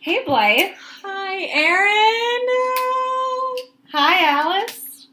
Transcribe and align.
Hey, 0.00 0.24
Blythe. 0.24 0.74
Hi, 1.02 1.42
Erin. 1.44 2.46
Hi, 3.92 4.24
Alice. 4.28 5.08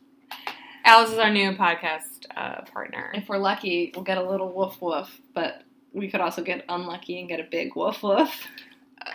Alice 0.85 1.11
is 1.11 1.17
our 1.17 1.31
new 1.31 1.51
podcast 1.53 2.25
uh, 2.35 2.61
partner. 2.71 3.11
If 3.13 3.27
we're 3.27 3.37
lucky, 3.37 3.91
we'll 3.95 4.03
get 4.03 4.17
a 4.17 4.29
little 4.29 4.51
woof 4.51 4.81
woof, 4.81 5.19
but 5.33 5.63
we 5.93 6.09
could 6.09 6.21
also 6.21 6.43
get 6.43 6.65
unlucky 6.69 7.19
and 7.19 7.27
get 7.27 7.39
a 7.39 7.47
big 7.49 7.75
woof 7.75 8.03
woof. 8.03 8.47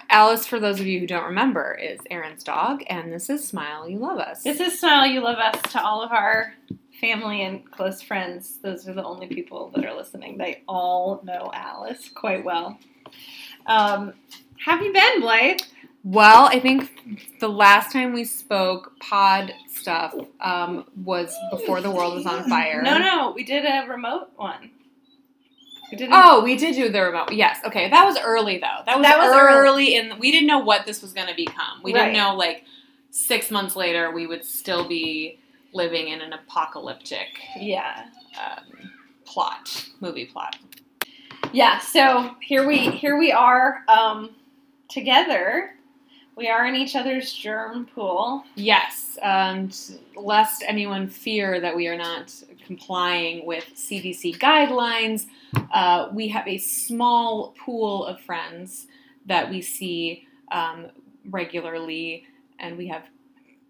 Alice, 0.09 0.47
for 0.47 0.61
those 0.61 0.81
of 0.81 0.87
you 0.87 1.01
who 1.01 1.07
don't 1.07 1.25
remember, 1.25 1.75
is 1.75 2.01
Erin's 2.11 2.43
dog, 2.43 2.83
and 2.89 3.13
this 3.13 3.31
is 3.31 3.47
Smile 3.47 3.89
You 3.89 3.99
Love 3.99 4.19
Us. 4.19 4.43
This 4.43 4.61
is 4.61 4.79
Smile 4.79 5.07
You 5.07 5.21
Love 5.21 5.39
Us 5.39 5.61
to 5.73 5.83
all 5.83 6.03
of 6.03 6.13
our 6.13 6.55
family 7.01 7.43
and 7.43 7.69
close 7.71 8.03
friends. 8.03 8.59
Those 8.63 8.89
are 8.89 8.93
the 8.93 9.05
only 9.05 9.27
people 9.27 9.71
that 9.75 9.85
are 9.85 9.95
listening. 9.95 10.39
They 10.39 10.63
all 10.69 11.21
know 11.25 11.51
Alice 11.55 12.09
quite 12.15 12.45
well. 12.45 12.79
Um, 13.67 14.15
have 14.65 14.83
you 14.83 14.93
been, 14.93 15.21
Blythe? 15.21 15.61
Well, 16.03 16.47
I 16.47 16.61
think 16.61 17.39
the 17.41 17.49
last 17.49 17.93
time 17.93 18.13
we 18.15 18.25
spoke 18.25 18.99
pod 19.01 19.53
stuff 19.69 20.15
um, 20.41 20.87
was 21.05 21.35
before 21.51 21.81
the 21.83 21.91
world 21.91 22.15
was 22.15 22.27
on 22.27 22.49
fire. 22.49 22.81
No, 22.83 22.97
no, 22.99 23.33
we 23.35 23.45
did 23.45 23.65
a 23.67 23.87
remote 23.87 24.31
one. 24.37 24.71
We 25.93 26.09
Oh, 26.11 26.43
we 26.43 26.57
did 26.57 26.75
do 26.75 26.89
the 26.89 27.03
remote. 27.03 27.33
Yes. 27.33 27.59
Okay. 27.67 27.91
That 27.91 28.05
was 28.07 28.17
early 28.19 28.59
though. 28.59 28.83
That 28.87 28.97
was, 28.99 29.03
That 29.07 29.19
was 29.19 29.35
early, 29.35 29.97
in. 29.97 30.19
We 30.19 30.31
didn't 30.31 30.47
know 30.47 30.61
what 30.61 30.87
this 30.87 31.03
was 31.03 31.13
going 31.13 31.27
to 31.29 31.35
become. 31.35 31.83
We 31.83 31.93
Right. 31.93 32.05
didn't 32.07 32.17
know 32.17 32.35
like 32.37 32.65
six 33.11 33.51
months 33.51 33.75
later 33.77 34.13
we 34.13 34.27
would 34.27 34.45
still 34.45 34.87
be 34.89 35.39
living 35.73 36.09
in 36.09 36.21
an 36.21 36.33
apocalyptic 36.33 37.41
yeah, 37.59 38.07
um, 38.41 38.91
plot, 39.25 39.87
movie 40.01 40.27
plot. 40.27 40.57
yeah. 41.53 41.79
So 41.81 42.37
here 42.41 42.67
we 42.67 42.79
here 42.79 43.19
we 43.19 43.33
are 43.33 43.83
um, 43.89 44.31
together. 44.91 45.75
We 46.37 46.49
are 46.49 46.67
in 46.67 46.75
each 46.75 46.97
other's 46.97 47.33
germ 47.33 47.87
pool. 47.87 48.45
Yes, 48.55 49.19
and 49.23 49.77
lest 50.17 50.65
anyone 50.67 51.09
fear 51.09 51.61
that 51.61 51.75
we 51.75 51.87
are 51.89 51.97
not 51.97 52.35
complying 52.67 53.45
with 53.45 53.65
CDC 53.75 54.39
guidelines, 54.39 55.27
uh, 55.73 56.09
we 56.13 56.29
have 56.29 56.47
a 56.47 56.57
small 56.59 57.55
pool 57.59 58.07
of 58.07 58.21
friends 58.21 58.87
that 59.27 59.51
we 59.51 59.61
see 59.61 60.27
um, 60.51 60.87
regularly, 61.29 62.25
and 62.59 62.79
we 62.79 62.89
have 62.89 63.05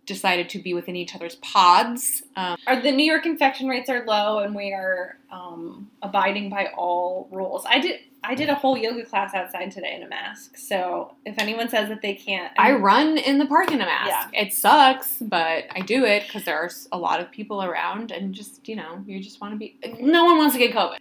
decided 0.06 0.48
to 0.50 0.58
be 0.58 0.74
within 0.74 0.96
each 0.96 1.14
other's 1.14 1.36
pods. 1.36 2.22
Um, 2.36 2.56
Our, 2.66 2.80
the 2.80 2.92
New 2.92 3.04
York 3.04 3.26
infection 3.26 3.68
rates 3.68 3.88
are 3.88 4.04
low, 4.04 4.40
and 4.40 4.54
we 4.54 4.72
are 4.72 5.16
um, 5.30 5.90
abiding 6.02 6.50
by 6.50 6.66
all 6.76 7.28
rules. 7.30 7.64
I 7.68 7.78
did 7.78 8.00
I 8.22 8.34
did 8.34 8.48
a 8.48 8.54
whole 8.54 8.76
yoga 8.76 9.04
class 9.04 9.34
outside 9.34 9.70
today 9.70 9.94
in 9.96 10.02
a 10.02 10.08
mask. 10.08 10.56
So 10.56 11.14
if 11.24 11.38
anyone 11.38 11.68
says 11.68 11.88
that 11.88 12.02
they 12.02 12.14
can't, 12.14 12.52
I 12.58 12.72
run 12.72 13.16
in 13.18 13.38
the 13.38 13.46
park 13.46 13.70
in 13.70 13.80
a 13.80 13.86
mask. 13.86 14.08
Yeah. 14.32 14.40
It 14.42 14.52
sucks, 14.52 15.16
but 15.20 15.64
I 15.74 15.80
do 15.80 16.04
it 16.04 16.24
because 16.26 16.44
there's 16.44 16.86
a 16.92 16.98
lot 16.98 17.20
of 17.20 17.30
people 17.30 17.62
around, 17.62 18.10
and 18.12 18.34
just 18.34 18.68
you 18.68 18.76
know, 18.76 19.02
you 19.06 19.20
just 19.22 19.40
want 19.40 19.54
to 19.54 19.58
be. 19.58 19.76
No 20.00 20.24
one 20.24 20.38
wants 20.38 20.54
to 20.54 20.58
get 20.58 20.74
COVID. 20.74 20.98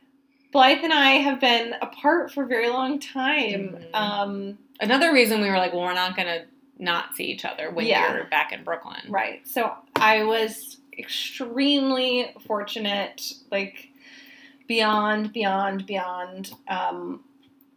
Blythe 0.52 0.84
and 0.84 0.94
I 0.94 1.12
have 1.12 1.40
been 1.40 1.76
apart 1.82 2.32
for 2.32 2.44
a 2.44 2.48
very 2.48 2.70
long 2.70 3.00
time. 3.00 3.78
Mhm. 3.94 3.96
Um, 3.96 4.58
Another 4.82 5.12
reason 5.14 5.42
we 5.42 5.50
were 5.50 5.58
like, 5.58 5.74
well, 5.74 5.84
we're 5.84 5.94
not 5.94 6.16
gonna 6.16 6.46
not 6.80 7.14
see 7.14 7.26
each 7.26 7.44
other 7.44 7.70
when 7.70 7.86
Yeah. 7.86 8.14
you're 8.16 8.24
back 8.26 8.54
in 8.54 8.64
Brooklyn. 8.64 9.02
Right. 9.10 9.46
So 9.46 9.74
I 9.98 10.24
was 10.24 10.78
extremely 10.98 12.34
fortunate, 12.48 13.34
like 13.52 13.89
beyond, 14.70 15.34
beyond, 15.34 15.86
beyond 15.88 16.54
um, 16.70 17.22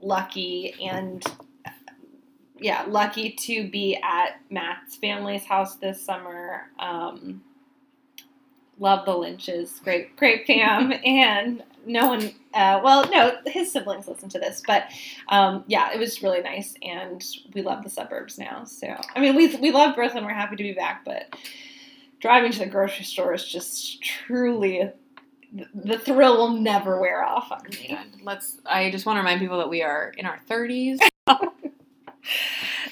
lucky 0.00 0.74
and 0.80 1.24
yeah, 2.60 2.84
lucky 2.86 3.30
to 3.30 3.68
be 3.68 3.98
at 4.04 4.40
Matt's 4.50 4.94
family's 4.96 5.44
house 5.44 5.76
this 5.76 6.00
summer. 6.00 6.70
Um, 6.78 7.42
love 8.78 9.04
the 9.06 9.16
Lynches, 9.16 9.80
great, 9.82 10.14
great 10.16 10.46
fam, 10.46 10.92
and 11.04 11.64
no 11.86 12.06
one. 12.06 12.30
Uh, 12.54 12.80
well, 12.84 13.10
no, 13.10 13.38
his 13.46 13.72
siblings 13.72 14.06
listen 14.06 14.28
to 14.28 14.38
this, 14.38 14.62
but 14.66 14.84
um, 15.28 15.64
yeah, 15.66 15.92
it 15.92 15.98
was 15.98 16.22
really 16.22 16.42
nice, 16.42 16.74
and 16.82 17.24
we 17.54 17.62
love 17.62 17.82
the 17.82 17.90
suburbs 17.90 18.38
now. 18.38 18.64
So, 18.64 18.94
I 19.16 19.20
mean, 19.20 19.34
we 19.34 19.56
we 19.56 19.72
love 19.72 19.96
Brooklyn. 19.96 20.24
We're 20.24 20.34
happy 20.34 20.56
to 20.56 20.62
be 20.62 20.74
back, 20.74 21.06
but 21.06 21.34
driving 22.20 22.52
to 22.52 22.58
the 22.60 22.66
grocery 22.66 23.06
store 23.06 23.34
is 23.34 23.48
just 23.48 24.02
truly 24.02 24.92
the, 25.74 25.98
thrill 25.98 26.36
will 26.36 26.58
never 26.58 27.00
wear 27.00 27.22
off 27.24 27.52
on 27.52 27.62
me. 27.70 27.98
Let's. 28.22 28.56
I 28.64 28.90
just 28.90 29.04
want 29.06 29.16
to 29.16 29.20
remind 29.20 29.40
people 29.40 29.58
that 29.58 29.68
we 29.68 29.82
are 29.82 30.12
in 30.16 30.26
our 30.26 30.38
30s. 30.48 30.98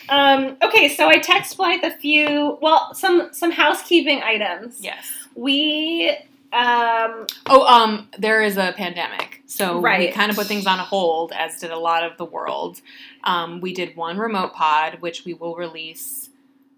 Um, 0.08 0.56
okay, 0.60 0.88
so 0.88 1.06
I 1.08 1.18
text 1.18 1.56
Blythe 1.56 1.84
a 1.84 1.92
few, 1.92 2.58
well, 2.60 2.92
some 2.94 3.28
some 3.32 3.52
housekeeping 3.52 4.22
items. 4.22 4.78
yes. 4.80 5.06
We 5.36 6.10
um, 6.52 7.26
Oh, 7.46 7.64
um, 7.64 8.08
there 8.18 8.42
is 8.42 8.56
a 8.56 8.72
pandemic, 8.76 9.40
so 9.46 9.78
we 9.78 10.10
kind 10.10 10.30
of 10.30 10.36
put 10.36 10.48
things 10.48 10.66
on 10.66 10.80
hold, 10.80 11.30
as 11.32 11.60
did 11.60 11.70
a 11.70 11.78
lot 11.78 12.02
of 12.02 12.16
the 12.18 12.24
world. 12.24 12.80
Um, 13.22 13.60
we 13.60 13.72
did 13.72 13.94
one 13.94 14.18
remote 14.18 14.52
pod, 14.52 14.96
which 15.00 15.24
we 15.24 15.32
will 15.32 15.54
release. 15.54 16.30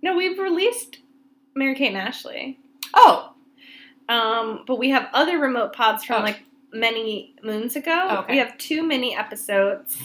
no, 0.02 0.14
we've 0.14 0.38
released 0.38 0.98
Mary 1.54 1.74
Kate 1.74 1.88
and 1.88 1.96
Ashley. 1.96 2.58
Oh, 2.92 3.31
Um, 4.08 4.64
but 4.66 4.78
we 4.78 4.90
have 4.90 5.08
other 5.12 5.38
remote 5.38 5.72
pods 5.72 6.04
from 6.04 6.20
Oh. 6.22 6.24
like 6.24 6.40
many 6.72 7.34
moons 7.42 7.76
ago. 7.76 8.06
Oh, 8.10 8.16
okay. 8.18 8.32
We 8.32 8.38
have 8.38 8.56
two 8.58 8.82
mini 8.82 9.16
episodes. 9.16 9.96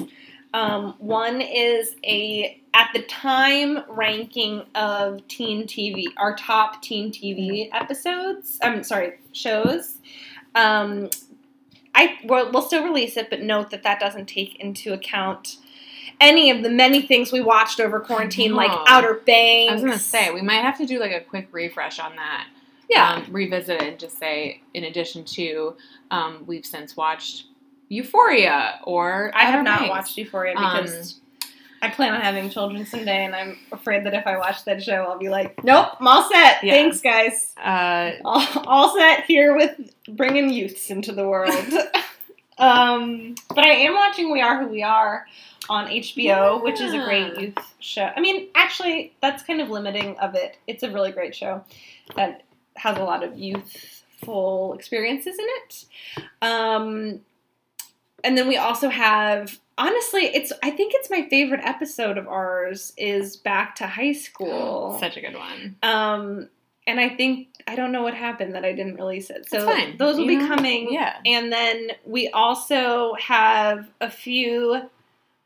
Um, 0.54 0.96
one 0.98 1.42
is 1.42 1.96
a 2.06 2.62
at 2.74 2.90
the 2.94 3.02
time 3.04 3.80
ranking 3.90 4.64
of 4.76 5.28
teen 5.28 5.66
TV, 5.68 6.06
our 6.18 6.36
top 6.36 6.82
teen 6.82 7.12
TV 7.12 7.70
episodes. 7.74 8.58
I'm 8.62 8.84
sorry, 8.84 9.20
shows. 9.34 9.98
Um, 10.56 11.10
I 11.96 12.18
we'll, 12.24 12.52
we'll 12.52 12.62
still 12.62 12.84
release 12.84 13.18
it, 13.18 13.30
but 13.30 13.42
note 13.42 13.72
that 13.72 13.84
that 13.84 14.00
doesn't 14.00 14.28
take 14.28 14.56
into 14.60 14.94
account 14.94 15.58
any 16.22 16.50
of 16.50 16.64
the 16.64 16.70
many 16.70 17.02
things 17.02 17.32
we 17.32 17.42
watched 17.42 17.80
over 17.80 18.00
quarantine, 18.00 18.54
like. 18.56 18.72
Outer 18.88 19.16
Banks. 19.26 19.72
I 19.72 19.74
was 19.76 19.84
gonna 19.84 20.00
say 20.00 20.32
we 20.32 20.42
might 20.42 20.64
have 20.64 20.78
to 20.78 20.86
do 20.86 21.00
like 21.00 21.12
a 21.12 21.22
quick 21.22 21.50
refresh 21.52 22.00
on 22.00 22.16
that. 22.16 22.48
Yeah. 22.90 23.14
um, 23.14 23.26
revisit 23.32 23.82
it 23.82 23.88
and 23.88 24.00
just 24.00 24.18
say, 24.20 24.62
in 24.74 24.86
addition 24.86 25.24
to, 25.26 25.76
um, 26.12 26.44
we've 26.46 26.66
since 26.66 26.96
watched 26.98 27.46
Euphoria 27.90 28.80
or 28.84 29.32
I 29.34 29.44
have 29.46 29.64
not 29.64 29.80
Banks. 29.80 29.90
watched 29.90 30.18
Euphoria 30.18 30.56
Um, 30.56 30.82
because 30.84 31.20
I 31.82 31.90
plan 31.90 32.14
on 32.14 32.22
having 32.22 32.50
children 32.50 32.86
someday, 32.86 33.26
and 33.26 33.36
I'm 33.36 33.58
afraid 33.72 34.06
that 34.06 34.14
if 34.14 34.26
I 34.26 34.38
watch 34.38 34.66
that 34.66 34.82
show, 34.82 35.04
I'll 35.04 35.20
be 35.20 35.30
like, 35.30 35.64
"Nope, 35.64 35.90
I'm 36.00 36.08
all 36.08 36.28
set. 36.30 36.64
Yeah. 36.64 36.74
Thanks, 36.74 37.02
guys. 37.02 37.54
Uh, 37.56 38.12
All, 38.26 38.46
all 38.66 38.98
set 38.98 39.26
here 39.26 39.56
with 39.56 39.80
bringing 40.10 40.50
youths 40.50 40.90
into 40.90 41.12
the 41.12 41.28
world." 41.28 41.54
um, 42.58 43.36
but 43.50 43.60
I 43.64 43.70
am 43.74 43.94
watching 43.94 44.32
We 44.32 44.42
Are 44.42 44.60
Who 44.64 44.70
We 44.70 44.82
Are 44.82 45.28
on 45.70 45.86
HBO, 45.88 46.64
which 46.64 46.82
is 46.82 46.94
a 46.94 47.04
great 47.04 47.40
youth 47.40 47.76
show. 47.80 48.10
I 48.16 48.22
mean, 48.22 48.48
actually, 48.56 49.14
that's 49.22 49.44
kind 49.44 49.62
of 49.62 49.70
limiting 49.70 50.18
of 50.18 50.34
it. 50.34 50.58
It's 50.66 50.82
a 50.84 50.90
really 50.92 51.12
great 51.12 51.36
show 51.36 51.64
that 52.16 52.42
has 52.78 52.98
a 52.98 53.04
lot 53.04 53.24
of 53.24 53.38
youthful 53.38 54.74
experiences 54.74 55.38
in 55.38 55.46
it. 55.66 55.86
Um, 56.42 57.22
and 58.24 58.38
then 58.38 58.48
we 58.48 58.58
also 58.58 58.90
have 58.90 59.60
honestly 59.78 60.22
it's 60.24 60.52
i 60.64 60.72
think 60.72 60.92
it's 60.96 61.12
my 61.12 61.28
favorite 61.30 61.62
episode 61.64 62.18
of 62.18 62.28
ours 62.28 62.94
is 62.98 63.36
back 63.38 63.76
to 63.76 63.86
high 63.86 64.12
school 64.12 64.98
such 65.00 65.18
a 65.18 65.22
good 65.22 65.36
one. 65.36 65.76
um 65.84 66.50
and 66.88 67.00
i 67.00 67.08
think 67.08 67.48
i 67.68 67.76
don't 67.76 67.92
know 67.92 68.02
what 68.02 68.16
happened 68.16 68.56
that 68.56 68.66
i 68.66 68.74
didn't 68.74 68.96
release 68.96 69.30
it 69.30 69.48
so 69.48 69.60
those 70.00 70.16
will 70.18 70.24
You 70.24 70.28
be 70.30 70.36
know? 70.38 70.48
coming 70.48 70.88
Yeah. 70.92 71.18
and 71.28 71.54
then 71.54 71.90
we 72.06 72.28
also 72.30 73.14
have 73.20 73.88
a 74.02 74.10
few 74.10 74.82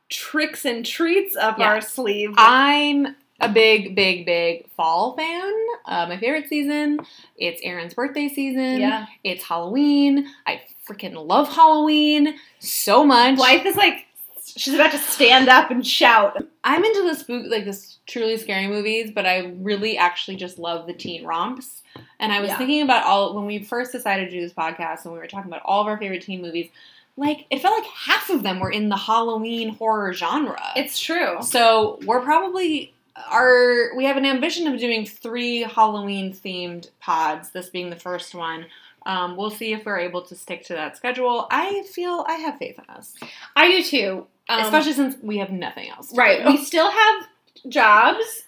tricks 0.07 0.63
and 0.63 0.85
treats 0.85 1.35
up 1.35 1.59
Yeah. 1.59 1.67
our 1.67 1.81
sleeve 1.81 2.33
I'm 2.37 3.17
a 3.41 3.49
big, 3.49 3.95
big, 3.95 4.25
big 4.25 4.69
fall 4.71 5.15
fan. 5.15 5.53
Uh, 5.85 6.05
my 6.07 6.17
favorite 6.17 6.47
season. 6.47 6.99
It's 7.37 7.61
Erin's 7.63 7.93
birthday 7.93 8.27
season. 8.29 8.79
yeah 8.79 9.05
It's 9.23 9.43
Halloween. 9.43 10.27
I 10.47 10.61
freaking 10.87 11.13
love 11.27 11.49
Halloween 11.53 12.35
so 12.59 13.03
much. 13.05 13.37
Wife 13.39 13.65
is 13.65 13.75
like 13.75 14.05
she's 14.43 14.73
about 14.73 14.91
to 14.91 14.97
stand 14.97 15.47
up 15.49 15.71
and 15.71 15.85
shout 15.85 16.37
I'm 16.63 16.83
into 16.83 17.03
the 17.03 17.15
spook, 17.15 17.45
like 17.49 17.65
this 17.65 17.97
truly 18.07 18.37
scary 18.37 18.67
movies, 18.67 19.11
but 19.13 19.25
I 19.25 19.53
really 19.59 19.97
actually 19.97 20.37
just 20.37 20.59
love 20.59 20.85
the 20.87 20.93
teen 20.93 21.25
romps. 21.25 21.81
And 22.19 22.31
I 22.31 22.39
was 22.39 22.49
Yeah. 22.49 22.57
thinking 22.57 22.81
about 22.83 23.03
all 23.05 23.33
when 23.35 23.45
we 23.45 23.63
first 23.63 23.91
decided 23.91 24.25
to 24.25 24.31
do 24.31 24.41
this 24.41 24.53
podcast, 24.53 25.05
and 25.05 25.13
we 25.13 25.19
were 25.19 25.27
talking 25.27 25.49
about 25.51 25.61
all 25.65 25.81
of 25.81 25.87
our 25.87 25.97
favorite 25.97 26.21
teen 26.21 26.41
movies. 26.41 26.69
Like 27.17 27.45
it 27.49 27.61
felt 27.61 27.77
like 27.79 27.89
half 27.91 28.29
of 28.29 28.43
them 28.43 28.59
were 28.59 28.71
in 28.71 28.89
the 28.89 28.95
Halloween 28.97 29.69
horror 29.75 30.13
genre. 30.13 30.61
it's 30.75 30.97
true 30.99 31.37
so 31.41 31.99
we're 32.05 32.21
probably 32.21 32.93
are 33.29 33.95
we 33.95 34.05
have 34.05 34.17
an 34.17 34.25
ambition 34.25 34.67
of 34.67 34.79
doing 34.79 35.05
three 35.05 35.61
Halloween 35.63 36.33
themed 36.33 36.89
pods. 36.99 37.49
This 37.51 37.69
being 37.69 37.89
the 37.89 37.95
first 37.95 38.33
one. 38.35 38.65
Um, 39.05 39.35
we'll 39.35 39.49
see 39.49 39.73
if 39.73 39.83
we're 39.85 39.97
able 39.97 40.21
to 40.23 40.35
stick 40.35 40.63
to 40.65 40.73
that 40.73 40.95
schedule. 40.95 41.47
I 41.49 41.83
feel 41.91 42.23
I 42.27 42.35
have 42.35 42.57
faith 42.59 42.77
in 42.77 42.85
us. 42.95 43.15
I 43.55 43.71
do 43.71 43.83
too. 43.83 44.27
Um, 44.47 44.61
Especially 44.63 44.93
since 44.93 45.15
we 45.23 45.37
have 45.39 45.49
nothing 45.51 45.89
else. 45.89 46.15
Right. 46.15 46.43
do. 46.45 46.51
We 46.51 46.57
still 46.57 46.91
have 46.91 47.27
jobs, 47.67 48.43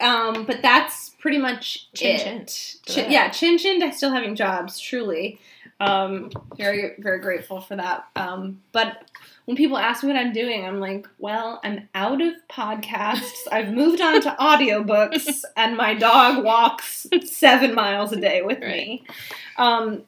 um, 0.00 0.44
but 0.44 0.60
that's 0.62 1.10
pretty 1.20 1.38
much 1.38 1.90
Chin 1.94 2.16
it. 2.16 2.46
chin. 2.84 2.94
Chin- 2.94 3.10
yeah, 3.10 3.28
chin 3.30 3.56
chin 3.58 3.80
to 3.80 3.92
still 3.92 4.10
having 4.12 4.34
jobs. 4.36 4.78
Truly, 4.78 5.38
um, 5.84 6.30
very 6.56 6.92
very 6.98 7.20
grateful 7.20 7.60
for 7.60 7.76
that. 7.76 8.06
Um, 8.16 8.60
but 8.72 9.10
when 9.44 9.56
people 9.56 9.76
ask 9.76 10.02
me 10.02 10.08
what 10.10 10.18
I'm 10.18 10.32
doing, 10.32 10.64
I'm 10.64 10.80
like, 10.80 11.06
well, 11.18 11.60
I'm 11.62 11.88
out 11.94 12.22
of 12.22 12.34
podcasts. 12.50 13.42
I've 13.52 13.72
moved 13.72 14.00
on 14.00 14.20
to 14.22 14.30
audiobooks, 14.40 15.42
and 15.56 15.76
my 15.76 15.94
dog 15.94 16.44
walks 16.44 17.06
seven 17.24 17.74
miles 17.74 18.12
a 18.12 18.20
day 18.20 18.42
with 18.42 18.60
me. 18.60 19.04
Um, 19.58 20.04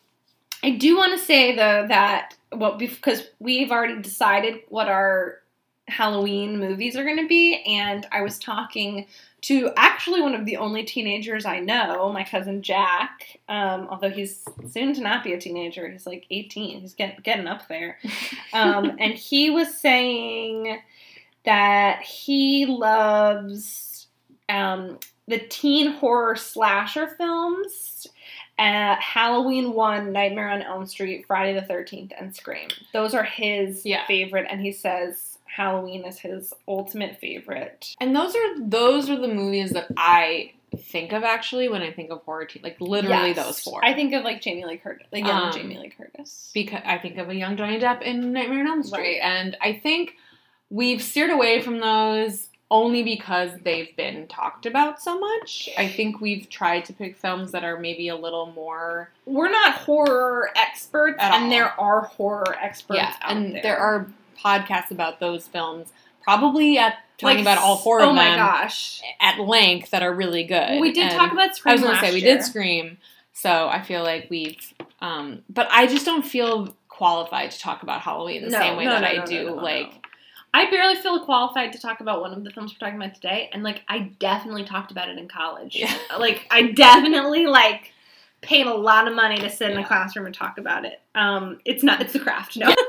I 0.63 0.71
do 0.71 0.97
want 0.97 1.19
to 1.19 1.25
say 1.25 1.55
though 1.55 1.87
that 1.89 2.35
well, 2.53 2.77
because 2.77 3.29
we've 3.39 3.71
already 3.71 4.01
decided 4.01 4.61
what 4.69 4.89
our 4.89 5.41
Halloween 5.89 6.59
movies 6.59 6.97
are 6.97 7.05
going 7.05 7.19
to 7.19 7.29
be, 7.29 7.63
and 7.65 8.07
I 8.11 8.23
was 8.23 8.39
talking 8.39 9.07
to 9.43 9.71
actually 9.77 10.21
one 10.21 10.35
of 10.35 10.45
the 10.45 10.57
only 10.57 10.83
teenagers 10.83 11.45
I 11.45 11.61
know, 11.61 12.11
my 12.13 12.25
cousin 12.25 12.63
Jack. 12.63 13.39
Um, 13.49 13.87
although 13.91 14.11
he's 14.11 14.45
soon 14.69 14.95
to 14.95 15.01
not 15.01 15.23
be 15.23 15.33
a 15.33 15.41
teenager, 15.41 15.89
he's 15.89 16.07
like 16.07 16.27
18. 16.31 16.81
He's 16.81 16.95
get, 16.95 17.23
getting 17.23 17.47
up 17.47 17.69
there, 17.69 17.99
um, 18.53 18.97
and 18.99 19.15
he 19.15 19.51
was 19.51 19.79
saying 19.81 20.81
that 21.45 22.03
he 22.03 22.67
loves 22.67 24.09
um, 24.49 24.99
the 25.29 25.39
teen 25.39 25.93
horror 25.93 26.37
slasher 26.37 27.09
films. 27.17 28.07
Uh, 28.59 28.97
Halloween 28.97 29.75
1, 29.75 30.13
Nightmare 30.13 30.49
on 30.49 30.63
Elm 30.63 30.87
Street, 30.87 31.27
Friday 31.27 31.53
the 31.61 31.67
13th, 31.67 32.13
and 32.19 32.35
Scream. 32.35 32.69
Those 32.95 33.13
are 33.13 33.23
his 33.23 33.85
Yeah. 33.85 34.07
favorite, 34.07 34.47
and 34.51 34.63
he 34.63 34.73
says 34.73 35.36
Halloween 35.47 36.05
is 36.05 36.19
his 36.19 36.53
ultimate 36.69 37.19
favorite. 37.19 37.95
And 38.01 38.15
those 38.15 38.35
are 38.35 38.61
those 38.61 39.09
are 39.11 39.19
the 39.19 39.29
movies 39.29 39.71
that 39.71 39.89
I 39.97 40.53
think 40.77 41.13
of 41.13 41.23
actually 41.25 41.69
when 41.69 41.81
I 41.83 41.93
think 41.93 42.11
of 42.11 42.23
horror. 42.23 42.45
Te- 42.47 42.61
like 42.63 42.81
literally 42.81 43.29
Yes. 43.29 43.37
those 43.47 43.61
four. 43.61 43.85
I 43.85 43.95
think 43.95 44.13
of 44.13 44.25
like 44.25 44.41
Jamie 44.43 44.65
Lee 44.65 44.77
Curtis, 44.77 45.07
like 45.13 45.25
young 45.27 45.47
Um, 45.49 45.53
Jamie 45.53 45.79
Lee 45.79 45.91
Curtis. 45.91 46.51
because 46.53 46.83
I 46.85 46.99
think 46.99 47.17
of 47.19 47.29
a 47.31 47.35
young 47.35 47.57
Johnny 47.57 47.79
Depp 47.79 48.03
in 48.03 48.33
Nightmare 48.33 48.61
on 48.61 48.67
Elm 48.69 48.83
Street, 48.83 49.21
Right. 49.21 49.23
and 49.23 49.57
I 49.63 49.73
think 49.75 50.17
we've 50.71 51.01
steered 51.03 51.31
away 51.31 51.61
from 51.63 51.79
those 51.81 52.49
only 52.69 53.05
because 53.05 53.51
they've 53.63 53.95
been 53.97 54.27
talked 54.27 54.67
about 54.67 55.01
so 55.01 55.17
much. 55.21 55.69
I 55.79 55.87
think 55.87 56.21
we've 56.21 56.51
tried 56.51 56.85
to 56.87 56.93
pick 56.93 57.17
films 57.17 57.53
that 57.53 57.63
are 57.63 57.79
maybe 57.79 58.09
a 58.09 58.17
little 58.17 58.47
more 58.47 59.13
We're 59.25 59.51
not 59.51 59.75
horror 59.77 60.51
experts, 60.57 61.19
and 61.21 61.45
all. 61.45 61.49
there 61.51 61.81
are 61.81 62.01
horror 62.03 62.57
experts 62.61 62.99
yeah, 62.99 63.15
out 63.23 63.37
and 63.37 63.55
there. 63.55 63.63
there. 63.63 63.79
are 63.79 64.09
podcasts 64.43 64.91
about 64.91 65.21
those 65.21 65.47
films, 65.49 65.93
probably 66.23 66.79
at 66.79 66.95
talking 67.19 67.37
Like, 67.39 67.43
about 67.45 67.59
all 67.59 67.77
four 67.77 68.01
oh 68.01 68.11
of 68.11 68.15
my 68.15 68.25
them 68.25 68.39
gosh. 68.39 69.01
at 69.21 69.39
length 69.41 69.91
that 69.91 70.03
are 70.03 70.13
really 70.13 70.45
good. 70.45 70.81
We 70.81 70.93
did 70.93 71.05
And- 71.05 71.15
talk 71.15 71.33
about 71.33 71.57
Scream 71.57 71.71
I 71.71 71.75
was 71.75 71.81
gonna 71.83 71.93
last 71.95 72.03
say 72.03 72.13
we 72.13 72.21
year. 72.21 72.37
did 72.37 72.45
Scream, 72.45 72.99
so 73.33 73.69
I 73.69 73.83
feel 73.83 74.03
like 74.03 74.27
we've. 74.31 74.75
Um, 75.01 75.43
but 75.49 75.69
I 75.71 75.87
just 75.87 76.05
don't 76.07 76.23
feel 76.25 76.77
qualified 76.89 77.51
to 77.51 77.59
talk 77.59 77.83
about 77.83 78.01
Halloween 78.01 78.43
the 78.43 78.51
No, 78.51 78.59
same 78.59 78.77
way 78.77 78.85
no, 78.87 78.91
that 78.93 79.03
no, 79.17 79.23
I 79.23 79.25
do 79.27 79.51
like. 79.61 79.93
I 80.55 80.71
barely 80.71 80.95
feel 80.95 81.23
qualified 81.23 81.73
to 81.75 81.79
talk 81.79 82.01
about 82.01 82.23
one 82.23 82.33
of 82.33 82.43
the 82.43 82.51
films 82.51 82.73
we're 82.73 82.87
talking 82.87 83.01
about 83.01 83.15
today, 83.15 83.51
and 83.53 83.63
like 83.63 83.83
I 83.89 84.11
definitely 84.19 84.65
talked 84.65 84.91
about 84.91 85.09
it 85.11 85.19
in 85.19 85.29
college. 85.29 85.77
Yeah. 85.77 85.95
Like 86.19 86.47
I 86.51 86.63
definitely 86.73 87.47
like 87.47 87.93
paid 88.41 88.67
a 88.67 88.75
lot 88.75 89.07
of 89.09 89.15
money 89.15 89.37
to 89.39 89.51
sit 89.51 89.71
in 89.71 89.77
a 89.77 89.81
Yeah. 89.81 89.87
classroom 89.87 90.25
and 90.27 90.35
talk 90.35 90.57
about 90.59 90.85
it. 90.87 91.01
Um, 91.15 91.59
it's 91.65 91.83
not 91.83 92.01
it's 92.01 92.13
the 92.15 92.21
craft. 92.21 92.57
No. 92.57 92.75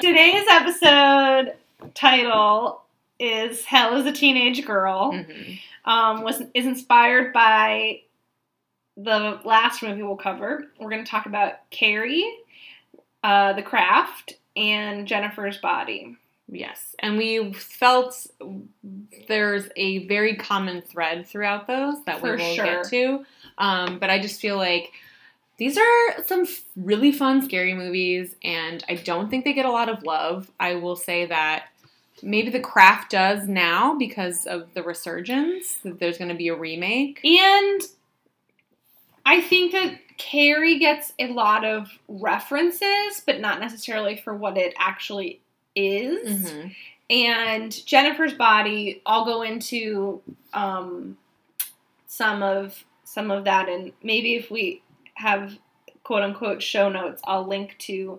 Today's 0.00 0.44
episode 0.50 1.54
title 1.94 2.82
is 3.18 3.64
"Hell 3.64 3.96
is 3.96 4.06
a 4.06 4.12
Teenage 4.12 4.64
Girl." 4.66 5.12
Mhm. 5.12 5.58
um, 5.84 6.22
was 6.22 6.42
is 6.54 6.66
inspired 6.66 7.32
by 7.32 8.00
the 8.96 9.40
last 9.44 9.82
movie 9.82 10.02
we'll 10.02 10.16
cover. 10.16 10.66
We're 10.78 10.90
going 10.90 11.04
to 11.04 11.10
talk 11.10 11.26
about 11.26 11.68
Carrie, 11.70 12.24
uh, 13.22 13.52
The 13.52 13.62
Craft, 13.62 14.34
and 14.56 15.06
Jennifer's 15.06 15.58
Body. 15.58 16.16
Yes, 16.48 16.94
and 17.00 17.16
we 17.18 17.52
felt 17.52 18.26
there's 19.28 19.68
a 19.76 20.06
very 20.06 20.36
common 20.36 20.80
thread 20.82 21.26
throughout 21.26 21.66
those 21.66 22.04
that 22.04 22.20
For 22.20 22.36
we 22.36 22.42
will 22.42 22.54
sure. 22.54 22.64
get 22.64 22.84
to. 22.90 23.24
Um, 23.58 23.98
but 23.98 24.10
I 24.10 24.18
just 24.20 24.40
feel 24.40 24.56
like 24.56 24.92
these 25.58 25.78
are 25.78 26.24
some 26.24 26.46
really 26.76 27.12
fun, 27.12 27.42
scary 27.42 27.74
movies, 27.74 28.36
and 28.44 28.84
I 28.88 28.96
don't 28.96 29.30
think 29.30 29.44
they 29.44 29.52
get 29.54 29.66
a 29.66 29.70
lot 29.72 29.88
of 29.88 30.02
love. 30.02 30.50
I 30.60 30.74
will 30.74 30.96
say 30.96 31.26
that 31.26 31.66
maybe 32.22 32.50
The 32.50 32.60
Craft 32.60 33.10
does 33.12 33.48
now 33.48 33.94
because 33.96 34.46
of 34.46 34.72
the 34.74 34.82
resurgence. 34.82 35.76
That 35.76 35.98
there's 35.98 36.18
going 36.18 36.30
to 36.30 36.34
be 36.36 36.48
a 36.48 36.56
remake. 36.56 37.24
And 37.24 37.80
I 39.24 39.40
think 39.40 39.72
that 39.72 39.98
Carrie 40.18 40.78
gets 40.78 41.12
a 41.18 41.28
lot 41.28 41.64
of 41.64 41.88
references, 42.08 43.22
but 43.26 43.40
not 43.40 43.60
necessarily 43.60 44.16
for 44.16 44.34
what 44.34 44.56
it 44.56 44.74
actually 44.78 45.40
is. 45.74 46.50
Mhm. 46.50 46.74
and 47.08 47.86
Jennifer's 47.86 48.32
body. 48.34 49.00
I'll 49.06 49.24
go 49.24 49.42
into 49.42 50.22
um, 50.52 51.16
some 52.06 52.42
of 52.42 52.84
some 53.04 53.30
of 53.30 53.44
that, 53.44 53.68
and 53.68 53.92
maybe 54.02 54.34
if 54.34 54.50
we 54.50 54.82
have 55.16 55.58
quote 56.04 56.22
unquote 56.22 56.62
show 56.62 56.88
notes, 56.88 57.20
I'll 57.24 57.46
link 57.46 57.76
to 57.80 58.18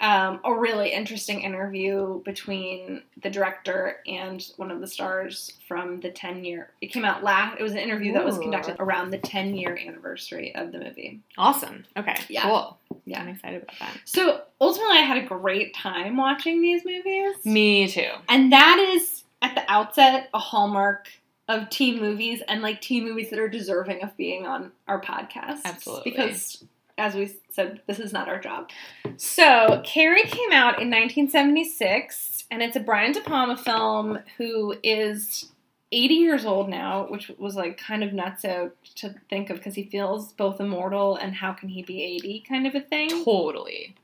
um, 0.00 0.40
a 0.44 0.54
really 0.54 0.92
interesting 0.92 1.42
interview 1.42 2.22
between 2.24 3.02
the 3.22 3.28
director 3.28 3.98
and 4.06 4.42
one 4.56 4.70
of 4.70 4.80
the 4.80 4.86
stars 4.86 5.52
from 5.68 6.00
the 6.00 6.08
10 6.10 6.42
year 6.42 6.70
it 6.80 6.86
came 6.86 7.04
out 7.04 7.22
last 7.22 7.60
it 7.60 7.62
was 7.62 7.72
an 7.72 7.78
interview 7.78 8.14
that 8.14 8.24
was 8.24 8.38
conducted 8.38 8.76
around 8.78 9.10
the 9.10 9.18
10 9.18 9.54
year 9.54 9.76
anniversary 9.76 10.54
of 10.54 10.72
the 10.72 10.78
movie 10.78 11.20
Awesome. 11.36 11.84
Okay. 11.98 12.16
Yeah. 12.30 12.42
Cool. 12.44 12.78
Yeah. 13.04 13.20
I'm 13.20 13.28
excited 13.28 13.62
about 13.62 13.78
that. 13.78 13.98
so 14.06 14.40
ultimately 14.58 14.96
i 14.96 15.02
had 15.02 15.18
a 15.18 15.26
great 15.26 15.74
time 15.74 16.16
watching 16.16 16.62
these 16.62 16.82
movies 16.82 17.44
Me 17.44 17.86
too. 17.86 18.08
And 18.30 18.50
that 18.52 18.78
is 18.94 19.24
at 19.42 19.54
the 19.54 19.70
outset 19.70 20.30
a 20.32 20.38
hallmark 20.38 21.08
of 21.50 21.68
teen 21.68 22.00
movies 22.00 22.42
and 22.48 22.62
like 22.62 22.80
teen 22.80 23.04
movies 23.04 23.28
that 23.30 23.38
are 23.40 23.48
deserving 23.48 24.02
of 24.02 24.16
being 24.16 24.46
on 24.46 24.70
our 24.86 25.00
podcast. 25.00 25.60
Absolutely. 25.64 26.12
Because 26.12 26.62
as 26.96 27.14
we 27.14 27.34
said, 27.50 27.80
this 27.88 27.98
is 27.98 28.12
not 28.12 28.28
our 28.28 28.38
job. 28.38 28.70
So 29.16 29.82
Carrie 29.84 30.22
came 30.22 30.52
out 30.52 30.80
in 30.80 30.90
1976 30.90 32.44
and 32.52 32.62
it's 32.62 32.76
a 32.76 32.80
Brian 32.80 33.12
De 33.12 33.20
Palma 33.20 33.56
film 33.56 34.20
who 34.38 34.76
is 34.84 35.50
80 35.90 36.14
years 36.14 36.44
old 36.44 36.68
now, 36.68 37.08
which 37.08 37.32
was 37.36 37.56
like 37.56 37.76
kind 37.78 38.04
of 38.04 38.12
nuts 38.12 38.42
to 38.42 38.70
to 38.96 39.14
think 39.28 39.50
of 39.50 39.56
because 39.56 39.74
he 39.74 39.84
feels 39.84 40.32
both 40.34 40.60
immortal 40.60 41.16
and 41.16 41.34
how 41.34 41.52
can 41.52 41.68
he 41.68 41.82
be 41.82 42.04
80 42.04 42.44
kind 42.48 42.66
of 42.68 42.76
a 42.76 42.80
thing. 42.80 43.24
Totally. 43.24 43.96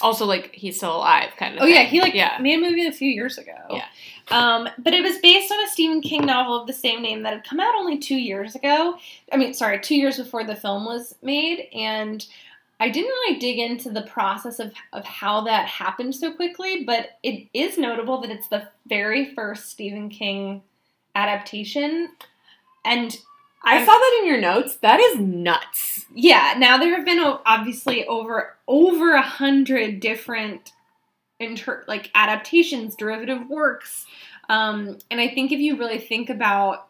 Also, 0.00 0.26
like 0.26 0.54
he's 0.54 0.76
still 0.76 0.96
alive, 0.96 1.30
kind 1.36 1.56
of. 1.56 1.62
Oh 1.62 1.64
thing. 1.64 1.74
yeah, 1.74 1.82
he 1.82 2.00
like 2.00 2.14
yeah. 2.14 2.38
made 2.40 2.58
a 2.58 2.60
movie 2.60 2.86
a 2.86 2.92
few 2.92 3.10
years 3.10 3.36
ago. 3.36 3.56
Yeah. 3.70 3.84
Um, 4.30 4.68
but 4.78 4.94
it 4.94 5.02
was 5.02 5.18
based 5.18 5.50
on 5.50 5.64
a 5.64 5.68
Stephen 5.68 6.00
King 6.00 6.26
novel 6.26 6.60
of 6.60 6.66
the 6.66 6.72
same 6.72 7.02
name 7.02 7.22
that 7.22 7.32
had 7.32 7.44
come 7.44 7.58
out 7.58 7.74
only 7.74 7.98
two 7.98 8.16
years 8.16 8.54
ago. 8.54 8.96
I 9.32 9.36
mean, 9.36 9.54
sorry, 9.54 9.80
two 9.80 9.96
years 9.96 10.18
before 10.18 10.44
the 10.44 10.54
film 10.54 10.84
was 10.84 11.14
made, 11.22 11.68
and 11.72 12.24
I 12.78 12.90
didn't 12.90 13.08
really 13.08 13.38
dig 13.38 13.58
into 13.58 13.90
the 13.90 14.02
process 14.02 14.60
of 14.60 14.72
of 14.92 15.04
how 15.04 15.40
that 15.42 15.66
happened 15.66 16.14
so 16.14 16.32
quickly. 16.32 16.84
But 16.84 17.18
it 17.22 17.48
is 17.52 17.76
notable 17.78 18.20
that 18.20 18.30
it's 18.30 18.48
the 18.48 18.68
very 18.86 19.34
first 19.34 19.70
Stephen 19.70 20.08
King 20.10 20.62
adaptation, 21.14 22.10
and 22.84 23.16
I 23.62 23.84
saw 23.84 23.92
that 23.92 24.18
in 24.20 24.26
your 24.28 24.40
notes. 24.40 24.76
That 24.76 25.00
is 25.00 25.18
nuts. 25.18 26.06
yeah, 26.14 26.54
now 26.58 26.78
there 26.78 26.94
have 26.96 27.04
been 27.04 27.20
obviously 27.20 28.06
over 28.06 28.56
over 28.66 29.12
a 29.12 29.22
hundred 29.22 30.00
different 30.00 30.72
inter- 31.40 31.84
like 31.86 32.10
adaptations, 32.14 32.94
derivative 32.96 33.48
works, 33.48 34.06
um, 34.48 34.98
and 35.10 35.20
I 35.20 35.28
think 35.28 35.52
if 35.52 35.58
you 35.60 35.76
really 35.76 35.98
think 35.98 36.30
about 36.30 36.88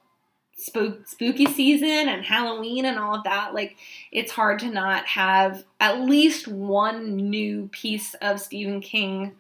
spook 0.56 1.06
spooky 1.06 1.46
season 1.46 2.08
and 2.08 2.24
Halloween 2.24 2.84
and 2.84 2.98
all 2.98 3.16
of 3.16 3.24
that, 3.24 3.54
like 3.54 3.76
it's 4.12 4.32
hard 4.32 4.58
to 4.60 4.70
not 4.70 5.06
have 5.06 5.64
at 5.80 6.00
least 6.00 6.48
one 6.48 7.16
new 7.16 7.68
piece 7.68 8.14
of 8.14 8.40
Stephen 8.40 8.80
King 8.80 9.32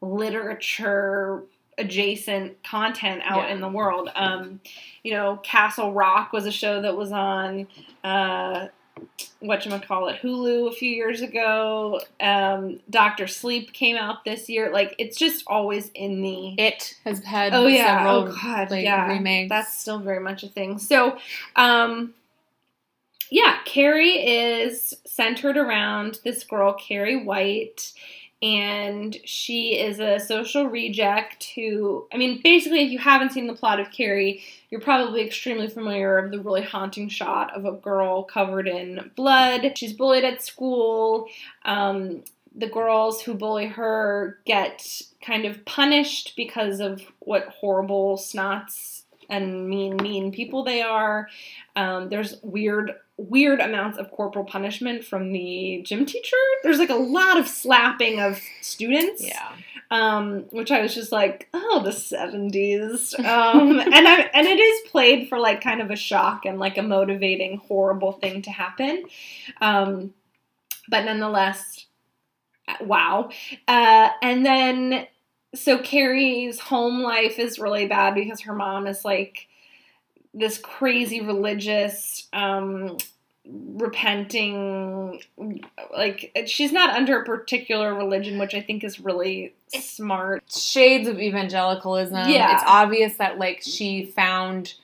literature 0.00 1.44
adjacent 1.78 2.62
content 2.64 3.22
out 3.24 3.48
Yeah. 3.48 3.54
in 3.54 3.60
the 3.60 3.68
world. 3.68 4.10
Um, 4.14 4.60
you 5.02 5.12
know, 5.12 5.36
Castle 5.42 5.92
Rock 5.92 6.32
was 6.32 6.46
a 6.46 6.52
show 6.52 6.80
that 6.82 6.96
was 6.96 7.12
on 7.12 7.66
uh 8.02 8.68
whatchamacallit, 9.42 10.20
Hulu 10.20 10.68
a 10.68 10.72
few 10.72 10.88
years 10.90 11.20
ago. 11.20 12.00
Um 12.20 12.80
Doctor 12.88 13.26
Sleep 13.26 13.72
came 13.72 13.96
out 13.96 14.24
this 14.24 14.48
year. 14.48 14.70
Like 14.72 14.94
it's 14.98 15.18
just 15.18 15.42
always 15.46 15.90
in 15.94 16.22
the 16.22 16.54
It 16.58 16.94
has 17.04 17.22
had 17.24 17.52
Oh 17.54 17.66
yeah, 17.66 17.98
several 17.98 18.28
oh 18.32 18.36
god, 18.42 18.70
like, 18.70 18.84
yeah. 18.84 19.08
remakes. 19.08 19.48
That's 19.48 19.72
still 19.76 19.98
very 19.98 20.20
much 20.20 20.42
a 20.44 20.48
thing. 20.48 20.78
So, 20.78 21.18
um 21.56 22.14
yeah, 23.30 23.58
Carrie 23.64 24.12
is 24.24 24.94
centered 25.06 25.56
around 25.56 26.20
this 26.24 26.44
girl, 26.44 26.72
Carrie 26.74 27.24
White, 27.24 27.92
and 28.44 29.16
she 29.24 29.78
is 29.80 30.00
a 30.00 30.20
social 30.20 30.66
reject 30.66 31.52
who, 31.54 32.06
I 32.12 32.18
mean, 32.18 32.42
basically, 32.44 32.84
if 32.84 32.90
you 32.90 32.98
haven't 32.98 33.32
seen 33.32 33.46
the 33.46 33.54
plot 33.54 33.80
of 33.80 33.90
Carrie, 33.90 34.42
you're 34.68 34.82
probably 34.82 35.22
extremely 35.22 35.66
familiar 35.66 36.18
of 36.18 36.30
the 36.30 36.38
really 36.38 36.60
haunting 36.60 37.08
shot 37.08 37.56
of 37.56 37.64
a 37.64 37.72
girl 37.72 38.22
covered 38.22 38.68
in 38.68 39.10
blood. 39.16 39.78
She's 39.78 39.94
bullied 39.94 40.24
at 40.24 40.42
school. 40.42 41.26
Um, 41.64 42.22
the 42.54 42.68
girls 42.68 43.22
who 43.22 43.32
bully 43.32 43.64
her 43.66 44.38
get 44.44 45.00
kind 45.22 45.46
of 45.46 45.64
punished 45.64 46.34
because 46.36 46.80
of 46.80 47.00
what 47.20 47.48
horrible 47.48 48.18
snots 48.18 49.04
and 49.30 49.70
mean, 49.70 49.96
mean 49.96 50.32
people 50.32 50.64
they 50.64 50.82
are. 50.82 51.28
Um, 51.76 52.10
there's 52.10 52.36
weird, 52.42 52.92
weird 53.16 53.60
amounts 53.60 53.98
of 53.98 54.10
corporal 54.10 54.44
punishment 54.44 55.04
from 55.04 55.32
the 55.32 55.82
gym 55.84 56.04
teacher. 56.04 56.36
There's 56.62 56.78
like 56.78 56.90
a 56.90 56.94
lot 56.94 57.38
of 57.38 57.48
slapping 57.48 58.20
of 58.20 58.40
students. 58.60 59.24
Yeah. 59.24 59.52
Um, 59.90 60.46
which 60.50 60.72
I 60.72 60.80
was 60.80 60.94
just 60.94 61.12
like, 61.12 61.48
oh, 61.54 61.82
the 61.84 61.92
seventies. 61.92 63.14
Um, 63.18 63.24
and 63.78 64.08
I 64.08 64.30
and 64.34 64.46
it 64.46 64.58
is 64.58 64.90
played 64.90 65.28
for 65.28 65.38
like 65.38 65.60
kind 65.62 65.80
of 65.80 65.90
a 65.90 65.96
shock 65.96 66.46
and 66.46 66.58
like 66.58 66.78
a 66.78 66.82
motivating, 66.82 67.58
horrible 67.58 68.12
thing 68.12 68.42
to 68.42 68.50
happen. 68.50 69.04
Um, 69.60 70.14
but 70.88 71.04
nonetheless, 71.04 71.86
wow. 72.80 73.30
Uh, 73.68 74.08
and 74.22 74.44
then 74.44 75.06
so 75.54 75.78
Carrie's 75.78 76.58
home 76.58 77.02
life 77.02 77.38
is 77.38 77.58
really 77.58 77.86
bad 77.86 78.14
because 78.14 78.40
her 78.40 78.54
mom 78.54 78.86
is 78.86 79.04
like 79.04 79.46
this 80.34 80.58
crazy 80.58 81.20
religious 81.20 82.28
um 82.32 82.96
repenting 83.46 85.20
like 85.94 86.32
she's 86.46 86.72
not 86.72 86.96
under 86.96 87.20
a 87.20 87.24
particular 87.24 87.94
religion 87.94 88.38
which 88.38 88.54
i 88.54 88.60
think 88.60 88.82
is 88.82 88.98
really 88.98 89.52
smart 89.80 90.42
Shades 90.50 91.08
of 91.08 91.18
evangelicalism. 91.20 92.28
Yeah. 92.28 92.54
It's 92.54 92.62
obvious 92.66 93.16
that 93.16 93.38
like 93.38 93.62
she 93.62 94.06
found 94.06 94.74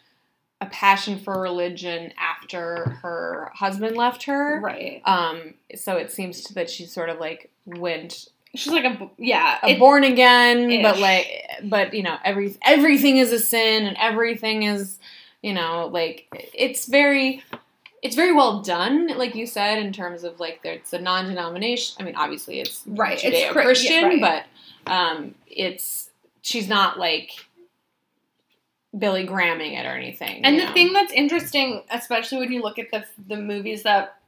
a 0.60 0.66
passion 0.66 1.18
for 1.18 1.40
religion 1.40 2.12
after 2.18 2.90
her 3.02 3.50
husband 3.54 3.96
left 3.96 4.24
her. 4.24 4.60
right 4.60 5.00
Um, 5.04 5.54
so 5.74 5.96
it 5.96 6.10
seems 6.10 6.42
to, 6.44 6.54
that 6.54 6.68
she 6.68 6.86
sort 6.86 7.08
of 7.08 7.18
like 7.18 7.50
went 7.66 8.28
she's 8.54 8.72
like 8.72 8.84
a 8.84 9.10
yeah 9.16 9.58
a 9.62 9.70
it- 9.70 9.78
born 9.78 10.04
again, 10.04 10.82
but 10.82 10.98
like, 10.98 11.26
but 11.62 11.94
you 11.94 12.02
know, 12.02 12.18
every 12.24 12.56
everything 12.62 13.16
is 13.18 13.32
a 13.32 13.38
sin 13.38 13.86
and 13.86 13.96
everything 13.98 14.64
is, 14.64 14.98
you 15.42 15.54
know, 15.54 15.88
like 15.92 16.26
it's 16.32 16.86
very, 16.86 17.42
it's 18.02 18.16
very 18.16 18.32
well 18.32 18.62
done, 18.62 19.08
like 19.18 19.34
you 19.34 19.46
said, 19.46 19.78
in 19.78 19.92
terms 19.92 20.24
of 20.24 20.40
like 20.40 20.60
it's 20.64 20.92
a 20.92 20.98
non-denomination. 20.98 21.96
I 22.00 22.04
mean, 22.04 22.16
obviously 22.16 22.60
it's 22.60 22.82
Right, 22.86 23.22
it's 23.22 23.36
Judeo 23.36 23.50
Chri- 23.50 23.62
Christian, 23.64 23.92
yeah, 23.92 24.26
right. 24.28 24.44
but 24.86 24.92
um, 24.92 25.34
it's 25.46 26.10
she's 26.42 26.68
not 26.68 26.98
like 26.98 27.30
Billy 28.96 29.24
Gramming 29.24 29.74
it 29.74 29.86
or 29.86 29.96
anything. 29.96 30.44
And 30.44 30.58
the 30.58 30.64
know? 30.64 30.72
thing 30.72 30.92
that's 30.92 31.12
interesting, 31.12 31.82
especially 31.90 32.38
when 32.38 32.52
you 32.52 32.62
look 32.62 32.78
at 32.78 32.90
the 32.90 33.04
the 33.28 33.36
movies 33.36 33.82
that 33.84 34.18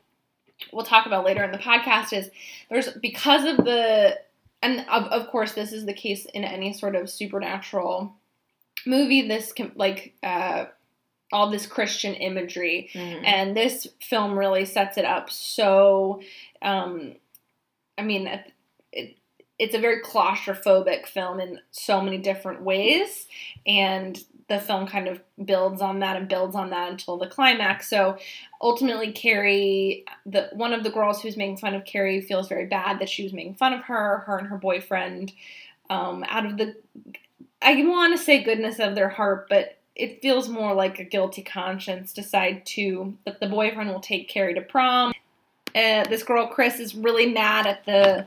we'll 0.72 0.84
talk 0.84 1.06
about 1.06 1.24
later 1.24 1.42
in 1.42 1.50
the 1.50 1.58
podcast, 1.58 2.12
is 2.12 2.30
there's 2.70 2.90
because 2.90 3.44
of 3.44 3.64
the 3.64 4.18
and 4.62 4.86
of, 4.88 5.04
of 5.04 5.28
course 5.28 5.52
this 5.52 5.72
is 5.72 5.86
the 5.86 5.92
case 5.92 6.26
in 6.26 6.44
any 6.44 6.72
sort 6.72 6.94
of 6.94 7.10
supernatural 7.10 8.14
movie. 8.86 9.26
This 9.26 9.52
can 9.52 9.72
like 9.74 10.14
uh, 10.22 10.66
all 11.32 11.50
this 11.50 11.66
Christian 11.66 12.14
imagery, 12.14 12.90
Mhm. 12.92 13.22
and 13.24 13.56
this 13.56 13.86
film 14.00 14.38
really 14.38 14.64
sets 14.64 14.98
it 14.98 15.04
up 15.04 15.30
so. 15.30 16.20
Um, 16.60 17.16
I 17.98 18.02
mean, 18.02 18.26
it, 18.92 19.16
it's 19.58 19.74
a 19.74 19.78
very 19.80 20.02
claustrophobic 20.02 21.06
film 21.06 21.40
in 21.40 21.60
so 21.70 22.00
many 22.00 22.18
different 22.18 22.62
ways, 22.62 23.26
and 23.66 24.22
the 24.48 24.58
film 24.58 24.86
kind 24.86 25.08
of 25.08 25.20
builds 25.44 25.80
on 25.80 26.00
that 26.00 26.16
and 26.16 26.28
builds 26.28 26.54
on 26.54 26.70
that 26.70 26.90
until 26.90 27.16
the 27.16 27.26
climax. 27.28 27.88
So 27.88 28.18
ultimately, 28.60 29.12
Carrie, 29.12 30.04
the 30.26 30.50
one 30.52 30.72
of 30.72 30.82
the 30.82 30.90
girls 30.90 31.22
who's 31.22 31.36
making 31.36 31.58
fun 31.58 31.74
of 31.74 31.84
Carrie, 31.84 32.20
feels 32.20 32.48
very 32.48 32.66
bad 32.66 32.98
that 32.98 33.08
she 33.08 33.22
was 33.22 33.32
making 33.32 33.54
fun 33.54 33.72
of 33.72 33.82
her. 33.84 34.18
Her 34.26 34.38
and 34.38 34.48
her 34.48 34.58
boyfriend, 34.58 35.32
um, 35.88 36.24
out 36.28 36.44
of 36.44 36.56
the, 36.58 36.74
I 37.62 37.82
want 37.84 38.16
to 38.16 38.22
say 38.22 38.42
goodness 38.42 38.78
of 38.78 38.94
their 38.94 39.08
heart, 39.08 39.46
but 39.48 39.78
it 39.94 40.22
feels 40.22 40.48
more 40.48 40.74
like 40.74 40.98
a 40.98 41.04
guilty 41.04 41.42
conscience. 41.42 42.12
Decide 42.12 42.64
to 42.66 43.14
that 43.24 43.40
the 43.40 43.46
boyfriend 43.46 43.90
will 43.90 44.00
take 44.00 44.28
Carrie 44.28 44.54
to 44.54 44.60
prom. 44.62 45.12
Uh, 45.74 46.04
this 46.04 46.22
girl 46.22 46.46
Chris 46.48 46.78
is 46.80 46.94
really 46.94 47.26
mad 47.32 47.66
at 47.66 47.84
the 47.86 48.26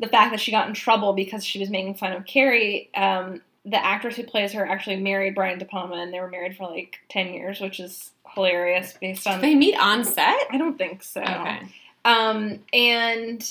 the 0.00 0.08
fact 0.08 0.32
that 0.32 0.40
she 0.40 0.50
got 0.50 0.68
in 0.68 0.74
trouble 0.74 1.12
because 1.12 1.44
she 1.44 1.58
was 1.58 1.70
making 1.70 1.94
fun 1.94 2.12
of 2.12 2.24
Carrie. 2.26 2.90
Um, 2.94 3.40
the 3.64 3.82
actress 3.82 4.16
who 4.16 4.24
plays 4.24 4.52
her 4.52 4.66
actually 4.66 4.96
married 4.96 5.34
Brian 5.34 5.58
De 5.58 5.64
Palma, 5.64 5.96
and 5.96 6.12
they 6.12 6.20
were 6.20 6.28
married 6.28 6.56
for 6.56 6.68
like 6.68 6.98
ten 7.08 7.32
years, 7.32 7.60
which 7.60 7.80
is 7.80 8.10
hilarious 8.34 8.94
based 9.00 9.26
on. 9.26 9.40
they 9.40 9.54
meet 9.54 9.76
on 9.76 10.04
set. 10.04 10.46
I 10.50 10.58
don't 10.58 10.76
think 10.76 11.02
so. 11.02 11.22
Okay. 11.22 11.60
Um, 12.04 12.58
and 12.72 13.48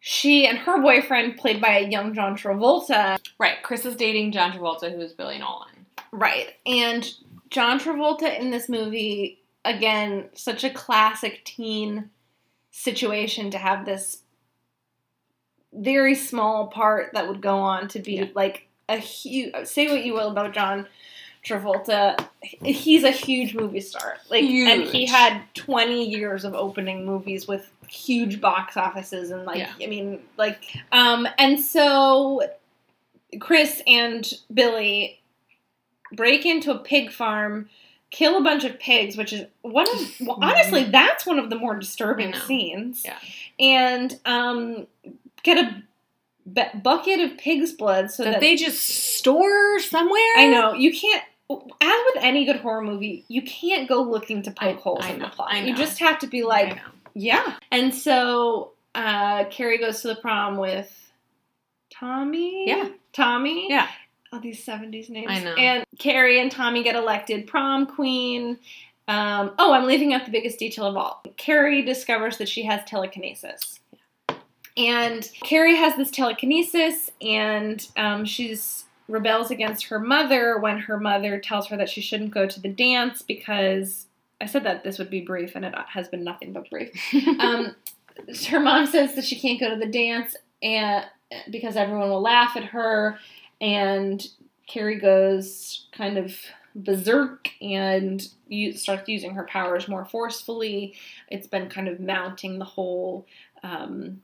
she 0.00 0.46
and 0.46 0.58
her 0.58 0.80
boyfriend, 0.80 1.38
played 1.38 1.60
by 1.60 1.78
a 1.78 1.88
young 1.88 2.14
John 2.14 2.36
Travolta, 2.36 3.18
Right. 3.38 3.56
Chris 3.62 3.84
is 3.84 3.96
dating 3.96 4.32
John 4.32 4.52
Travolta, 4.52 4.92
who 4.94 5.00
is 5.00 5.12
Billy 5.12 5.38
Nolan. 5.38 5.77
Right? 6.12 6.54
And 6.66 7.08
John 7.50 7.78
Travolta 7.80 8.38
in 8.38 8.50
this 8.50 8.68
movie, 8.68 9.40
again, 9.64 10.26
such 10.34 10.64
a 10.64 10.70
classic 10.70 11.44
teen 11.44 12.10
situation 12.70 13.50
to 13.50 13.58
have 13.58 13.84
this 13.84 14.18
very 15.72 16.14
small 16.14 16.68
part 16.68 17.12
that 17.14 17.28
would 17.28 17.40
go 17.40 17.58
on 17.58 17.88
to 17.88 17.98
be 17.98 18.14
Yeah. 18.14 18.26
like 18.34 18.68
a 18.88 18.96
huge. 18.96 19.54
Say 19.66 19.88
what 19.88 20.04
you 20.04 20.14
will 20.14 20.30
about 20.30 20.54
John 20.54 20.86
Travolta, 21.44 22.18
he's 22.42 23.04
a 23.04 23.10
huge 23.10 23.54
movie 23.54 23.80
star. 23.80 24.16
Like, 24.30 24.44
and 24.44 24.82
he 24.84 25.06
had 25.06 25.42
twenty 25.54 26.08
years 26.08 26.44
of 26.44 26.54
opening 26.54 27.04
movies 27.06 27.46
with 27.46 27.70
huge 27.86 28.40
box 28.40 28.76
offices 28.76 29.30
and 29.30 29.44
like, 29.44 29.58
Yeah. 29.58 29.72
I 29.82 29.86
mean, 29.86 30.20
like, 30.36 30.62
um, 30.92 31.28
and 31.38 31.60
so 31.60 32.42
Chris 33.40 33.82
and 33.86 34.30
Billy 34.52 35.20
break 36.12 36.44
into 36.46 36.70
a 36.72 36.78
pig 36.78 37.10
farm. 37.12 37.68
Kill 38.10 38.38
a 38.38 38.42
bunch 38.42 38.64
of 38.64 38.78
pigs, 38.80 39.18
which 39.18 39.34
is 39.34 39.46
one 39.60 39.86
of 39.86 40.20
well, 40.26 40.38
honestly 40.42 40.84
that's 40.84 41.26
one 41.26 41.38
of 41.38 41.50
the 41.50 41.56
more 41.56 41.76
disturbing 41.76 42.32
scenes. 42.32 43.02
Yeah. 43.04 43.18
and 43.60 44.18
um, 44.24 44.86
get 45.42 45.58
a 45.58 45.82
bu- 46.46 46.80
bucket 46.82 47.20
of 47.20 47.36
pig's 47.36 47.72
blood 47.72 48.10
so 48.10 48.24
that, 48.24 48.30
that, 48.32 48.40
they 48.40 48.56
just 48.56 48.82
store 48.82 49.78
somewhere. 49.80 50.32
I 50.38 50.46
know 50.50 50.72
you 50.72 50.90
can't. 50.98 51.22
As 51.50 52.00
with 52.14 52.22
any 52.24 52.46
good 52.46 52.56
horror 52.56 52.82
movie, 52.82 53.24
you 53.28 53.42
can't 53.42 53.86
go 53.88 54.00
looking 54.02 54.42
to 54.44 54.50
poke 54.52 54.78
I- 54.78 54.80
holes 54.80 55.04
I 55.04 55.10
in 55.10 55.18
know, 55.18 55.26
the 55.26 55.30
plot. 55.32 55.62
You 55.64 55.74
just 55.74 55.98
have 55.98 56.18
to 56.20 56.26
be 56.26 56.44
like, 56.44 56.78
yeah. 57.12 57.56
And 57.70 57.94
so 57.94 58.72
uh, 58.94 59.44
Carrie 59.50 59.76
goes 59.78 60.00
to 60.00 60.08
the 60.08 60.16
prom 60.16 60.56
with 60.56 60.90
Tommy. 61.90 62.68
Yeah. 62.68 62.88
Tommy. 63.12 63.68
Yeah. 63.68 63.88
All 64.32 64.40
these 64.40 64.62
seventies 64.62 65.08
names. 65.08 65.28
I 65.30 65.42
know. 65.42 65.54
And 65.54 65.84
Carrie 65.98 66.40
and 66.40 66.50
Tommy 66.50 66.82
get 66.82 66.94
elected 66.94 67.46
prom 67.46 67.86
queen. 67.86 68.58
Um, 69.08 69.52
oh, 69.58 69.72
I'm 69.72 69.86
leaving 69.86 70.12
out 70.12 70.26
the 70.26 70.30
biggest 70.30 70.58
detail 70.58 70.84
of 70.84 70.96
all. 70.96 71.22
Carrie 71.36 71.82
discovers 71.82 72.36
that 72.38 72.48
she 72.48 72.64
has 72.64 72.84
telekinesis. 72.84 73.80
And 74.76 75.28
Carrie 75.42 75.76
has 75.76 75.96
this 75.96 76.10
telekinesis, 76.10 77.10
and 77.20 77.84
um, 77.96 78.24
she's 78.24 78.84
rebels 79.08 79.50
against 79.50 79.86
her 79.86 79.98
mother 79.98 80.58
when 80.58 80.78
her 80.78 81.00
mother 81.00 81.40
tells 81.40 81.66
her 81.68 81.76
that 81.78 81.88
she 81.88 82.00
shouldn't 82.00 82.30
go 82.30 82.46
to 82.46 82.60
the 82.60 82.68
dance 82.68 83.22
because 83.22 84.06
I 84.40 84.46
said 84.46 84.64
that 84.64 84.84
this 84.84 84.98
would 84.98 85.10
be 85.10 85.22
brief, 85.22 85.56
and 85.56 85.64
it 85.64 85.74
has 85.88 86.08
been 86.08 86.22
nothing 86.22 86.52
but 86.52 86.70
brief. 86.70 86.90
Um, 87.40 87.74
her 88.48 88.60
mom 88.60 88.86
says 88.86 89.14
that 89.14 89.24
she 89.24 89.38
can't 89.38 89.60
go 89.60 89.70
to 89.70 89.76
the 89.76 89.86
dance 89.86 90.34
and 90.62 91.04
because 91.50 91.76
everyone 91.76 92.08
will 92.10 92.20
laugh 92.20 92.56
at 92.56 92.64
her, 92.64 93.18
and 93.60 94.26
Carrie 94.66 94.98
goes 95.00 95.86
kind 95.92 96.18
of 96.18 96.34
berserk 96.74 97.48
and 97.60 98.28
starts 98.74 99.08
using 99.08 99.32
her 99.34 99.44
powers 99.44 99.88
more 99.88 100.04
forcefully. 100.04 100.94
It's 101.28 101.46
been 101.46 101.68
kind 101.68 101.88
of 101.88 101.98
mounting 102.00 102.58
the 102.58 102.64
whole 102.64 103.26
um, 103.62 104.20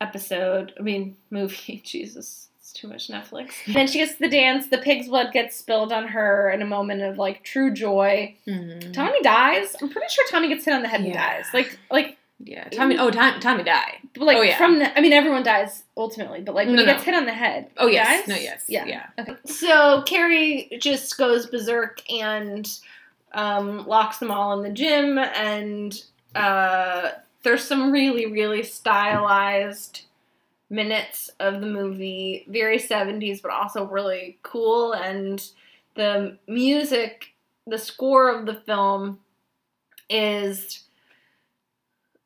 episode. 0.00 0.72
I 0.78 0.82
mean, 0.82 1.16
movie. 1.30 1.80
Jesus, 1.84 2.48
it's 2.58 2.72
too 2.72 2.88
much 2.88 3.08
Netflix. 3.08 3.52
then 3.72 3.86
she 3.86 3.98
gets 3.98 4.12
to 4.14 4.18
the 4.20 4.28
dance. 4.28 4.66
The 4.68 4.78
pig's 4.78 5.08
blood 5.08 5.32
gets 5.32 5.56
spilled 5.56 5.92
on 5.92 6.08
her 6.08 6.50
in 6.50 6.62
a 6.62 6.66
moment 6.66 7.02
of 7.02 7.18
like 7.18 7.42
true 7.44 7.72
joy. 7.72 8.36
Mhm. 8.46 8.92
Tommy 8.92 9.20
dies. 9.22 9.74
I'm 9.80 9.88
pretty 9.88 10.08
sure 10.10 10.24
Tommy 10.30 10.48
gets 10.48 10.64
hit 10.64 10.74
on 10.74 10.82
the 10.82 10.88
head 10.88 11.00
and 11.00 11.08
Yeah. 11.10 11.36
dies. 11.36 11.46
Like, 11.54 11.78
like, 11.90 12.18
Yeah, 12.44 12.68
Tommy. 12.70 12.98
Oh, 12.98 13.10
Tom, 13.10 13.40
Tommy 13.40 13.62
died. 13.62 13.98
Like 14.16 14.36
Oh, 14.36 14.42
yeah. 14.42 14.58
from 14.58 14.78
the. 14.78 14.96
I 14.96 15.00
mean, 15.00 15.12
everyone 15.12 15.42
dies 15.42 15.84
ultimately, 15.96 16.40
but 16.40 16.54
like 16.54 16.66
when 16.66 16.76
No, 16.76 16.82
he 16.82 16.86
no. 16.86 16.92
gets 16.92 17.04
hit 17.04 17.14
on 17.14 17.24
the 17.26 17.32
head. 17.32 17.70
Oh 17.76 17.86
he 17.88 17.94
yes, 17.94 18.20
dies? 18.20 18.28
no 18.28 18.34
yes, 18.36 18.64
Yeah. 18.68 18.84
yeah. 18.86 19.06
Okay. 19.18 19.34
So 19.46 20.02
Carrie 20.02 20.68
just 20.80 21.16
goes 21.18 21.46
berserk 21.46 22.02
and 22.10 22.68
um, 23.32 23.86
locks 23.86 24.18
them 24.18 24.30
all 24.30 24.52
in 24.58 24.62
the 24.62 24.74
gym, 24.74 25.18
and 25.18 26.02
uh, 26.34 27.12
there's 27.42 27.64
some 27.64 27.90
really, 27.90 28.26
really 28.26 28.62
stylized 28.62 30.02
minutes 30.68 31.30
of 31.40 31.60
the 31.60 31.66
movie, 31.66 32.44
very 32.48 32.78
70s, 32.78 33.40
but 33.42 33.50
also 33.50 33.84
really 33.86 34.38
cool. 34.42 34.92
And 34.92 35.42
the 35.94 36.38
music, 36.46 37.34
the 37.66 37.78
score 37.78 38.30
of 38.30 38.46
the 38.46 38.54
film 38.54 39.18
is 40.08 40.84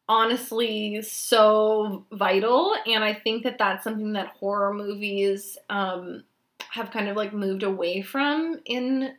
honestly 0.08 1.02
so 1.02 2.04
vital. 2.12 2.76
And 2.86 3.02
I 3.02 3.14
think 3.14 3.44
that 3.44 3.58
that's 3.58 3.84
something 3.84 4.12
that 4.12 4.28
horror 4.28 4.72
movies 4.72 5.58
um, 5.68 6.24
have 6.70 6.90
kind 6.90 7.08
of 7.08 7.16
like 7.16 7.32
moved 7.32 7.62
away 7.62 8.02
from 8.02 8.60
in 8.64 9.14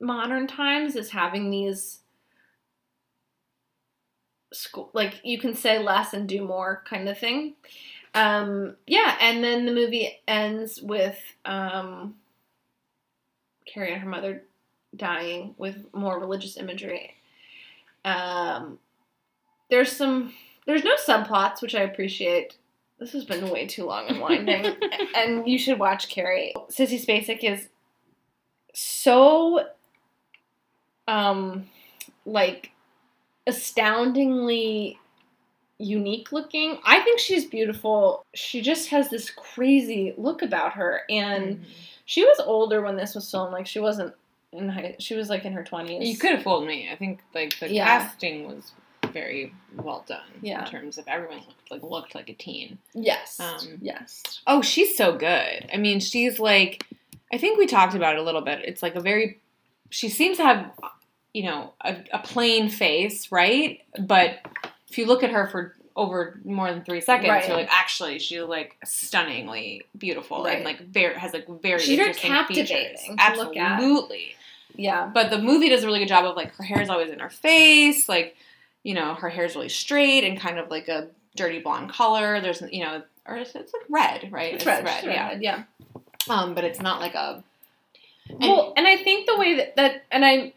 modern 0.00 0.46
times 0.46 0.96
is 0.96 1.10
having 1.10 1.50
these 1.50 2.00
school 4.52 4.90
like 4.92 5.20
you 5.22 5.38
can 5.38 5.54
say 5.54 5.78
less 5.78 6.12
and 6.12 6.28
do 6.28 6.44
more 6.44 6.82
kind 6.88 7.08
of 7.08 7.16
thing 7.16 7.54
um 8.14 8.74
yeah 8.86 9.16
and 9.20 9.44
then 9.44 9.64
the 9.64 9.72
movie 9.72 10.18
ends 10.26 10.80
with 10.82 11.18
um 11.44 12.14
carrie 13.66 13.92
and 13.92 14.02
her 14.02 14.08
mother 14.08 14.42
dying 14.96 15.54
with 15.56 15.86
more 15.94 16.18
religious 16.18 16.56
imagery 16.56 17.14
um 18.04 18.78
there's 19.70 19.92
some 19.92 20.32
there's 20.66 20.84
no 20.84 20.94
subplots 20.96 21.62
which 21.62 21.74
i 21.74 21.80
appreciate 21.80 22.56
this 22.98 23.12
has 23.12 23.24
been 23.24 23.48
way 23.50 23.66
too 23.66 23.84
long 23.84 24.06
and 24.08 24.20
winding 24.20 24.66
and 25.16 25.48
you 25.48 25.58
should 25.58 25.78
watch 25.78 26.08
carrie 26.08 26.52
sissy 26.70 27.04
spacek 27.04 27.42
is 27.42 27.68
so 28.74 29.66
um 31.08 31.66
like 32.26 32.70
astoundingly 33.46 34.98
unique 35.78 36.30
looking. 36.30 36.78
I 36.84 37.00
think 37.00 37.18
she's 37.18 37.46
beautiful. 37.46 38.24
She 38.34 38.60
just 38.60 38.90
has 38.90 39.08
this 39.08 39.30
crazy 39.30 40.12
look 40.18 40.42
about 40.42 40.74
her 40.74 41.02
and 41.08 41.56
Mhm. 41.56 41.64
she 42.04 42.22
was 42.24 42.38
older 42.40 42.82
when 42.82 42.96
this 42.96 43.14
was 43.14 43.30
filmed. 43.30 43.52
Like 43.52 43.66
she 43.66 43.80
wasn't 43.80 44.14
in 44.52 44.68
high 44.68 44.96
she 44.98 45.14
was 45.14 45.30
like 45.30 45.44
in 45.46 45.52
her 45.54 45.64
20s. 45.64 46.06
You 46.06 46.18
could 46.18 46.32
have 46.32 46.42
fooled 46.42 46.66
me. 46.66 46.90
I 46.92 46.96
think 46.96 47.20
like 47.34 47.58
the 47.58 47.72
Yeah. 47.72 47.86
casting 47.86 48.46
was 48.46 48.72
very 49.12 49.52
well 49.76 50.04
done 50.08 50.20
Yeah. 50.42 50.64
in 50.64 50.70
terms 50.70 50.98
of 50.98 51.04
everyone 51.08 51.38
looked 51.46 51.70
like 51.70 51.82
looked 51.82 52.14
like 52.14 52.28
a 52.28 52.34
teen. 52.34 52.78
Yes. 52.94 53.38
Um, 53.40 53.78
yes. 53.80 54.22
Oh, 54.46 54.62
she's 54.62 54.96
so 54.96 55.16
good. 55.16 55.68
I 55.72 55.76
mean, 55.76 56.00
she's 56.00 56.38
like 56.40 56.86
I 57.32 57.38
think 57.38 57.58
we 57.58 57.66
talked 57.66 57.94
about 57.94 58.14
it 58.14 58.18
a 58.18 58.22
little 58.22 58.40
bit. 58.42 58.60
It's 58.64 58.82
like 58.82 58.94
a 58.96 59.00
very 59.00 59.38
she 59.90 60.08
seems 60.08 60.36
to 60.38 60.44
have 60.44 60.70
you 61.32 61.44
know 61.44 61.72
a, 61.82 61.96
a 62.12 62.18
plain 62.18 62.68
face, 62.68 63.30
right? 63.30 63.80
But 63.98 64.38
if 64.88 64.98
you 64.98 65.06
look 65.06 65.22
at 65.22 65.30
her 65.30 65.46
for 65.48 65.76
over 65.96 66.40
more 66.44 66.70
than 66.72 66.82
three 66.84 67.00
seconds, 67.00 67.28
Right. 67.28 67.46
you're 67.46 67.56
like, 67.56 67.68
actually, 67.70 68.18
she's 68.20 68.40
like 68.42 68.76
stunningly 68.84 69.82
beautiful 69.98 70.44
Right. 70.44 70.56
and 70.56 70.64
like 70.64 70.80
very 70.80 71.18
has 71.18 71.32
like 71.32 71.46
very 71.60 71.78
She's 71.80 71.96
very 71.96 72.08
interesting 72.10 72.30
captivating 72.30 72.66
features. 72.96 73.00
to 73.06 73.36
look 73.36 73.56
at. 73.56 73.72
Absolutely. 73.72 74.34
Yeah. 74.76 75.10
But 75.12 75.30
the 75.30 75.38
movie 75.38 75.68
does 75.68 75.82
a 75.82 75.86
really 75.86 75.98
good 75.98 76.08
job 76.08 76.24
of 76.24 76.36
like 76.36 76.54
her 76.54 76.62
hair 76.64 76.80
is 76.80 76.88
always 76.88 77.10
in 77.10 77.18
her 77.18 77.28
face, 77.28 78.08
like 78.08 78.36
you 78.82 78.94
know 78.94 79.14
her 79.14 79.28
hair's 79.28 79.54
really 79.54 79.68
straight 79.68 80.24
and 80.24 80.38
kind 80.40 80.58
of 80.58 80.70
like 80.70 80.88
a 80.88 81.08
dirty 81.36 81.60
blonde 81.60 81.90
color. 81.90 82.40
There's 82.40 82.62
you 82.70 82.84
know, 82.84 83.02
or 83.26 83.36
it's, 83.36 83.54
it's 83.54 83.72
like 83.72 83.82
red, 83.88 84.32
right? 84.32 84.54
It's 84.54 84.66
red. 84.66 84.84
It's 84.84 85.04
yeah. 85.04 85.28
red, 85.28 85.42
yeah. 85.42 85.62
Um, 86.28 86.54
but 86.54 86.64
it's 86.64 86.80
not 86.80 87.00
like 87.00 87.14
a. 87.14 87.42
And- 88.28 88.40
well, 88.40 88.72
and 88.76 88.86
I 88.86 88.96
think 88.96 89.26
the 89.26 89.36
way 89.36 89.56
that, 89.56 89.76
that 89.76 90.04
and 90.10 90.24
I 90.24 90.52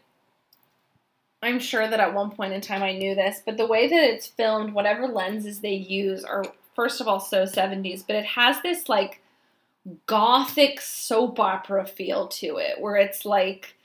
I'm 1.44 1.58
sure 1.58 1.86
that 1.86 2.00
at 2.00 2.14
one 2.14 2.30
point 2.30 2.54
in 2.54 2.60
time 2.60 2.82
I 2.82 2.92
knew 2.92 3.14
this, 3.14 3.42
but 3.44 3.56
the 3.56 3.66
way 3.66 3.86
that 3.86 4.02
it's 4.02 4.26
filmed, 4.26 4.72
whatever 4.72 5.06
lenses 5.06 5.60
they 5.60 5.74
use 5.74 6.24
are 6.24 6.44
first 6.74 7.00
of 7.00 7.08
all 7.08 7.20
so 7.20 7.44
70s, 7.44 8.04
but 8.06 8.16
it 8.16 8.24
has 8.24 8.60
this 8.62 8.88
like 8.88 9.20
gothic 10.06 10.80
soap 10.80 11.38
opera 11.38 11.84
feel 11.84 12.28
to 12.28 12.56
it 12.56 12.80
where 12.80 12.96
it's 12.96 13.26
like 13.26 13.76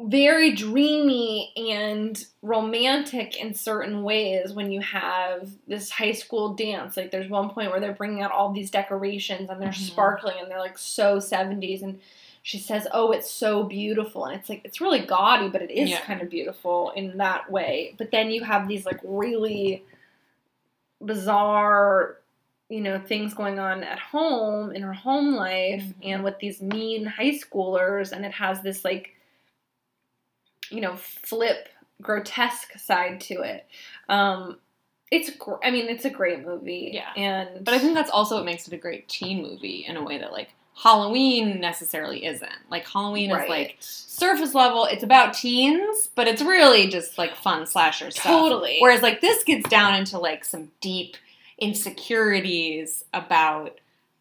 very 0.00 0.52
dreamy 0.52 1.52
and 1.56 2.26
romantic 2.42 3.36
in 3.36 3.54
certain 3.54 4.02
ways 4.02 4.52
when 4.52 4.72
you 4.72 4.80
have 4.80 5.48
this 5.68 5.88
high 5.90 6.12
school 6.12 6.54
dance. 6.54 6.96
Like 6.96 7.10
there's 7.12 7.30
one 7.30 7.50
point 7.50 7.70
where 7.70 7.78
they're 7.80 7.92
bringing 7.92 8.20
out 8.22 8.32
all 8.32 8.52
these 8.52 8.70
decorations 8.70 9.48
and 9.50 9.62
they're 9.62 9.68
Mhm. 9.70 9.74
sparkling 9.92 10.36
and 10.40 10.50
they're 10.50 10.58
like 10.58 10.78
so 10.78 11.18
70s 11.20 11.82
and 11.82 12.00
she 12.42 12.58
says, 12.58 12.86
"Oh, 12.92 13.12
it's 13.12 13.30
so 13.30 13.62
beautiful." 13.62 14.26
And 14.26 14.38
it's 14.38 14.50
like 14.50 14.60
it's 14.64 14.80
really 14.80 14.98
gaudy, 15.00 15.48
but 15.48 15.62
it 15.62 15.70
is 15.70 15.90
Yeah. 15.90 16.00
kind 16.00 16.20
of 16.20 16.28
beautiful 16.28 16.90
in 16.90 17.16
that 17.18 17.50
way. 17.50 17.94
But 17.96 18.10
then 18.10 18.30
you 18.30 18.42
have 18.44 18.68
these 18.68 18.84
like 18.84 19.00
really 19.04 19.84
bizarre 21.02 22.18
you 22.70 22.80
know 22.80 22.98
things 22.98 23.34
going 23.34 23.58
on 23.58 23.82
at 23.84 23.98
home 23.98 24.72
in 24.72 24.82
her 24.82 24.92
home 24.92 25.34
life 25.34 25.82
Mhm. 25.82 25.94
and 26.02 26.24
with 26.24 26.38
these 26.38 26.62
mean 26.62 27.04
high 27.04 27.30
schoolers 27.32 28.10
and 28.12 28.24
it 28.24 28.32
has 28.32 28.62
this 28.62 28.84
like 28.84 29.13
you 30.70 30.80
know 30.80 30.96
flip 30.96 31.68
grotesque 32.02 32.78
side 32.78 33.20
to 33.20 33.42
it 33.42 33.66
um 34.08 34.58
it's 35.10 35.30
gr- 35.36 35.62
i 35.62 35.70
mean 35.70 35.88
it's 35.88 36.04
a 36.04 36.10
great 36.10 36.44
movie 36.44 36.90
Yeah. 36.94 37.12
and 37.16 37.64
But 37.64 37.74
I 37.74 37.78
think 37.78 37.94
that's 37.94 38.10
also 38.10 38.36
what 38.36 38.44
makes 38.44 38.66
it 38.66 38.74
a 38.74 38.78
great 38.78 39.08
teen 39.08 39.42
movie 39.42 39.84
in 39.86 39.96
a 39.96 40.02
way 40.02 40.18
that 40.18 40.32
like 40.32 40.50
Halloween 40.76 41.60
necessarily 41.60 42.26
isn't. 42.26 42.50
Like 42.68 42.84
Halloween 42.88 43.30
is 43.30 43.48
like 43.48 43.76
surface 43.78 44.54
level. 44.54 44.86
It's 44.86 45.04
about 45.04 45.32
teens, 45.34 46.08
but 46.16 46.26
it's 46.26 46.42
really 46.42 46.88
just 46.88 47.16
like 47.16 47.36
fun 47.36 47.64
slasher 47.68 48.10
stuff. 48.10 48.24
totally 48.24 48.78
Whereas 48.80 49.00
like 49.00 49.20
this 49.20 49.44
gets 49.44 49.68
down 49.68 49.94
into 49.94 50.18
like 50.18 50.44
some 50.44 50.72
deep 50.80 51.16
insecurities 51.58 53.04
about 53.12 53.78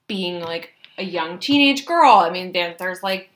being 0.08 0.42
like 0.42 0.72
a 0.98 1.04
young 1.04 1.40
teenage 1.40 1.86
girl. 1.86 2.18
I 2.18 2.30
mean, 2.30 2.52
there, 2.52 2.76
there's 2.78 3.02
like 3.02 3.30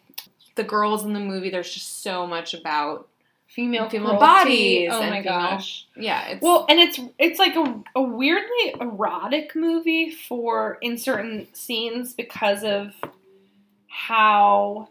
the 0.57 0.63
girls 0.65 1.05
in 1.05 1.13
the 1.13 1.19
movie. 1.21 1.49
There's 1.49 1.73
just 1.73 2.03
so 2.03 2.27
much 2.27 2.53
about 2.53 3.07
female 3.47 3.89
female 3.89 4.19
bodies 4.19 4.89
oh 4.91 4.99
my 4.99 5.21
female- 5.21 5.23
gosh 5.23 5.87
yeah. 5.95 6.27
It's 6.27 6.41
Well, 6.41 6.65
and 6.69 6.79
it's 6.81 6.99
it's 7.17 7.39
like 7.39 7.55
a, 7.55 7.81
a 7.95 8.01
weirdly 8.01 8.75
erotic 8.81 9.55
movie 9.55 10.11
for 10.11 10.77
in 10.81 10.97
certain 10.97 11.47
scenes 11.53 12.13
because 12.13 12.63
of 12.65 12.93
how 13.87 14.89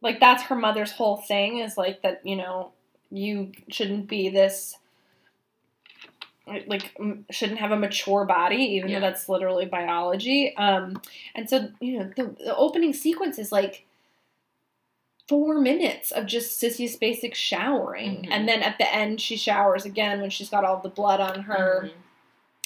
like 0.00 0.20
that's 0.20 0.42
her 0.44 0.56
mother's 0.56 0.90
whole 0.92 1.18
thing 1.18 1.58
is 1.58 1.76
like 1.76 2.02
that 2.02 2.22
you 2.24 2.34
know 2.36 2.72
you 3.10 3.52
shouldn't 3.68 4.08
be 4.08 4.30
this 4.30 4.76
like 6.66 6.92
m- 6.98 7.24
shouldn't 7.30 7.60
have 7.60 7.70
a 7.70 7.76
mature 7.76 8.24
body 8.24 8.56
even 8.56 8.90
Yeah. 8.90 8.98
though 8.98 9.06
that's 9.06 9.28
literally 9.28 9.66
biology 9.66 10.56
um 10.56 11.00
and 11.34 11.48
so 11.48 11.68
you 11.80 11.98
know 11.98 12.10
the, 12.16 12.24
the 12.44 12.56
opening 12.56 12.92
sequence 12.94 13.38
is 13.38 13.52
like 13.52 13.84
four 15.28 15.58
minutes 15.60 16.10
of 16.10 16.26
just 16.26 16.60
Sissy 16.60 16.84
Spacek 16.90 17.34
showering 17.34 18.24
Mhm. 18.24 18.28
and 18.30 18.48
then 18.48 18.62
at 18.62 18.78
the 18.78 18.92
end 18.94 19.20
she 19.20 19.36
showers 19.36 19.84
again 19.84 20.20
when 20.20 20.30
she's 20.30 20.50
got 20.50 20.64
all 20.64 20.78
the 20.80 20.88
blood 20.88 21.20
on 21.20 21.42
her 21.42 21.84
Mhm. 21.86 21.92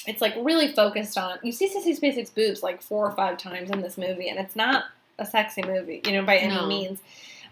it's 0.07 0.21
like 0.21 0.33
really 0.37 0.71
focused 0.73 1.17
on 1.17 1.37
you 1.43 1.51
see 1.51 1.67
Sissy 1.69 1.97
Spacek's 1.97 2.31
boobs 2.31 2.63
like 2.63 2.81
four 2.81 3.05
or 3.05 3.11
five 3.15 3.37
times 3.37 3.69
in 3.69 3.81
this 3.81 3.97
movie 3.97 4.27
and 4.29 4.39
it's 4.39 4.55
not 4.55 4.85
a 5.19 5.25
sexy 5.25 5.61
movie 5.63 6.01
you 6.05 6.11
know 6.13 6.23
by 6.23 6.37
any 6.37 6.55
No. 6.55 6.65
means 6.65 6.99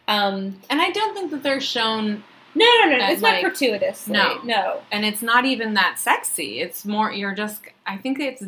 um 0.08 0.60
and 0.70 0.82
I 0.82 0.90
don't 0.92 1.14
think 1.14 1.32
that 1.32 1.44
they're 1.44 1.62
shown 1.62 2.24
no 2.56 2.66
no 2.66 2.86
no 2.90 2.94
And, 2.98 3.12
it's 3.14 3.22
like, 3.22 3.42
not 3.44 3.50
gratuitous 3.50 4.08
no. 4.08 4.40
no 4.44 4.82
and 4.92 5.06
it's 5.06 5.22
not 5.22 5.46
even 5.46 5.74
that 5.76 6.00
sexy. 6.00 6.62
It's 6.62 6.84
more 6.86 7.12
you're 7.12 7.36
just 7.36 7.62
I 7.86 7.98
think 7.98 8.20
it's 8.20 8.44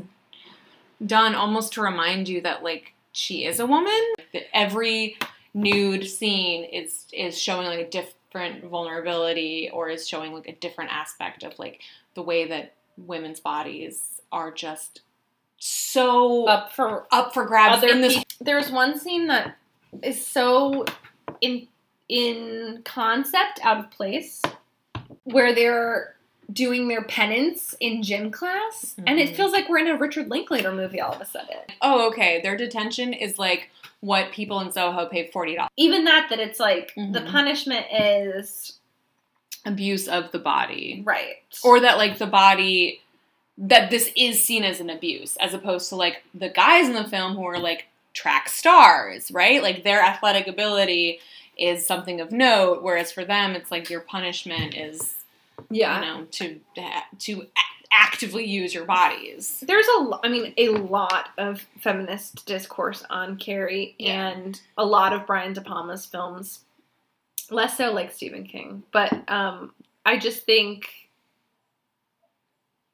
done 1.05 1.35
almost 1.35 1.73
to 1.73 1.81
remind 1.81 2.27
you 2.27 2.41
that 2.41 2.63
like 2.63 2.93
she 3.11 3.45
is 3.45 3.59
a 3.59 3.65
woman. 3.65 3.99
That 4.33 4.43
every 4.55 5.17
nude 5.57 6.07
scene 6.07 6.63
is 6.65 7.05
is 7.11 7.37
showing 7.37 7.65
like 7.65 7.79
a 7.79 7.89
different 7.89 8.63
vulnerability 8.65 9.69
or 9.73 9.89
is 9.89 10.07
showing 10.07 10.31
like 10.31 10.47
a 10.47 10.53
different 10.53 10.91
aspect 10.91 11.43
of 11.43 11.57
like 11.57 11.81
the 12.13 12.21
way 12.21 12.47
that 12.47 12.73
women's 12.97 13.39
bodies 13.39 14.21
are 14.31 14.51
just 14.51 15.01
so 15.57 16.45
up 16.45 16.71
for 16.71 17.07
up 17.11 17.33
for 17.33 17.45
grabs 17.45 17.83
in 17.83 18.01
this 18.01 18.23
there's 18.39 18.69
one 18.69 18.99
scene 18.99 19.25
that 19.27 19.57
is 20.03 20.23
so 20.23 20.85
in 21.41 21.67
in 22.07 22.81
concept 22.85 23.59
out 23.63 23.79
of 23.79 23.89
place 23.89 24.43
where 25.23 25.55
they're 25.55 26.16
doing 26.51 26.87
their 26.87 27.03
penance 27.03 27.75
in 27.79 28.01
gym 28.01 28.31
class 28.31 28.95
and 29.05 29.19
it 29.19 29.29
Mhm. 29.29 29.35
feels 29.35 29.51
like 29.51 29.67
we're 29.67 29.79
in 29.79 29.87
a 29.87 29.97
Richard 29.97 30.29
Linklater 30.29 30.71
movie 30.71 31.01
all 31.01 31.11
of 31.13 31.19
a 31.21 31.25
sudden. 31.25 31.57
Oh 31.81 32.07
okay. 32.07 32.39
Their 32.41 32.55
detention 32.55 33.11
is 33.13 33.37
like 33.37 33.69
what 33.99 34.31
people 34.31 34.59
in 34.61 34.71
Soho 34.71 35.07
pay 35.07 35.27
forty 35.27 35.55
dollars. 35.55 35.69
Even 35.75 36.05
that 36.05 36.27
that 36.29 36.39
it's 36.39 36.59
like 36.59 36.93
the 36.95 37.01
Mhm. 37.21 37.31
punishment 37.31 37.85
is 37.91 38.79
abuse 39.65 40.07
of 40.07 40.31
the 40.31 40.39
body. 40.39 41.01
Right. 41.03 41.37
Or 41.63 41.79
that 41.81 41.97
like 41.97 42.17
the 42.17 42.27
body 42.27 43.01
that 43.57 43.89
this 43.89 44.11
is 44.15 44.43
seen 44.43 44.63
as 44.63 44.79
an 44.79 44.89
abuse 44.89 45.35
as 45.37 45.53
opposed 45.53 45.89
to 45.89 45.95
like 45.95 46.23
the 46.33 46.49
guys 46.49 46.87
in 46.87 46.93
the 46.93 47.03
film 47.09 47.35
who 47.35 47.43
are 47.43 47.59
like 47.59 47.87
track 48.13 48.47
stars 48.49 49.31
right? 49.31 49.61
Like 49.61 49.83
their 49.83 50.01
athletic 50.01 50.47
ability 50.47 51.19
is 51.57 51.85
something 51.85 52.21
of 52.21 52.31
note 52.31 52.83
whereas 52.83 53.11
for 53.11 53.25
them 53.25 53.51
it's 53.55 53.71
like 53.71 53.89
your 53.89 53.99
punishment 54.01 54.75
is 54.75 55.15
yeah 55.69 55.99
you 55.99 56.05
know 56.05 56.25
to 56.31 56.59
to 57.19 57.45
actively 57.91 58.45
use 58.45 58.73
your 58.73 58.85
bodies. 58.85 59.63
There's 59.65 59.87
a, 59.97 60.01
lo- 60.03 60.19
I 60.21 60.27
mean, 60.27 60.53
a 60.57 60.69
lot 60.69 61.29
of 61.37 61.65
feminist 61.79 62.45
discourse 62.45 63.03
on 63.09 63.37
Carrie 63.37 63.95
Yeah. 63.97 64.29
and 64.29 64.59
a 64.77 64.85
lot 64.85 65.13
of 65.13 65.25
Brian 65.25 65.53
De 65.53 65.61
Palma's 65.61 66.05
films. 66.05 66.59
Less 67.49 67.77
so 67.77 67.93
like 67.93 68.11
Stephen 68.11 68.43
King, 68.43 68.83
but 68.91 69.13
um, 69.31 69.73
I 70.05 70.17
just 70.17 70.45
think 70.45 70.89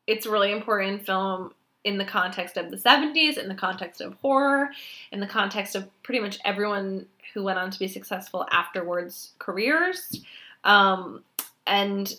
it's 0.06 0.26
a 0.28 0.32
really 0.32 0.52
important 0.52 1.06
film 1.06 1.54
in 1.84 1.97
the 1.97 2.06
context 2.06 2.56
of 2.58 2.69
the 2.69 2.78
70s, 2.78 3.38
in 3.38 3.47
the 3.49 3.56
context 3.56 3.99
of 3.99 4.13
horror, 4.21 4.69
in 5.12 5.19
the 5.19 5.28
context 5.28 5.76
of 5.76 5.88
pretty 6.04 6.19
much 6.21 6.38
everyone 6.45 7.08
who 7.34 7.43
went 7.43 7.58
on 7.58 7.71
to 7.71 7.80
be 7.80 7.88
successful 7.88 8.45
afterwards 8.52 9.32
careers. 9.39 10.21
Um, 10.63 11.23
and 11.65 12.13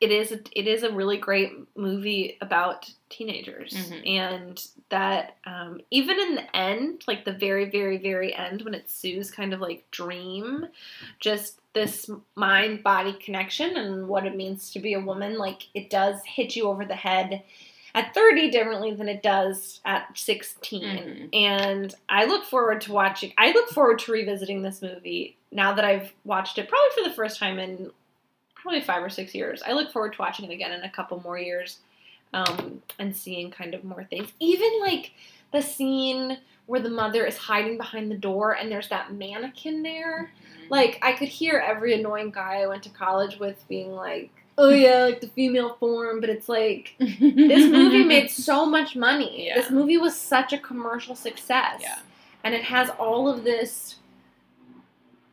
it 0.00 0.10
is 0.12 0.30
a, 0.32 0.38
it 0.52 0.66
is 0.68 0.82
a 0.84 0.92
really 0.92 1.16
great 1.16 1.52
movie 1.76 2.36
about 2.40 2.88
teenagers 3.08 3.72
Mhm. 3.74 4.08
and 4.08 4.66
that 4.90 5.36
um, 5.44 5.80
even 5.90 6.18
in 6.20 6.34
the 6.36 6.56
end 6.56 7.02
like 7.08 7.24
the 7.24 7.32
very 7.32 7.64
very 7.68 7.96
very 7.98 8.34
end 8.34 8.62
when 8.62 8.74
it's 8.74 8.94
sue's 8.94 9.30
kind 9.30 9.52
of 9.52 9.60
like 9.60 9.90
dream 9.90 10.66
just 11.20 11.60
this 11.74 12.10
mind 12.36 12.82
body 12.82 13.12
connection 13.14 13.76
and 13.76 14.08
what 14.08 14.24
it 14.26 14.36
means 14.36 14.70
to 14.72 14.78
be 14.80 14.94
a 14.94 15.00
woman 15.00 15.36
like 15.38 15.64
it 15.74 15.90
does 15.90 16.20
hit 16.24 16.54
you 16.56 16.66
over 16.68 16.84
the 16.84 16.94
head 16.96 17.42
at 17.94 18.14
30 18.14 18.50
differently 18.50 18.92
than 18.94 19.08
it 19.08 19.22
does 19.22 19.80
at 19.84 20.16
16 20.16 20.82
Mhm. 20.82 21.28
and 21.34 21.94
i 22.08 22.24
look 22.24 22.44
forward 22.44 22.80
to 22.82 22.92
watching 22.92 23.32
i 23.38 23.50
look 23.52 23.68
forward 23.70 23.98
to 24.00 24.12
revisiting 24.12 24.62
this 24.62 24.82
movie 24.82 25.36
now 25.50 25.72
that 25.74 25.84
i've 25.84 26.12
watched 26.24 26.58
it 26.58 26.68
probably 26.68 26.90
for 27.02 27.08
the 27.08 27.14
first 27.16 27.38
time 27.38 27.58
in 27.58 27.90
probably 28.60 28.80
five 28.80 29.02
or 29.02 29.10
six 29.10 29.34
years 29.34 29.62
i 29.66 29.72
look 29.72 29.92
forward 29.92 30.12
to 30.12 30.20
watching 30.20 30.44
it 30.44 30.52
again 30.52 30.72
in 30.72 30.82
a 30.82 30.90
couple 30.90 31.20
more 31.20 31.38
years 31.38 31.78
um, 32.34 32.82
and 32.98 33.16
seeing 33.16 33.50
kind 33.50 33.74
of 33.74 33.84
more 33.84 34.04
things 34.04 34.30
even 34.40 34.80
like 34.80 35.12
the 35.52 35.62
scene 35.62 36.38
where 36.66 36.80
the 36.80 36.90
mother 36.90 37.24
is 37.24 37.38
hiding 37.38 37.78
behind 37.78 38.10
the 38.10 38.16
door 38.16 38.52
and 38.52 38.70
there's 38.70 38.88
that 38.88 39.14
mannequin 39.14 39.82
there 39.82 40.30
like 40.70 40.98
I 41.02 41.12
could 41.12 41.28
hear 41.28 41.62
every 41.64 41.94
annoying 41.94 42.30
guy 42.30 42.62
I 42.62 42.66
went 42.66 42.82
to 42.84 42.90
college 42.90 43.38
with 43.38 43.66
being 43.68 43.92
like, 43.92 44.30
"Oh 44.56 44.70
yeah, 44.70 45.04
like 45.04 45.20
the 45.20 45.28
female 45.28 45.76
form," 45.80 46.20
but 46.20 46.30
it's 46.30 46.48
like 46.48 46.94
this 46.98 47.70
movie 47.70 48.04
made 48.04 48.30
so 48.30 48.66
much 48.66 48.96
money. 48.96 49.46
Yeah. 49.46 49.56
This 49.56 49.70
movie 49.70 49.96
was 49.96 50.16
such 50.16 50.52
a 50.52 50.58
commercial 50.58 51.14
success. 51.14 51.80
Yeah. 51.80 51.98
And 52.44 52.54
it 52.54 52.64
has 52.64 52.90
all 52.98 53.28
of 53.28 53.44
this 53.44 53.96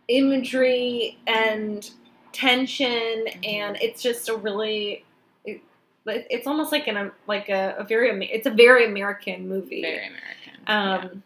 imagery 0.08 1.18
and 1.28 1.90
tension 2.36 3.26
Mm-hmm. 3.26 3.40
and 3.44 3.78
it's 3.82 4.02
just 4.02 4.30
a 4.30 4.36
really 4.36 5.04
it, 5.46 5.62
it's 6.06 6.46
almost 6.46 6.72
like 6.72 6.88
an 6.88 7.12
like 7.28 7.50
a, 7.50 7.76
a 7.80 7.84
very 7.84 8.10
it's 8.32 8.46
a 8.46 8.52
very 8.52 8.86
American 8.86 9.48
movie. 9.48 9.82
very 9.82 10.08
American. 10.08 10.54
Um 10.68 11.24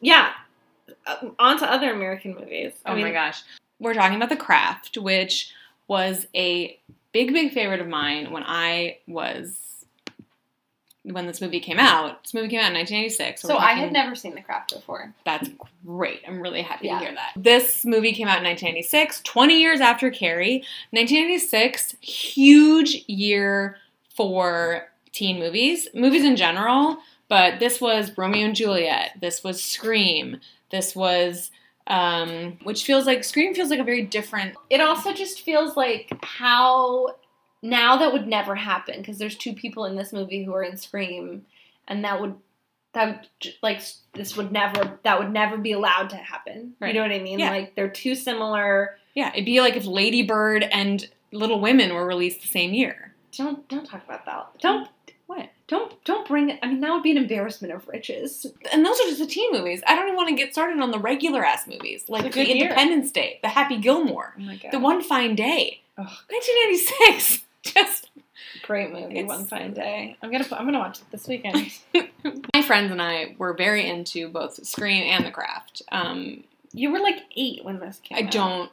yeah. 0.00 0.32
Uh, 1.06 1.30
on 1.38 1.58
to 1.58 1.70
other 1.70 1.92
American 1.92 2.34
movies. 2.34 2.72
Oh 2.86 2.92
I 2.92 2.94
mean, 2.94 3.04
my 3.06 3.12
gosh. 3.12 3.42
We're 3.78 3.94
talking 3.94 4.16
about 4.16 4.28
The 4.28 4.36
Craft, 4.36 4.98
which 4.98 5.52
was 5.88 6.26
a 6.34 6.78
big, 7.12 7.32
big 7.32 7.52
favorite 7.52 7.80
of 7.80 7.88
mine 7.88 8.30
when 8.30 8.42
I 8.46 8.98
was 9.06 9.58
when 11.04 11.26
this 11.26 11.40
movie 11.40 11.60
came 11.60 11.78
out. 11.78 12.22
This 12.24 12.34
movie 12.34 12.48
came 12.48 12.60
out 12.60 12.68
in 12.68 12.74
1986. 12.74 13.40
So 13.42 13.54
we're 13.54 13.60
I 13.60 13.72
had 13.72 13.92
never 13.92 14.14
seen 14.14 14.34
The 14.34 14.42
Craft 14.42 14.74
before. 14.74 15.14
That's 15.24 15.48
great. 15.86 16.20
I'm 16.28 16.40
really 16.42 16.62
happy 16.62 16.88
Yeah. 16.88 16.98
to 16.98 17.04
hear 17.06 17.14
that. 17.14 17.32
This 17.36 17.84
movie 17.86 18.12
came 18.12 18.28
out 18.28 18.38
in 18.38 18.44
1986, 18.44 19.22
20 19.22 19.60
years 19.60 19.80
after 19.80 20.10
Carrie. 20.10 20.62
1986, 20.90 21.96
huge 22.00 23.04
year 23.06 23.76
for 24.14 24.88
teen 25.12 25.38
movies, 25.38 25.88
movies 25.94 26.24
in 26.24 26.36
general, 26.36 26.98
but 27.28 27.58
this 27.60 27.80
was 27.80 28.16
Romeo 28.18 28.44
and 28.44 28.54
Juliet. 28.54 29.12
This 29.20 29.42
was 29.42 29.62
Scream. 29.62 30.40
This 30.70 30.94
was, 30.94 31.50
um, 31.86 32.58
which 32.62 32.84
feels 32.84 33.06
like, 33.06 33.24
Scream 33.24 33.54
feels 33.54 33.70
like 33.70 33.80
a 33.80 33.84
very 33.84 34.02
different. 34.02 34.54
it 34.68 34.80
also 34.80 35.12
just 35.12 35.40
feels 35.40 35.76
like 35.76 36.12
how 36.22 37.14
now 37.62 37.96
that 37.98 38.12
would 38.12 38.26
never 38.26 38.54
happen 38.54 38.98
because 38.98 39.18
there's 39.18 39.36
two 39.36 39.52
people 39.52 39.84
in 39.84 39.96
this 39.96 40.12
movie 40.12 40.44
who 40.44 40.54
are 40.54 40.62
in 40.62 40.76
Scream, 40.76 41.46
and 41.88 42.04
that 42.04 42.20
would 42.20 42.36
that 42.92 43.06
would 43.42 43.54
like 43.62 43.80
this 44.14 44.36
would 44.36 44.50
never 44.50 44.98
that 45.02 45.18
would 45.18 45.32
never 45.32 45.56
be 45.56 45.72
allowed 45.72 46.10
to 46.10 46.16
happen. 46.16 46.74
Right. 46.80 46.88
You 46.88 46.94
know 46.94 47.06
what 47.06 47.14
I 47.14 47.22
mean? 47.22 47.38
Yeah. 47.38 47.50
Like 47.50 47.74
they're 47.74 47.88
too 47.90 48.14
similar. 48.14 48.96
Yeah, 49.14 49.30
it'd 49.32 49.44
be 49.44 49.60
like 49.60 49.76
if 49.76 49.86
Lady 49.86 50.22
Bird 50.22 50.62
and 50.70 51.08
Little 51.32 51.60
Women 51.60 51.94
were 51.94 52.06
released 52.06 52.42
the 52.42 52.48
same 52.48 52.72
year. 52.72 53.14
Don't 53.36 53.68
don't 53.68 53.84
talk 53.84 54.04
about 54.04 54.24
that. 54.26 54.60
Don't 54.60 54.88
What? 55.26 55.50
don't 55.68 56.02
don't 56.04 56.26
bring 56.26 56.50
it. 56.50 56.58
I 56.62 56.66
mean, 56.68 56.80
that 56.80 56.90
would 56.92 57.02
be 57.04 57.12
an 57.12 57.16
embarrassment 57.16 57.72
of 57.72 57.86
riches. 57.86 58.46
And 58.72 58.84
those 58.84 58.98
are 59.00 59.04
just 59.04 59.20
the 59.20 59.26
teen 59.26 59.52
movies. 59.52 59.82
I 59.86 59.94
don't 59.94 60.06
even 60.06 60.16
want 60.16 60.28
to 60.30 60.34
get 60.34 60.52
started 60.52 60.80
on 60.80 60.90
the 60.90 60.98
regular 60.98 61.44
ass 61.44 61.66
movies, 61.68 62.06
like 62.08 62.24
It's 62.24 62.34
a 62.34 62.38
good 62.38 62.48
the 62.48 62.54
year. 62.54 62.64
Independence 62.64 63.12
Day, 63.12 63.38
the 63.42 63.48
Happy 63.48 63.78
Gilmore, 63.78 64.34
Oh 64.40 64.70
the 64.72 64.80
One 64.80 65.02
Fine 65.02 65.36
Day, 65.36 65.82
Ugh. 65.96 66.06
1996. 66.06 67.44
Just 67.74 68.10
great 68.62 68.92
movie. 68.92 69.22
One 69.24 69.44
fine 69.44 69.74
day. 69.74 70.16
I'm 70.22 70.30
gonna 70.30 70.46
I'm 70.52 70.64
gonna 70.64 70.78
watch 70.78 70.98
it 70.98 71.10
this 71.10 71.28
weekend. 71.28 71.70
my 72.54 72.62
friends 72.62 72.90
and 72.90 73.02
I 73.02 73.34
were 73.38 73.52
very 73.54 73.86
into 73.88 74.28
both 74.28 74.64
Scream 74.66 75.02
and 75.04 75.26
The 75.26 75.30
Craft. 75.30 75.82
Um, 75.92 76.44
you 76.72 76.90
were 76.90 77.00
like 77.00 77.18
eight 77.36 77.64
when 77.64 77.78
this 77.80 78.00
came. 78.02 78.18
Out. 78.18 78.22
I 78.22 78.26
out. 78.26 78.32
don't 78.32 78.70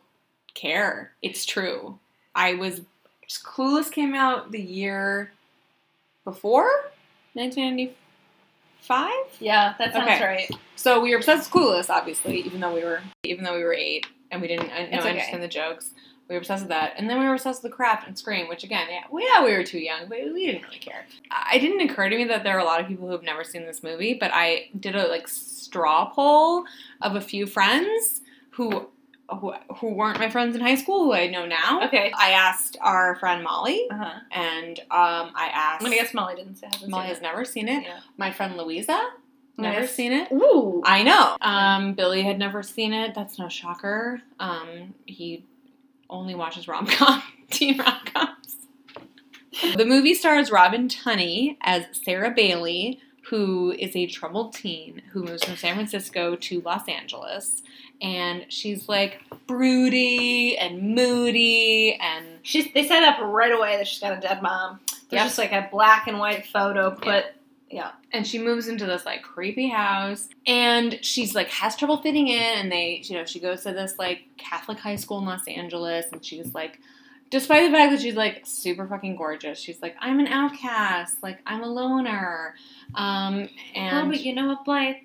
care. 0.53 1.11
It's 1.21 1.45
true. 1.45 1.99
I 2.33 2.53
was 2.53 2.81
Clueless 3.29 3.91
came 3.91 4.15
out 4.15 4.51
the 4.51 4.61
year 4.61 5.31
before 6.23 6.69
1995. 7.33 9.11
Yeah, 9.39 9.73
that 9.77 9.93
sounds 9.93 10.09
Okay. 10.09 10.23
right. 10.23 10.49
So 10.75 11.01
we 11.01 11.11
were 11.11 11.17
obsessed 11.17 11.53
with 11.53 11.63
Clueless, 11.63 11.89
obviously, 11.89 12.39
even 12.41 12.61
though 12.61 12.73
we 12.73 12.83
were 12.83 13.01
even 13.23 13.43
though 13.43 13.55
we 13.55 13.63
were 13.63 13.73
eight 13.73 14.05
and 14.31 14.41
we 14.41 14.47
didn't 14.47 14.67
know 14.67 14.99
okay. 14.99 15.09
understand 15.09 15.43
the 15.43 15.47
jokes. 15.47 15.91
We 16.29 16.35
were 16.35 16.39
obsessed 16.39 16.63
with 16.63 16.69
that, 16.69 16.93
and 16.97 17.09
then 17.09 17.19
we 17.19 17.25
were 17.25 17.33
obsessed 17.35 17.63
with 17.63 17.71
the 17.71 17.75
craft 17.75 18.05
and 18.07 18.17
Scream, 18.17 18.49
which 18.49 18.63
again, 18.65 18.87
yeah, 18.89 19.03
well, 19.09 19.23
yeah, 19.25 19.45
we 19.45 19.53
were 19.53 19.63
too 19.63 19.79
young, 19.79 20.09
but 20.09 20.17
we 20.33 20.45
didn't 20.47 20.63
really 20.63 20.77
care. 20.79 21.05
I- 21.31 21.55
It 21.55 21.59
didn't 21.59 21.89
occur 21.89 22.09
to 22.09 22.17
me 22.17 22.25
that 22.25 22.43
there 22.43 22.55
are 22.57 22.59
a 22.59 22.65
lot 22.65 22.81
of 22.81 22.87
people 22.87 23.05
who 23.07 23.13
have 23.13 23.23
never 23.23 23.43
seen 23.45 23.65
this 23.65 23.81
movie, 23.81 24.13
but 24.13 24.31
I 24.33 24.69
did 24.77 24.95
a 24.95 25.07
like 25.07 25.27
straw 25.27 26.09
poll 26.09 26.65
of 27.01 27.15
a 27.15 27.21
few 27.21 27.45
friends 27.47 28.21
who 28.51 28.87
who, 29.41 29.53
who 29.79 29.89
weren't 29.93 30.19
my 30.19 30.29
friends 30.29 30.55
in 30.55 30.61
high 30.61 30.75
school, 30.75 31.03
who 31.03 31.11
I 31.13 31.27
know 31.27 31.45
now. 31.45 31.81
Okay. 31.87 32.13
I 32.17 32.29
asked 32.31 32.77
our 32.79 33.15
friend 33.15 33.43
Molly, 33.43 33.85
Uh 33.91 33.95
huh. 33.97 34.19
and 34.31 34.79
um, 34.89 35.31
I 35.35 35.49
asked. 35.53 35.81
I'm 35.81 35.85
gonna 35.91 36.01
guess 36.01 36.13
Molly 36.13 36.35
didn't 36.35 36.55
say. 36.55 36.69
Molly 36.87 37.07
has 37.07 37.17
it. 37.17 37.23
never 37.23 37.43
seen 37.43 37.67
it. 37.67 37.83
Yeah. 37.83 37.99
My 38.15 38.31
friend 38.31 38.55
Louisa, 38.55 38.97
never 39.57 39.85
seen 39.85 40.13
it. 40.13 40.31
Ooh. 40.31 40.81
I 40.85 41.03
know. 41.03 41.35
Um, 41.41 41.93
Billy 41.93 42.21
had 42.21 42.39
never 42.39 42.63
seen 42.63 42.93
it. 42.93 43.15
That's 43.15 43.37
no 43.37 43.49
shocker. 43.49 44.21
Um, 44.39 44.93
he 45.05 45.43
only 46.09 46.35
watches 46.35 46.67
rom 46.67 46.87
com, 46.87 47.21
teen 47.49 47.77
rom 47.77 47.99
coms. 48.13 48.57
the 49.75 49.85
movie 49.85 50.13
stars 50.13 50.51
Robin 50.51 50.87
Tunney 50.87 51.57
as 51.61 51.85
Sarah 51.91 52.31
Bailey, 52.31 52.99
who 53.29 53.71
is 53.71 53.95
a 53.95 54.05
troubled 54.07 54.53
teen 54.53 55.01
who 55.11 55.23
moves 55.23 55.43
from 55.43 55.55
San 55.57 55.75
Francisco 55.75 56.35
to 56.35 56.61
Los 56.61 56.87
Angeles, 56.87 57.61
and 58.01 58.45
she's 58.49 58.87
like 58.87 59.21
broody 59.47 60.57
and 60.57 60.95
moody 60.95 61.95
and 61.99 62.25
She's. 62.43 62.71
They 62.73 62.87
set 62.87 63.03
up 63.03 63.19
right 63.21 63.51
away 63.51 63.77
that 63.77 63.87
she's 63.87 63.99
got 63.99 64.17
a 64.17 64.21
dead 64.21 64.41
mom. 64.41 64.79
There's 65.09 65.19
Yep. 65.21 65.25
just 65.27 65.37
like 65.37 65.51
a 65.53 65.67
black 65.71 66.07
and 66.07 66.19
white 66.19 66.45
photo 66.47 66.91
put. 66.91 67.25
And 68.13 68.25
she 68.25 68.39
moves 68.39 68.67
into 68.67 68.85
this 68.85 69.05
like 69.05 69.21
creepy 69.21 69.67
house 69.67 70.29
and 70.45 70.97
she's 71.01 71.35
like 71.35 71.49
has 71.49 71.75
trouble 71.75 71.97
fitting 72.01 72.27
in 72.27 72.39
and 72.59 72.71
they 72.71 73.01
you 73.05 73.15
know 73.15 73.25
she 73.25 73.39
goes 73.39 73.63
to 73.63 73.73
this 73.73 73.95
like 73.99 74.21
catholic 74.37 74.79
high 74.79 74.95
school 74.95 75.19
in 75.19 75.25
los 75.25 75.45
angeles 75.47 76.05
and 76.11 76.23
she's 76.25 76.53
like 76.53 76.79
despite 77.29 77.69
the 77.69 77.77
fact 77.77 77.91
that 77.91 77.99
she's 78.01 78.15
like 78.15 78.41
super 78.45 78.87
fucking 78.87 79.15
gorgeous 79.17 79.59
she's 79.59 79.81
like 79.81 79.95
i'm 79.99 80.19
an 80.19 80.27
outcast 80.27 81.21
like 81.21 81.39
i'm 81.45 81.61
a 81.61 81.67
loner 81.67 82.55
um 82.95 83.49
and 83.75 84.07
oh, 84.07 84.09
but 84.09 84.21
you 84.21 84.33
know 84.33 84.47
what, 84.47 84.63
Blythe? 84.63 84.95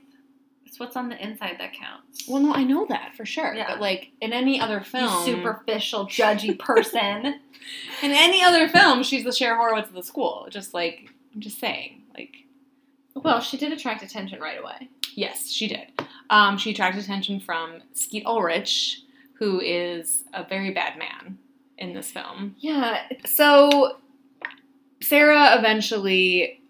It's 0.64 0.78
what's 0.80 0.96
on 0.96 1.10
the 1.10 1.22
inside 1.22 1.56
that 1.58 1.72
counts. 1.74 2.26
well 2.28 2.40
no 2.40 2.54
i 2.54 2.62
know 2.64 2.86
that 2.88 3.14
for 3.16 3.26
sure 3.26 3.54
Yeah. 3.54 3.66
but 3.68 3.80
like 3.80 4.12
in 4.20 4.32
any 4.32 4.60
other 4.60 4.78
you 4.78 4.84
film 4.84 5.24
superficial, 5.24 6.06
judgy 6.06 6.56
person. 6.58 7.26
in 8.02 8.10
any 8.12 8.42
other 8.42 8.68
film 8.68 9.02
she's 9.02 9.24
the 9.24 9.32
Cher 9.32 9.56
Horowitz 9.56 9.88
of 9.88 9.94
the 9.96 10.02
school 10.02 10.46
just 10.48 10.72
like 10.72 11.10
i'm 11.34 11.40
just 11.40 11.58
saying 11.58 12.01
well, 13.14 13.40
she 13.40 13.56
did 13.56 13.72
attract 13.72 14.02
attention 14.02 14.40
right 14.40 14.58
away. 14.58 14.88
Yes, 15.14 15.50
she 15.50 15.68
did. 15.68 15.92
Um, 16.30 16.56
she 16.56 16.70
attracted 16.70 17.02
attention 17.02 17.40
from 17.40 17.82
Skeet 17.92 18.24
Ulrich, 18.24 19.02
who 19.34 19.60
is 19.60 20.24
a 20.32 20.44
very 20.44 20.70
bad 20.70 20.98
man 20.98 21.38
in 21.78 21.92
this 21.92 22.10
film. 22.10 22.56
Yeah. 22.58 23.02
So 23.26 23.98
Sarah 25.02 25.58
eventually 25.58 26.60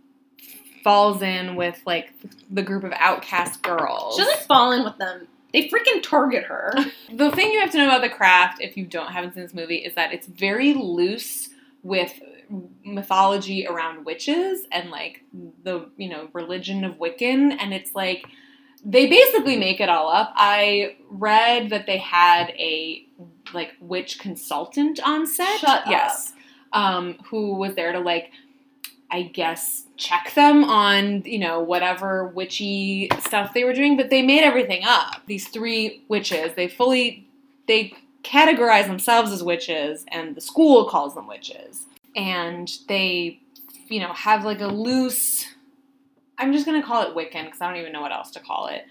falls 0.83 1.23
in 1.23 1.55
with 1.55 1.81
like 1.87 2.11
the 2.51 2.63
group 2.63 2.85
of 2.85 2.93
outcast 2.97 3.63
girls. 3.63 4.17
She 4.17 4.25
doesn't 4.25 4.47
fall 4.47 4.73
in 4.73 4.85
with 4.85 4.99
them. 4.99 5.29
They 5.53 5.69
freaking 5.69 6.03
target 6.03 6.45
her. 6.45 6.75
the 7.13 7.31
thing 7.31 7.53
you 7.53 7.61
have 7.61 7.71
to 7.73 7.79
know 7.79 7.87
about 7.87 8.01
the 8.01 8.09
craft, 8.09 8.61
if 8.61 8.77
you 8.77 8.87
don't 8.87 9.13
haven't 9.13 9.35
seen 9.35 9.43
this 9.43 9.55
movie, 9.55 9.77
is 9.77 9.95
that 9.95 10.13
it's 10.13 10.27
very 10.27 10.75
loose 10.75 11.51
with 11.83 12.21
mythology 12.85 13.67
around 13.67 14.05
witches 14.05 14.67
and 14.71 14.91
like 14.91 15.23
the 15.65 15.89
you 15.97 16.09
know 16.09 16.29
religion 16.33 16.85
of 16.85 16.99
Wiccan, 16.99 17.57
and 17.59 17.73
it's 17.73 17.95
like 17.95 18.25
they 18.85 19.09
basically 19.09 19.57
make 19.57 19.81
it 19.81 19.89
all 19.89 20.09
up. 20.09 20.33
I 20.37 20.97
read 21.09 21.71
that 21.71 21.87
they 21.87 21.99
had 21.99 22.51
a 22.51 23.07
like 23.55 23.73
witch 23.81 24.19
consultant 24.19 25.01
on 25.07 25.27
set. 25.27 25.61
Shut 25.61 25.85
yes, 25.89 26.33
um, 26.73 27.19
who 27.31 27.55
was 27.55 27.75
there 27.75 27.93
to 27.93 28.01
like 28.01 28.31
I 29.11 29.23
guess 29.23 29.85
check 29.99 30.33
them 30.35 30.65
on, 30.65 31.23
you 31.23 31.39
know, 31.39 31.61
whatever 31.61 32.29
witchy 32.29 33.11
stuff 33.21 33.53
they 33.53 33.63
were 33.63 33.75
doing, 33.75 33.97
but 33.97 34.09
they 34.09 34.23
made 34.23 34.43
everything 34.43 34.83
up. 34.85 35.21
These 35.27 35.49
three 35.49 36.03
witches, 36.09 36.55
they 36.55 36.67
fully 36.67 37.29
they 37.67 37.95
categorize 38.25 38.87
themselves 38.87 39.31
as 39.31 39.43
witches 39.43 40.05
and 40.09 40.35
the 40.35 40.41
school 40.41 40.89
calls 40.89 41.15
them 41.15 41.27
witches. 41.27 41.87
And 42.15 42.71
they, 42.89 43.41
you 43.89 44.01
know, 44.01 44.13
have 44.13 44.45
like 44.45 44.61
a 44.61 44.67
loose 44.67 45.47
I'm 46.43 46.53
just 46.53 46.67
going 46.67 46.81
to 46.81 46.87
call 46.87 47.03
it 47.03 47.15
Wiccan 47.15 47.45
because 47.45 47.61
I 47.61 47.69
don't 47.69 47.81
even 47.81 47.93
know 47.93 48.01
what 48.01 48.11
else 48.11 48.33
to 48.33 48.41
call 48.41 48.67
it. 48.67 48.85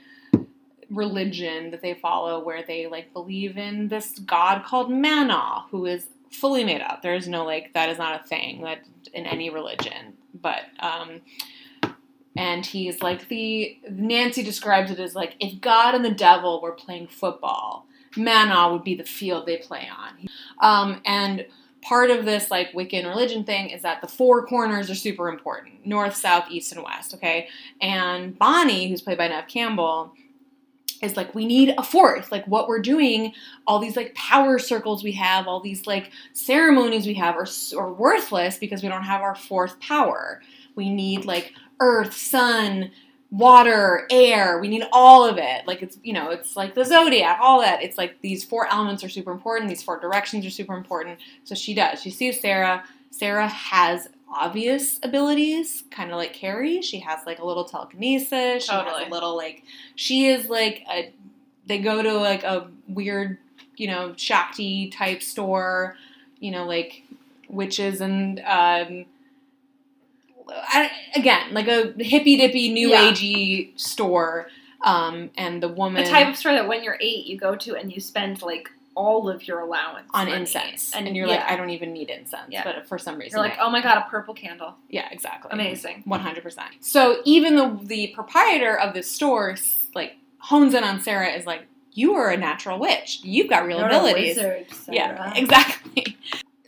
Religion 0.89 1.71
that 1.71 1.81
they 1.81 1.93
follow 1.95 2.41
where 2.43 2.63
they 2.63 2.87
like 2.87 3.11
believe 3.11 3.57
in 3.57 3.89
this 3.89 4.19
god 4.19 4.63
called 4.63 4.89
Manon 4.89 5.63
who 5.69 5.85
is 5.85 6.07
fully 6.31 6.63
made 6.63 6.81
up. 6.81 7.01
There 7.01 7.13
is 7.13 7.27
no 7.27 7.43
like 7.43 7.73
that 7.73 7.89
is 7.89 7.97
not 7.97 8.21
a 8.21 8.23
thing 8.23 8.61
that 8.61 8.79
in 9.13 9.25
any 9.25 9.49
religion. 9.49 10.13
But 10.33 10.61
um 10.79 11.21
and 12.37 12.65
he's 12.65 13.01
like 13.01 13.27
the 13.27 13.77
Nancy 13.89 14.43
describes 14.43 14.91
it 14.91 14.99
as 14.99 15.13
like 15.13 15.35
if 15.41 15.59
God 15.59 15.93
and 15.93 16.05
the 16.05 16.11
devil 16.11 16.61
were 16.61 16.71
playing 16.71 17.07
football, 17.07 17.85
Manon 18.15 18.71
would 18.71 18.83
be 18.85 18.95
the 18.95 19.03
field 19.03 19.45
they 19.45 19.57
play 19.57 19.89
on. 19.89 20.29
Um 20.59 21.01
and 21.05 21.45
part 21.81 22.11
of 22.11 22.25
this 22.25 22.51
like 22.51 22.71
Wiccan 22.73 23.07
religion 23.07 23.43
thing 23.43 23.69
is 23.69 23.81
that 23.81 24.01
the 24.01 24.07
four 24.07 24.45
corners 24.45 24.89
are 24.89 24.95
super 24.95 25.29
important. 25.29 25.85
North, 25.85 26.15
south, 26.15 26.45
east, 26.49 26.71
and 26.71 26.83
west, 26.83 27.13
okay? 27.13 27.47
And 27.81 28.37
Bonnie, 28.37 28.89
who's 28.89 29.01
played 29.01 29.17
by 29.17 29.27
Neve 29.27 29.47
Campbell, 29.47 30.13
is 31.01 31.17
like 31.17 31.33
we 31.33 31.45
need 31.45 31.73
a 31.77 31.83
fourth 31.83 32.31
like 32.31 32.45
what 32.45 32.67
we're 32.67 32.81
doing 32.81 33.33
all 33.65 33.79
these 33.79 33.95
like 33.95 34.13
power 34.13 34.59
circles 34.59 35.03
we 35.03 35.11
have 35.11 35.47
all 35.47 35.59
these 35.59 35.87
like 35.87 36.11
ceremonies 36.33 37.07
we 37.07 37.15
have 37.15 37.35
are, 37.35 37.47
are 37.75 37.91
worthless 37.91 38.57
because 38.57 38.83
we 38.83 38.89
don't 38.89 39.03
have 39.03 39.21
our 39.21 39.35
fourth 39.35 39.79
power 39.79 40.41
we 40.75 40.89
need 40.89 41.25
like 41.25 41.53
earth 41.79 42.13
sun 42.13 42.91
water 43.31 44.07
air 44.11 44.59
we 44.59 44.67
need 44.67 44.83
all 44.91 45.25
of 45.25 45.37
it 45.37 45.65
like 45.65 45.81
it's 45.81 45.97
you 46.03 46.11
know 46.11 46.29
it's 46.29 46.57
like 46.57 46.73
the 46.75 46.83
zodiac 46.83 47.39
all 47.41 47.61
that 47.61 47.81
it's 47.81 47.97
like 47.97 48.19
these 48.21 48.43
four 48.43 48.67
elements 48.67 49.05
are 49.05 49.09
super 49.09 49.31
important 49.31 49.69
these 49.69 49.81
four 49.81 49.97
directions 49.99 50.45
are 50.45 50.49
super 50.49 50.75
important 50.75 51.17
so 51.45 51.55
she 51.55 51.73
does 51.73 52.01
she 52.01 52.09
sees 52.09 52.41
sarah 52.41 52.83
sarah 53.09 53.47
has 53.47 54.09
obvious 54.31 54.99
abilities, 55.03 55.83
kind 55.91 56.11
of 56.11 56.17
like 56.17 56.33
Carrie. 56.33 56.81
She 56.81 56.99
has 56.99 57.19
like 57.25 57.39
a 57.39 57.45
little 57.45 57.65
telekinesis. 57.65 58.63
She 58.63 58.71
Totally. 58.71 59.03
has 59.03 59.07
a 59.07 59.11
little 59.11 59.35
like 59.35 59.63
she 59.95 60.27
is 60.27 60.47
like 60.47 60.83
a. 60.89 61.13
They 61.67 61.77
go 61.77 62.01
to 62.01 62.13
like 62.13 62.43
a 62.43 62.69
weird, 62.87 63.37
you 63.77 63.87
know, 63.87 64.13
Shakti 64.17 64.89
type 64.89 65.21
store, 65.21 65.95
you 66.39 66.51
know, 66.51 66.65
like 66.65 67.03
witches 67.49 68.01
and 68.01 68.39
um. 68.45 69.05
I, 70.53 70.91
again, 71.15 71.53
like 71.53 71.67
a 71.67 71.93
hippy 71.97 72.37
dippy 72.37 72.71
new 72.71 72.89
Yeah. 72.89 73.11
agey 73.11 73.79
store, 73.79 74.47
um, 74.83 75.29
and 75.37 75.61
the 75.61 75.67
woman 75.69 76.03
The 76.03 76.09
type 76.09 76.27
of 76.27 76.35
store 76.37 76.53
that 76.53 76.67
when 76.67 76.83
you're 76.83 76.97
eight, 77.01 77.25
you 77.25 77.37
go 77.37 77.55
to 77.55 77.75
and 77.75 77.91
you 77.93 77.99
spend 78.01 78.41
like 78.41 78.69
all 78.93 79.29
of 79.29 79.47
your 79.47 79.59
allowance 79.61 80.09
on 80.13 80.25
money. 80.27 80.37
incense, 80.41 80.93
and, 80.93 81.07
and, 81.07 81.15
you're 81.15 81.25
yeah. 81.25 81.35
like, 81.37 81.45
I 81.51 81.55
don't 81.55 81.69
even 81.69 81.93
need 81.93 82.09
incense, 82.09 82.47
Yeah. 82.49 82.63
but 82.65 82.85
for 82.87 82.97
some 82.97 83.17
reason, 83.17 83.37
You're 83.37 83.47
like, 83.47 83.57
I- 83.57 83.61
oh 83.63 83.69
my 83.69 83.81
god, 83.81 83.97
a 83.97 84.09
purple 84.09 84.33
candle, 84.33 84.75
yeah, 84.89 85.07
exactly, 85.11 85.49
amazing. 85.53 86.01
One 86.05 86.19
hundred 86.19 86.43
percent. 86.43 86.69
So 86.81 87.21
even 87.23 87.55
the 87.55 87.79
the 87.83 88.07
proprietor 88.07 88.77
of 88.77 88.93
this 88.93 89.09
store 89.09 89.55
like 89.95 90.17
hones 90.39 90.73
in 90.73 90.83
on 90.83 90.99
Sarah 90.99 91.29
is 91.29 91.45
like, 91.45 91.61
you 91.93 92.15
are 92.15 92.29
a 92.31 92.37
natural 92.37 92.79
witch. 92.79 93.19
You've 93.23 93.49
got 93.49 93.65
real 93.65 93.77
You're 93.79 93.87
a 93.87 93.95
abilities. 93.97 94.35
wizard, 94.37 94.65
Yeah, 94.89 95.33
exactly. 95.35 95.80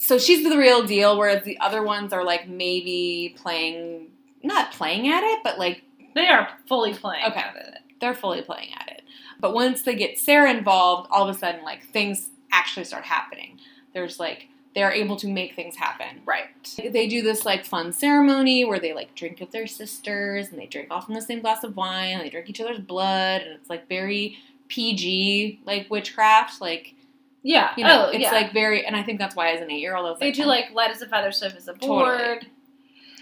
So 0.05 0.17
she's 0.17 0.47
the 0.47 0.57
real 0.57 0.83
deal, 0.83 1.17
whereas 1.17 1.43
the 1.43 1.57
other 1.59 1.81
ones 1.81 2.11
are 2.11 2.25
like 2.25 2.47
maybe 2.47 3.35
playing, 3.37 4.07
not 4.43 4.73
playing 4.73 5.07
at 5.07 5.23
it, 5.23 5.39
but 5.43 5.57
like 5.57 5.81
They 6.13 6.27
are 6.27 6.49
fully 6.67 6.93
playing 6.93 7.25
Okay. 7.27 7.39
at 7.39 7.55
it. 7.55 7.77
they're 8.01 8.13
fully 8.13 8.41
playing 8.41 8.73
at 8.73 8.89
it. 8.89 9.03
But 9.39 9.53
once 9.53 9.81
they 9.83 9.95
get 9.95 10.19
Sarah 10.19 10.51
involved, 10.51 11.07
all 11.09 11.27
of 11.27 11.33
a 11.33 11.39
sudden, 11.39 11.63
like 11.63 11.85
things 11.91 12.29
actually 12.51 12.83
start 12.83 13.05
happening. 13.05 13.59
There's 13.93 14.19
like 14.19 14.47
they're 14.75 14.91
able 14.91 15.15
to 15.17 15.27
make 15.27 15.55
things 15.55 15.75
happen. 15.77 16.21
Right. 16.25 16.45
They 16.91 17.07
do 17.07 17.21
this 17.21 17.45
like 17.45 17.63
fun 17.63 17.93
ceremony 17.93 18.65
where 18.65 18.79
they 18.79 18.91
like 18.93 19.15
drink 19.15 19.39
with 19.39 19.51
their 19.51 19.67
sisters 19.67 20.49
and 20.49 20.59
they 20.59 20.65
drink 20.65 20.87
off 20.91 21.05
from 21.05 21.13
the 21.15 21.21
same 21.21 21.41
glass 21.41 21.63
of 21.63 21.77
wine 21.77 22.15
and 22.15 22.21
they 22.25 22.29
drink 22.29 22.49
each 22.49 22.59
other's 22.59 22.79
blood 22.79 23.41
and 23.41 23.51
it's 23.53 23.69
like 23.69 23.87
very 23.87 24.37
PG 24.67 25.61
like 25.65 25.89
witchcraft 25.89 26.59
like 26.59 26.95
Yeah. 27.43 27.71
you 27.77 27.84
know 27.84 28.06
oh, 28.08 28.10
it's 28.10 28.21
yeah. 28.21 28.32
like 28.32 28.53
very 28.53 28.86
and 28.86 28.95
I 28.95 29.03
think 29.03 29.19
that's 29.19 29.36
why 29.36 29.51
as 29.51 29.62
an 29.62 29.69
eight 29.69 29.79
year 29.79 29.95
old 29.95 30.19
they 30.19 30.27
like 30.27 30.36
do 30.36 30.43
oh, 30.43 30.47
like 30.47 30.71
light 30.73 30.91
as 30.91 31.01
a 31.01 31.08
feather, 31.08 31.32
stiff 31.32 31.56
as 31.56 31.67
a 31.67 31.73
Totally. 31.73 31.88
board, 31.88 32.47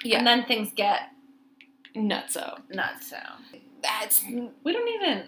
yeah 0.04 0.20
and 0.20 0.28
then 0.28 0.46
things 0.46 0.72
get 0.76 1.10
nutso 1.96 2.60
nuts. 2.70 3.10
So 3.10 3.18
that's 3.82 4.24
we 4.64 4.74
don't 4.74 4.88
even. 5.02 5.24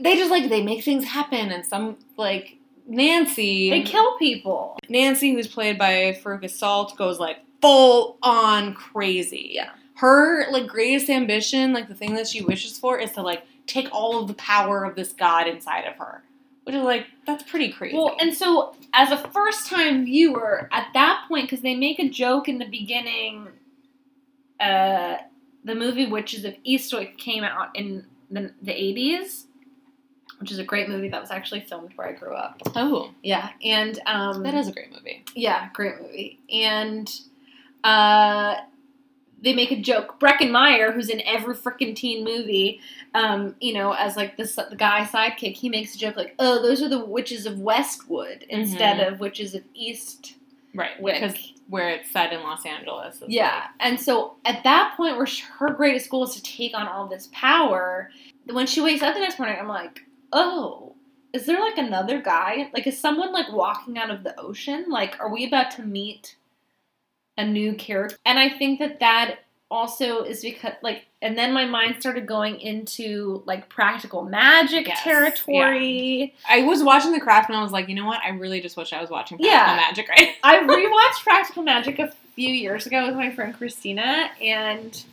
they 0.00 0.16
just 0.16 0.30
like 0.30 0.48
they 0.48 0.62
make 0.62 0.84
things 0.84 1.04
happen 1.04 1.50
and 1.50 1.64
some 1.64 1.96
like 2.16 2.58
Nancy 2.86 3.70
They 3.70 3.82
kill 3.82 4.18
people. 4.18 4.76
Nancy, 4.88 5.32
who's 5.32 5.46
played 5.46 5.78
by 5.78 6.18
Fairuza 6.22 6.60
Balk, 6.60 6.96
goes 6.98 7.18
like 7.18 7.38
full 7.62 8.18
on 8.22 8.74
crazy. 8.74 9.50
Yeah. 9.52 9.70
Her 9.94 10.50
like 10.50 10.66
greatest 10.66 11.08
ambition, 11.08 11.72
like 11.72 11.88
the 11.88 11.94
thing 11.94 12.14
that 12.14 12.26
she 12.26 12.42
wishes 12.42 12.78
for, 12.78 12.98
is 12.98 13.12
to 13.12 13.22
like 13.22 13.44
take 13.66 13.88
all 13.92 14.20
of 14.20 14.28
the 14.28 14.34
power 14.34 14.84
of 14.84 14.96
this 14.96 15.12
god 15.12 15.46
inside 15.46 15.84
of 15.84 15.94
her. 15.96 16.24
Which 16.64 16.74
is 16.74 16.82
like 16.82 17.06
that's 17.26 17.42
pretty 17.42 17.72
crazy. 17.72 17.96
Well, 17.96 18.16
and 18.20 18.34
so 18.34 18.74
as 18.92 19.10
a 19.10 19.16
first 19.30 19.66
time 19.68 20.04
viewer, 20.04 20.68
at 20.72 20.88
that 20.94 21.24
point, 21.28 21.46
because 21.48 21.62
they 21.62 21.74
make 21.74 21.98
a 21.98 22.08
joke 22.08 22.48
in 22.48 22.58
the 22.58 22.66
beginning, 22.68 23.48
uh, 24.60 25.16
the 25.64 25.74
movie 25.74 26.06
Witches 26.06 26.44
of 26.44 26.54
Eastwick 26.66 27.16
came 27.18 27.44
out 27.44 27.68
in 27.74 28.04
the, 28.30 28.52
the 28.62 28.72
80s, 28.72 29.44
which 30.38 30.52
is 30.52 30.58
a 30.58 30.64
great 30.64 30.88
movie 30.88 31.08
that 31.08 31.20
was 31.20 31.30
actually 31.30 31.60
filmed 31.60 31.92
where 31.96 32.08
I 32.08 32.12
grew 32.12 32.34
up. 32.34 32.60
oh, 32.76 33.10
Yeah, 33.22 33.50
and 33.64 33.98
um, 34.06 34.42
that 34.42 34.54
is 34.54 34.68
a 34.68 34.72
great 34.72 34.92
movie. 34.92 35.24
yeah, 35.34 35.68
great 35.72 36.00
movie. 36.00 36.38
And 36.52 37.10
uh, 37.84 38.56
they 39.42 39.54
make 39.54 39.70
a 39.70 39.80
joke. 39.80 40.20
Breckin 40.20 40.50
Meyer, 40.50 40.92
who's 40.92 41.08
in 41.08 41.22
every 41.22 41.54
freaking 41.54 41.96
teen 41.96 42.24
movie, 42.24 42.80
um, 43.14 43.54
you 43.60 43.72
know, 43.72 43.92
as 43.92 44.16
like 44.16 44.36
this 44.36 44.54
the 44.54 44.76
guy 44.76 45.04
sidekick, 45.04 45.54
he 45.54 45.68
makes 45.68 45.94
a 45.94 45.98
joke 45.98 46.16
like, 46.16 46.34
"Oh, 46.38 46.62
those 46.62 46.82
are 46.82 46.88
the 46.88 47.04
witches 47.04 47.46
of 47.46 47.58
Westwood 47.58 48.44
instead 48.48 49.00
of 49.00 49.20
witches 49.20 49.54
of 49.54 49.62
East." 49.74 50.34
Right, 50.74 51.00
Wick. 51.00 51.20
because 51.20 51.52
where 51.68 51.88
it's 51.90 52.10
set 52.10 52.32
in 52.32 52.42
Los 52.42 52.64
Angeles. 52.64 53.22
Yeah, 53.26 53.64
and 53.80 53.98
so 53.98 54.36
at 54.44 54.62
that 54.64 54.94
point, 54.96 55.16
where 55.16 55.26
her 55.58 55.70
greatest 55.70 56.10
goal 56.10 56.24
is 56.24 56.34
to 56.34 56.42
take 56.42 56.76
on 56.76 56.86
all 56.86 57.06
this 57.08 57.28
power, 57.32 58.10
when 58.46 58.66
she 58.66 58.80
wakes 58.80 59.02
up 59.02 59.14
the 59.14 59.20
next 59.20 59.38
morning, 59.38 59.56
I'm 59.58 59.68
like, 59.68 60.02
"Oh." 60.32 60.86
Is 61.32 61.46
there 61.46 61.60
like 61.60 61.78
another 61.78 62.20
guy? 62.20 62.72
Like, 62.74 62.88
is 62.88 62.98
someone 62.98 63.32
like 63.32 63.52
walking 63.52 63.96
out 63.96 64.10
of 64.10 64.24
the 64.24 64.36
ocean? 64.36 64.86
Like, 64.88 65.16
are 65.20 65.32
we 65.32 65.46
about 65.46 65.70
to 65.76 65.82
meet 65.82 66.34
a 67.40 67.46
new 67.46 67.74
character. 67.74 68.16
And 68.24 68.38
I 68.38 68.48
think 68.50 68.78
that 68.78 69.00
that 69.00 69.36
also 69.70 70.22
is 70.24 70.42
because 70.42 70.72
like 70.82 71.06
and 71.22 71.38
then 71.38 71.52
my 71.52 71.64
mind 71.64 71.94
started 72.00 72.26
going 72.26 72.58
into 72.60 73.40
like 73.46 73.68
practical 73.68 74.22
magic 74.24 74.88
Yes, 74.88 75.00
territory. 75.04 76.34
like, 76.48 76.62
I 76.62 76.66
was 76.66 76.82
watching 76.82 77.12
The 77.12 77.20
Craft 77.20 77.50
and 77.50 77.58
I 77.58 77.62
was 77.62 77.70
like, 77.72 77.88
you 77.88 77.94
know 77.94 78.06
what? 78.06 78.20
I 78.24 78.30
really 78.30 78.60
just 78.60 78.76
wish 78.76 78.92
I 78.92 79.00
was 79.00 79.10
watching 79.10 79.38
Practical 79.38 79.56
Yeah. 79.56 79.76
Magic 79.76 80.08
right 80.08 80.34
I 80.42 80.58
rewatched 80.60 81.22
Practical 81.24 81.62
Magic 81.62 81.98
a 81.98 82.12
few 82.34 82.50
years 82.52 82.86
ago 82.86 83.06
with 83.06 83.14
my 83.16 83.30
friend 83.30 83.54
Christina 83.56 84.30
and 84.42 85.04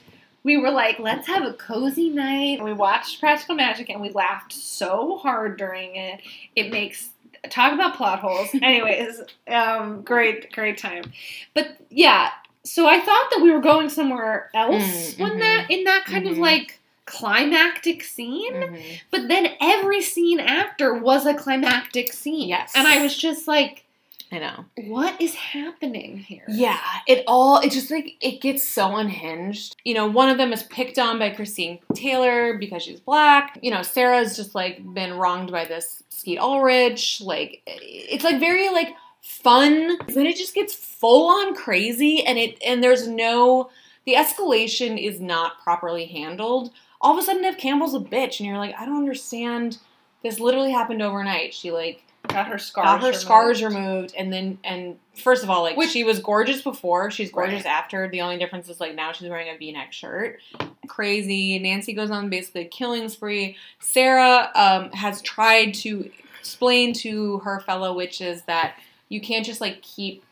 we 0.44 0.56
were 0.56 0.72
like, 0.72 0.98
let's 1.00 1.28
have 1.28 1.44
a 1.44 1.52
cozy 1.54 2.10
night. 2.10 2.64
We 2.64 2.72
watched 2.72 3.20
Practical 3.20 3.56
Magic 3.56 3.90
and 3.90 4.00
we 4.00 4.10
laughed 4.12 4.54
so 4.54 5.18
hard 5.18 5.58
during 5.58 5.96
it. 5.98 6.22
It 6.56 6.72
makes 6.72 7.10
talk 7.50 7.74
about 7.74 7.96
plot 7.96 8.20
holes. 8.20 8.50
Anyways, 8.62 9.22
um, 9.48 10.02
great, 10.02 10.52
great 10.54 10.78
time. 10.78 11.12
But 11.54 11.78
yeah, 11.90 12.30
so 12.64 12.88
I 12.88 13.00
thought 13.00 13.30
that 13.32 13.40
we 13.42 13.52
were 13.52 13.62
going 13.62 13.90
somewhere 13.90 14.50
else 14.54 15.14
Mm, 15.16 15.20
when 15.20 15.32
mhm. 15.34 15.40
that 15.40 15.68
in 15.70 15.84
that 15.86 16.06
kind 16.06 16.28
of 16.28 16.36
Mhm. 16.38 16.42
like 16.42 16.80
climactic 17.06 18.04
scene. 18.04 18.54
Mhm. 18.54 19.00
But 19.12 19.28
then 19.30 19.54
every 19.62 20.02
scene 20.02 20.40
after 20.40 20.94
was 20.94 21.26
a 21.26 21.34
climactic 21.34 22.12
scene. 22.14 22.50
Yes. 22.50 22.74
And 22.76 22.86
I 22.88 23.02
was 23.02 23.18
just 23.18 23.48
like, 23.48 23.86
I 24.32 24.40
know. 24.40 24.66
what 24.88 25.22
is 25.22 25.36
happening 25.36 26.18
here? 26.18 26.44
Yeah, 26.50 26.80
it 27.08 27.24
all 27.28 27.60
it 27.60 27.72
just 27.72 27.90
like 27.90 28.16
it 28.20 28.42
gets 28.42 28.68
so 28.68 28.96
unhinged. 28.96 29.76
You 29.86 29.94
know, 29.94 30.08
one 30.08 30.30
of 30.30 30.38
them 30.38 30.52
is 30.52 30.64
picked 30.64 31.00
on 31.00 31.18
by 31.18 31.30
Christine 31.30 31.80
Taylor 31.94 32.58
because 32.58 32.84
she's 32.84 33.00
black. 33.00 33.58
You 33.62 33.72
know, 33.72 33.84
Sarah's 33.84 34.36
just 34.36 34.54
like 34.54 34.82
been 34.94 35.14
wronged 35.14 35.52
by 35.52 35.66
this 35.66 36.04
Skeet 36.10 36.40
Ulrich. 36.40 37.22
Like 37.22 37.62
it's 37.66 38.26
like 38.26 38.40
very 38.40 38.70
like 38.70 38.90
fun. 39.22 39.98
Then 40.08 40.26
it 40.26 40.36
just 40.36 40.56
gets 40.56 40.74
full 40.74 41.30
on 41.30 41.56
crazy 41.56 42.24
and 42.26 42.38
it 42.38 42.58
and 42.66 42.84
there's 42.84 43.08
no 43.08 43.70
the 44.06 44.16
escalation 44.16 45.02
is 45.02 45.22
not 45.22 45.62
properly 45.64 46.06
handled. 46.06 46.72
All 47.00 47.14
of 47.14 47.20
a 47.20 47.26
sudden 47.26 47.44
Neve 47.44 47.58
Campbell's 47.58 47.94
a 47.94 48.00
bitch 48.00 48.40
and 48.40 48.48
you're 48.48 48.58
like, 48.58 48.76
I 48.78 48.86
don't 48.86 48.98
understand. 48.98 49.78
This 50.24 50.40
literally 50.40 50.72
happened 50.72 51.02
overnight. 51.02 51.54
She 51.54 51.72
like 51.72 52.04
got 52.28 52.48
her 52.48 52.58
scars. 52.58 52.86
got 52.86 53.00
her 53.00 53.06
removed. 53.08 53.22
scars 53.22 53.64
removed 53.64 54.14
and 54.18 54.32
then 54.32 54.58
and 54.64 54.98
first 55.16 55.44
of 55.44 55.50
all 55.50 55.62
like 55.64 55.78
Which- 55.78 55.90
she 55.92 56.04
was 56.04 56.20
gorgeous 56.20 56.62
before 56.62 57.10
she's 57.12 57.32
gorgeous 57.32 57.64
Right. 57.66 57.72
after 57.72 58.08
the 58.10 58.22
only 58.22 58.38
difference 58.38 58.70
is 58.70 58.80
like 58.80 58.96
now 58.96 59.12
she's 59.12 59.30
wearing 59.30 59.50
a 59.50 59.58
v-neck 59.58 59.94
shirt 59.94 60.40
crazy 60.88 61.58
nancy 61.60 61.94
goes 61.94 62.12
on 62.12 62.30
basically 62.30 62.62
a 62.62 62.66
killing 62.66 63.10
spree 63.10 63.58
sarah 63.80 64.50
um, 64.56 64.92
has 64.92 65.22
tried 65.22 65.74
to 65.74 66.10
explain 66.40 66.94
to 66.94 67.40
her 67.40 67.60
fellow 67.62 67.94
witches 67.94 68.44
that 68.44 68.76
you 69.10 69.20
can't 69.20 69.46
just 69.46 69.60
like 69.62 69.82
keep 69.82 70.24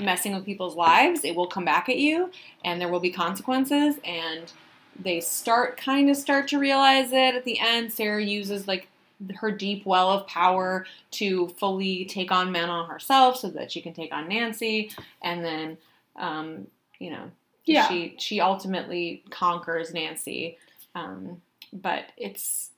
messing 0.00 0.34
with 0.34 0.44
people's 0.44 0.76
lives 0.76 1.24
it 1.24 1.34
will 1.34 1.46
come 1.46 1.64
back 1.64 1.88
at 1.88 1.96
you 1.98 2.30
and 2.64 2.80
there 2.80 2.88
will 2.88 3.00
be 3.00 3.10
consequences 3.10 3.96
and 4.04 4.52
they 5.00 5.20
start 5.20 5.76
kind 5.76 6.08
of 6.08 6.16
start 6.16 6.48
to 6.48 6.58
realize 6.58 7.12
it 7.12 7.34
at 7.34 7.44
the 7.44 7.58
end 7.58 7.92
sarah 7.92 8.22
uses 8.22 8.66
like 8.68 8.88
her 9.36 9.50
deep 9.50 9.84
well 9.84 10.10
of 10.10 10.26
power 10.26 10.86
to 11.12 11.48
fully 11.58 12.04
take 12.04 12.30
on 12.30 12.52
Manon 12.52 12.86
herself 12.88 13.36
so 13.36 13.48
that 13.50 13.72
she 13.72 13.80
can 13.80 13.92
take 13.92 14.12
on 14.12 14.28
Nancy 14.28 14.90
and 15.22 15.44
then 15.44 15.76
um, 16.16 16.66
you 16.98 17.10
know 17.10 17.30
Yeah. 17.64 17.88
she 17.88 18.14
she 18.18 18.40
ultimately 18.40 19.22
conquers 19.30 19.92
Nancy 19.92 20.56
um, 20.94 21.42
but 21.72 22.04
it's 22.16 22.70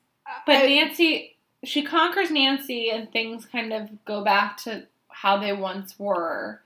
But 0.47 0.57
I- 0.57 0.67
Nancy, 0.67 1.37
she 1.65 1.83
conquers 1.83 2.31
Nancy, 2.31 2.91
and 2.91 3.11
things 3.13 3.45
kind 3.47 3.73
of 3.73 4.05
go 4.07 4.25
back 4.25 4.57
to 4.65 4.87
how 5.09 5.37
they 5.39 5.53
once 5.53 5.99
were. 5.99 6.61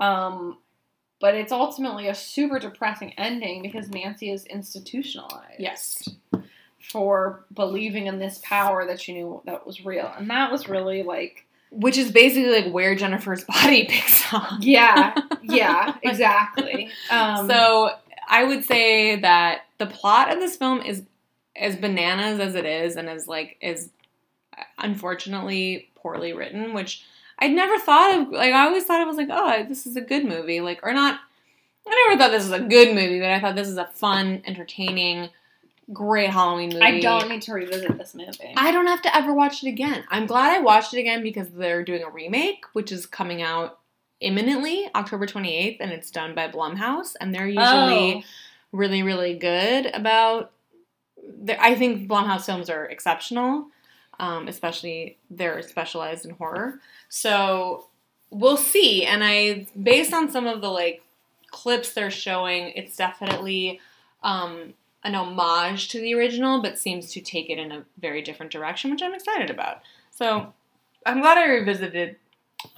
Um, 0.00 0.58
but 1.20 1.34
it's 1.34 1.52
ultimately 1.52 2.08
a 2.08 2.14
super 2.14 2.58
depressing 2.58 3.12
ending 3.16 3.62
because 3.62 3.88
Nancy 3.88 4.30
is 4.30 4.44
institutionalized. 4.46 5.58
yes 5.58 6.06
For 6.90 7.44
believing 7.52 8.06
in 8.06 8.18
this 8.18 8.40
power 8.42 8.86
that 8.86 9.00
she 9.00 9.14
knew 9.14 9.42
that 9.46 9.66
was 9.66 9.84
real, 9.84 10.12
and 10.16 10.30
that 10.30 10.52
was 10.52 10.68
really 10.68 11.02
like, 11.02 11.46
which 11.70 11.98
is 11.98 12.12
basically 12.12 12.50
like 12.50 12.72
where 12.72 12.94
Jennifer's 12.94 13.44
body 13.62 13.86
picks 13.86 14.32
up 14.32 14.58
yeah, 14.60 15.14
yeah, 15.42 15.96
exactly. 16.02 16.90
Um, 17.10 17.48
so 17.48 17.90
I 18.28 18.44
would 18.44 18.64
say 18.64 19.16
that 19.16 19.62
the 19.78 19.86
plot 19.86 20.32
of 20.32 20.38
this 20.38 20.56
film 20.56 20.82
is 20.82 21.02
as 21.56 21.76
bananas 21.76 22.40
as 22.40 22.54
it 22.54 22.66
is, 22.66 22.96
and 22.96 23.08
as 23.08 23.26
like 23.26 23.56
is 23.60 23.90
unfortunately 24.78 25.88
poorly 25.96 26.32
written, 26.32 26.74
which 26.74 27.04
I'd 27.38 27.52
never 27.52 27.78
thought 27.78 28.18
of. 28.18 28.28
Like 28.28 28.52
I 28.52 28.66
always 28.66 28.84
thought 28.84 29.00
it 29.00 29.06
was 29.06 29.16
like, 29.16 29.28
oh, 29.30 29.64
this 29.68 29.86
is 29.86 29.96
a 29.96 30.00
good 30.00 30.24
movie, 30.24 30.60
like 30.60 30.80
or 30.82 30.92
not. 30.92 31.18
I 31.86 32.08
never 32.08 32.18
thought 32.18 32.30
this 32.30 32.48
was 32.48 32.60
a 32.60 32.64
good 32.64 32.94
movie, 32.94 33.20
but 33.20 33.30
I 33.30 33.40
thought 33.40 33.56
this 33.56 33.68
is 33.68 33.76
a 33.76 33.86
fun, 33.86 34.42
entertaining, 34.46 35.28
great 35.92 36.30
Halloween 36.30 36.70
movie. 36.70 36.82
I 36.82 37.00
don't 37.00 37.28
need 37.28 37.42
to 37.42 37.52
revisit 37.52 37.98
this 37.98 38.14
movie. 38.14 38.54
I 38.56 38.70
don't 38.72 38.86
have 38.86 39.02
to 39.02 39.16
ever 39.16 39.32
watch 39.34 39.62
it 39.62 39.68
again. 39.68 40.04
I'm 40.08 40.26
glad 40.26 40.56
I 40.56 40.60
watched 40.60 40.94
it 40.94 41.00
again 41.00 41.22
because 41.22 41.50
they're 41.50 41.82
doing 41.84 42.02
a 42.02 42.10
remake, 42.10 42.64
which 42.72 42.90
is 42.90 43.06
coming 43.06 43.42
out 43.42 43.78
imminently, 44.20 44.88
October 44.94 45.26
28th, 45.26 45.76
and 45.80 45.92
it's 45.92 46.10
done 46.10 46.34
by 46.34 46.48
Blumhouse, 46.48 47.14
and 47.20 47.34
they're 47.34 47.46
usually 47.46 48.14
Oh. 48.14 48.22
really, 48.72 49.02
really 49.02 49.34
good 49.34 49.86
about. 49.86 50.52
I 51.58 51.74
think 51.74 52.08
Blumhouse 52.08 52.44
films 52.46 52.68
are 52.68 52.84
exceptional, 52.86 53.68
um, 54.20 54.46
especially 54.48 55.18
they're 55.30 55.62
specialized 55.62 56.24
in 56.26 56.32
horror. 56.32 56.80
So 57.08 57.86
we'll 58.30 58.56
see. 58.58 59.04
And 59.06 59.22
I, 59.24 59.66
based 59.80 60.12
on 60.12 60.30
some 60.30 60.46
of 60.46 60.60
the 60.60 60.68
like 60.70 61.02
clips 61.50 61.92
they're 61.92 62.10
showing, 62.10 62.72
it's 62.76 62.96
definitely 62.96 63.80
um, 64.22 64.74
an 65.04 65.14
homage 65.14 65.88
to 65.88 66.00
the 66.00 66.14
original, 66.14 66.62
but 66.62 66.78
seems 66.78 67.12
to 67.12 67.20
take 67.20 67.50
it 67.50 67.58
in 67.58 67.70
a 67.70 67.84
very 67.98 68.22
different 68.22 68.50
direction, 68.50 68.90
which 68.90 69.02
I'm 69.02 69.14
excited 69.14 69.50
about. 69.50 69.82
So 70.10 70.52
I'm 71.04 71.20
glad 71.20 71.38
I 71.38 71.46
revisited 71.46 72.16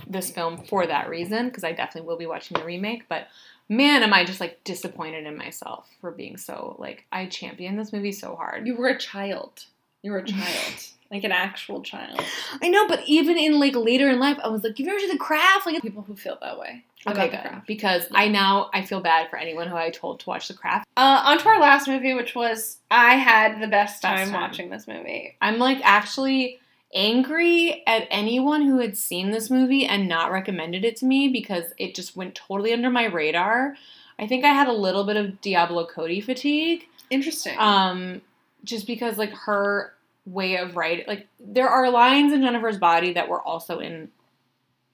this 0.06 0.30
film 0.30 0.58
for 0.58 0.86
that 0.86 1.08
reason 1.08 1.48
because 1.48 1.64
I 1.64 1.72
definitely 1.72 2.08
will 2.08 2.18
be 2.18 2.26
watching 2.26 2.58
the 2.58 2.64
remake. 2.64 3.08
But 3.08 3.28
man, 3.68 4.02
am 4.02 4.12
I 4.12 4.24
just 4.24 4.40
like 4.40 4.62
disappointed 4.64 5.26
in 5.26 5.36
myself 5.36 5.88
for 6.00 6.10
being 6.10 6.36
so 6.36 6.76
like 6.78 7.04
I 7.12 7.26
championed 7.26 7.78
this 7.78 7.92
movie 7.92 8.12
so 8.12 8.34
hard. 8.34 8.66
You 8.66 8.76
were 8.76 8.88
a 8.88 8.98
child. 8.98 9.64
You 10.02 10.12
were 10.12 10.18
a 10.18 10.24
child, 10.26 10.86
like 11.10 11.24
an 11.24 11.32
actual 11.32 11.82
child. 11.82 12.20
I 12.62 12.68
know, 12.68 12.86
but 12.88 13.02
even 13.06 13.38
in 13.38 13.58
like 13.60 13.74
later 13.74 14.08
in 14.08 14.18
life, 14.18 14.38
I 14.42 14.48
was 14.48 14.62
like, 14.64 14.78
"You've 14.78 14.88
ever 14.88 14.98
seen 14.98 15.10
The 15.10 15.18
Craft?" 15.18 15.66
Like, 15.66 15.82
People 15.82 16.02
who 16.02 16.16
feel 16.16 16.38
that 16.40 16.58
way 16.58 16.84
okay, 17.06 17.28
good, 17.28 17.62
because 17.66 18.06
I 18.12 18.28
now 18.28 18.70
I 18.72 18.82
feel 18.82 19.00
bad 19.00 19.30
for 19.30 19.38
anyone 19.38 19.68
who 19.68 19.76
I 19.76 19.90
told 19.90 20.20
to 20.20 20.28
watch 20.28 20.48
The 20.48 20.54
Craft. 20.54 20.86
Uh, 20.96 21.22
on 21.24 21.38
to 21.38 21.48
our 21.48 21.60
last 21.60 21.88
movie, 21.88 22.14
which 22.14 22.34
was 22.34 22.78
I 22.90 23.14
had 23.14 23.60
the 23.60 23.68
best 23.68 24.02
time, 24.02 24.16
Best 24.16 24.32
time. 24.32 24.40
watching 24.40 24.70
this 24.70 24.86
movie. 24.88 25.36
I'm 25.40 25.58
like 25.58 25.78
actually 25.82 26.60
angry 26.94 27.82
at 27.86 28.06
anyone 28.10 28.62
who 28.62 28.78
had 28.78 28.96
seen 28.96 29.30
this 29.30 29.50
movie 29.50 29.84
and 29.84 30.08
not 30.08 30.30
recommended 30.30 30.84
it 30.84 30.96
to 30.96 31.04
me 31.04 31.28
because 31.28 31.64
it 31.78 31.94
just 31.94 32.16
went 32.16 32.34
totally 32.34 32.72
under 32.72 32.90
my 32.90 33.04
radar. 33.04 33.76
I 34.18 34.26
think 34.26 34.44
I 34.44 34.48
had 34.48 34.68
a 34.68 34.72
little 34.72 35.04
bit 35.04 35.16
of 35.16 35.40
Diablo 35.40 35.86
Cody 35.86 36.20
fatigue. 36.20 36.84
Interesting. 37.10 37.56
Um, 37.58 38.22
just 38.64 38.86
because 38.86 39.18
like 39.18 39.32
her 39.32 39.92
way 40.26 40.56
of 40.58 40.76
writing, 40.76 41.04
like 41.06 41.28
there 41.40 41.68
are 41.68 41.90
lines 41.90 42.32
in 42.32 42.42
Jennifer's 42.42 42.78
body 42.78 43.12
that 43.14 43.28
were 43.28 43.40
also 43.40 43.78
in 43.78 44.10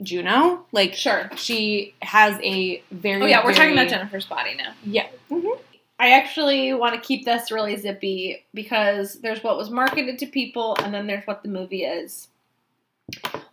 Juno. 0.02 0.66
Like 0.72 0.94
sure. 0.94 1.30
she 1.36 1.94
has 2.02 2.38
a 2.42 2.82
very 2.90 3.22
Oh 3.22 3.26
yeah, 3.26 3.44
we're 3.44 3.54
talking 3.54 3.72
about 3.72 3.88
Jennifer's 3.88 4.26
body 4.26 4.54
now. 4.54 4.74
Yeah. 4.84 5.08
Mm-hmm. 5.30 5.60
I 5.98 6.10
actually 6.10 6.72
want 6.74 6.94
to 6.94 7.00
keep 7.00 7.24
this 7.24 7.52
really 7.52 7.76
zippy 7.76 8.44
because 8.52 9.20
there's 9.20 9.42
what 9.42 9.56
was 9.56 9.70
marketed 9.70 10.18
to 10.18 10.26
people 10.26 10.76
and 10.82 10.92
then 10.92 11.06
there's 11.06 11.24
what 11.26 11.42
the 11.42 11.48
movie 11.48 11.84
is. 11.84 12.28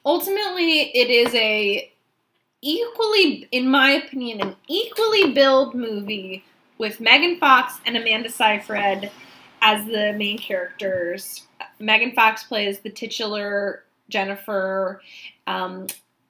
Ultimately, 0.06 0.90
it 0.98 1.10
is 1.10 1.34
a 1.36 1.92
equally, 2.62 3.48
in 3.52 3.70
my 3.70 3.92
opinion, 3.92 4.42
an 4.42 4.56
equally 4.68 5.32
billed 5.32 5.76
movie 5.76 6.44
with 6.78 7.00
Megan 7.00 7.38
Fox 7.38 7.76
and 7.86 7.96
Amanda 7.96 8.30
Seyfried 8.30 9.12
as 9.62 9.86
the 9.86 10.14
main 10.14 10.38
characters. 10.38 11.48
Megan 11.80 12.12
Fox 12.12 12.44
plays 12.44 12.80
the 12.80 12.90
titular 12.90 13.84
Jennifer. 14.10 15.02
Um, 15.48 15.88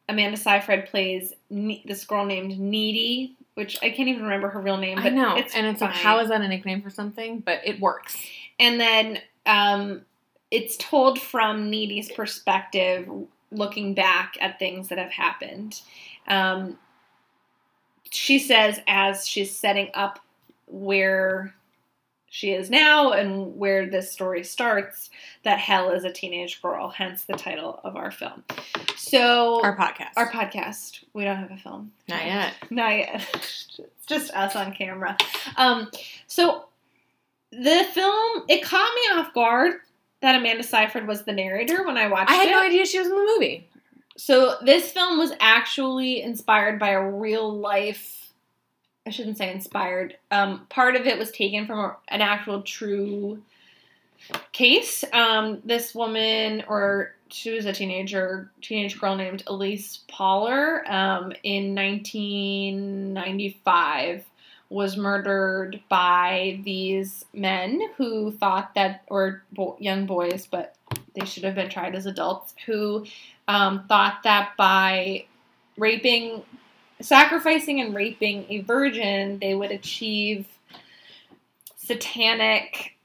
Amanda 0.07 0.37
Seyfried 0.37 0.87
plays 0.87 1.33
ne- 1.49 1.83
this 1.85 2.03
girl 2.05 2.25
named 2.25 2.59
Needy, 2.59 3.35
which 3.53 3.77
I 3.83 3.89
can't 3.91 4.09
even 4.09 4.23
remember 4.23 4.49
her 4.49 4.59
real 4.59 4.77
name. 4.77 4.97
I 4.99 5.03
But 5.03 5.13
know, 5.13 5.35
it's 5.37 5.55
and 5.55 5.67
it's 5.67 5.81
like, 5.81 5.91
how 5.91 6.19
is 6.19 6.29
that 6.29 6.41
a 6.41 6.47
nickname 6.47 6.81
for 6.81 6.89
something? 6.89 7.39
But 7.39 7.61
it 7.63 7.79
works. 7.79 8.17
And 8.59 8.79
then 8.79 9.19
um, 9.45 10.01
it's 10.51 10.77
told 10.77 11.19
from 11.19 11.69
Needy's 11.69 12.11
perspective, 12.11 13.07
looking 13.51 13.93
back 13.93 14.35
at 14.41 14.59
things 14.59 14.89
that 14.89 14.97
have 14.97 15.11
happened. 15.11 15.81
Um, 16.27 16.77
she 18.11 18.39
says, 18.39 18.79
as 18.87 19.27
she's 19.27 19.55
setting 19.55 19.89
up 19.93 20.19
where 20.67 21.53
she 22.29 22.51
is 22.53 22.69
now 22.69 23.11
and 23.11 23.57
where 23.57 23.87
this 23.87 24.11
story 24.11 24.43
starts, 24.43 25.09
that 25.43 25.59
Hell 25.59 25.89
is 25.91 26.03
a 26.03 26.11
teenage 26.11 26.61
girl, 26.61 26.89
hence 26.89 27.23
the 27.23 27.33
title 27.33 27.79
of 27.83 27.95
our 27.95 28.11
film. 28.11 28.43
So, 28.95 29.61
Our 29.63 29.75
podcast. 29.75 30.11
our 30.17 30.29
podcast, 30.31 31.03
we 31.13 31.23
don't 31.23 31.37
have 31.37 31.51
a 31.51 31.57
film. 31.57 31.91
Not 32.07 32.25
yet. 32.25 32.53
Not 32.69 32.97
yet. 32.97 33.25
it's 33.33 34.05
just 34.07 34.31
us 34.33 34.55
on 34.55 34.73
camera. 34.73 35.17
Um, 35.57 35.89
so 36.27 36.65
the 37.51 37.83
film 37.93 38.43
it 38.47 38.63
caught 38.63 38.93
me 38.95 39.01
off 39.19 39.33
guard 39.33 39.73
that 40.21 40.35
Amanda 40.35 40.63
Seyfried 40.63 41.07
was 41.07 41.23
the 41.23 41.31
narrator 41.33 41.83
when 41.85 41.97
I 41.97 42.07
watched 42.09 42.29
it 42.29 42.33
I 42.33 42.37
had 42.37 42.47
it. 42.49 42.51
no 42.51 42.61
idea 42.61 42.85
she 42.85 42.99
was 42.99 43.07
in 43.07 43.15
the 43.15 43.33
movie. 43.35 43.67
So 44.17 44.57
this 44.63 44.91
film 44.91 45.17
was 45.17 45.31
actually 45.39 46.21
inspired 46.21 46.77
by 46.77 46.89
a 46.89 47.01
real 47.09 47.51
life. 47.57 48.28
I 49.09 49.11
shouldn't 49.11 49.37
say 49.39 49.51
inspired. 49.51 50.15
Um, 50.29 50.67
part 50.69 50.95
of 50.95 51.07
it 51.07 51.17
was 51.17 51.31
taken 51.31 51.65
from 51.65 51.95
an 52.09 52.21
actual 52.21 52.61
true 52.61 53.41
case. 54.51 55.03
Um, 55.11 55.63
this 55.65 55.95
woman, 55.95 56.63
or 56.67 57.15
she 57.29 57.49
was 57.49 57.65
a 57.65 57.73
teenager, 57.73 58.51
teenage 58.61 58.99
girl 58.99 59.15
named 59.15 59.43
Elyse 59.47 60.01
Pahler, 60.07 60.87
um, 60.87 61.33
in 61.41 61.73
1995, 61.73 64.25
was 64.69 64.95
murdered 64.95 65.81
by 65.89 66.59
these 66.63 67.25
men 67.33 67.81
who 67.97 68.31
thought 68.31 68.75
that, 68.75 69.05
or 69.07 69.41
bo- 69.53 69.75
young 69.79 70.05
boys, 70.05 70.45
but 70.45 70.75
they 71.15 71.25
should 71.25 71.45
have 71.45 71.55
been 71.55 71.71
tried 71.71 71.95
as 71.95 72.05
adults, 72.05 72.53
who 72.67 73.07
um, 73.47 73.85
thought 73.87 74.21
that 74.23 74.51
by 74.55 75.25
raping, 75.77 76.43
sacrificing 77.01 77.81
and 77.81 77.95
raping 77.95 78.45
a 78.49 78.61
virgin, 78.61 79.39
they 79.39 79.55
would 79.55 79.71
achieve 79.71 80.47
satanic 81.77 82.95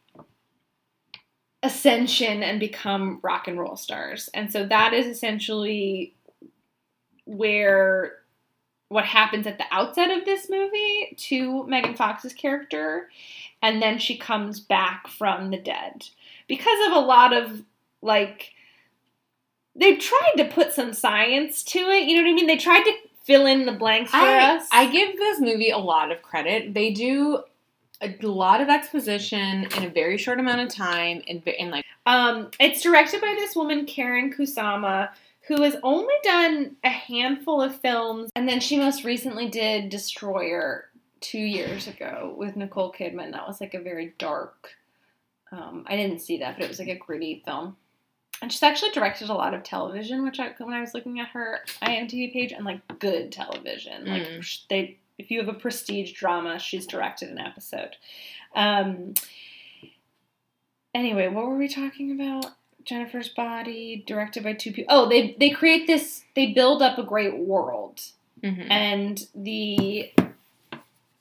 ascension 1.63 2.43
and 2.43 2.61
become 2.61 3.21
rock 3.23 3.49
and 3.49 3.59
roll 3.59 3.77
stars. 3.77 4.29
And 4.35 4.53
so 4.53 4.67
that 4.67 4.93
is 4.93 5.07
essentially 5.07 6.15
where 7.25 8.17
what 8.89 9.07
happens 9.07 9.47
at 9.47 9.59
the 9.59 9.65
outset 9.71 10.11
of 10.11 10.25
this 10.25 10.51
movie 10.51 11.17
to 11.17 11.67
Megan 11.67 11.95
Fox's 11.95 12.35
character, 12.35 13.09
and 13.63 13.81
then 13.81 13.99
she 13.99 14.19
comes 14.19 14.61
back 14.61 15.09
from 15.09 15.51
the 15.51 15.57
dead 15.57 16.07
because 16.47 16.87
of 16.87 16.93
a 16.93 17.01
lot 17.01 17.33
of 17.33 17.63
like 18.03 18.53
they 19.75 19.97
tried 19.97 20.35
to 20.37 20.45
put 20.45 20.73
some 20.73 20.93
science 20.93 21.65
to 21.65 21.79
it. 21.79 22.05
You 22.05 22.17
know 22.17 22.23
what 22.23 22.31
I 22.31 22.35
mean? 22.35 22.47
They 22.47 22.59
tried 22.59 22.85
to 22.85 22.93
fill 23.25 23.47
in 23.47 23.67
the 23.67 23.73
blanks 23.73 24.11
for 24.11 24.17
I, 24.17 24.57
us. 24.57 24.69
I 24.71 24.91
give 24.91 25.17
this 25.17 25.41
movie 25.41 25.71
a 25.71 25.79
lot 25.79 26.13
of 26.13 26.23
credit. 26.23 26.73
They 26.73 26.93
do 26.93 27.43
a 28.01 28.15
lot 28.23 28.61
of 28.61 28.69
exposition 28.69 29.67
in 29.77 29.85
a 29.85 29.89
very 29.89 30.19
short 30.19 30.39
amount 30.39 30.61
of 30.61 30.69
time, 30.69 31.23
and, 31.27 31.43
and 31.47 31.71
like 31.71 31.85
Um, 32.07 32.51
it's 32.61 32.83
directed 32.83 33.21
by 33.21 33.35
this 33.39 33.57
woman, 33.57 33.87
Karyn 33.87 34.35
Kusama, 34.35 35.09
who 35.47 35.63
has 35.63 35.77
only 35.83 36.15
done 36.23 36.77
a 36.85 36.91
handful 36.91 37.63
of 37.63 37.81
films, 37.81 38.31
and 38.37 38.49
then 38.49 38.61
she 38.61 38.79
most 38.79 39.05
recently 39.05 39.49
did 39.49 39.89
Destroyer 39.89 40.91
two 41.21 41.39
years 41.39 41.87
ago 41.87 42.35
with 42.37 42.57
Nicole 42.57 42.93
Kidman. 42.93 43.33
That 43.33 43.49
was 43.49 43.61
like 43.61 43.75
a 43.75 43.81
very 43.81 44.13
dark. 44.19 44.73
Um, 45.51 45.85
I 45.87 45.97
didn't 45.97 46.21
see 46.21 46.39
that, 46.39 46.57
but 46.57 46.65
it 46.65 46.69
was 46.69 46.79
like 46.79 46.89
a 46.89 46.99
gritty 46.99 47.43
film. 47.45 47.77
And 48.45 48.53
she's 48.53 48.63
actually 48.63 48.91
directed 48.91 49.31
a 49.31 49.33
lot 49.33 49.55
of 49.55 49.63
television, 49.63 50.23
which 50.23 50.39
I, 50.39 50.53
when 50.59 50.75
I 50.75 50.83
was 50.83 50.93
looking 50.93 51.19
at 51.19 51.29
her 51.29 51.61
IMDb 51.81 52.31
page, 52.31 52.53
and 52.53 52.63
like 52.67 52.83
good 52.99 53.33
television. 53.33 54.05
Like 54.05 54.23
Mm. 54.25 54.67
they, 54.69 54.99
if 55.17 55.31
you 55.31 55.39
have 55.39 55.49
a 55.49 55.55
prestige 55.59 56.13
drama, 56.13 56.59
she's 56.59 56.87
directed 56.87 57.31
an 57.31 57.39
episode. 57.39 57.97
Um, 58.55 59.15
anyway, 60.95 61.29
what 61.29 61.47
were 61.47 61.57
we 61.57 61.69
talking 61.69 62.11
about? 62.13 62.53
Jennifer's 62.85 63.31
Body, 63.31 64.05
directed 64.07 64.43
by 64.45 64.53
two 64.53 64.73
people. 64.73 64.95
Oh, 64.95 65.09
they 65.09 65.35
they 65.41 65.49
create 65.49 65.87
this. 65.87 66.25
They 66.37 66.53
build 66.53 66.83
up 66.83 66.99
a 66.99 67.03
great 67.03 67.39
world, 67.39 68.03
mhm. 68.43 68.67
and 68.71 69.27
the 69.35 70.13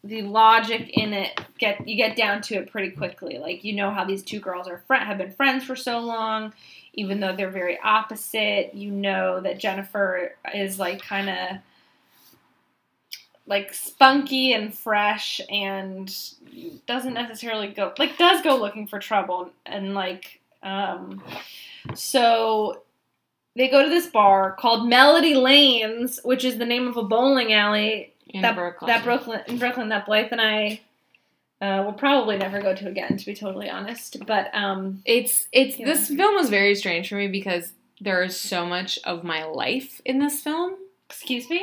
the 0.03 0.24
logic 0.24 0.89
in 0.89 1.13
it 1.13 1.39
get 1.57 1.87
you 1.87 1.95
get 1.95 2.15
down 2.15 2.41
to 2.43 2.55
it 2.55 2.71
pretty 2.71 2.91
quickly. 2.91 3.37
Like 3.37 3.63
you 3.63 3.73
know 3.73 3.91
how 3.91 4.05
these 4.05 4.23
two 4.23 4.39
girls 4.39 4.67
are 4.67 4.83
friend 4.87 5.05
have 5.05 5.17
been 5.17 5.31
friends 5.31 5.63
for 5.63 5.75
so 5.75 5.99
long, 5.99 6.53
even 6.93 7.19
though 7.19 7.35
they're 7.35 7.49
very 7.49 7.79
opposite. 7.79 8.73
You 8.73 8.91
know 8.91 9.39
that 9.41 9.59
Jennifer 9.59 10.35
is 10.53 10.79
like 10.79 11.01
kind 11.01 11.29
of 11.29 11.57
like 13.45 13.73
spunky 13.73 14.53
and 14.53 14.73
fresh 14.73 15.41
and 15.49 16.15
doesn't 16.85 17.13
necessarily 17.13 17.67
go 17.67 17.93
like 17.99 18.17
does 18.17 18.41
go 18.41 18.55
looking 18.55 18.87
for 18.87 18.99
trouble 18.99 19.51
and 19.65 19.93
like 19.93 20.39
um 20.63 21.21
so 21.93 22.83
they 23.55 23.67
go 23.67 23.83
to 23.83 23.89
this 23.89 24.07
bar 24.07 24.53
called 24.53 24.87
Melody 24.87 25.35
Lanes, 25.35 26.19
which 26.23 26.43
is 26.43 26.57
the 26.57 26.65
name 26.65 26.87
of 26.87 26.97
a 26.97 27.03
bowling 27.03 27.53
alley 27.53 28.13
in 28.27 28.41
that 28.41 28.55
Brooklyn. 28.55 28.87
that 28.87 29.03
Brooklyn 29.03 29.41
in 29.47 29.57
Brooklyn 29.57 29.89
that 29.89 30.05
Blythe 30.05 30.29
and 30.31 30.41
I 30.41 30.81
uh, 31.64 31.84
will 31.86 31.93
probably 31.93 32.38
never 32.38 32.61
go 32.61 32.76
to 32.76 32.88
again, 32.88 33.16
to 33.18 33.26
be 33.26 33.34
totally 33.34 33.70
honest. 33.70 34.18
But 34.26 34.45
um, 34.53 35.01
It's 35.05 35.47
it's 35.51 35.80
Yeah. 35.80 35.86
this 35.86 36.07
film 36.09 36.36
was 36.36 36.49
very 36.49 36.76
strange 36.76 37.07
for 37.09 37.16
me 37.16 37.28
because 37.28 37.74
there 38.01 38.22
is 38.24 38.36
so 38.39 38.66
much 38.66 38.99
of 39.05 39.24
my 39.24 39.41
life 39.45 40.01
in 40.03 40.20
this 40.20 40.41
film. 40.41 40.76
excuse 41.09 41.49
me. 41.49 41.61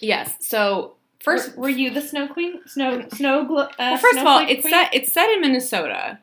Yes. 0.00 0.36
So 0.40 0.94
first, 1.18 1.56
were, 1.56 1.62
were 1.62 1.68
you 1.80 1.90
the 1.90 2.00
snow 2.02 2.28
queen? 2.28 2.60
Snow 2.66 2.90
snow. 3.12 3.40
Uh, 3.42 3.68
well, 3.78 3.96
first 3.98 4.18
of 4.18 4.26
all, 4.26 4.40
it's 4.52 4.62
queen? 4.62 4.72
set 4.74 4.94
it's 4.94 5.12
set 5.12 5.28
in 5.30 5.40
Minnesota, 5.40 6.18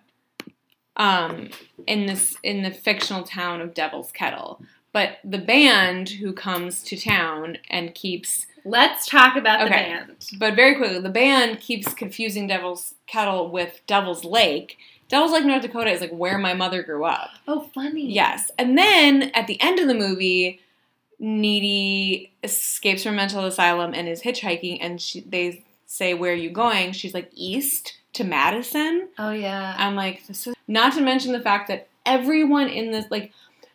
um, 0.95 1.49
in 1.85 2.05
this 2.05 2.35
in 2.43 2.63
the 2.63 2.71
fictional 2.71 3.23
town 3.23 3.61
of 3.61 3.73
Devil's 3.73 4.11
Kettle. 4.11 4.61
But 4.93 5.17
the 5.23 5.37
band 5.37 6.09
who 6.09 6.33
comes 6.33 6.81
to 6.83 6.97
town 6.97 7.57
and 7.69 7.93
keeps, 7.93 8.47
Let's 8.67 9.05
talk 9.05 9.35
about 9.35 9.63
the 9.63 9.69
band. 9.69 10.15
but 10.37 10.55
very 10.55 10.75
quickly, 10.75 10.99
the 10.99 11.09
band 11.09 11.59
keeps 11.59 11.93
confusing 11.93 12.47
Devil's 12.47 12.95
Kettle 13.05 13.49
with 13.49 13.81
Devil's 13.87 14.23
Lake. 14.23 14.77
Devil's 15.09 15.31
Lake, 15.31 15.45
North 15.45 15.61
Dakota, 15.61 15.89
is 15.91 16.01
like 16.01 16.11
where 16.11 16.37
my 16.37 16.53
mother 16.53 16.83
grew 16.83 17.05
up. 17.05 17.29
Oh, 17.47 17.69
funny. 17.73 18.11
Yes. 18.11 18.51
And 18.57 18.77
then 18.77 19.31
at 19.33 19.47
the 19.47 19.59
end 19.61 19.79
of 19.79 19.87
the 19.87 19.93
movie, 19.93 20.59
Needy 21.19 22.31
escapes 22.43 23.03
from 23.03 23.13
a 23.13 23.15
mental 23.17 23.45
asylum 23.45 23.93
and 23.93 24.07
is 24.07 24.21
hitchhiking, 24.21 24.79
and 24.81 25.01
she, 25.01 25.21
they 25.21 25.63
say, 25.85 26.13
Where 26.13 26.33
are 26.33 26.35
you 26.35 26.49
going? 26.49 26.91
She's 26.91 27.13
like, 27.13 27.31
East 27.33 27.97
to 28.13 28.23
Madison. 28.23 29.07
Oh 29.17 29.31
yeah. 29.31 29.75
I'm 29.77 29.95
like, 29.95 30.27
this 30.27 30.47
is 30.47 30.55
not 30.67 30.93
to 30.93 31.01
mention 31.01 31.31
the 31.31 31.39
fact 31.39 31.69
that 31.69 31.87
everyone 32.05 32.67
in 32.67 32.91
this, 32.91 33.05
like, 33.09 33.31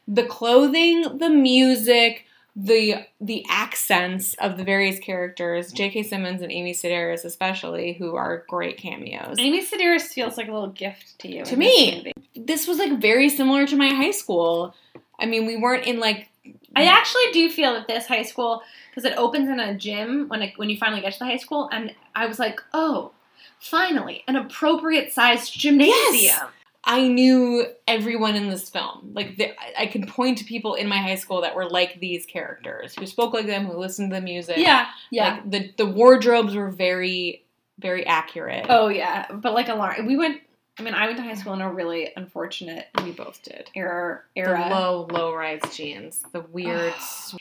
the 0.07 0.25
clothing, 0.25 1.19
the 1.19 1.31
music, 1.31 2.27
the 2.55 3.07
the 3.21 3.45
accents 3.49 4.35
of 4.35 4.59
the 4.59 4.65
various 4.65 4.99
characters, 4.99 5.73
J.K. 5.73 6.03
Simmons 6.03 6.43
and 6.43 6.53
Amy 6.53 6.75
Sedaris 6.75 7.25
especially, 7.25 7.95
who 7.95 8.15
are 8.17 8.45
great 8.49 8.77
cameos. 8.77 9.39
Amy 9.39 9.65
Sedaris 9.65 10.13
feels 10.13 10.37
like 10.37 10.49
a 10.49 10.53
little 10.53 10.69
gift 10.69 11.19
to 11.21 11.29
you. 11.29 11.45
To 11.45 11.55
in 11.55 11.61
this 11.61 12.05
me. 12.05 12.13
This 12.35 12.67
was 12.69 12.79
like 12.79 13.01
very 13.01 13.29
similar 13.29 13.67
to 13.67 13.77
my 13.77 13.89
high 13.89 14.11
school. 14.11 14.75
I 15.19 15.27
mean, 15.27 15.47
we 15.47 15.57
weren't 15.57 15.87
in 15.87 15.99
like 15.99 16.29
I 16.75 16.85
actually 16.85 17.31
do 17.33 17.51
feel 17.51 17.75
that 17.75 17.89
this 17.89 18.07
high 18.07 18.23
school, 18.23 18.63
because 18.91 19.05
it 19.05 19.17
opens 19.17 19.49
in 19.49 19.61
a 19.61 19.75
gym 19.75 20.29
when 20.29 20.43
it, 20.43 20.55
when 20.57 20.71
you 20.71 20.79
finally 20.79 21.01
get 21.01 21.13
to 21.15 21.19
the 21.19 21.27
high 21.27 21.37
school, 21.37 21.69
and 21.73 21.95
I 22.15 22.27
was 22.27 22.39
like, 22.39 22.61
oh, 22.73 23.13
finally, 23.59 24.25
an 24.27 24.37
appropriate 24.37 25.13
sized 25.13 25.53
gymnasium. 25.59 26.49
I 26.85 27.07
knew 27.07 27.65
everyone 27.87 28.35
in 28.35 28.51
this 28.51 28.69
film. 28.69 29.13
Like 29.15 29.37
the, 29.37 29.53
I- 29.81 29.87
could 29.87 30.09
point 30.09 30.39
to 30.39 30.45
people 30.45 30.75
in 30.75 30.89
my 30.89 30.99
high 30.99 31.15
school 31.15 31.41
that 31.43 31.55
were 31.55 31.69
like 31.69 32.01
these 32.01 32.27
characters, 32.27 32.95
who 32.99 33.07
spoke 33.07 33.33
like 33.33 33.47
them, 33.47 33.67
who 33.67 33.77
listened 33.79 34.11
to 34.11 34.17
the 34.17 34.21
music. 34.23 34.57
Yeah, 34.59 34.87
yeah. 35.11 35.35
Like 35.35 35.51
the 35.51 35.73
the 35.85 35.87
wardrobes 35.87 36.55
were 36.55 36.71
very 36.71 37.45
very 37.79 38.05
accurate. 38.07 38.67
oh 38.69 38.89
yeah, 38.89 39.27
but 39.33 39.55
like 39.55 39.69
a 39.69 39.75
lot. 39.75 40.05
We 40.05 40.17
went. 40.17 40.41
I 40.79 40.83
mean, 40.83 40.95
I 40.95 41.05
went 41.05 41.19
to 41.19 41.23
high 41.23 41.35
school 41.35 41.53
in 41.53 41.61
a 41.61 41.71
really 41.71 42.11
unfortunate 42.17 42.89
we 43.05 43.13
both 43.13 43.43
did. 43.43 43.71
era. 43.75 44.23
The 44.35 44.41
Era. 44.41 44.69
low 44.71 45.07
low 45.11 45.35
rise 45.35 45.61
jeans, 45.73 46.25
the 46.33 46.41
weird, 46.41 46.95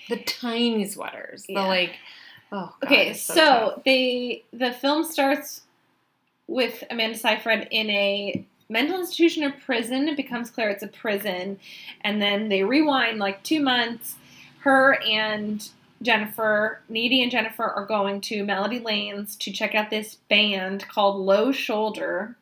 the 0.09 0.17
tiny 0.17 0.85
sweaters, 0.85 1.45
Yeah. 1.47 1.61
the 1.63 1.67
like. 1.67 1.91
Oh, 2.53 2.75
God, 2.81 2.91
okay, 2.91 3.13
so, 3.13 3.33
tough. 3.35 3.83
they 3.85 4.43
the 4.51 4.73
film 4.73 5.05
starts 5.05 5.61
with 6.47 6.83
Amanda 6.89 7.17
Seyfried 7.17 7.69
in 7.71 7.89
a 7.89 8.45
mental 8.71 8.99
institution 8.99 9.43
or 9.43 9.51
prison. 9.51 10.07
It 10.07 10.17
becomes 10.17 10.49
clear 10.49 10.69
it's 10.69 10.83
a 10.83 10.87
prison, 10.87 11.59
and 12.01 12.21
then 12.21 12.49
they 12.49 12.63
rewind 12.63 13.19
like 13.19 13.43
two 13.43 13.59
months. 13.61 14.15
Her 14.59 14.99
and 15.03 15.67
Jennifer, 16.01 16.81
Needy 16.89 17.21
and 17.21 17.31
Jennifer, 17.31 17.63
are 17.63 17.85
going 17.85 18.21
to 18.21 18.43
Melody 18.43 18.79
Lanes 18.79 19.35
to 19.37 19.51
check 19.51 19.75
out 19.75 19.89
this 19.89 20.15
band 20.29 20.87
called 20.87 21.17
Low 21.17 21.51
Shoulder. 21.51 22.35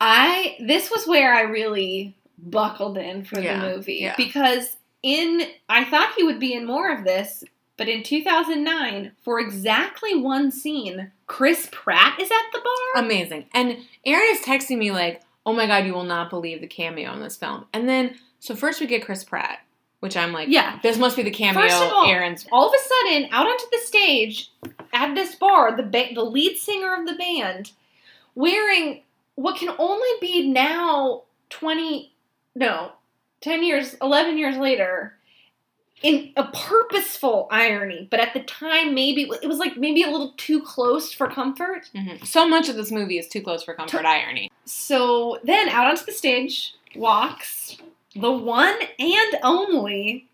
I 0.00 0.56
this 0.60 0.90
was 0.90 1.06
where 1.06 1.32
I 1.34 1.42
really 1.42 2.16
buckled 2.38 2.98
in 2.98 3.24
for 3.24 3.40
Yeah, 3.40 3.60
the 3.60 3.76
movie 3.76 3.98
yeah. 4.00 4.14
because 4.16 4.76
in 5.02 5.42
I 5.68 5.84
thought 5.84 6.14
he 6.16 6.24
would 6.24 6.40
be 6.40 6.54
in 6.54 6.66
more 6.66 6.90
of 6.92 7.04
this, 7.04 7.44
but 7.76 7.88
in 7.88 8.02
2009, 8.02 9.12
for 9.22 9.40
exactly 9.40 10.14
one 10.14 10.50
scene, 10.50 11.10
Chris 11.26 11.68
Pratt 11.72 12.20
is 12.20 12.30
at 12.30 12.52
the 12.52 12.60
bar. 12.60 13.02
amazing. 13.04 13.46
And 13.54 13.78
Erin 14.04 14.28
is 14.30 14.40
texting 14.42 14.78
me 14.78 14.90
like, 14.92 15.22
"Oh 15.46 15.52
my 15.52 15.66
god, 15.66 15.86
you 15.86 15.94
will 15.94 16.04
not 16.04 16.30
believe 16.30 16.60
the 16.60 16.66
cameo 16.66 17.12
in 17.12 17.20
this 17.20 17.36
film." 17.36 17.66
And 17.72 17.88
then 17.88 18.16
so 18.38 18.54
first 18.54 18.80
we 18.80 18.86
get 18.86 19.04
Chris 19.04 19.24
Pratt, 19.24 19.60
which 20.00 20.16
I'm 20.16 20.32
like, 20.32 20.48
Yeah. 20.48 20.78
this 20.82 20.98
must 20.98 21.16
be 21.16 21.22
the 21.22 21.30
cameo. 21.30 21.62
First 21.62 21.80
of 21.82 21.92
all, 21.92 22.10
Erin's 22.10 22.46
All 22.52 22.68
of 22.68 22.74
a 22.74 22.88
sudden, 22.88 23.28
out 23.32 23.46
onto 23.46 23.64
the 23.70 23.78
stage 23.78 24.50
at 24.92 25.14
this 25.14 25.34
bar, 25.36 25.76
the 25.76 25.82
ba- 25.84 26.10
the 26.14 26.24
lead 26.24 26.56
singer 26.58 26.94
of 26.94 27.06
the 27.06 27.14
band, 27.14 27.70
wearing 28.34 29.02
what 29.36 29.56
can 29.56 29.74
only 29.78 30.08
be 30.20 30.48
now 30.48 31.22
20 31.50 32.12
no 32.54 32.92
10 33.40 33.62
years 33.62 33.94
11 34.02 34.36
years 34.38 34.56
later 34.58 35.16
in 36.02 36.32
a 36.36 36.44
purposeful 36.44 37.48
irony 37.50 38.08
but 38.10 38.20
at 38.20 38.32
the 38.34 38.40
time 38.40 38.94
maybe 38.94 39.30
it 39.42 39.48
was 39.48 39.58
like 39.58 39.76
maybe 39.76 40.02
a 40.02 40.10
little 40.10 40.32
too 40.36 40.60
close 40.62 41.12
for 41.12 41.28
comfort 41.28 41.88
Mhm. 41.94 42.26
so 42.26 42.48
much 42.48 42.68
of 42.68 42.76
this 42.76 42.90
movie 42.90 43.18
is 43.18 43.28
too 43.28 43.40
close 43.42 43.62
for 43.62 43.74
comfort 43.74 44.04
irony. 44.04 44.50
So 44.64 45.38
then 45.44 45.68
out 45.68 45.86
onto 45.88 46.04
the 46.04 46.12
stage 46.12 46.74
walks 46.94 47.76
the 48.14 48.30
one 48.30 48.76
and 48.98 49.36
only 49.42 50.28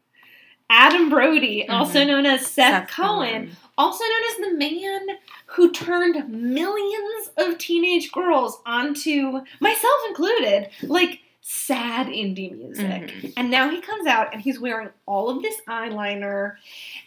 Adam 0.70 1.08
Brody, 1.08 1.66
also 1.68 2.04
known 2.04 2.26
as 2.26 2.46
Seth, 2.46 2.90
Cohen, 2.90 3.56
also 3.78 4.04
known 4.04 4.22
as 4.30 4.36
the 4.36 4.54
man 4.58 5.00
who 5.46 5.72
turned 5.72 6.28
millions 6.28 7.30
of 7.38 7.56
teenage 7.56 8.12
girls 8.12 8.60
onto, 8.66 9.40
myself 9.60 10.00
included, 10.08 10.68
like 10.82 11.20
sad 11.51 12.09
indie 12.09 12.55
music. 12.55 12.84
Mhm. 12.84 13.32
And 13.38 13.51
now 13.51 13.70
he 13.70 13.80
comes 13.80 14.07
out 14.07 14.34
and 14.34 14.42
he's 14.42 14.61
wearing 14.61 14.90
all 15.07 15.30
of 15.30 15.40
this 15.40 15.57
eyeliner 15.66 16.57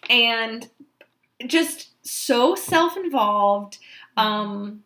and 0.09 0.67
just 1.45 1.89
so 2.01 2.55
self 2.55 2.97
involved. 2.97 3.77
Um, 4.17 4.83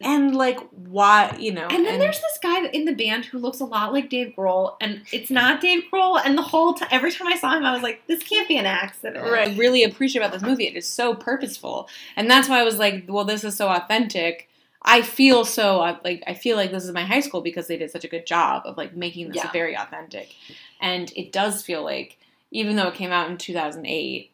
and 0.00 0.34
like 0.34 0.58
why 0.70 1.36
you 1.38 1.52
know 1.52 1.68
And 1.70 1.84
then 1.84 1.98
there's 1.98 2.20
this 2.20 2.38
guy 2.42 2.64
in 2.68 2.86
the 2.86 2.94
band 2.94 3.26
who 3.26 3.38
looks 3.38 3.60
a 3.60 3.66
lot 3.66 3.92
like 3.92 4.08
Dave 4.08 4.32
Grohl, 4.34 4.76
and 4.80 5.02
it's 5.12 5.30
not 5.30 5.60
Dave 5.60 5.84
Grohl. 5.92 6.22
And 6.24 6.36
the 6.38 6.42
whole 6.42 6.72
time, 6.72 6.88
every 6.90 7.12
time 7.12 7.28
I 7.28 7.36
saw 7.36 7.54
him, 7.54 7.66
I 7.66 7.72
was 7.72 7.82
like, 7.82 8.06
"This 8.06 8.22
can't 8.22 8.48
be 8.48 8.56
an 8.56 8.64
accident." 8.64 9.22
Right. 9.30 9.48
I 9.48 9.54
really 9.56 9.84
appreciate 9.84 10.22
about 10.22 10.32
this 10.32 10.42
movie. 10.42 10.66
It 10.66 10.74
is 10.74 10.88
so 10.88 11.14
purposeful, 11.14 11.86
and 12.16 12.30
that's 12.30 12.48
why 12.48 12.60
I 12.60 12.62
was 12.62 12.78
like, 12.78 13.04
"Well, 13.08 13.26
this 13.26 13.44
is 13.44 13.56
so 13.56 13.68
authentic." 13.68 14.48
I 14.84 15.02
feel 15.02 15.44
so 15.44 15.80
uh, 15.80 15.98
like 16.04 16.22
I 16.26 16.34
feel 16.34 16.56
like 16.56 16.70
this 16.70 16.84
is 16.84 16.92
my 16.92 17.04
high 17.04 17.20
school 17.20 17.40
because 17.40 17.66
they 17.68 17.78
did 17.78 17.90
such 17.90 18.04
a 18.04 18.08
good 18.08 18.26
job 18.26 18.62
of 18.66 18.76
like 18.76 18.94
making 18.94 19.28
this 19.28 19.36
Yeah. 19.36 19.50
very 19.50 19.76
authentic, 19.76 20.34
and 20.80 21.12
it 21.16 21.32
does 21.32 21.62
feel 21.62 21.82
like 21.82 22.18
even 22.50 22.76
though 22.76 22.88
it 22.88 22.94
came 22.94 23.10
out 23.10 23.30
in 23.30 23.38
two 23.38 23.54
thousand 23.54 23.86
eight, 23.86 24.32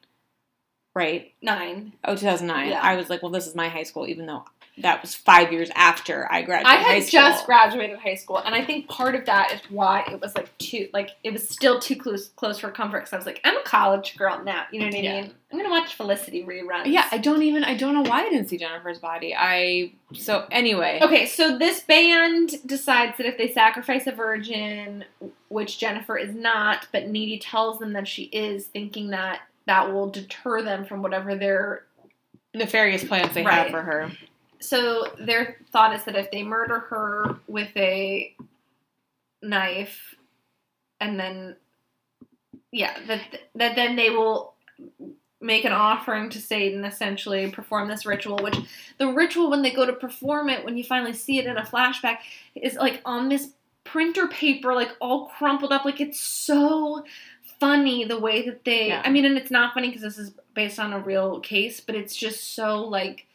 right? 0.94 1.32
Nine. 1.40 1.92
Oh, 2.05 2.16
2009. 2.16 2.68
Yeah. 2.70 2.80
I 2.82 2.96
was 2.96 3.09
like, 3.09 3.22
well, 3.22 3.30
this 3.30 3.46
is 3.46 3.55
my 3.55 3.68
high 3.68 3.84
school, 3.84 4.07
even 4.07 4.26
though 4.26 4.44
that 4.83 5.01
was 5.03 5.14
five 5.14 5.53
years 5.53 5.70
after 5.74 6.26
I 6.33 6.43
graduated 6.43 6.78
I 6.81 6.83
had 6.83 7.03
school. 7.05 7.20
just 7.20 7.47
graduated 7.47 7.99
high 7.99 8.14
school, 8.14 8.39
and 8.39 8.55
I 8.55 8.64
think 8.64 8.89
part 8.89 9.14
of 9.14 9.24
that 9.26 9.53
is 9.53 9.61
why 9.70 10.05
it 10.11 10.20
was 10.20 10.35
like 10.35 10.57
too 10.59 10.89
like 10.93 11.11
it 11.24 11.33
was 11.33 11.49
still 11.49 11.78
too 11.81 11.97
close 11.97 12.28
close 12.37 12.59
for 12.59 12.70
comfort 12.70 13.01
because 13.01 13.12
I 13.12 13.16
was 13.16 13.26
like, 13.26 13.41
I'm 13.45 13.57
a 13.57 13.62
college 13.62 14.16
girl 14.16 14.43
now. 14.45 14.64
You 14.72 14.81
know 14.81 14.87
what 14.87 14.95
I 14.95 14.99
Yeah. 14.99 15.20
mean? 15.22 15.35
I'm 15.53 15.59
gonna 15.59 15.70
watch 15.70 15.95
Felicity 15.95 16.45
reruns. 16.45 16.87
Yeah, 16.87 17.07
I 17.11 17.18
don't 17.18 17.43
even 17.43 17.64
I 17.64 17.74
don't 17.76 17.95
know 17.95 18.09
why 18.09 18.20
I 18.20 18.31
didn't 18.31 18.49
see 18.49 18.59
Jennifer's 18.59 18.99
body. 18.99 19.35
I 19.37 19.93
so 20.14 20.47
anyway. 20.51 21.01
Okay, 21.03 21.26
so 21.26 21.59
this 21.59 21.81
band 21.81 22.53
decides 22.66 23.16
that 23.18 23.26
if 23.26 23.37
they 23.37 23.53
sacrifice 23.53 24.07
a 24.07 24.12
virgin, 24.12 25.05
which 25.49 25.78
Jennifer 25.78 26.16
is 26.16 26.35
not, 26.35 26.87
but 26.93 27.09
Needy 27.09 27.39
tells 27.39 27.78
them 27.78 27.93
that 27.95 28.07
she 28.07 28.24
is, 28.24 28.66
thinking 28.66 29.11
that 29.11 29.41
that 29.66 29.93
will 29.93 30.09
deter 30.11 30.62
them 30.62 30.85
from 30.85 31.03
whatever 31.03 31.35
their 31.35 31.85
Nefarious 32.55 33.05
plans 33.05 33.33
they 33.33 33.45
Right. 33.45 33.55
have 33.55 33.70
for 33.70 33.83
her. 33.83 34.11
So 34.61 35.06
their 35.18 35.56
thought 35.72 35.94
is 35.94 36.04
that 36.04 36.16
if 36.16 36.30
they 36.30 36.42
murder 36.42 36.78
her 36.78 37.36
with 37.48 37.74
a 37.76 38.34
knife 39.42 40.14
and 41.00 41.18
then 41.18 41.56
yeah 42.72 42.96
that 43.06 43.20
that 43.54 43.74
then 43.74 43.96
they 43.96 44.11
will 44.11 44.54
make 45.40 45.64
an 45.64 45.72
offering 45.72 46.28
to 46.28 46.38
Satan 46.38 46.84
essentially 46.84 47.50
perform 47.50 47.88
this 47.88 48.04
ritual 48.04 48.38
which 48.42 48.58
the 48.98 49.08
ritual 49.08 49.50
when 49.50 49.62
they 49.62 49.70
go 49.70 49.86
to 49.86 49.92
perform 49.94 50.50
it 50.50 50.64
when 50.64 50.76
you 50.76 50.84
finally 50.84 51.14
see 51.14 51.38
it 51.38 51.46
in 51.46 51.56
a 51.56 51.62
flashback 51.62 52.18
is 52.54 52.74
like 52.74 53.00
on 53.06 53.30
this 53.30 53.52
printer 53.84 54.28
paper 54.28 54.74
like 54.74 54.94
all 55.00 55.28
crumpled 55.28 55.72
up 55.72 55.86
like 55.86 56.00
it's 56.00 56.20
so 56.20 57.02
funny 57.58 58.04
the 58.04 58.18
way 58.18 58.44
that 58.44 58.64
they 58.64 58.88
Yeah. 58.88 59.02
I 59.04 59.11
mean 59.11 59.24
and 59.24 59.38
it's 59.38 59.50
not 59.50 59.72
funny 59.72 59.88
because 59.88 60.02
this 60.02 60.18
is 60.18 60.32
based 60.54 60.78
on 60.78 60.92
a 60.92 61.00
real 61.00 61.40
case 61.40 61.80
but 61.80 61.94
it's 61.94 62.14
just 62.14 62.54
so 62.54 62.86
like 62.86 63.26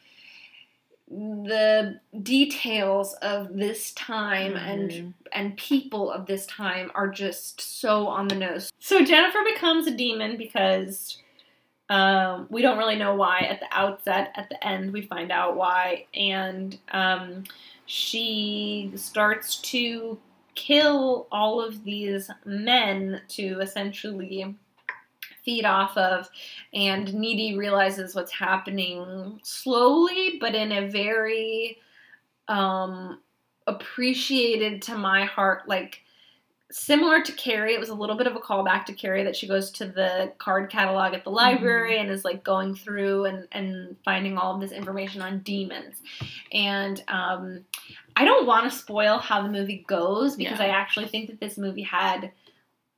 the 1.08 2.00
details 2.22 3.14
of 3.22 3.54
this 3.54 3.92
time 3.92 4.56
and 4.56 4.90
Mhm. 4.90 5.12
and 5.32 5.56
people 5.56 6.10
of 6.10 6.26
this 6.26 6.46
time 6.46 6.90
are 6.94 7.08
just 7.08 7.60
so 7.60 8.06
on 8.08 8.28
the 8.28 8.34
nose. 8.34 8.72
So 8.80 9.04
Jennifer 9.04 9.42
becomes 9.44 9.86
a 9.86 9.90
demon 9.92 10.36
because 10.36 11.18
um, 11.88 12.48
we 12.50 12.62
don't 12.62 12.78
really 12.78 12.96
know 12.96 13.14
why 13.14 13.40
at 13.40 13.60
the 13.60 13.68
outset. 13.70 14.32
At 14.34 14.48
the 14.48 14.66
end, 14.66 14.92
we 14.92 15.02
find 15.02 15.30
out 15.30 15.54
why, 15.56 16.06
and 16.14 16.76
um, 16.90 17.44
she 17.86 18.90
starts 18.96 19.56
to 19.62 20.18
kill 20.56 21.28
all 21.30 21.60
of 21.60 21.84
these 21.84 22.28
men 22.44 23.20
to 23.28 23.60
essentially 23.60 24.56
feed 25.46 25.64
off 25.64 25.96
of 25.96 26.28
and 26.74 27.14
needy 27.14 27.56
realizes 27.56 28.14
what's 28.14 28.32
happening 28.32 29.40
slowly 29.44 30.36
but 30.40 30.54
in 30.54 30.72
a 30.72 30.88
very 30.90 31.78
um 32.48 33.18
appreciated 33.68 34.82
to 34.82 34.98
my 34.98 35.24
heart 35.24 35.66
like 35.68 36.02
similar 36.70 37.22
to 37.22 37.30
Carrie 37.32 37.74
it 37.74 37.80
was 37.80 37.90
a 37.90 37.94
little 37.94 38.16
bit 38.16 38.26
of 38.26 38.34
a 38.34 38.40
callback 38.40 38.84
to 38.86 38.92
Carrie 38.92 39.22
that 39.22 39.36
she 39.36 39.46
goes 39.46 39.70
to 39.70 39.86
the 39.86 40.32
card 40.38 40.68
catalog 40.68 41.14
at 41.14 41.22
the 41.22 41.30
library 41.30 41.96
and 41.98 42.10
is 42.10 42.24
like 42.24 42.42
going 42.42 42.74
through 42.74 43.24
and 43.24 43.46
and 43.52 43.96
finding 44.04 44.36
all 44.36 44.54
of 44.54 44.60
this 44.60 44.72
information 44.72 45.22
on 45.22 45.38
demons 45.40 46.02
and 46.52 47.04
um 47.08 47.64
I 48.16 48.24
don't 48.24 48.46
want 48.46 48.68
to 48.70 48.76
spoil 48.76 49.18
how 49.18 49.42
the 49.42 49.48
movie 49.48 49.84
goes 49.86 50.34
because 50.34 50.58
Yeah. 50.58 50.66
I 50.66 50.68
actually 50.70 51.06
think 51.06 51.28
that 51.28 51.38
this 51.38 51.56
movie 51.56 51.82
had 51.82 52.32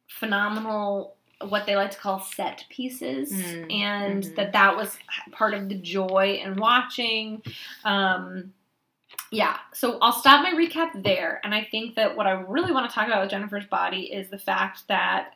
phenomenal 0.07 1.15
what 1.47 1.67
they 1.67 1.77
like 1.77 1.91
to 1.93 1.99
call 1.99 2.21
set 2.21 2.65
pieces 2.69 3.33
Mm, 3.33 3.73
and 3.73 4.25
mhm. 4.25 4.35
that 4.37 4.53
that 4.53 4.77
was 4.77 4.97
part 5.31 5.55
of 5.55 5.69
the 5.69 5.77
joy 5.77 6.41
in 6.45 6.57
watching 6.57 7.43
um 7.85 8.53
yeah 9.31 9.59
so 9.73 9.99
i'll 10.03 10.13
stop 10.13 10.43
my 10.43 10.53
recap 10.53 11.03
there 11.03 11.41
and 11.45 11.55
i 11.55 11.67
think 11.71 11.95
that 11.95 12.17
what 12.17 12.27
i 12.27 12.33
really 12.33 12.73
want 12.73 12.89
to 12.91 12.95
talk 12.95 13.07
about 13.07 13.23
with 13.23 13.31
jennifer's 13.31 13.67
body 13.67 14.13
is 14.13 14.29
the 14.31 14.39
fact 14.39 14.87
that 14.89 15.35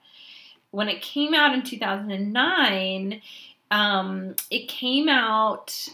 when 0.72 0.88
it 0.88 1.00
came 1.02 1.34
out 1.34 1.54
in 1.54 1.62
2009 1.62 3.20
um 3.70 4.34
it 4.50 4.66
came 4.68 5.08
out 5.08 5.88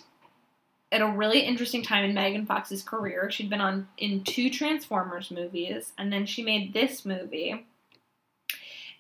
at 0.91 1.03
a 1.03 1.07
really 1.07 1.41
interesting 1.41 1.83
time 1.83 2.03
in 2.05 2.15
Megan 2.15 2.47
Fox's 2.47 2.83
career. 2.83 3.31
She'd 3.31 3.51
been 3.51 3.61
on 3.61 3.87
in 3.99 4.25
two 4.25 4.49
Transformers 4.49 5.31
movies, 5.31 5.93
and 5.99 6.11
then 6.11 6.25
she 6.25 6.43
made 6.43 6.73
this 6.73 7.05
movie. 7.05 7.67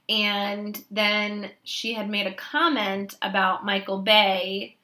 And 0.09 0.83
then 0.91 1.51
she 1.65 1.93
had 1.93 2.09
made 2.09 2.27
a 2.27 2.35
comment 2.35 3.17
about 3.21 3.65
Michael 3.65 4.01
Bay 4.03 4.77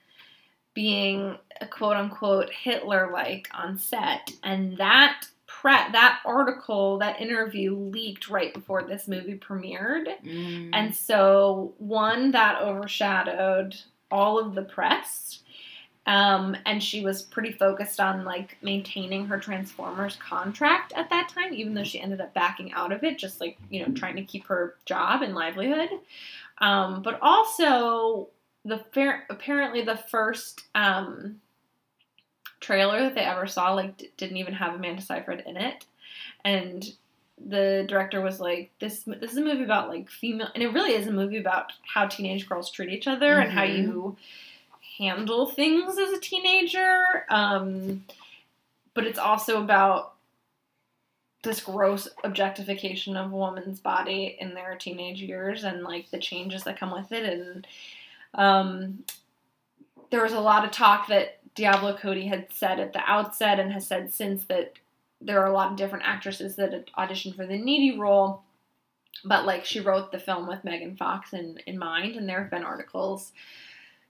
being 0.74 1.38
a 1.60 1.66
quote 1.66 1.96
unquote 1.96 2.50
Hitler 2.50 3.10
like 3.12 3.48
on 3.54 3.78
set. 3.78 4.32
And 4.42 4.76
that 4.76 5.26
pre- 5.46 5.92
that 5.92 6.20
article, 6.24 6.98
that 6.98 7.20
interview 7.20 7.74
leaked 7.74 8.28
right 8.28 8.52
before 8.52 8.82
this 8.82 9.08
movie 9.08 9.38
premiered. 9.38 10.06
Mm. 10.24 10.70
And 10.72 10.94
so, 10.94 11.74
one, 11.78 12.32
that 12.32 12.60
overshadowed 12.60 13.74
all 14.10 14.38
of 14.38 14.54
the 14.54 14.62
press. 14.62 15.40
Um, 16.06 16.54
and 16.66 16.82
she 16.82 17.02
was 17.02 17.22
pretty 17.22 17.52
focused 17.52 17.98
on 17.98 18.24
like 18.24 18.58
maintaining 18.60 19.26
her 19.26 19.38
Transformers 19.38 20.16
contract 20.16 20.92
at 20.94 21.08
that 21.10 21.30
time, 21.30 21.54
even 21.54 21.72
though 21.72 21.82
she 21.84 21.98
ended 22.00 22.20
up 22.20 22.34
backing 22.34 22.72
out 22.74 22.92
of 22.92 23.02
it, 23.04 23.18
just 23.18 23.40
like, 23.40 23.56
you 23.70 23.80
know, 23.84 23.92
trying 23.94 24.16
to 24.16 24.22
keep 24.22 24.46
her 24.48 24.74
job 24.84 25.22
and 25.22 25.34
livelihood. 25.34 25.88
Um, 26.58 27.00
but 27.02 27.18
also, 27.22 28.28
the 28.66 28.78
fair, 28.92 29.24
apparently 29.30 29.82
the 29.82 29.96
first 29.96 30.64
um, 30.74 31.40
trailer 32.60 33.00
that 33.00 33.14
they 33.14 33.22
ever 33.22 33.46
saw 33.46 33.72
like 33.72 33.96
d- 33.96 34.10
didn't 34.16 34.36
even 34.36 34.54
have 34.54 34.74
Amanda 34.74 35.02
Seyfried 35.02 35.42
in 35.46 35.56
it, 35.56 35.86
and 36.44 36.84
the 37.46 37.84
director 37.88 38.20
was 38.20 38.40
like, 38.40 38.70
"This 38.78 39.00
this 39.04 39.32
is 39.32 39.38
a 39.38 39.42
movie 39.42 39.64
about 39.64 39.88
like 39.88 40.08
female, 40.10 40.48
and 40.54 40.62
it 40.62 40.72
really 40.72 40.92
is 40.94 41.06
a 41.06 41.12
movie 41.12 41.38
about 41.38 41.72
how 41.82 42.06
teenage 42.06 42.48
girls 42.48 42.70
treat 42.70 42.90
each 42.90 43.06
other 43.08 43.38
and 43.38 43.50
how 43.52 43.64
Mhm. 43.64 43.76
you 43.78 44.16
handle 44.98 45.46
things 45.46 45.98
as 45.98 46.10
a 46.10 46.20
teenager." 46.20 47.24
Um, 47.28 48.04
but 48.94 49.04
it's 49.04 49.18
also 49.18 49.62
about 49.62 50.14
this 51.42 51.60
gross 51.60 52.08
objectification 52.24 53.16
of 53.16 53.32
a 53.32 53.36
woman's 53.36 53.80
body 53.80 54.36
in 54.40 54.54
their 54.54 54.76
teenage 54.76 55.20
years 55.20 55.62
and 55.64 55.82
like 55.82 56.10
the 56.10 56.18
changes 56.18 56.64
that 56.64 56.78
come 56.78 56.90
with 56.90 57.12
it 57.12 57.24
and 57.24 57.66
um, 58.34 59.04
there 60.10 60.22
was 60.22 60.32
a 60.32 60.40
lot 60.40 60.64
of 60.64 60.70
talk 60.70 61.08
that 61.08 61.38
Diablo 61.54 61.96
Cody 61.96 62.26
had 62.26 62.52
said 62.52 62.80
at 62.80 62.92
the 62.92 63.02
outset 63.06 63.60
and 63.60 63.72
has 63.72 63.86
said 63.86 64.12
since 64.12 64.44
that 64.44 64.74
there 65.20 65.40
are 65.40 65.46
a 65.46 65.52
lot 65.52 65.70
of 65.70 65.76
different 65.76 66.04
actresses 66.06 66.56
that 66.56 66.90
auditioned 66.98 67.36
for 67.36 67.46
the 67.46 67.56
needy 67.56 67.98
role, 67.98 68.42
but 69.24 69.46
like 69.46 69.64
she 69.64 69.80
wrote 69.80 70.12
the 70.12 70.18
film 70.18 70.46
with 70.46 70.64
Megan 70.64 70.96
Fox 70.96 71.32
in, 71.32 71.58
in 71.66 71.78
mind, 71.78 72.16
and 72.16 72.28
there 72.28 72.40
have 72.42 72.50
been 72.50 72.64
articles 72.64 73.32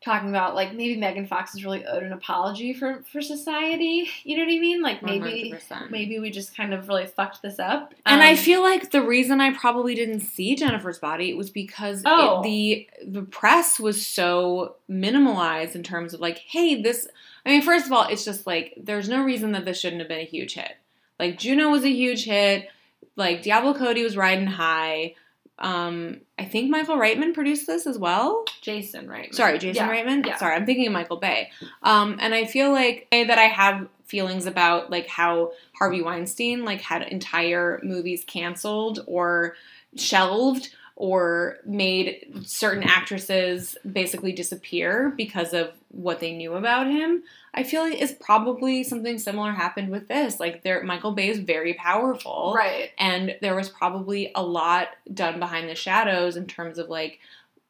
talking 0.05 0.29
about 0.29 0.55
like 0.55 0.75
maybe 0.75 0.97
Megan 0.97 1.27
Fox 1.27 1.55
is 1.55 1.65
really 1.65 1.85
owed 1.87 2.03
an 2.03 2.13
apology 2.13 2.75
for 2.75 3.03
for 3.11 3.21
society. 3.23 4.09
You 4.23 4.37
know 4.37 4.45
what 4.45 4.53
I 4.53 4.59
mean? 4.59 4.83
Like 4.83 5.03
maybe 5.03 5.53
100%. 5.53 5.91
maybe 5.91 6.19
we 6.19 6.31
just 6.31 6.57
kind 6.57 6.75
of 6.75 6.89
really 6.89 7.07
fucked 7.07 7.41
this 7.43 7.59
up. 7.59 7.95
And 8.05 8.23
I 8.23 8.33
Um, 8.33 8.37
feel 8.37 8.61
like 8.63 8.91
the 8.91 9.03
reason 9.03 9.41
I 9.41 9.53
probably 9.55 9.95
didn't 9.95 10.21
see 10.21 10.55
Jennifer's 10.55 10.99
body 10.99 11.33
was 11.35 11.51
because 11.51 12.01
it- 12.01 12.07
Oh. 12.07 12.43
the 12.43 12.89
the 13.07 13.23
press 13.23 13.81
was 13.81 14.07
so 14.07 14.77
minimalized 14.91 15.75
in 15.75 15.83
terms 15.83 16.15
of 16.15 16.21
like, 16.21 16.39
hey, 16.39 16.81
this. 16.81 17.09
I 17.47 17.51
mean, 17.51 17.63
first 17.63 17.87
of 17.87 17.93
all, 17.93 18.07
it's 18.09 18.25
just 18.25 18.47
like 18.47 18.75
there's 18.77 19.09
no 19.09 19.23
reason 19.23 19.53
that 19.53 19.65
this 19.65 19.81
shouldn't 19.81 20.01
have 20.01 20.09
been 20.09 20.21
a 20.21 20.25
huge 20.25 20.55
hit. 20.55 20.73
Like 21.19 21.39
Juno 21.39 21.69
was 21.71 21.85
a 21.85 21.91
huge 21.91 22.25
hit. 22.25 22.69
Like 23.17 23.43
Diablo 23.43 23.75
Cody 23.75 24.03
was 24.03 24.17
riding 24.17 24.47
high. 24.47 25.15
Um, 25.59 26.21
I 26.39 26.45
think 26.45 26.71
Michael 26.71 26.97
Reitman 26.97 27.33
produced 27.33 27.67
this 27.67 27.87
as 27.87 27.99
well. 27.99 28.45
Jason, 28.61 29.09
right? 29.09 29.35
Sorry, 29.35 29.59
Jason 29.59 29.87
Yeah, 29.87 29.93
Reitman. 29.93 30.27
yeah. 30.27 30.37
Sorry, 30.37 30.55
I'm 30.55 30.67
thinking 30.67 30.87
of 30.89 30.93
Michael 30.93 31.17
Bay. 31.19 31.51
Um, 31.83 32.17
and 32.21 32.35
I 32.35 32.45
feel 32.45 32.73
like 32.73 33.07
that 33.13 33.39
I 33.39 33.43
have 33.45 33.87
feelings 34.05 34.47
about 34.47 34.91
like 34.91 35.07
how 35.07 35.53
Harvey 35.79 36.03
Weinstein 36.03 36.65
like 36.65 36.81
had 36.81 37.03
entire 37.03 37.81
movies 37.83 38.25
canceled 38.27 39.01
or 39.07 39.55
shelved 39.97 40.75
or 40.97 41.57
made 41.65 42.43
certain 42.45 42.83
actresses 42.85 43.77
basically 43.91 44.33
disappear 44.33 45.13
because 45.17 45.53
of 45.53 45.73
what 45.89 46.21
they 46.21 46.33
knew 46.37 46.55
about 46.55 46.87
him. 46.87 47.23
I 47.55 47.63
feel 47.63 47.83
like 47.83 48.01
it's 48.01 48.13
probably 48.13 48.83
something 48.83 49.19
similar 49.19 49.53
happened 49.53 49.91
with 49.91 50.09
this. 50.09 50.41
Like 50.41 50.63
there 50.63 50.83
Michael 50.83 51.13
Bay 51.13 51.29
is 51.29 51.39
very 51.39 51.75
powerful. 51.75 52.53
Right. 52.57 52.91
And 52.99 53.37
there 53.41 53.55
was 53.55 53.69
probably 53.69 54.33
a 54.35 54.43
lot 54.43 54.89
done 55.13 55.39
behind 55.39 55.69
the 55.69 55.75
shadows 55.75 56.37
in 56.37 56.47
terms 56.47 56.79
of 56.79 56.89
like 56.89 57.21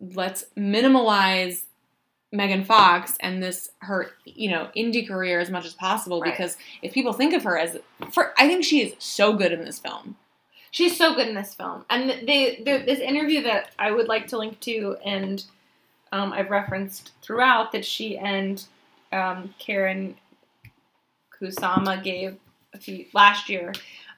let's 0.00 0.46
minimalize 0.56 1.64
Megan 2.32 2.64
Fox 2.64 3.16
and 3.20 3.42
this 3.42 3.70
her 3.78 4.10
you 4.24 4.50
know 4.50 4.68
indie 4.76 5.06
career 5.06 5.38
as 5.38 5.50
much 5.50 5.64
as 5.64 5.74
possible 5.74 6.20
Right. 6.20 6.32
because 6.32 6.56
if 6.82 6.92
people 6.92 7.12
think 7.12 7.32
of 7.32 7.44
her 7.44 7.56
as 7.58 7.78
for 8.10 8.32
I 8.36 8.48
think 8.48 8.64
she 8.64 8.80
is 8.82 8.94
so 8.98 9.34
good 9.34 9.52
in 9.52 9.64
this 9.64 9.78
film. 9.78 10.16
She's 10.70 10.96
so 10.96 11.14
good 11.14 11.28
in 11.28 11.36
this 11.36 11.54
film, 11.54 11.84
and 11.88 12.10
they, 12.26 12.60
they 12.64 12.82
this 12.84 12.98
interview 12.98 13.44
that 13.44 13.70
I 13.78 13.92
would 13.92 14.08
like 14.08 14.26
to 14.28 14.38
link 14.38 14.58
to, 14.62 14.96
and 15.04 15.44
um, 16.10 16.32
I've 16.32 16.50
referenced 16.50 17.12
throughout 17.22 17.70
that 17.70 17.84
she 17.84 18.18
and 18.18 18.64
um, 19.14 19.54
Karyn 19.60 20.14
Kusama 21.32 22.02
gave 22.02 22.36
a 22.72 22.78
few 22.78 23.06
last 23.12 23.48
year. 23.48 23.72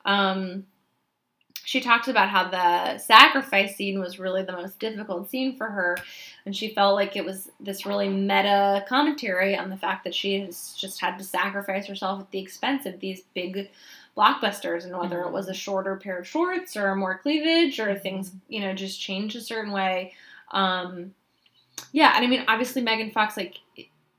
Um, 0.05 0.67
she 1.65 1.81
talked 1.81 2.07
about 2.07 2.29
how 2.29 2.49
the 2.49 2.99
sacrifice 2.99 3.75
scene 3.75 3.99
was 3.99 4.21
really 4.21 4.45
the 4.45 4.53
most 4.53 4.79
difficult 4.79 5.29
scene 5.29 5.57
for 5.57 5.67
her, 5.67 5.99
and 6.45 6.55
she 6.55 6.73
felt 6.73 6.95
like 6.95 7.17
it 7.17 7.25
was 7.25 7.51
this 7.59 7.85
really 7.85 8.09
meta 8.09 8.85
commentary 8.89 9.57
on 9.57 9.69
the 9.69 9.77
fact 9.77 10.05
that 10.05 10.15
she 10.15 10.41
has 10.41 10.75
just 10.79 11.01
had 11.01 11.19
to 11.19 11.25
sacrifice 11.25 11.87
herself 11.87 12.21
at 12.21 12.31
the 12.31 12.39
expense 12.39 12.87
of 12.87 13.01
these 13.01 13.23
big 13.35 13.69
blockbusters 14.17 14.85
and 14.85 14.97
whether 14.97 15.21
it 15.23 15.33
was 15.33 15.49
a 15.49 15.55
shorter 15.55 15.97
pair 15.97 16.19
of 16.19 16.27
shorts 16.27 16.77
or 16.77 16.95
more 16.95 17.19
cleavage 17.19 17.79
or 17.79 17.95
things 17.95 18.33
you 18.49 18.61
know 18.61 18.73
just 18.73 18.99
changed 18.99 19.37
a 19.37 19.41
certain 19.43 19.73
way 19.73 20.15
um 20.53 21.13
yeah 21.93 22.15
and 22.17 22.25
i 22.25 22.27
mean 22.27 22.43
obviously 22.49 22.81
megan 22.81 23.11
fox 23.11 23.37
like 23.37 23.59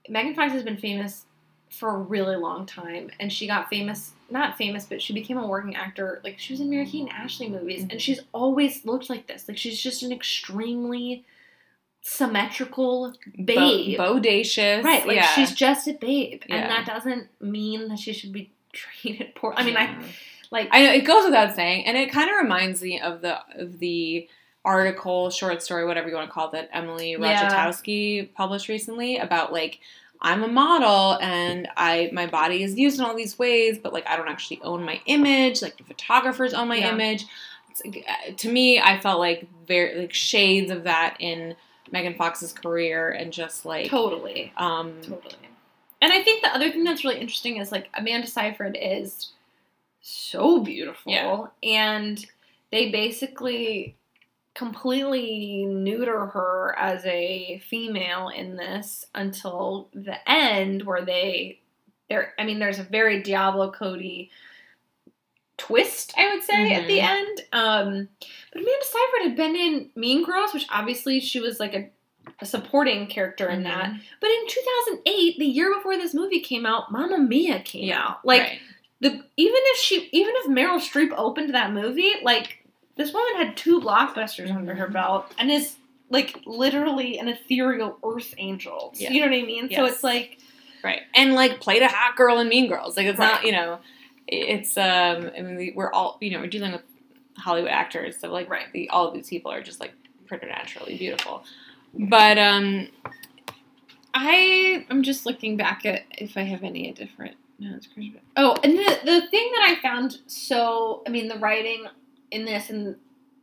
megan 0.09 0.33
fox 0.35 0.51
has 0.53 0.63
been 0.63 0.77
famous 0.77 1.25
for 1.69 1.89
a 1.89 1.97
really 1.97 2.35
long 2.35 2.65
time 2.65 3.09
and 3.19 3.31
she 3.31 3.45
got 3.47 3.69
famous 3.69 4.11
not 4.29 4.57
famous 4.57 4.85
but 4.85 5.01
she 5.01 5.13
became 5.13 5.37
a 5.37 5.45
working 5.47 5.75
actor 5.75 6.21
like 6.23 6.39
she 6.39 6.53
was 6.53 6.59
in 6.61 6.69
mary 6.69 6.85
kate 6.85 7.01
and 7.01 7.09
ashley 7.09 7.49
movies 7.49 7.85
and 7.89 8.01
she's 8.01 8.19
always 8.33 8.85
looked 8.85 9.09
like 9.09 9.27
this 9.27 9.47
like 9.47 9.57
she's 9.57 9.79
just 9.79 10.01
an 10.03 10.11
extremely 10.11 11.25
symmetrical 12.01 13.13
babe 13.43 13.97
Bo- 13.97 14.15
bodacious. 14.19 14.83
Right, 14.83 15.05
like 15.05 15.17
yeah. 15.17 15.27
she's 15.33 15.51
just 15.53 15.87
a 15.87 15.93
babe, 15.93 16.41
Yeah. 16.47 16.55
and 16.55 16.71
that 16.71 16.85
doesn't 16.85 17.27
mean 17.41 17.89
that 17.89 17.99
she 17.99 18.13
should 18.13 18.31
be 18.31 18.49
treated 18.71 19.35
poor. 19.35 19.53
I 19.57 19.63
mean, 19.65 19.75
I 19.75 19.93
like 20.49 20.69
I 20.71 20.83
know 20.83 20.91
it 20.93 21.01
goes 21.01 21.25
without 21.25 21.53
saying, 21.53 21.85
and 21.85 21.97
it 21.97 22.11
kind 22.11 22.29
of 22.29 22.37
reminds 22.37 22.81
me 22.81 23.01
of 23.01 23.21
the 23.21 23.39
of 23.61 23.79
the 23.79 24.27
article, 24.67 25.29
short 25.31 25.63
story, 25.63 25.85
whatever 25.85 26.09
you 26.09 26.15
want 26.15 26.27
to 26.29 26.33
call 26.33 26.47
it, 26.49 26.51
that 26.51 26.69
Emily 26.73 27.11
Yeah. 27.11 27.49
Ratajkowski 27.49 28.33
published 28.33 28.67
recently 28.67 29.17
about 29.17 29.51
like 29.53 29.79
I'm 30.21 30.43
a 30.43 30.47
model 30.47 31.17
and 31.21 31.67
I 31.77 32.09
my 32.11 32.25
body 32.27 32.63
is 32.63 32.77
used 32.77 32.99
in 32.99 33.05
all 33.05 33.15
these 33.15 33.37
ways, 33.39 33.77
but 33.79 33.93
like 33.93 34.07
I 34.07 34.15
don't 34.17 34.27
actually 34.27 34.59
own 34.63 34.83
my 34.83 34.99
image. 35.05 35.61
Like 35.61 35.77
the 35.77 35.83
photographers 35.83 36.53
own 36.53 36.67
my 36.67 36.77
Yeah. 36.77 36.91
image. 36.93 37.25
Like, 37.85 38.03
uh, 38.07 38.31
to 38.35 38.51
me, 38.51 38.79
I 38.79 38.99
felt 38.99 39.19
like 39.19 39.47
very 39.67 39.99
like 40.01 40.13
shades 40.13 40.71
of 40.71 40.83
that 40.85 41.17
in 41.19 41.55
Megan 41.91 42.15
Fox's 42.15 42.51
career, 42.51 43.09
and 43.11 43.31
just 43.31 43.65
like 43.65 43.89
totally, 43.89 44.51
um, 44.57 44.93
totally. 45.03 45.35
And 46.01 46.11
I 46.11 46.21
think 46.23 46.41
the 46.43 46.53
other 46.53 46.69
thing 46.71 46.83
that's 46.83 47.03
really 47.03 47.19
interesting 47.19 47.57
is 47.57 47.71
like 47.71 47.87
Amanda 47.93 48.27
Seyfried 48.27 48.77
is 48.79 49.29
so 50.01 50.59
beautiful, 50.61 51.11
Yeah. 51.11 51.45
and 51.63 52.25
they 52.71 52.89
basically 52.91 53.95
completely 54.57 55.65
neuter 55.65 56.25
her 56.25 56.75
as 56.77 57.05
a 57.05 57.59
female 57.69 58.29
in 58.29 58.55
this 58.57 59.05
until 59.13 59.89
the 59.93 60.17
end, 60.29 60.83
where 60.83 61.05
they 61.05 61.61
there. 62.09 62.33
I 62.39 62.43
mean, 62.43 62.57
there's 62.59 62.79
a 62.79 62.83
very 62.83 63.21
Diablo 63.21 63.71
Cody 63.71 64.31
twist, 65.57 66.13
I 66.17 66.33
would 66.33 66.43
say, 66.43 66.73
at 66.73 66.87
the 66.87 66.99
Mhm. 66.99 67.03
end. 67.03 67.41
Um, 67.51 68.09
but 68.51 68.61
Amanda 68.61 68.85
Seyfried 68.85 69.23
had 69.23 69.35
been 69.35 69.55
in 69.55 69.89
Mean 69.95 70.23
Girls, 70.23 70.53
which 70.53 70.65
obviously 70.69 71.19
she 71.19 71.39
was 71.39 71.59
like 71.59 71.73
a, 71.73 71.89
a 72.39 72.45
supporting 72.45 73.07
character 73.07 73.49
in 73.49 73.63
that. 73.63 73.91
mhm. 73.91 74.01
But 74.21 74.29
in 74.29 74.47
2008, 74.47 75.37
the 75.39 75.45
year 75.45 75.73
before 75.73 75.97
this 75.97 76.13
movie 76.13 76.39
came 76.41 76.65
out, 76.65 76.91
Mamma 76.91 77.17
Mia 77.17 77.59
came 77.61 77.91
out. 77.91 78.23
Like 78.25 78.41
Right. 78.41 78.59
the 79.01 79.09
even 79.09 79.23
if 79.37 79.77
she 79.77 80.09
even 80.11 80.33
if 80.37 80.47
Meryl 80.47 80.79
Streep 80.79 81.13
opened 81.17 81.53
that 81.55 81.71
movie, 81.73 82.13
like 82.23 82.56
this 82.97 83.13
woman 83.13 83.35
had 83.45 83.55
two 83.57 83.79
blockbusters 83.79 84.53
under 84.53 84.75
her 84.75 84.87
Mhm. 84.87 84.93
belt 84.93 85.33
and 85.37 85.49
is 85.51 85.75
like 86.09 86.41
literally 86.45 87.17
an 87.19 87.27
ethereal 87.27 87.97
earth 88.03 88.33
angel. 88.37 88.93
Yeah. 88.95 89.11
You 89.11 89.21
know 89.21 89.27
what 89.27 89.37
I 89.37 89.41
mean? 89.45 89.69
So 89.73 89.85
it's 89.85 90.03
like 90.03 90.39
Right. 90.83 91.01
And 91.15 91.33
like 91.35 91.59
played 91.59 91.81
a 91.81 91.87
hot 91.87 92.15
girl 92.15 92.39
in 92.39 92.47
Mean 92.47 92.67
Girls. 92.69 92.95
Like 92.97 93.07
it's 93.07 93.19
Right. 93.19 93.31
not, 93.33 93.45
you 93.45 93.51
know, 93.51 93.79
it's 94.27 94.77
um 94.77 95.31
I 95.37 95.41
mean 95.41 95.55
we- 95.55 95.71
we're 95.75 95.91
all, 95.91 96.17
you 96.21 96.31
know, 96.31 96.39
we're 96.39 96.47
dealing 96.47 96.71
with 96.71 96.83
Hollywood 97.37 97.71
actors, 97.71 98.17
so 98.19 98.31
like 98.31 98.49
Right. 98.49 98.71
the 98.73 98.89
all 98.89 99.07
of 99.07 99.13
these 99.13 99.29
people 99.29 99.51
are 99.51 99.61
just 99.61 99.79
like 99.79 99.93
preternaturally 100.27 100.97
beautiful. 100.97 101.43
But 101.93 102.37
um 102.37 102.87
I 104.13 104.85
am 104.89 105.03
just 105.03 105.25
looking 105.25 105.57
back 105.57 105.85
at 105.85 106.03
if 106.17 106.37
I 106.37 106.41
have 106.43 106.63
any 106.63 106.91
different. 106.91 107.35
No, 107.59 107.75
it's 107.75 107.87
crazy. 107.87 108.19
Oh, 108.35 108.55
and 108.63 108.73
the 108.77 108.99
the 109.03 109.21
thing 109.27 109.51
that 109.53 109.63
I 109.69 109.75
found 109.81 110.19
so 110.27 111.03
I 111.05 111.09
mean 111.09 111.27
the 111.27 111.37
writing 111.37 111.85
in 112.31 112.45
this 112.45 112.69
and 112.69 112.95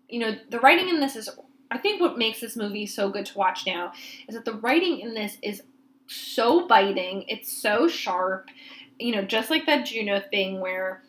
you 0.09 0.19
know 0.21 0.37
the 0.51 0.61
writing 0.61 0.89
in 0.89 1.01
this 1.01 1.17
is 1.17 1.29
I 1.71 1.79
think 1.79 2.01
what 2.01 2.19
makes 2.19 2.41
this 2.41 2.57
movie 2.57 2.87
so 2.87 3.09
good 3.11 3.27
to 3.27 3.39
watch 3.39 3.67
now 3.67 3.93
is 4.29 4.35
that 4.35 4.45
the 4.45 4.53
writing 4.55 5.01
in 5.01 5.15
this 5.15 5.39
is 5.43 5.63
so 6.07 6.67
biting. 6.69 7.25
It's 7.27 7.51
so 7.53 7.89
sharp. 7.89 8.49
You 8.99 9.17
know, 9.17 9.23
just 9.23 9.51
like 9.51 9.67
that 9.67 9.87
Juno 9.87 10.23
thing 10.31 10.61
where 10.61 11.03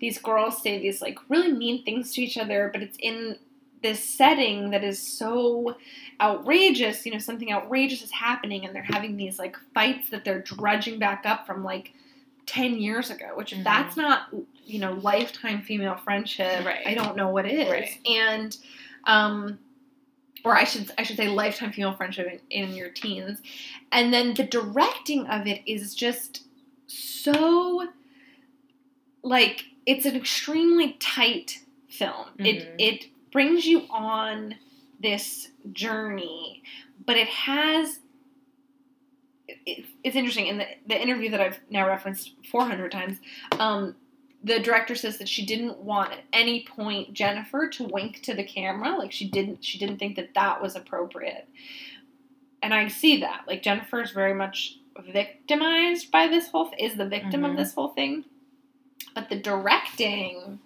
these 0.00 0.18
girls 0.18 0.60
say 0.60 0.78
these 0.82 1.00
like 1.00 1.18
really 1.28 1.52
mean 1.52 1.84
things 1.84 2.12
to 2.14 2.22
each 2.22 2.36
other, 2.36 2.68
but 2.72 2.82
it's 2.82 2.98
in 3.00 3.38
this 3.82 4.02
setting 4.04 4.70
that 4.70 4.84
is 4.84 4.98
so 5.00 5.76
outrageous. 6.20 7.06
You 7.06 7.12
know, 7.12 7.18
something 7.18 7.52
outrageous 7.52 8.02
is 8.02 8.10
happening, 8.10 8.66
and 8.66 8.74
they're 8.74 8.82
having 8.82 9.16
these 9.16 9.38
like 9.38 9.56
fights 9.72 10.10
that 10.10 10.24
they're 10.24 10.42
drudging 10.42 10.98
back 10.98 11.22
up 11.24 11.46
from 11.46 11.64
like 11.64 11.92
10 12.46 12.74
years 12.80 13.10
ago, 13.10 13.30
which 13.34 13.52
if 13.52 13.60
Mhm. 13.60 13.64
that's 13.64 13.96
not, 13.96 14.28
you 14.64 14.78
know, 14.78 14.92
lifetime 14.94 15.62
female 15.62 15.96
friendship, 15.96 16.64
Right. 16.64 16.86
I 16.86 16.94
don't 16.94 17.16
know 17.16 17.28
what 17.28 17.46
is. 17.46 17.70
Right. 17.70 17.98
And, 18.06 18.56
um, 19.04 19.58
or 20.44 20.56
I 20.56 20.64
should 20.64 20.90
I 20.98 21.04
should 21.04 21.16
say 21.16 21.28
lifetime 21.28 21.72
female 21.72 21.92
friendship 21.94 22.26
in, 22.50 22.68
in 22.70 22.74
your 22.74 22.88
teens, 22.90 23.40
and 23.92 24.12
then 24.12 24.34
the 24.34 24.42
directing 24.44 25.26
of 25.28 25.46
it 25.46 25.62
is 25.66 25.94
just 25.94 26.42
so 26.88 27.88
like 29.22 29.64
it's 29.86 30.04
an 30.04 30.16
extremely 30.16 30.94
tight 30.98 31.60
film. 31.88 32.26
It 32.38 32.62
Mhm. 32.62 32.74
it 32.78 33.06
brings 33.30 33.66
you 33.66 33.86
on 33.90 34.56
this 35.00 35.48
journey, 35.72 36.62
but 37.06 37.16
it 37.16 37.28
has. 37.28 38.00
It, 39.46 39.84
it's 40.02 40.16
interesting 40.16 40.46
in 40.46 40.58
the 40.58 40.66
the 40.86 41.00
interview 41.00 41.30
that 41.30 41.40
I've 41.40 41.60
now 41.70 41.86
referenced 41.86 42.32
400 42.50 42.90
times. 42.90 43.18
Um, 43.60 43.94
the 44.44 44.58
director 44.58 44.94
says 44.94 45.18
that 45.18 45.28
she 45.28 45.46
didn't 45.46 45.78
want 45.78 46.12
at 46.12 46.20
any 46.32 46.64
point 46.64 47.14
Jennifer 47.14 47.68
to 47.68 47.84
wink 47.84 48.22
to 48.22 48.34
the 48.34 48.42
camera, 48.44 48.96
like 48.96 49.12
she 49.12 49.28
didn't 49.28 49.64
she 49.64 49.78
didn't 49.78 49.98
think 49.98 50.16
that 50.16 50.34
that 50.34 50.60
was 50.60 50.74
appropriate. 50.76 51.46
And 52.62 52.72
I 52.74 52.88
see 52.88 53.20
that. 53.20 53.42
Like 53.46 53.62
Jennifer 53.62 54.02
is 54.02 54.10
very 54.10 54.34
much 54.34 54.78
victimized 55.12 56.10
by 56.10 56.28
this 56.28 56.48
whole 56.48 56.70
is 56.78 56.94
the 56.96 57.06
victim 57.06 57.42
Mhm. 57.42 57.50
of 57.50 57.56
this 57.56 57.72
whole 57.74 57.88
thing. 57.88 58.24
But 59.14 59.28
the 59.28 59.36
directing 59.36 60.58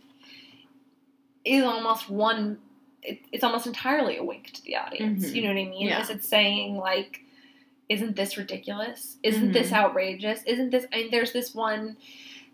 is 1.44 1.62
almost 1.64 2.08
one 2.10 2.58
it, 3.02 3.20
it's 3.30 3.44
almost 3.44 3.68
entirely 3.68 4.16
a 4.16 4.24
wink 4.24 4.52
to 4.52 4.62
the 4.64 4.74
audience. 4.76 5.26
Mhm. 5.26 5.34
You 5.36 5.42
know 5.42 5.48
what 5.48 5.60
I 5.60 5.64
mean? 5.64 5.86
Yeah. 5.86 6.00
Is 6.02 6.10
it 6.10 6.24
saying 6.24 6.76
like 6.76 7.20
isn't 7.88 8.16
this 8.16 8.36
ridiculous? 8.36 9.16
Isn't 9.22 9.52
this 9.52 9.72
outrageous? 9.72 10.42
Isn't 10.44 10.70
this 10.70 10.86
I 10.92 10.96
mean 11.02 11.10
there's 11.10 11.32
this 11.32 11.54
one 11.54 11.98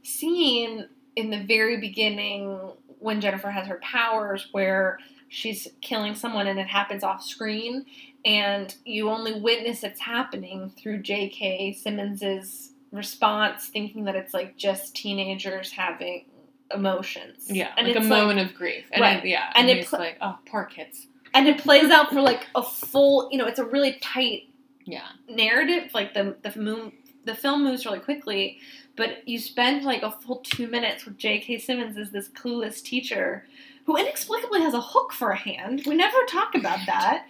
scene 0.03 0.89
in 1.17 1.31
the 1.31 1.43
very 1.43 1.79
beginning 1.79 2.59
when 2.99 3.21
Jennifer 3.21 3.51
has 3.51 3.67
her 3.67 3.81
powers 3.83 4.49
where 4.53 4.99
she's 5.29 5.69
killing 5.81 6.15
someone 6.15 6.47
and 6.47 6.59
it 6.59 6.67
happens 6.67 7.03
off 7.03 7.23
screen 7.23 7.85
and 8.25 8.75
you 8.85 9.09
only 9.11 9.41
witness 9.41 9.83
it's 9.83 10.01
happening 10.01 10.73
through 10.79 10.99
J.K. 11.03 11.73
Simmons's 11.73 12.73
response 12.93 13.67
thinking 13.67 14.05
that 14.05 14.15
it's 14.15 14.33
like 14.35 14.57
just 14.57 14.95
teenagers 14.95 15.73
having 15.73 16.27
emotions. 16.73 17.47
yeah, 17.51 17.73
And 17.77 17.87
like 17.87 17.97
a 17.97 18.01
it's 18.01 18.09
moment 18.09 18.39
of 18.41 18.55
grief. 18.55 18.85
And 18.93 19.01
Right. 19.03 19.23
I, 19.23 19.27
yeah. 19.27 19.51
And 19.55 19.69
And, 19.69 19.79
it 19.79 19.81
it's 19.83 19.91
pl- 19.91 19.99
like, 19.99 20.19
oh, 20.21 20.39
poor 20.47 20.65
kids. 20.65 21.07
and 21.35 21.49
it 21.49 21.59
plays 21.59 21.91
out 21.91 22.11
for 22.11 22.21
like 22.21 22.47
a 22.55 22.63
full, 22.63 23.29
you 23.33 23.39
know, 23.39 23.47
it's 23.47 23.59
a 23.59 23.65
really 23.65 23.99
tight 24.01 24.43
Yeah. 24.85 25.07
narrative. 25.29 25.91
Like 25.95 26.15
the 26.15 26.37
the 26.43 26.59
moon, 26.59 26.93
the 27.25 27.35
film 27.35 27.65
moves 27.65 27.85
really 27.87 28.01
quickly, 28.01 28.59
but 28.97 29.27
you 29.29 29.39
spend 29.39 29.85
like 29.85 30.03
a 30.03 30.11
full 30.11 30.37
two 30.39 30.67
minutes 30.67 31.05
with 31.05 31.19
J.K. 31.19 31.59
Simmons 31.59 31.97
as 31.97 32.11
this 32.11 32.29
clueless 32.29 32.83
teacher 32.83 33.47
who 33.85 33.97
inexplicably 33.97 34.61
has 34.61 34.75
a 34.75 34.81
hook 34.81 35.13
for 35.13 35.31
a 35.31 35.37
hand. 35.37 35.83
We 35.87 35.97
never 35.97 36.17
talk 36.29 36.55
about 36.55 36.79
that. 36.87 37.27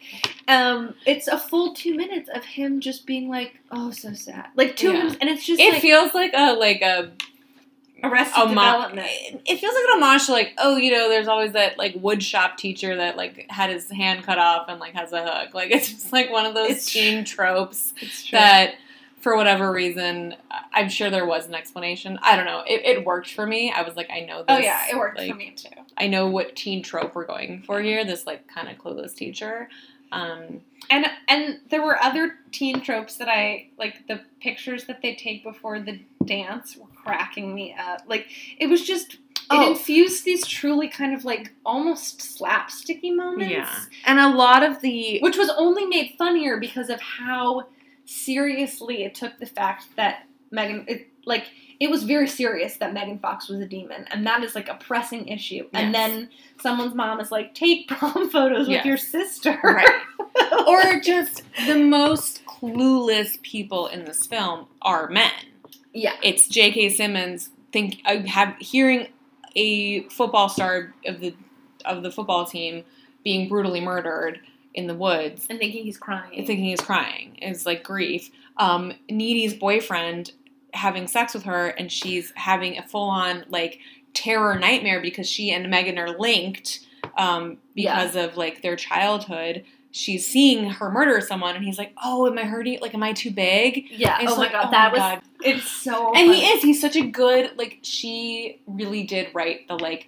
Um, 0.48 0.94
it's 1.06 1.26
a 1.28 1.38
full 1.38 1.72
two 1.74 1.94
minutes 1.94 2.28
of 2.34 2.44
him 2.44 2.80
just 2.80 3.06
being 3.06 3.28
like, 3.28 3.58
"Oh, 3.70 3.90
so 3.90 4.12
sad," 4.12 4.48
like 4.56 4.76
two 4.76 4.88
Yeah. 4.88 4.98
minutes, 4.98 5.16
and 5.20 5.30
it's 5.30 5.46
just 5.46 5.60
It 5.60 5.72
like 5.72 5.82
feels 5.82 6.12
like 6.14 6.32
a 6.34 6.52
like 6.54 6.82
a 6.82 7.12
Arrested 8.04 8.34
homage. 8.34 8.56
Development. 8.56 9.42
It 9.46 9.58
feels 9.60 9.74
like 9.74 9.84
an 9.84 10.02
homage 10.02 10.26
to 10.26 10.32
like 10.32 10.54
oh 10.58 10.76
you 10.76 10.90
know 10.90 11.08
there's 11.08 11.28
always 11.28 11.52
that 11.52 11.78
like 11.78 11.94
woodshop 11.94 12.56
teacher 12.56 12.96
that 12.96 13.16
like 13.16 13.46
had 13.48 13.70
his 13.70 13.88
hand 13.92 14.24
cut 14.24 14.38
off 14.38 14.66
and 14.68 14.80
like 14.80 14.94
has 14.94 15.12
a 15.12 15.22
hook. 15.24 15.54
Like 15.54 15.70
it's 15.70 15.88
just 15.88 16.12
like 16.12 16.28
one 16.28 16.44
of 16.44 16.52
those 16.54 16.70
It's 16.72 16.92
teen 16.92 17.24
tropes 17.24 17.94
that 18.32 18.74
for 19.22 19.36
whatever 19.36 19.72
reason 19.72 20.34
I'm 20.74 20.88
sure 20.90 21.08
there 21.08 21.24
was 21.26 21.46
an 21.46 21.54
explanation. 21.54 22.18
I 22.22 22.36
don't 22.36 22.44
know. 22.44 22.62
It, 22.66 22.84
it 22.84 23.04
worked 23.06 23.30
for 23.32 23.46
me. 23.46 23.72
I 23.72 23.82
was 23.82 23.96
like 23.96 24.10
I 24.10 24.20
know 24.20 24.38
this. 24.38 24.46
oh 24.50 24.58
yeah, 24.58 24.86
it 24.90 24.96
worked 24.96 25.16
like, 25.18 25.30
for 25.30 25.36
me 25.36 25.52
too. 25.56 25.68
I 25.96 26.06
know 26.08 26.26
what 26.26 26.54
teen 26.56 26.82
trope 26.82 27.14
we're 27.14 27.24
going 27.26 27.62
for 27.62 27.80
here. 27.80 28.04
This 28.04 28.26
like 28.26 28.46
kind 28.48 28.68
of 28.68 28.76
clueless 28.78 29.14
teacher. 29.14 29.68
Um, 30.10 30.60
And 30.90 31.06
and 31.28 31.60
there 31.70 31.82
were 31.82 31.98
other 32.02 32.34
teen 32.50 32.82
tropes 32.82 33.16
that 33.16 33.28
I 33.28 33.68
like. 33.78 34.06
The 34.08 34.20
pictures 34.40 34.84
that 34.84 35.00
they 35.00 35.14
take 35.14 35.42
before 35.42 35.80
the 35.80 36.00
dance 36.26 36.76
were 36.76 36.88
cracking 36.94 37.54
me 37.54 37.74
up. 37.78 38.02
Like 38.06 38.26
it 38.58 38.66
was 38.66 38.84
just. 38.84 39.14
It 39.14 39.56
Oh. 39.56 39.70
infused 39.72 40.24
these 40.24 40.46
truly 40.46 40.88
kind 40.88 41.12
of 41.14 41.24
like 41.26 41.52
almost 41.66 42.20
slapsticky 42.20 43.14
moments. 43.14 43.52
yeah, 43.52 43.70
and 44.06 44.18
a 44.18 44.28
lot 44.30 44.62
of 44.62 44.80
the 44.80 45.18
which 45.20 45.36
was 45.36 45.50
only 45.50 45.84
made 45.84 46.14
funnier 46.16 46.58
because 46.58 46.88
of 46.88 47.00
how 47.00 47.66
seriously 48.04 49.04
it 49.04 49.14
took 49.14 49.38
the 49.38 49.46
fact 49.46 49.86
that 49.96 50.26
Megan, 50.50 50.84
it, 50.88 51.08
like, 51.24 51.46
it 51.80 51.90
was 51.90 52.02
very 52.04 52.28
serious 52.28 52.76
that 52.76 52.92
Megan 52.92 53.18
Fox 53.18 53.48
was 53.48 53.60
a 53.60 53.66
demon, 53.66 54.06
and 54.10 54.26
that 54.26 54.44
is 54.44 54.54
like 54.54 54.68
a 54.68 54.74
pressing 54.74 55.28
issue. 55.28 55.68
And 55.72 55.92
Yes. 55.92 56.10
then 56.10 56.28
someone's 56.60 56.94
mom 56.94 57.20
is 57.20 57.32
like, 57.32 57.54
"Take 57.54 57.88
prom 57.88 58.28
photos 58.30 58.68
Yes. 58.68 58.80
with 58.80 58.86
your 58.86 58.96
sister," 58.98 59.58
right. 59.64 60.02
or 60.66 61.00
just 61.00 61.42
the 61.66 61.76
most 61.76 62.44
clueless 62.46 63.40
people 63.42 63.86
in 63.86 64.04
this 64.04 64.26
film 64.26 64.66
are 64.82 65.08
men. 65.08 65.30
yeah, 65.94 66.14
It's 66.22 66.48
J.K. 66.48 66.90
Simmons 66.90 67.50
think 67.72 67.98
I 68.04 68.16
have 68.28 68.54
hearing 68.58 69.08
a 69.56 70.02
football 70.10 70.48
star 70.48 70.94
of 71.06 71.20
the 71.20 71.34
of 71.84 72.02
the 72.02 72.10
football 72.12 72.44
team 72.44 72.84
being 73.24 73.48
brutally 73.48 73.80
murdered 73.80 74.40
in 74.74 74.86
the 74.86 74.94
woods 74.94 75.46
and 75.50 75.58
thinking 75.58 75.84
he's 75.84 75.98
crying. 75.98 76.36
and 76.36 76.46
thinking 76.46 76.64
he's 76.64 76.80
crying. 76.80 77.36
is 77.42 77.66
like 77.66 77.82
grief. 77.82 78.30
Um, 78.56 78.92
Needy's 79.10 79.54
boyfriend 79.54 80.32
having 80.74 81.06
sex 81.06 81.34
with 81.34 81.42
her 81.44 81.68
and 81.68 81.92
she's 81.92 82.32
having 82.34 82.78
a 82.78 82.82
full 82.82 83.10
on 83.10 83.44
like 83.48 83.78
terror 84.14 84.58
nightmare 84.58 85.00
because 85.00 85.28
she 85.28 85.50
and 85.50 85.68
Megan 85.68 85.98
are 85.98 86.18
linked 86.18 86.86
um, 87.18 87.58
because 87.74 88.16
of 88.16 88.36
like 88.36 88.62
their 88.62 88.76
childhood. 88.76 89.64
She's 89.90 90.26
seeing 90.26 90.70
her 90.70 90.90
murder 90.90 91.20
someone 91.20 91.54
and 91.54 91.64
he's 91.64 91.76
like, 91.76 91.92
Oh, 92.02 92.26
am 92.26 92.38
I 92.38 92.44
hurting? 92.44 92.78
Like, 92.80 92.94
am 92.94 93.02
I 93.02 93.12
too 93.12 93.30
big? 93.30 93.90
yeah. 93.90 94.18
Oh 94.22 94.36
my 94.36 94.44
like, 94.44 94.52
god, 94.52 94.70
that 94.70 94.90
was. 94.90 94.98
God. 95.00 95.20
It's 95.44 95.70
so. 95.70 96.14
And 96.14 96.32
he 96.32 96.46
is. 96.46 96.62
He's 96.62 96.80
such 96.80 96.96
a 96.96 97.02
good, 97.06 97.50
like, 97.58 97.80
she 97.82 98.62
really 98.66 99.02
did 99.02 99.28
write 99.34 99.68
the, 99.68 99.74
like, 99.74 100.06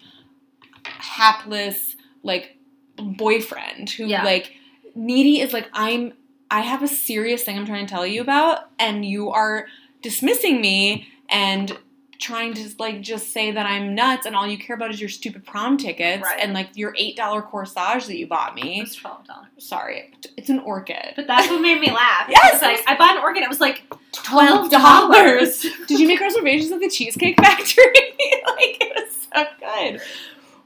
hapless, 0.85 1.97
like, 2.23 2.57
boyfriend 2.97 3.91
who, 3.91 4.07
Yeah. 4.07 4.25
like, 4.25 4.53
needy 4.95 5.41
is 5.41 5.53
like, 5.53 5.69
I'm, 5.73 6.13
I 6.51 6.61
have 6.61 6.83
a 6.83 6.89
serious 6.89 7.43
thing 7.43 7.59
I'm 7.59 7.67
trying 7.67 7.87
to 7.87 7.91
tell 7.93 8.07
you 8.07 8.21
about, 8.21 8.71
and 8.79 9.05
you 9.05 9.31
are 9.31 9.67
dismissing 10.03 10.61
me 10.61 11.09
and 11.29 11.77
trying 12.21 12.55
to, 12.55 12.69
like, 12.79 13.01
just 13.01 13.33
say 13.33 13.51
that 13.51 13.67
I'm 13.67 13.95
nuts, 13.95 14.25
and 14.25 14.37
all 14.37 14.47
you 14.47 14.57
care 14.57 14.77
about 14.77 14.91
is 14.91 15.01
your 15.01 15.09
stupid 15.09 15.45
prom 15.45 15.77
tickets 15.77 16.23
Right. 16.23 16.39
and, 16.41 16.55
like, 16.55 16.69
your 16.77 16.95
$8 16.95 17.17
corsage 17.51 18.07
that 18.07 18.17
you 18.17 18.27
bought 18.29 18.55
me. 18.55 18.81
was 18.83 18.95
twelve 18.95 19.27
dollars. 19.27 19.49
Sorry, 19.59 20.13
it's 20.37 20.49
an 20.49 20.61
orchid. 20.61 21.15
But 21.17 21.27
that's 21.27 21.49
what 21.51 21.61
made 21.61 21.81
me 21.81 21.91
laugh. 21.93 22.27
Yes! 22.29 22.63
Like 22.63 22.81
I 22.87 22.97
bought 22.97 23.17
an 23.17 23.23
orchid. 23.23 23.43
It 23.43 23.49
was 23.49 23.61
like 23.61 23.83
Twelve 24.13 24.71
dollars. 24.71 25.61
Did 25.89 25.99
you 25.99 26.07
make 26.07 26.21
reservations 26.21 26.71
at 26.71 26.79
the 26.81 26.89
Cheesecake 26.89 27.37
Factory? 27.37 27.85
like 27.85 28.79
it 28.81 28.93
was 28.95 29.27
so 29.35 29.45
good. 29.59 30.01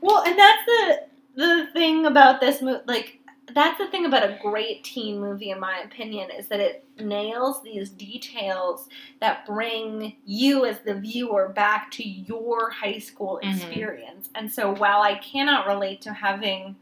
Well, 0.02 0.22
and 0.24 0.38
that's 0.38 0.64
the 0.66 1.00
the 1.38 1.68
thing 1.72 2.04
about 2.04 2.40
this 2.40 2.60
movie. 2.60 2.82
Like 2.86 3.20
that's 3.54 3.78
the 3.78 3.86
thing 3.86 4.04
about 4.04 4.24
a 4.24 4.38
great 4.42 4.84
teen 4.84 5.20
movie, 5.20 5.50
in 5.50 5.60
my 5.60 5.78
opinion, 5.78 6.30
is 6.30 6.48
that 6.48 6.60
it 6.60 6.84
nails 7.00 7.62
these 7.62 7.88
details 7.90 8.88
that 9.20 9.46
bring 9.46 10.16
you 10.26 10.66
as 10.66 10.80
the 10.80 10.94
viewer 10.94 11.48
back 11.48 11.90
to 11.92 12.06
your 12.06 12.70
high 12.70 12.98
school 12.98 13.40
Mhm. 13.42 13.52
experience. 13.54 14.28
And 14.34 14.52
so, 14.52 14.74
while 14.74 15.00
I 15.00 15.14
cannot 15.14 15.66
relate 15.66 16.02
to 16.02 16.12
having 16.12 16.76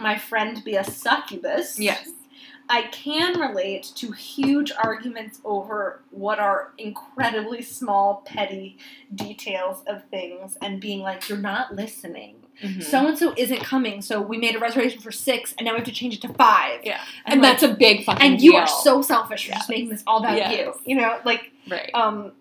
my 0.00 0.16
friend 0.16 0.62
be 0.62 0.76
a 0.76 0.84
succubus, 0.84 1.78
Yes. 1.78 2.10
I 2.68 2.82
can 2.82 3.38
relate 3.38 3.84
to 3.96 4.10
huge 4.12 4.72
arguments 4.72 5.40
over 5.44 6.02
what 6.10 6.38
are 6.40 6.72
incredibly 6.78 7.62
small, 7.62 8.22
petty 8.26 8.76
details 9.14 9.82
of 9.86 10.04
things 10.06 10.56
and 10.60 10.80
being 10.80 11.00
like, 11.00 11.28
you're 11.28 11.38
not 11.38 11.74
listening. 11.74 12.45
So 12.80 13.06
and 13.06 13.18
so 13.18 13.34
isn't 13.36 13.60
coming, 13.60 14.00
so 14.02 14.20
we 14.20 14.38
made 14.38 14.56
a 14.56 14.58
reservation 14.58 15.00
for 15.00 15.12
six 15.12 15.54
and 15.58 15.66
now 15.66 15.72
we 15.72 15.78
have 15.78 15.86
to 15.86 15.92
change 15.92 16.14
it 16.14 16.22
to 16.22 16.28
five. 16.34 16.80
yeah, 16.84 17.00
And, 17.26 17.34
and, 17.34 17.42
like, 17.42 17.60
that's 17.60 17.62
a 17.70 17.74
big 17.74 18.04
fucking 18.04 18.22
and 18.26 18.40
you 18.40 18.52
deal. 18.52 18.60
are 18.62 18.66
so 18.66 19.02
selfish 19.02 19.44
for 19.44 19.50
Yes. 19.50 19.58
just 19.58 19.68
making 19.70 19.90
this 19.90 20.02
all 20.06 20.20
about 20.20 20.36
Yes. 20.38 20.56
you. 20.86 20.92
You 20.94 21.00
know, 21.00 21.18
like 21.24 21.50
right. 21.68 21.90
um 21.94 22.32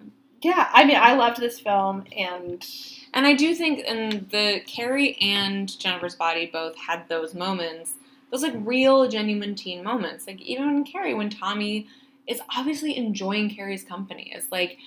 yeah, 0.41 0.70
I 0.74 0.86
mean 0.86 0.95
I 0.97 1.16
loved 1.16 1.39
this 1.39 1.59
film 1.59 2.05
and 2.18 2.66
and 3.13 3.26
I 3.26 3.34
do 3.34 3.55
think, 3.55 3.84
and 3.88 4.30
the 4.30 4.59
Carrie 4.68 5.18
and 5.22 5.78
Jennifer's 5.80 6.16
Body 6.16 6.47
both 6.51 6.76
had 6.78 7.07
those 7.07 7.34
moments, 7.34 7.93
those 8.30 8.43
like 8.43 8.53
real, 8.57 9.07
genuine 9.07 9.55
teen 9.55 9.84
moments. 9.84 10.28
Like 10.28 10.41
even 10.41 10.68
in 10.70 10.84
Carrie, 10.84 11.13
when 11.13 11.30
Tommy 11.30 11.88
is 12.28 12.41
obviously 12.57 12.97
enjoying 12.97 13.49
Carrie's 13.55 13.84
company, 13.86 14.34
is 14.36 14.45
like, 14.51 14.80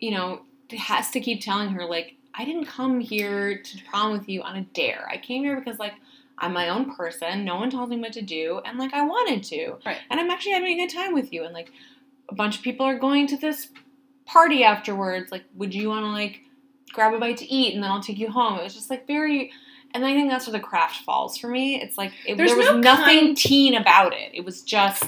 you 0.00 0.10
know, 0.10 0.40
has 0.76 1.10
to 1.12 1.20
keep 1.20 1.40
telling 1.42 1.68
her 1.70 1.84
like, 1.86 2.16
I 2.36 2.44
didn't 2.44 2.66
come 2.66 3.00
here 3.00 3.58
to 3.58 3.78
prom 3.88 4.12
with 4.12 4.28
you 4.28 4.42
on 4.42 4.56
a 4.56 4.62
dare. 4.62 5.08
I 5.10 5.16
came 5.18 5.44
here 5.44 5.58
because 5.58 5.78
like 5.78 5.94
I'm 6.38 6.52
my 6.52 6.68
own 6.68 6.94
person. 6.94 7.44
No 7.44 7.56
one 7.56 7.70
tells 7.70 7.90
me 7.90 7.98
what 7.98 8.12
to 8.14 8.22
do, 8.22 8.60
and 8.64 8.78
like 8.78 8.92
I 8.92 9.02
wanted 9.02 9.44
to. 9.44 9.76
Right. 9.86 9.98
And 10.10 10.18
I'm 10.20 10.30
actually 10.30 10.52
having 10.52 10.78
a 10.78 10.86
good 10.86 10.94
time 10.94 11.14
with 11.14 11.32
you, 11.32 11.44
and 11.44 11.54
like 11.54 11.70
a 12.28 12.34
bunch 12.34 12.56
of 12.56 12.62
people 12.62 12.86
are 12.86 12.98
going 12.98 13.26
to 13.28 13.36
this 13.36 13.68
party 14.26 14.64
afterwards. 14.64 15.30
Like, 15.30 15.44
would 15.54 15.74
you 15.74 15.88
want 15.88 16.04
to 16.04 16.08
like 16.10 16.40
grab 16.92 17.14
a 17.14 17.18
bite 17.18 17.36
to 17.38 17.52
eat 17.52 17.74
and 17.74 17.82
then 17.82 17.90
I'll 17.90 18.02
take 18.02 18.18
you 18.18 18.30
home? 18.30 18.58
It 18.58 18.64
was 18.64 18.74
just 18.74 18.90
like 18.90 19.06
very. 19.06 19.52
And 19.92 20.04
I 20.04 20.12
think 20.12 20.28
that's 20.28 20.48
where 20.48 20.52
the 20.58 20.58
craft 20.60 21.04
falls 21.04 21.38
for 21.38 21.46
me. 21.46 21.80
It's 21.80 21.96
like 21.96 22.12
it, 22.26 22.36
there 22.36 22.46
was 22.46 22.66
no 22.66 22.80
nothing 22.80 23.26
kind- 23.26 23.36
teen 23.36 23.74
about 23.74 24.12
it. 24.12 24.32
It 24.34 24.44
was 24.44 24.62
just 24.62 25.04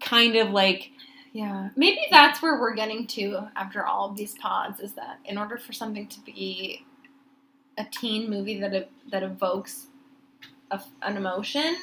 kind 0.00 0.36
of 0.36 0.50
like 0.50 0.92
Yeah, 1.32 1.70
maybe 1.76 2.00
that's 2.10 2.42
where 2.42 2.60
we're 2.60 2.74
getting 2.74 3.06
to 3.08 3.48
after 3.56 3.84
all 3.86 4.10
of 4.10 4.16
these 4.16 4.34
pods 4.34 4.80
is 4.80 4.92
that 4.94 5.18
in 5.24 5.38
order 5.38 5.56
for 5.56 5.72
something 5.72 6.06
to 6.08 6.20
be 6.20 6.84
a 7.78 7.84
teen 7.84 8.28
movie 8.28 8.60
that 8.60 8.74
ev- 8.74 8.88
that 9.10 9.22
evokes 9.22 9.86
a, 10.70 10.80
an 11.02 11.16
emotion, 11.16 11.76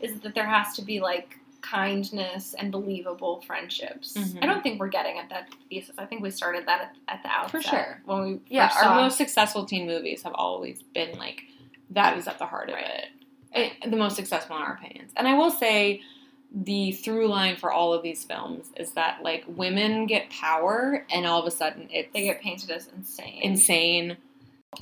is 0.00 0.18
that 0.20 0.34
there 0.34 0.46
has 0.46 0.74
to 0.76 0.82
be 0.82 1.00
like 1.00 1.38
kindness 1.60 2.54
and 2.58 2.70
believable 2.72 3.42
friendships. 3.42 4.14
Mhm. 4.16 4.42
I 4.42 4.46
don't 4.46 4.62
think 4.62 4.78
we're 4.80 4.88
getting 4.88 5.18
at 5.18 5.28
that 5.30 5.48
thesis. 5.68 5.94
I 5.98 6.06
think 6.06 6.22
we 6.22 6.30
started 6.30 6.64
that 6.66 6.80
at, 7.08 7.16
at 7.16 7.22
the 7.22 7.28
outset 7.28 7.50
For 7.50 7.60
sure. 7.68 8.02
when 8.06 8.22
we 8.22 8.40
yeah. 8.48 8.70
Our 8.76 8.82
saw- 8.82 8.94
most 8.94 9.18
successful 9.18 9.64
teen 9.66 9.86
movies 9.86 10.22
have 10.22 10.32
always 10.34 10.82
been 10.94 11.18
like 11.18 11.42
that 11.90 12.16
is 12.16 12.26
at 12.28 12.38
the 12.38 12.46
heart 12.46 12.70
of 12.70 12.76
it. 12.78 13.06
it. 13.52 13.90
The 13.90 13.96
most 13.96 14.16
successful 14.16 14.56
in 14.56 14.62
our 14.62 14.74
opinions. 14.74 15.12
And 15.16 15.26
I 15.28 15.34
will 15.34 15.50
say 15.50 16.00
the 16.54 16.92
through 16.92 17.28
line 17.28 17.56
for 17.56 17.72
all 17.72 17.92
of 17.92 18.02
these 18.02 18.24
films 18.24 18.70
is 18.76 18.92
that 18.92 19.22
like 19.22 19.44
women 19.46 20.06
get 20.06 20.30
power 20.30 21.04
and 21.10 21.26
all 21.26 21.40
of 21.40 21.46
a 21.46 21.50
sudden 21.50 21.88
it's 21.90 22.12
they 22.12 22.22
get 22.22 22.40
painted 22.40 22.70
as 22.70 22.88
insane. 22.88 23.40
insane. 23.42 24.16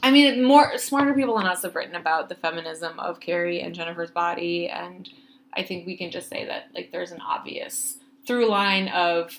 I 0.02 0.10
mean, 0.10 0.42
more 0.42 0.76
smarter 0.78 1.14
people 1.14 1.36
than 1.36 1.46
us 1.46 1.62
have 1.62 1.74
written 1.74 1.94
about 1.94 2.28
the 2.28 2.34
feminism 2.34 2.98
of 2.98 3.20
Carrie 3.20 3.60
and 3.60 3.74
Jennifer's 3.74 4.10
body, 4.10 4.68
and 4.68 5.08
I 5.52 5.62
think 5.62 5.86
we 5.86 5.96
can 5.96 6.10
just 6.10 6.28
say 6.28 6.44
that 6.46 6.68
like 6.74 6.90
there's 6.90 7.12
an 7.12 7.20
obvious 7.20 7.98
through 8.26 8.48
line 8.48 8.88
of 8.88 9.38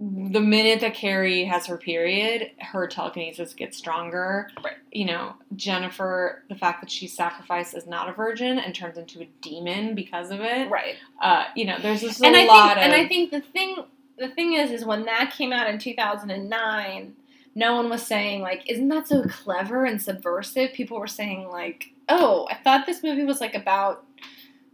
the 0.00 0.40
minute 0.40 0.80
that 0.80 0.94
Carrie 0.94 1.44
has 1.44 1.66
her 1.66 1.76
period, 1.76 2.52
her 2.60 2.86
telekinesis 2.86 3.52
gets 3.52 3.76
stronger. 3.76 4.48
Right. 4.62 4.74
You 4.92 5.06
know, 5.06 5.34
Jennifer, 5.56 6.44
the 6.48 6.54
fact 6.54 6.80
that 6.82 6.90
she's 6.90 7.12
sacrificed 7.12 7.74
as 7.74 7.86
not 7.86 8.08
a 8.08 8.12
virgin 8.12 8.58
and 8.60 8.74
turns 8.74 8.96
into 8.96 9.20
a 9.20 9.28
demon 9.40 9.96
because 9.96 10.30
of 10.30 10.40
it. 10.40 10.70
right. 10.70 10.94
Uh, 11.20 11.44
you 11.56 11.64
know, 11.64 11.76
there's 11.82 12.00
just 12.00 12.22
a 12.22 12.26
and 12.26 12.36
I 12.36 12.44
lot 12.44 12.74
think, 12.74 12.78
of 12.78 12.82
and 12.84 12.92
I 12.94 13.08
think 13.08 13.30
the 13.32 13.40
thing 13.40 13.76
the 14.18 14.28
thing 14.28 14.52
is 14.52 14.70
is 14.70 14.84
when 14.84 15.04
that 15.04 15.32
came 15.36 15.52
out 15.52 15.68
in 15.68 15.78
2009 15.78 17.14
no 17.54 17.74
one 17.74 17.88
was 17.88 18.06
saying 18.06 18.40
like 18.42 18.68
isn't 18.68 18.88
that 18.88 19.06
so 19.06 19.24
clever 19.24 19.84
and 19.84 20.00
subversive 20.00 20.72
people 20.72 20.98
were 20.98 21.06
saying 21.06 21.48
like 21.48 21.90
oh 22.08 22.46
i 22.50 22.54
thought 22.54 22.86
this 22.86 23.02
movie 23.02 23.24
was 23.24 23.40
like 23.40 23.54
about 23.54 24.04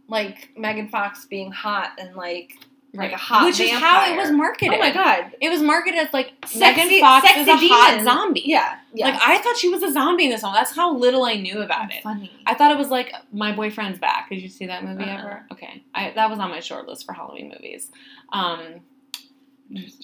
like 0.07 0.49
megan 0.57 0.87
fox 0.87 1.25
being 1.25 1.51
hot 1.51 1.91
and 1.97 2.15
like 2.15 2.57
like 2.95 3.11
a 3.11 3.17
hot 3.17 3.45
which 3.45 3.59
is 3.59 3.69
how 3.71 4.05
it 4.11 4.15
was 4.17 4.31
marketed. 4.31 4.73
Oh 4.73 4.79
my 4.79 4.91
god. 4.91 5.35
It 5.41 5.49
was 5.49 5.61
marketed 5.61 5.99
as 5.99 6.13
like 6.13 6.33
Sexy- 6.45 6.59
Megan 6.59 6.99
Fox 6.99 7.25
is 7.37 7.45
sexy 7.45 7.65
a 7.67 7.69
hot 7.69 7.89
demon. 7.91 8.05
zombie. 8.05 8.43
Yeah. 8.45 8.77
Yeah. 8.93 9.09
Like 9.09 9.21
I 9.21 9.37
thought 9.39 9.57
she 9.57 9.69
was 9.69 9.83
a 9.83 9.91
zombie 9.91 10.25
in 10.25 10.29
this 10.31 10.43
one. 10.43 10.53
That's 10.53 10.75
how 10.75 10.95
little 10.95 11.23
I 11.25 11.35
knew 11.35 11.61
about 11.61 11.93
it. 11.93 12.03
Funny. 12.03 12.31
I 12.45 12.53
thought 12.53 12.71
it 12.71 12.77
was 12.77 12.89
like 12.89 13.13
my 13.31 13.51
boyfriend's 13.55 13.99
back. 13.99 14.29
Did 14.29 14.41
you 14.41 14.49
see 14.49 14.65
that 14.67 14.83
movie 14.83 15.03
Uh-uh. 15.03 15.17
ever? 15.19 15.45
Okay, 15.51 15.83
I, 15.93 16.11
that 16.15 16.29
was 16.29 16.39
on 16.39 16.49
my 16.49 16.59
short 16.59 16.87
list 16.87 17.05
for 17.05 17.13
Halloween 17.13 17.49
movies. 17.49 17.91
Um, 18.31 18.81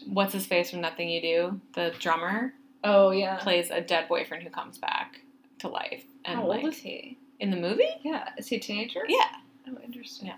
what's 0.07 0.33
his 0.33 0.45
face 0.45 0.69
from 0.71 0.81
That 0.81 0.97
Thing 0.97 1.09
You 1.09 1.21
Do? 1.21 1.61
The 1.73 1.93
drummer 1.99 2.53
Oh 2.83 3.11
yeah. 3.11 3.37
plays 3.37 3.69
a 3.69 3.79
dead 3.81 4.07
boyfriend 4.07 4.43
who 4.43 4.49
comes 4.49 4.77
back 4.77 5.21
to 5.59 5.67
life. 5.67 6.03
And 6.25 6.39
How 6.39 6.47
like 6.47 6.63
old 6.63 6.73
is 6.73 6.79
he? 6.79 7.17
in 7.39 7.51
the 7.51 7.57
movie? 7.57 7.83
Yeah. 8.03 8.29
Is 8.37 8.47
he 8.47 8.55
a 8.55 8.59
teenager? 8.59 9.01
Yeah. 9.07 9.17
Oh, 9.69 9.77
interesting. 9.85 10.27
Yeah. 10.27 10.33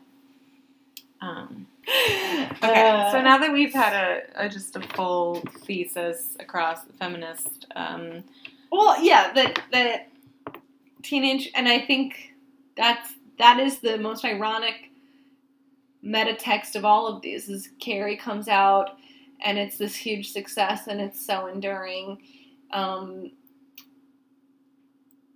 Um, 1.24 1.68
okay, 1.88 3.10
so 3.12 3.22
now 3.22 3.38
that 3.38 3.52
we've 3.54 3.74
had 3.74 3.94
a, 3.94 4.46
a 4.46 4.50
just 4.50 4.76
a 4.76 4.82
full 4.82 5.42
thesis 5.62 6.36
across 6.40 6.84
feminist, 7.00 7.66
um, 7.76 8.24
Well, 8.72 9.02
yeah, 9.04 9.32
that 9.34 9.62
that 9.72 10.10
teenage, 11.02 11.50
and 11.56 11.68
I 11.68 11.80
think 11.80 12.34
that's 12.76 13.14
that 13.40 13.60
is 13.60 13.80
the 13.80 13.98
most 13.98 14.26
ironic 14.26 14.92
meta 16.02 16.36
text 16.36 16.76
of 16.76 16.84
all 16.84 17.08
of 17.08 17.22
these. 17.22 17.48
Is 17.48 17.70
Carrie 17.80 18.18
comes 18.18 18.48
out, 18.48 18.98
and 19.42 19.58
it's 19.58 19.78
this 19.78 19.96
huge 19.96 20.32
success, 20.32 20.88
and 20.88 21.00
it's 21.00 21.26
so 21.26 21.48
enduring. 21.48 22.22
Um, 22.72 23.32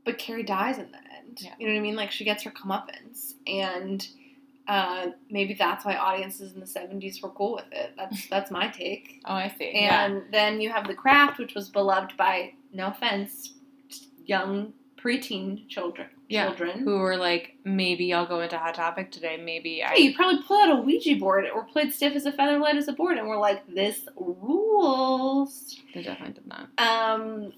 but 0.03 0.17
Carrie 0.17 0.43
dies 0.43 0.77
in 0.79 0.91
the 0.91 0.97
end. 0.97 1.39
Yeah. 1.41 1.53
You 1.59 1.67
know 1.67 1.73
what 1.73 1.79
I 1.79 1.83
mean? 1.83 1.95
Like 1.95 2.11
she 2.11 2.25
gets 2.25 2.43
her 2.43 2.51
comeuppance, 2.51 3.35
and 3.45 4.05
uh, 4.67 5.07
maybe 5.29 5.53
that's 5.53 5.85
why 5.85 5.95
audiences 5.95 6.53
in 6.53 6.59
the 6.59 6.65
'70s 6.65 7.21
were 7.21 7.29
cool 7.29 7.53
with 7.55 7.71
it. 7.71 7.93
That's 7.97 8.27
that's 8.29 8.51
my 8.51 8.67
take. 8.67 9.21
oh, 9.25 9.33
I 9.33 9.53
see. 9.57 9.71
yeah. 9.73 10.05
And 10.05 10.23
then 10.31 10.59
you 10.61 10.69
have 10.69 10.87
The 10.87 10.93
Craft, 10.95 11.39
which 11.39 11.53
was 11.55 11.69
beloved 11.69 12.17
by, 12.17 12.53
no 12.73 12.87
offense, 12.87 13.53
young 14.25 14.73
preteen 14.97 15.67
children. 15.69 16.07
Yeah. 16.29 16.47
Children. 16.47 16.79
Who 16.79 16.97
were 16.97 17.15
like, 17.15 17.55
maybe 17.63 18.13
I'll 18.13 18.25
go 18.25 18.41
into 18.41 18.57
Hot 18.57 18.73
Topic 18.75 19.11
today. 19.11 19.37
Maybe 19.37 19.81
I. 19.81 19.93
Hey, 19.93 20.01
you 20.01 20.15
probably 20.15 20.43
pull 20.43 20.57
out 20.61 20.77
a 20.77 20.81
Ouija 20.81 21.15
board 21.15 21.45
or 21.53 21.63
played 21.63 21.93
stiff 21.93 22.15
as 22.15 22.25
a 22.25 22.33
feather, 22.33 22.57
light 22.59 22.75
as 22.75 22.89
a 22.89 22.93
board, 22.93 23.17
and 23.17 23.29
we're 23.29 23.39
like, 23.39 23.65
this 23.73 24.01
rules. 24.17 25.79
They 25.93 26.03
definitely 26.03 26.33
did 26.33 26.47
not. 26.47 26.67
Um, 26.77 27.53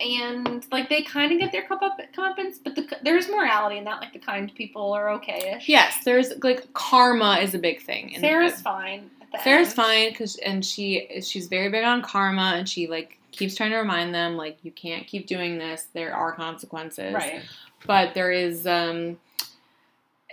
and 0.00 0.66
like 0.70 0.88
they 0.88 1.02
kind 1.02 1.32
of 1.32 1.38
get 1.38 1.52
their 1.52 1.62
cup 1.66 1.82
up 1.82 1.98
comeuppance, 2.16 2.56
but 2.62 2.74
the, 2.74 2.86
there's 3.02 3.28
morality 3.28 3.78
in 3.78 3.84
that. 3.84 4.00
Like 4.00 4.12
the 4.12 4.18
kind 4.18 4.52
people 4.54 4.92
are 4.92 5.10
okay-ish. 5.10 5.68
Yes, 5.68 6.04
there's 6.04 6.32
like 6.42 6.72
karma 6.74 7.38
is 7.40 7.54
a 7.54 7.58
big 7.58 7.80
thing. 7.82 8.10
in- 8.10 8.20
Sarah's 8.20 8.60
fine. 8.60 9.10
At 9.22 9.32
the 9.32 9.42
Sarah's 9.42 9.68
end. 9.68 9.76
fine 9.76 10.10
because 10.10 10.36
and 10.36 10.64
she 10.64 11.20
she's 11.22 11.48
very 11.48 11.70
big 11.70 11.84
on 11.84 12.02
karma 12.02 12.54
and 12.56 12.68
she 12.68 12.86
like 12.86 13.18
keeps 13.32 13.54
trying 13.54 13.70
to 13.70 13.76
remind 13.76 14.14
them 14.14 14.36
like 14.36 14.58
you 14.62 14.70
can't 14.70 15.06
keep 15.06 15.26
doing 15.26 15.58
this. 15.58 15.88
There 15.92 16.14
are 16.14 16.32
consequences. 16.32 17.14
Right. 17.14 17.42
But 17.86 18.14
there 18.14 18.32
is 18.32 18.66
um 18.66 19.18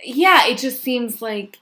yeah, 0.04 0.46
it 0.46 0.58
just 0.58 0.82
seems 0.82 1.22
like 1.22 1.58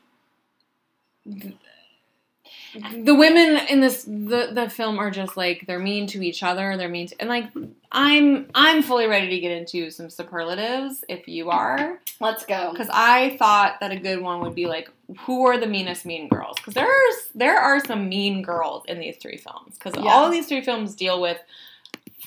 th- 2.72 3.04
the 3.04 3.14
women 3.14 3.58
in 3.68 3.80
this 3.80 4.04
the 4.04 4.50
the 4.52 4.68
film 4.70 4.98
are 4.98 5.10
just 5.10 5.36
like 5.36 5.64
they're 5.66 5.78
mean 5.78 6.06
to 6.08 6.22
each 6.22 6.42
other. 6.42 6.76
They're 6.76 6.88
mean 6.88 7.08
to, 7.08 7.16
and 7.20 7.28
like 7.28 7.46
I'm 7.90 8.48
I'm 8.54 8.82
fully 8.82 9.06
ready 9.06 9.28
to 9.30 9.40
get 9.40 9.50
into 9.52 9.90
some 9.90 10.10
superlatives 10.10 11.04
if 11.08 11.28
you 11.28 11.50
are. 11.50 12.00
Let's 12.20 12.44
go. 12.46 12.70
Because 12.72 12.88
I 12.92 13.36
thought 13.38 13.80
that 13.80 13.90
a 13.92 13.96
good 13.96 14.20
one 14.20 14.40
would 14.40 14.54
be 14.54 14.66
like, 14.66 14.90
who 15.20 15.46
are 15.46 15.58
the 15.58 15.66
meanest 15.66 16.04
mean 16.06 16.28
girls? 16.28 16.56
Because 16.56 16.74
there's 16.74 17.14
there 17.34 17.58
are 17.58 17.84
some 17.84 18.08
mean 18.08 18.42
girls 18.42 18.84
in 18.88 18.98
these 19.00 19.16
three 19.18 19.36
films. 19.36 19.76
Because 19.78 19.94
Yeah. 19.96 20.10
all 20.10 20.24
of 20.26 20.32
these 20.32 20.46
three 20.46 20.62
films 20.62 20.94
deal 20.94 21.20
with 21.20 21.38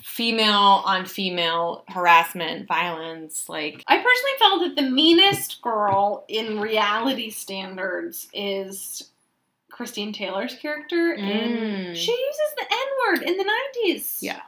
female 0.03 0.81
on 0.85 1.05
female 1.05 1.83
harassment, 1.89 2.67
violence. 2.67 3.49
Like, 3.49 3.83
I 3.87 3.97
personally 3.97 4.31
felt 4.39 4.61
that 4.61 4.81
the 4.81 4.89
meanest 4.89 5.61
girl 5.61 6.25
in 6.27 6.59
reality 6.59 7.29
standards 7.29 8.27
is 8.33 9.09
Christine 9.75 10.13
Taylor's 10.13 10.55
character, 10.55 11.11
and 11.13 11.57
Mm. 11.89 11.95
she 11.95 12.11
uses 12.11 12.55
the 12.57 12.63
N 12.71 12.87
word 13.07 13.21
in 13.23 13.37
the 13.37 13.43
nineties. 13.43 14.19
Yeah. 14.21 14.39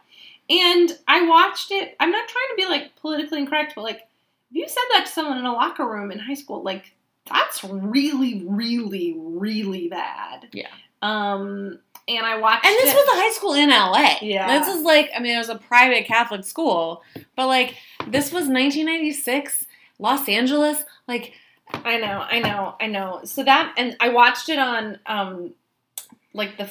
and 0.49 0.97
I 1.09 1.23
watched 1.27 1.71
it. 1.71 1.97
I'm 1.99 2.09
not 2.11 2.25
trying 2.29 2.47
to 2.51 2.55
be 2.55 2.65
like 2.65 2.95
politically 2.95 3.39
incorrect, 3.39 3.73
but 3.75 3.81
like, 3.83 3.97
if 4.49 4.55
you 4.55 4.65
said 4.65 4.83
that 4.93 5.05
to 5.05 5.11
someone 5.11 5.37
in 5.37 5.45
a 5.45 5.51
locker 5.51 5.85
room 5.85 6.09
in 6.09 6.19
high 6.19 6.35
school, 6.35 6.63
like 6.63 6.93
that's 7.29 7.61
really, 7.65 8.45
really, 8.47 9.13
really 9.17 9.89
bad. 9.89 10.47
Yeah. 10.53 10.69
Um, 11.01 11.79
and 12.07 12.25
I 12.25 12.37
watched. 12.37 12.65
and 12.65 12.73
this 12.75 12.93
it- 12.93 12.95
was 12.95 13.07
a 13.09 13.21
high 13.21 13.31
school 13.33 13.53
in 13.55 13.69
LA. 13.69 14.19
Yeah. 14.21 14.57
this 14.59 14.69
is 14.73 14.83
like, 14.83 15.11
I 15.13 15.19
mean, 15.19 15.35
it 15.35 15.37
was 15.37 15.49
a 15.49 15.57
private 15.57 16.05
Catholic 16.05 16.45
school, 16.45 17.03
but 17.35 17.47
like, 17.47 17.75
this 18.07 18.31
was 18.31 18.47
1996, 18.47 19.65
Los 19.99 20.29
Angeles. 20.29 20.85
Like, 21.09 21.33
I 21.73 21.97
know, 21.97 22.25
I 22.29 22.39
know, 22.39 22.75
I 22.79 22.87
know. 22.87 23.21
So 23.23 23.43
that, 23.43 23.73
and 23.77 23.95
I 23.99 24.09
watched 24.09 24.49
it 24.49 24.59
on, 24.59 24.99
um, 25.05 25.53
like 26.33 26.57
the 26.57 26.69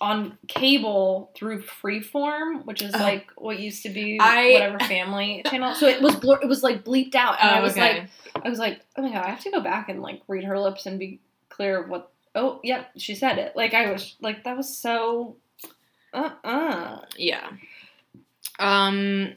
on 0.00 0.36
cable 0.46 1.30
through 1.34 1.62
Freeform, 1.62 2.66
which 2.66 2.82
is 2.82 2.94
Oh. 2.94 2.98
like 2.98 3.28
what 3.36 3.58
used 3.58 3.82
to 3.84 3.88
be 3.88 4.18
I- 4.20 4.52
whatever 4.52 4.78
family 4.84 5.42
channel. 5.48 5.74
So 5.74 5.86
it 5.86 6.02
was 6.02 6.16
blur- 6.16 6.40
it 6.42 6.46
was 6.48 6.62
like 6.62 6.84
bleeped 6.84 7.14
out, 7.14 7.38
and 7.40 7.50
I 7.50 7.58
oh, 7.60 7.62
was 7.62 7.72
okay. 7.72 8.00
like, 8.34 8.44
I 8.44 8.48
was 8.50 8.58
like, 8.58 8.80
oh 8.96 9.02
my 9.02 9.10
god, 9.12 9.24
I 9.24 9.30
have 9.30 9.40
to 9.40 9.50
go 9.50 9.60
back 9.60 9.88
and 9.88 10.02
like 10.02 10.20
read 10.28 10.44
her 10.44 10.58
lips 10.58 10.86
and 10.86 10.98
be 10.98 11.20
clear 11.48 11.82
of 11.82 11.88
what. 11.88 12.10
Oh, 12.34 12.60
yep, 12.62 12.90
she 12.96 13.14
said 13.14 13.38
it. 13.38 13.56
Like 13.56 13.72
I 13.74 13.90
was 13.90 14.16
like 14.20 14.44
that 14.44 14.56
was 14.56 14.76
so. 14.76 15.36
Uh 16.12 16.30
uh 16.44 16.98
yeah. 17.16 17.48
Um, 18.58 19.34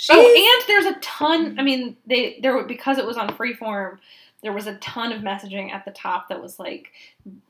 she's, 0.00 0.16
Oh, 0.16 0.20
and 0.58 0.64
there's 0.68 0.86
a 0.96 0.98
ton. 1.00 1.58
I 1.58 1.62
mean, 1.62 1.96
they 2.06 2.38
there 2.42 2.62
because 2.64 2.98
it 2.98 3.04
was 3.06 3.16
on 3.18 3.28
Freeform. 3.36 3.98
There 4.42 4.52
was 4.54 4.66
a 4.66 4.76
ton 4.76 5.12
of 5.12 5.20
messaging 5.20 5.70
at 5.70 5.84
the 5.84 5.90
top 5.90 6.28
that 6.30 6.40
was 6.40 6.58
like, 6.58 6.92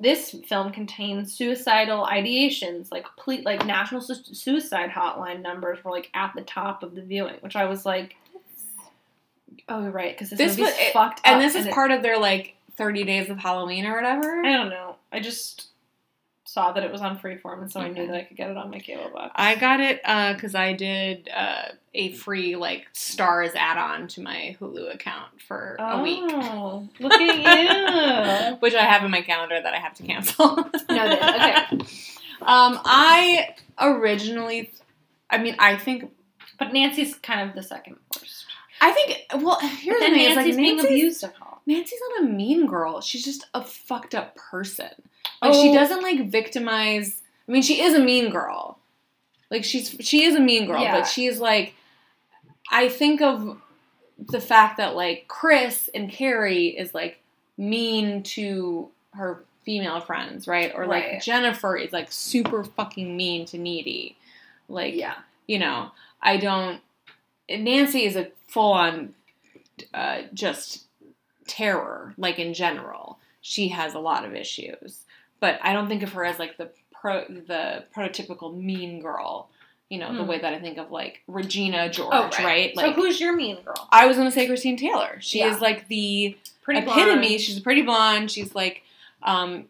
"This 0.01 0.33
film 0.49 0.73
contains 0.73 1.33
suicidal 1.33 2.05
ideations." 2.05 2.91
Like, 2.91 3.07
ple- 3.17 3.43
like 3.45 3.65
national 3.65 4.01
su- 4.01 4.35
suicide 4.35 4.91
hotline 4.91 5.41
numbers 5.41 5.85
were 5.85 5.93
like 5.93 6.11
at 6.15 6.33
the 6.35 6.43
top 6.43 6.83
of 6.83 6.97
the 6.97 7.03
viewing, 7.03 7.37
which 7.43 7.55
I 7.55 7.67
was 7.67 7.87
like, 7.87 8.17
"Oh, 9.69 9.83
you're 9.83 9.91
right," 9.93 10.13
because 10.15 10.31
this, 10.31 10.39
This 10.39 10.59
movie's 10.59 10.73
was- 10.75 10.81
it- 10.81 10.93
fucked 10.93 11.21
up. 11.21 11.27
and 11.29 11.41
this 11.41 11.55
is 11.55 11.67
it- 11.67 11.73
part 11.73 11.93
of 11.93 12.03
their 12.03 12.19
like 12.19 12.57
30 12.77 13.05
days 13.05 13.31
of 13.31 13.39
Halloween 13.39 13.87
or 13.87 13.95
whatever. 13.95 14.41
I 14.45 14.53
don't 14.53 14.71
know. 14.71 14.97
I 15.13 15.21
just 15.21 15.69
saw 16.53 16.73
that 16.73 16.83
it 16.83 16.91
was 16.91 17.01
on 17.01 17.17
Freeform, 17.17 17.63
and 17.63 17.71
so 17.71 17.79
I 17.79 17.89
knew 17.89 18.09
that 18.09 18.17
I 18.17 18.23
could 18.25 18.37
get 18.37 18.51
it 18.51 18.57
on 18.57 18.71
my 18.71 18.81
cable 18.81 19.09
box. 19.15 19.31
I 19.37 19.55
got 19.55 19.79
it 19.79 20.01
because 20.35 20.57
I 20.57 20.73
did 20.73 21.29
uh, 21.33 21.69
a 21.95 22.11
free 22.13 22.57
like 22.57 22.89
stars 22.93 23.53
add-on 23.55 24.09
to 24.09 24.21
my 24.21 24.57
Hulu 24.61 24.93
account 24.93 25.41
for 25.47 25.77
a 25.79 26.03
week, 26.03 26.25
Oh, 26.25 26.89
look 26.99 27.13
at 27.13 28.51
you. 28.51 28.57
which 28.61 28.75
I 28.75 28.83
have 28.83 29.05
in 29.05 29.13
my 29.13 29.23
calendar 29.23 29.61
that 29.63 29.73
I 29.73 29.79
have 29.79 29.95
to 29.95 30.03
cancel. 30.03 30.57
Noted. 30.89 31.23
Okay. 31.23 31.79
Um, 32.43 32.81
I 32.87 33.55
originally, 33.79 34.73
I 35.29 35.37
mean, 35.37 35.57
I 35.59 35.77
think, 35.77 36.11
But 36.59 36.73
Nancy's 36.73 37.15
kind 37.17 37.47
of 37.47 37.55
the 37.55 37.63
second 37.63 37.97
worst. 38.17 38.47
I 38.81 38.93
think. 38.93 39.27
Well, 39.45 39.61
here's 39.61 40.01
the 40.01 40.07
thing: 40.07 40.21
is 40.21 40.29
like 40.37 40.47
Nancy's 40.47 40.57
being 40.57 40.81
abused 40.81 41.23
at 41.23 41.35
home. 41.35 41.59
Nancy's 41.67 42.01
not 42.17 42.23
a 42.25 42.33
mean 42.33 42.67
girl. 42.67 43.03
She's 43.03 43.23
just 43.23 43.47
a 43.53 43.63
fucked 43.63 44.15
up 44.15 44.37
person. 44.37 44.89
Like 45.43 45.55
she 45.55 45.71
Oh. 45.71 45.75
doesn't 45.75 46.03
like 46.03 46.29
victimize. 46.29 47.23
I 47.49 47.53
mean, 47.53 47.63
she 47.63 47.83
is 47.83 47.95
a 47.95 48.01
mean 48.01 48.31
girl. 48.31 48.79
Like 49.51 49.65
she's 49.65 49.97
she 50.01 50.25
is 50.25 50.35
a 50.37 50.41
mean 50.41 50.67
girl, 50.67 50.81
Yeah. 50.83 50.99
but 51.01 51.05
she's 51.07 51.39
like. 51.41 51.75
I 52.73 52.89
think 52.89 53.21
of 53.21 53.61
the 54.17 54.41
fact 54.41 54.77
that 54.77 54.95
like 54.95 55.25
Chris 55.27 55.91
and 55.93 56.09
Carrie 56.09 56.69
is 56.69 56.95
like 56.95 57.19
mean 57.59 58.23
to 58.23 58.89
her 59.15 59.43
female 59.65 60.01
friends, 60.01 60.47
right? 60.47 60.73
Or 60.75 60.87
like 60.87 61.05
Right. 61.05 61.23
Jennifer 61.23 61.77
is 61.77 61.93
like 61.93 62.13
super 62.13 62.63
fucking 62.63 63.17
mean 63.17 63.45
to 63.47 63.59
Needy. 63.59 64.17
Like 64.69 64.95
Yeah. 64.95 65.17
you 65.49 65.59
know, 65.59 65.91
I 66.23 66.37
don't. 66.37 66.81
Nancy 67.49 68.05
is 68.05 68.15
a 68.15 68.29
full 68.47 68.73
on, 68.73 69.15
uh, 69.93 70.23
just 70.33 70.85
terror. 71.49 72.15
Like 72.17 72.39
in 72.39 72.55
general, 72.55 73.19
she 73.41 73.69
has 73.71 73.95
a 73.95 73.99
lot 73.99 74.25
of 74.25 74.33
issues, 74.37 75.05
but 75.41 75.59
I 75.63 75.73
don't 75.73 75.89
think 75.89 76.03
of 76.03 76.13
her 76.13 76.25
as 76.25 76.39
like 76.39 76.57
the 76.57 76.71
pro 76.93 77.25
the 77.25 77.85
prototypical 77.97 78.55
mean 78.57 79.01
girl. 79.01 79.49
You 79.89 79.99
know, 79.99 80.15
the 80.15 80.23
Hmm. 80.23 80.29
way 80.29 80.39
that 80.39 80.55
I 80.55 80.61
think 80.61 80.79
of 80.79 80.93
like 80.93 81.21
Regina 81.27 81.91
George, 81.91 82.11
Oh, 82.13 82.23
right? 82.25 82.39
right. 82.45 82.77
Like 82.77 82.95
so 82.95 83.03
who's 83.03 83.21
your 83.21 83.35
mean 83.35 83.57
girl? 83.65 83.89
I 83.91 84.07
was 84.07 84.17
gonna 84.17 84.31
say 84.31 84.47
Christine 84.47 84.77
Taylor. 84.77 85.19
She 85.21 85.41
Yeah. 85.41 85.53
is 85.53 85.61
like 85.61 85.89
the 85.89 86.37
Pretty 86.63 86.81
epitome. 86.83 87.27
blonde. 87.27 87.41
She's 87.41 87.59
pretty 87.59 87.83
blonde. 87.83 88.31
She's 88.31 88.55
like, 88.55 88.83
um, 89.25 89.65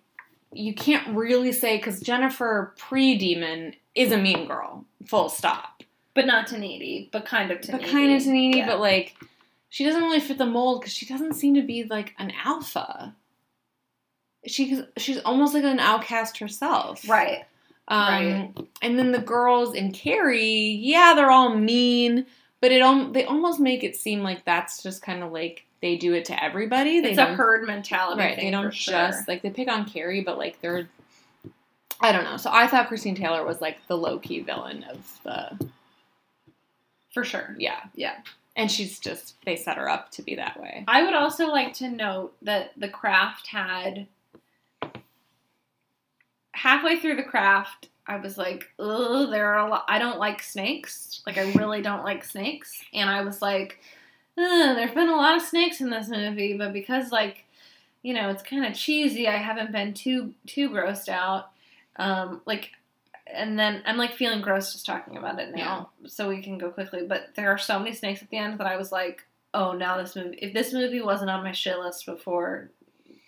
you 0.53 0.75
can't 0.75 1.17
really 1.17 1.53
say 1.53 1.77
because 1.79 2.01
Jennifer 2.01 2.75
pre 2.77 3.17
demon 3.17 3.75
is 3.95 4.13
a 4.13 4.19
mean 4.19 4.47
girl. 4.47 4.85
Full 5.07 5.29
stop. 5.31 5.83
but 6.13 6.27
not 6.27 6.49
to 6.49 6.59
needy, 6.59 7.09
but 7.13 7.25
kind 7.25 7.51
of 7.53 7.61
to 7.63 7.71
but 7.71 7.81
needy. 7.83 7.93
kind 7.93 8.13
of 8.13 8.23
to 8.23 8.31
needy, 8.31 8.59
Yeah. 8.59 8.67
but 8.67 8.81
like 8.81 9.15
she 9.71 9.85
doesn't 9.85 10.03
really 10.03 10.19
fit 10.21 10.37
the 10.39 10.45
mold 10.45 10.81
because 10.81 10.93
she 10.93 11.07
doesn't 11.07 11.35
seem 11.35 11.55
to 11.55 11.63
be 11.63 11.85
like 11.85 12.15
an 12.19 12.33
alpha. 12.45 13.15
She's 14.47 14.83
she's 14.97 15.19
almost 15.21 15.55
like 15.55 15.65
an 15.65 15.79
outcast 15.81 16.39
herself. 16.39 17.09
Right. 17.09 17.45
Um, 17.89 17.99
Right. 18.15 18.53
And 18.83 18.99
then 18.99 19.13
the 19.13 19.19
girls 19.19 19.75
in 19.75 19.93
Carrie, 19.93 20.79
yeah, 20.81 21.13
they're 21.15 21.31
all 21.31 21.57
mean, 21.57 22.27
but 22.61 22.71
it 22.73 23.13
they 23.13 23.25
almost 23.25 23.59
make 23.61 23.83
it 23.85 23.97
seem 23.97 24.23
like 24.23 24.45
that's 24.45 24.83
just 24.83 25.03
kind 25.03 25.23
of 25.23 25.33
like 25.33 25.65
they 25.83 25.97
do 25.97 26.13
it 26.15 26.27
to 26.27 26.45
everybody. 26.45 27.01
They 27.01 27.11
It's 27.11 27.19
a 27.19 27.35
herd 27.35 27.67
mentality. 27.67 28.21
right. 28.21 28.37
They 28.37 28.51
don't 28.51 28.67
for 28.67 28.71
sure. 28.73 28.93
just 28.93 29.27
like 29.29 29.43
they 29.43 29.51
pick 29.51 29.69
on 29.69 29.87
Carrie, 29.89 30.21
but 30.23 30.39
like 30.39 30.61
they're. 30.61 30.89
I 32.03 32.13
don't 32.13 32.25
know. 32.25 32.37
So 32.39 32.51
I 32.53 32.67
thought 32.67 32.89
Christine 32.89 33.15
Taylor 33.15 33.45
was 33.45 33.61
like 33.61 33.77
the 33.87 33.97
low 33.97 34.19
key 34.19 34.41
villain 34.41 34.85
of 34.85 35.19
the 35.25 35.69
for 37.13 37.25
sure. 37.25 37.55
yeah 37.59 37.81
Yeah. 37.95 38.15
and 38.57 38.71
she's 38.71 38.99
just 39.01 39.35
they 39.45 39.57
set 39.57 39.77
her 39.77 39.89
up 39.89 40.11
to 40.13 40.23
be 40.23 40.37
that 40.37 40.61
way. 40.61 40.85
I 40.87 41.03
would 41.03 41.15
also 41.15 41.49
like 41.49 41.75
to 41.75 41.89
note 41.91 42.35
that 42.43 42.71
the 42.77 42.89
craft 42.89 43.49
had 43.49 44.07
halfway 46.53 46.99
through 46.99 47.17
the 47.17 47.23
craft, 47.23 47.89
I 48.07 48.17
was 48.17 48.37
like, 48.37 48.69
oh, 48.79 49.31
there 49.31 49.47
are 49.55 49.67
a 49.67 49.71
lot. 49.71 49.85
I 49.89 49.99
don't 49.99 50.19
like 50.19 50.43
snakes. 50.43 51.23
Like, 51.27 51.39
I 51.39 51.53
really 51.53 51.81
don't 51.83 52.05
like 52.05 52.25
snakes." 52.25 52.83
And 52.93 53.09
I 53.09 53.23
was 53.23 53.41
like, 53.41 53.79
"There's 54.37 54.91
been 54.95 55.09
a 55.09 55.17
lot 55.17 55.37
of 55.37 55.43
snakes 55.43 55.81
in 55.81 55.91
this 55.91 56.09
movie, 56.09 56.57
but 56.57 56.73
because 56.73 57.13
like, 57.13 57.45
you 58.03 58.15
know, 58.15 58.31
it's 58.31 58.43
kind 58.43 58.65
of 58.65 58.75
cheesy, 58.75 59.29
I 59.29 59.37
haven't 59.37 59.73
been 59.73 59.95
too 59.95 60.35
too 60.47 60.71
grossed 60.71 61.09
out." 61.09 61.51
Um, 61.97 62.41
like, 62.47 62.71
and 63.27 63.59
then 63.59 63.83
I'm 63.87 63.97
like 63.97 64.15
feeling 64.15 64.41
gross 64.41 64.73
just 64.73 64.87
talking 64.87 65.17
about 65.17 65.39
it 65.39 65.55
now, 65.55 65.91
so 66.07 66.29
we 66.29 66.43
can 66.43 66.59
go 66.59 66.71
quickly. 66.71 67.07
But 67.07 67.35
there 67.37 67.51
are 67.51 67.59
so 67.59 67.79
many 67.79 67.95
snakes 67.95 68.23
at 68.23 68.31
the 68.31 68.39
end 68.39 68.59
that 68.59 68.67
I 68.67 68.77
was 68.77 68.91
like, 68.91 69.25
"Oh, 69.55 69.73
now 69.73 69.99
this 69.99 70.17
movie. 70.17 70.39
If 70.43 70.53
this 70.53 70.73
movie 70.73 71.01
wasn't 71.03 71.31
on 71.31 71.45
my 71.45 71.53
shit 71.53 71.79
list 71.79 72.07
before." 72.07 72.71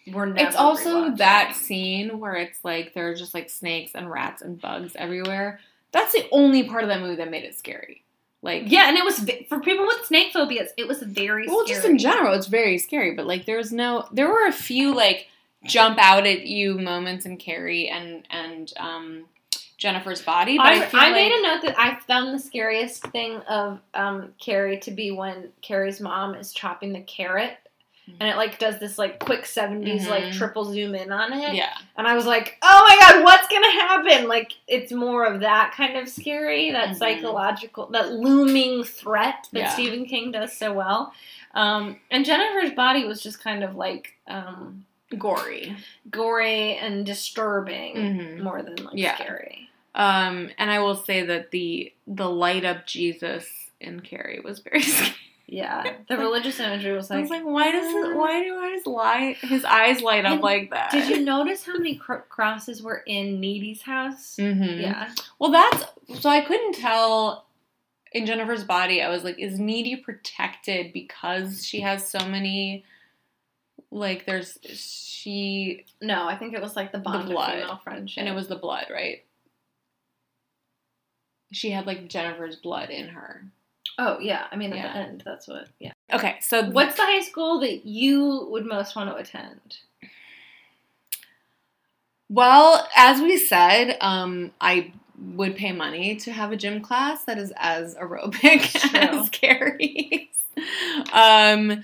We're 0.07 0.27
never 0.27 0.49
it's 0.49 0.57
also 0.57 1.11
rewatching 1.11 1.17
that 1.19 1.57
scene 1.57 2.19
where 2.19 2.35
it's 2.35 2.59
like 2.65 2.95
there 2.95 3.11
are 3.11 3.15
just 3.15 3.35
like 3.35 3.51
snakes 3.51 3.93
and 3.95 4.11
rats 4.11 4.43
and 4.43 4.61
bugs 4.61 4.93
everywhere. 4.97 5.61
That's 5.93 6.13
the 6.13 6.27
only 6.33 6.65
part 6.65 6.83
of 6.83 6.89
that 6.89 7.01
movie 7.01 7.17
that 7.17 7.31
made 7.31 7.45
it 7.45 7.57
scary. 7.57 8.03
Like 8.43 8.65
Yeah, 8.67 8.89
and 8.89 8.97
it 8.97 9.05
was 9.05 9.21
for 9.49 9.61
people 9.61 9.87
with 9.87 10.05
snake 10.05 10.33
phobias. 10.33 10.71
It 10.77 10.89
was 10.89 11.03
very 11.03 11.47
well, 11.47 11.65
scary. 11.65 11.77
just 11.77 11.89
in 11.89 11.99
general, 11.99 12.35
it's 12.35 12.49
very 12.49 12.79
scary. 12.79 13.15
But 13.15 13.27
like, 13.27 13.47
there's 13.47 13.73
no, 13.73 14.09
there 14.11 14.29
were 14.29 14.47
a 14.47 14.53
few 14.53 14.95
like 14.95 15.29
jump 15.65 15.99
out 16.01 16.27
at 16.27 16.47
you 16.47 16.79
moments 16.79 17.27
in 17.27 17.37
Carrie 17.37 17.89
and 17.89 18.27
and 18.31 18.73
um, 18.79 19.25
Jennifer's 19.77 20.23
body. 20.23 20.57
But 20.57 20.67
I, 20.67 20.85
I, 20.85 20.91
I 20.93 21.11
like 21.11 21.15
made 21.15 21.33
a 21.33 21.43
note 21.43 21.63
that 21.63 21.79
I 21.79 21.99
found 22.01 22.35
the 22.35 22.43
scariest 22.43 23.07
thing 23.09 23.37
of 23.49 23.81
um, 23.95 24.33
Carrie 24.39 24.79
to 24.81 24.91
be 24.91 25.11
when 25.11 25.51
Carrie's 25.61 26.01
mom 26.01 26.35
is 26.35 26.53
chopping 26.53 26.93
the 26.93 27.01
carrot, 27.01 27.57
and 28.07 28.29
it 28.29 28.37
like 28.37 28.59
does 28.59 28.79
this 28.79 28.99
like 28.99 29.19
quick 29.21 29.45
70s 29.45 30.07
like 30.09 30.25
Mhm. 30.25 30.33
triple 30.37 30.65
zoom 30.65 30.95
in 30.95 31.13
on 31.13 31.33
it. 31.33 31.55
yeah, 31.55 31.75
And 31.97 32.07
I 32.07 32.15
was 32.15 32.27
like, 32.27 32.59
oh 32.63 32.87
my 32.89 32.97
god, 33.01 33.25
what's 33.25 33.49
gonna 33.49 33.71
happen? 33.71 34.29
Like, 34.29 34.53
it's 34.67 34.93
more 34.93 35.25
of 35.25 35.41
that 35.41 35.73
kind 35.77 35.97
of 35.97 36.09
scary, 36.09 36.71
that 36.73 36.91
Mhm. 36.91 36.97
psychological, 36.99 37.87
that 37.89 38.13
looming 38.13 38.85
threat 38.85 39.49
that 39.53 39.59
Yeah. 39.61 39.69
Stephen 39.73 40.05
King 40.07 40.33
does 40.33 40.53
so 40.57 40.73
well. 40.73 41.13
Um, 41.55 42.01
and 42.11 42.25
Jennifer's 42.25 42.73
body 42.75 43.05
was 43.05 43.23
just 43.23 43.41
kind 43.43 43.63
of 43.65 43.77
like 43.77 44.15
um, 44.27 44.85
gory. 45.19 45.77
gory 46.11 46.77
and 46.77 47.05
disturbing 47.05 47.97
Mhm. 47.97 48.39
more 48.43 48.63
than 48.63 48.77
like 48.77 48.95
Yeah. 48.95 49.15
scary. 49.17 49.69
Um, 49.95 50.51
and 50.59 50.71
I 50.71 50.79
will 50.79 50.97
say 50.97 51.23
that 51.23 51.51
the 51.51 51.93
the 52.07 52.29
light 52.29 52.65
up 52.65 52.87
Jesus 52.87 53.47
in 53.81 54.01
Carrie 54.01 54.41
was 54.41 54.61
very 54.61 54.81
scary. 54.83 55.15
Yeah, 55.53 55.97
the 56.09 56.17
religious 56.17 56.59
imagery 56.61 56.93
was 56.95 57.11
like. 57.11 57.19
I 57.19 57.21
was 57.21 57.31
like, 57.31 57.45
why 57.45 57.71
does 57.73 57.85
it, 57.93 58.17
why 58.17 58.43
do 58.43 58.73
his 58.73 58.87
light 58.87 59.37
his 59.37 59.65
eyes 59.67 60.01
light 60.01 60.25
up 60.25 60.41
like 60.43 60.71
that? 60.71 60.91
Did 60.91 61.09
you 61.11 61.21
notice 61.25 61.65
how 61.67 61.75
many 61.75 61.97
cr- 61.97 62.25
crosses 62.31 62.83
were 62.83 63.03
in 63.07 63.39
Needy's 63.39 63.83
house? 63.83 64.37
Mm-hmm. 64.41 64.81
Yeah. 64.81 65.11
Well, 65.39 65.51
that's 65.51 65.85
so 66.21 66.31
I 66.31 66.41
couldn't 66.41 66.75
tell 66.77 67.47
in 68.13 68.25
Jennifer's 68.25 68.65
body. 68.65 69.03
I 69.03 69.11
was 69.11 69.25
like, 69.25 69.39
is 69.39 69.59
Needy 69.59 69.97
protected 69.97 70.93
because 70.95 71.67
she 71.67 71.81
has 71.81 72.09
so 72.09 72.27
many? 72.27 72.85
Like, 73.91 74.25
there's 74.25 74.59
she, 74.73 75.85
No, 76.01 76.27
I 76.27 76.35
think 76.39 76.55
it 76.55 76.63
was 76.63 76.77
like 76.77 76.93
the 76.93 76.99
bond 76.99 77.29
blood. 77.29 77.57
of 77.57 77.61
female 77.61 77.81
friendship. 77.85 78.21
and 78.21 78.27
it 78.29 78.35
was 78.35 78.49
the 78.49 78.57
blood, 78.57 78.87
right? 78.91 79.23
She 81.53 81.71
had 81.73 81.87
like 81.87 82.09
Jennifer's 82.09 82.57
blood 82.57 82.89
in 82.89 83.09
her. 83.09 83.45
Oh 83.99 84.19
yeah, 84.21 84.47
I 84.51 84.57
mean 84.57 84.73
at 84.73 84.77
Yeah. 84.79 84.93
the 84.93 84.99
end, 84.99 85.23
that's 85.25 85.47
what. 85.49 85.69
Yeah. 85.79 85.93
Okay, 86.13 86.37
so 86.41 86.65
What's 86.71 86.97
the 86.97 87.03
high 87.03 87.21
school 87.23 87.61
that 87.61 87.87
you 87.87 88.47
would 88.51 88.67
most 88.67 88.95
want 88.97 89.11
to 89.11 89.17
attend? 89.17 89.79
Well, 92.29 92.87
as 92.97 93.21
we 93.21 93.37
said, 93.37 93.97
um, 94.01 94.53
I 94.61 94.93
would 95.19 95.55
pay 95.57 95.73
money 95.73 96.17
to 96.17 96.33
have 96.33 96.51
a 96.53 96.57
gym 96.57 96.81
class 96.81 97.25
that 97.25 97.39
is 97.39 97.53
as 97.57 97.95
aerobic 97.95 98.75
as 98.95 99.29
Carrie's. 99.31 100.29
um, 101.13 101.83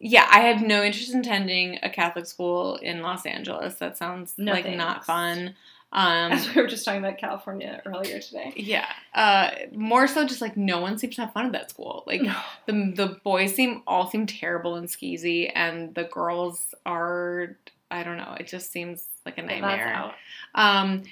yeah, 0.00 0.26
I 0.30 0.40
have 0.40 0.60
no 0.62 0.82
interest 0.82 1.12
in 1.14 1.20
attending 1.20 1.78
a 1.82 1.88
Catholic 1.90 2.26
school 2.26 2.76
in 2.76 3.02
Los 3.02 3.24
Angeles. 3.24 3.76
That 3.76 3.96
sounds 3.96 4.34
No 4.36 4.52
like 4.52 4.64
thanks. 4.64 4.78
not 4.78 5.06
fun. 5.06 5.54
Um, 5.96 6.32
As 6.32 6.52
we 6.52 6.60
were 6.60 6.66
just 6.66 6.84
talking 6.84 6.98
about 7.04 7.18
California 7.18 7.80
earlier 7.86 8.18
today. 8.18 8.52
yeah, 8.56 8.88
uh, 9.14 9.50
more 9.72 10.08
so 10.08 10.26
just 10.26 10.40
like 10.40 10.56
no 10.56 10.80
one 10.80 10.98
seems 10.98 11.14
to 11.16 11.22
have 11.22 11.32
fun 11.32 11.46
at 11.46 11.52
that 11.52 11.70
school. 11.70 12.02
Like 12.06 12.22
the 12.66 12.92
the 12.96 13.20
boys 13.22 13.54
seem 13.54 13.82
all 13.86 14.10
seem 14.10 14.26
terrible 14.26 14.74
and 14.74 14.88
skeezy, 14.88 15.50
and 15.54 15.94
the 15.94 16.04
girls 16.04 16.74
are 16.84 17.56
I 17.90 18.02
don't 18.02 18.16
know. 18.16 18.36
It 18.40 18.48
just 18.48 18.72
seems 18.72 19.06
like 19.24 19.38
a 19.38 19.42
nightmare. 19.42 20.12
Um, 20.56 21.04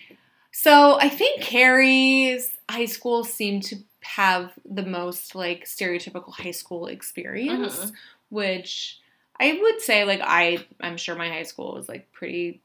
so 0.50 0.98
I 1.00 1.08
think 1.08 1.42
Carrie's 1.42 2.50
high 2.68 2.86
school 2.86 3.22
seemed 3.24 3.62
to 3.64 3.76
have 4.00 4.52
the 4.68 4.82
most 4.84 5.34
like 5.36 5.64
stereotypical 5.64 6.32
high 6.34 6.50
school 6.50 6.88
experience, 6.88 7.76
Mhm. 7.78 7.92
which 8.30 8.98
I 9.38 9.58
would 9.60 9.80
say 9.80 10.04
like 10.04 10.20
I 10.22 10.66
I'm 10.80 10.96
sure 10.96 11.14
my 11.14 11.28
high 11.28 11.44
school 11.44 11.74
was 11.74 11.88
like 11.88 12.10
pretty 12.12 12.60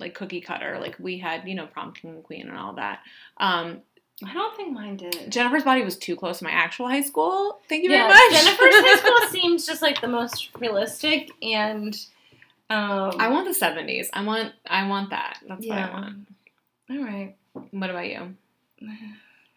like 0.00 0.14
cookie 0.14 0.40
cutter. 0.40 0.78
Like 0.80 0.96
we 0.98 1.18
had 1.18 1.46
you 1.46 1.54
know 1.54 1.66
prom 1.66 1.92
king 1.92 2.10
and 2.10 2.24
queen 2.24 2.48
and 2.48 2.56
all 2.56 2.74
that. 2.74 3.00
Um, 3.36 3.82
I 4.24 4.34
don't 4.34 4.54
think 4.56 4.72
mine 4.72 4.96
did. 4.96 5.30
Jennifer's 5.30 5.64
body 5.64 5.82
was 5.82 5.96
too 5.96 6.14
close 6.14 6.38
to 6.38 6.44
my 6.44 6.50
actual 6.50 6.88
high 6.88 7.00
school. 7.00 7.60
Thank 7.68 7.84
you 7.84 7.90
yeah, 7.90 8.08
very 8.08 8.30
much. 8.30 8.42
Jennifer's 8.42 8.74
high 8.74 8.96
school 8.96 9.28
seems 9.30 9.66
just 9.66 9.82
like 9.82 10.00
the 10.00 10.08
most 10.08 10.50
realistic 10.58 11.30
and. 11.42 11.96
Um, 12.68 13.14
I 13.18 13.28
want 13.30 13.48
the 13.48 13.54
seventies. 13.54 14.08
I 14.12 14.22
want 14.24 14.52
I 14.66 14.86
want 14.88 15.10
that. 15.10 15.38
That's 15.48 15.66
what 15.66 15.78
I 15.78 15.90
want. 15.90 16.28
All 16.90 17.04
right. 17.04 17.36
What 17.52 17.90
about 17.90 18.08
you? 18.08 18.36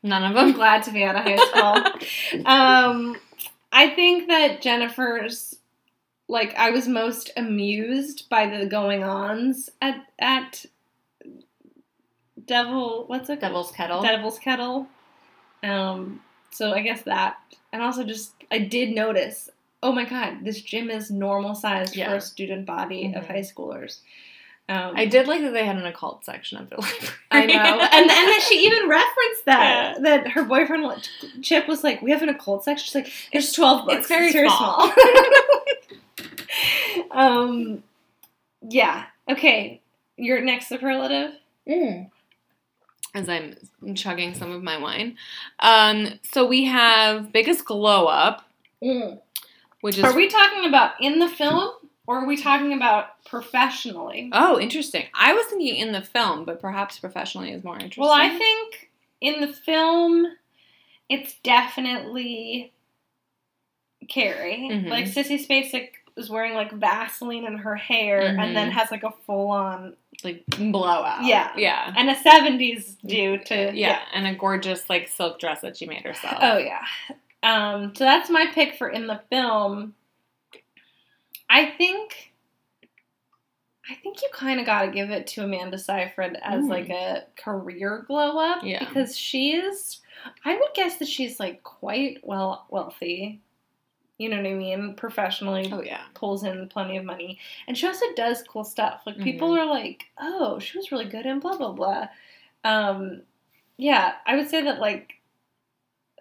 None 0.03 0.23
of 0.23 0.35
I'm 0.35 0.47
them. 0.47 0.55
glad 0.55 0.83
to 0.83 0.91
be 0.91 1.03
out 1.03 1.15
of 1.15 1.23
high 1.23 1.37
school. 1.37 2.45
um, 2.45 3.15
I 3.71 3.89
think 3.89 4.27
that 4.27 4.61
Jennifer's 4.61 5.55
like 6.27 6.55
I 6.55 6.69
was 6.71 6.87
most 6.87 7.31
amused 7.37 8.29
by 8.29 8.47
the 8.47 8.65
going 8.65 9.03
ons 9.03 9.69
at 9.81 10.05
at 10.19 10.65
Devil. 12.45 13.05
What's 13.07 13.29
it? 13.29 13.39
Devil's 13.39 13.71
Kettle. 13.71 14.01
Devil's 14.01 14.39
Kettle. 14.39 14.87
Um, 15.63 16.21
so 16.51 16.73
I 16.73 16.81
guess 16.81 17.03
that, 17.03 17.37
and 17.71 17.81
also 17.81 18.03
just 18.03 18.33
I 18.51 18.59
did 18.59 18.93
notice. 18.93 19.49
Oh 19.81 19.91
my 19.91 20.05
god, 20.05 20.39
this 20.43 20.61
gym 20.61 20.89
is 20.89 21.11
normal 21.11 21.55
sized 21.55 21.95
Yeah. 21.95 22.09
for 22.09 22.15
a 22.15 22.21
student 22.21 22.65
body 22.65 23.13
of 23.15 23.23
Mhm. 23.25 23.27
high 23.27 23.39
schoolers. 23.41 23.99
Um, 24.69 24.93
I 24.95 25.05
did 25.05 25.27
like 25.27 25.41
that 25.41 25.51
they 25.51 25.65
had 25.65 25.75
an 25.75 25.85
occult 25.85 26.23
section 26.23 26.57
of 26.57 26.69
their 26.69 26.79
library. 26.79 27.09
I 27.31 27.45
know, 27.45 27.53
and 27.81 27.81
and 27.81 28.09
that 28.09 28.45
she 28.47 28.65
even 28.65 28.87
referenced 28.87 29.45
that 29.45 30.01
that 30.03 30.27
her 30.29 30.43
boyfriend 30.43 31.09
Chip 31.41 31.67
was 31.67 31.83
like, 31.83 32.01
"We 32.01 32.11
have 32.11 32.21
an 32.21 32.29
occult 32.29 32.63
section." 32.63 32.85
She's 32.85 32.95
like, 32.95 33.11
"There's 33.33 33.51
twelve 33.51 33.85
books. 33.85 33.99
it's 33.99 34.07
very 34.07 34.31
small." 34.31 34.91
um, 37.13 37.83
yeah. 38.67 39.05
Okay, 39.29 39.81
your 40.17 40.41
next 40.41 40.67
superlative. 40.69 41.31
As 43.15 43.29
I'm 43.29 43.55
chugging 43.95 44.33
some 44.33 44.51
of 44.51 44.63
my 44.63 44.77
wine. 44.77 45.17
Um, 45.59 46.19
so 46.23 46.45
we 46.47 46.65
have 46.65 47.31
biggest 47.31 47.63
glow 47.65 48.07
up, 48.07 48.43
which 49.81 49.97
is 49.97 50.03
Are 50.03 50.15
we 50.15 50.27
talking 50.27 50.65
about 50.65 50.93
in 50.99 51.19
the 51.19 51.29
film, 51.29 51.71
or 52.07 52.17
are 52.19 52.25
we 52.27 52.35
talking 52.35 52.73
about 52.73 53.23
professionally? 53.25 54.29
oh 54.33 54.59
interesting. 54.59 55.05
I 55.13 55.33
was 55.33 55.45
thinking 55.45 55.75
in 55.75 55.91
the 55.91 56.01
film, 56.01 56.43
but 56.43 56.59
perhaps 56.59 56.97
professionally 56.99 57.51
is 57.51 57.63
more 57.63 57.75
interesting. 57.75 58.01
Well, 58.03 58.11
I 58.11 58.29
think 58.37 58.89
in 59.21 59.41
the 59.41 59.47
film, 59.53 60.25
it's 61.07 61.35
definitely 61.43 62.73
Carrie. 64.09 64.69
Mhm. 64.71 64.89
Like 64.89 65.05
Sissy 65.05 65.39
Spacek 65.45 65.89
is 66.17 66.29
wearing 66.29 66.53
like 66.53 66.71
Vaseline 66.71 67.45
in 67.45 67.57
her 67.57 67.75
hair, 67.75 68.21
and 68.21 68.55
then 68.55 68.71
has 68.71 68.91
like 68.91 69.03
a 69.03 69.11
full 69.25 69.49
on 69.49 69.95
like 70.23 70.43
blowout. 70.57 71.23
Yeah. 71.25 71.51
yeah, 71.57 71.93
and 71.95 72.09
a 72.09 72.15
'70s 72.15 72.95
do 73.05 73.37
to 73.45 73.71
yeah, 73.73 73.99
and 74.13 74.27
a 74.27 74.35
gorgeous 74.35 74.89
like 74.89 75.07
silk 75.07 75.39
dress 75.39 75.61
that 75.61 75.77
she 75.77 75.85
made 75.85 76.03
herself. 76.03 76.37
Oh 76.41 76.57
yeah. 76.57 76.83
Um, 77.43 77.93
so 77.95 78.03
that's 78.05 78.29
my 78.29 78.47
pick 78.53 78.75
for 78.77 78.87
in 78.89 79.07
the 79.07 79.21
film. 79.29 79.95
I 81.49 81.65
think 81.77 82.31
I 83.89 83.95
think 83.95 84.21
you 84.21 84.29
kind 84.31 84.59
of 84.61 84.65
got 84.65 84.83
to 84.85 84.91
give 84.91 85.09
it 85.11 85.27
to 85.27 85.43
Amanda 85.43 85.77
Seyfried 85.77 86.37
as 86.41 86.63
Mm. 86.63 86.69
like 86.69 86.89
a 86.89 87.25
career 87.35 88.05
glow 88.07 88.37
up 88.39 88.63
Yeah. 88.63 88.79
because 88.79 89.17
she's. 89.17 89.99
I 90.45 90.53
would 90.55 90.73
guess 90.73 90.99
that 90.99 91.07
she's 91.09 91.37
like 91.37 91.63
quite 91.63 92.19
well 92.23 92.65
wealthy. 92.69 93.41
You 94.23 94.29
know 94.29 94.37
what 94.37 94.45
I 94.47 94.53
mean? 94.53 94.95
Professionally, 94.95 95.69
Oh 95.69 95.81
yeah. 95.81 96.03
pulls 96.13 96.45
in 96.45 96.69
plenty 96.69 96.95
of 96.95 97.03
money, 97.03 97.39
and 97.67 97.77
she 97.77 97.85
also 97.85 98.05
does 98.15 98.41
cool 98.47 98.63
stuff. 98.63 99.01
Like 99.05 99.19
people 99.19 99.49
Mhm. 99.51 99.59
are 99.59 99.65
like, 99.65 100.05
"Oh, 100.17 100.59
she 100.59 100.77
was 100.77 100.91
really 100.93 101.05
good 101.05 101.25
in 101.25 101.39
blah 101.41 101.57
blah 101.57 101.73
blah." 101.73 102.07
Um, 102.63 103.23
yeah, 103.77 104.15
I 104.25 104.37
would 104.37 104.49
say 104.49 104.61
that 104.63 104.79
like 104.79 105.15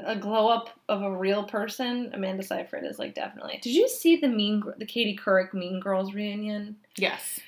a 0.01 0.17
glow 0.17 0.49
up 0.49 0.71
of 0.89 1.03
a 1.03 1.17
real 1.17 1.45
person, 1.45 2.11
Amanda 2.13 2.43
Seyfried 2.43 2.83
is 2.85 2.99
like 2.99 3.15
definitely. 3.15 3.61
Did 3.63 3.75
you 3.75 3.89
see 3.89 4.17
the 4.17 4.27
Mean 4.27 4.65
the 4.79 4.87
Katie 4.87 5.17
Couric 5.17 5.55
Mean 5.55 5.79
Girls 5.79 6.13
reunion? 6.13 6.77
Yes. 6.97 7.39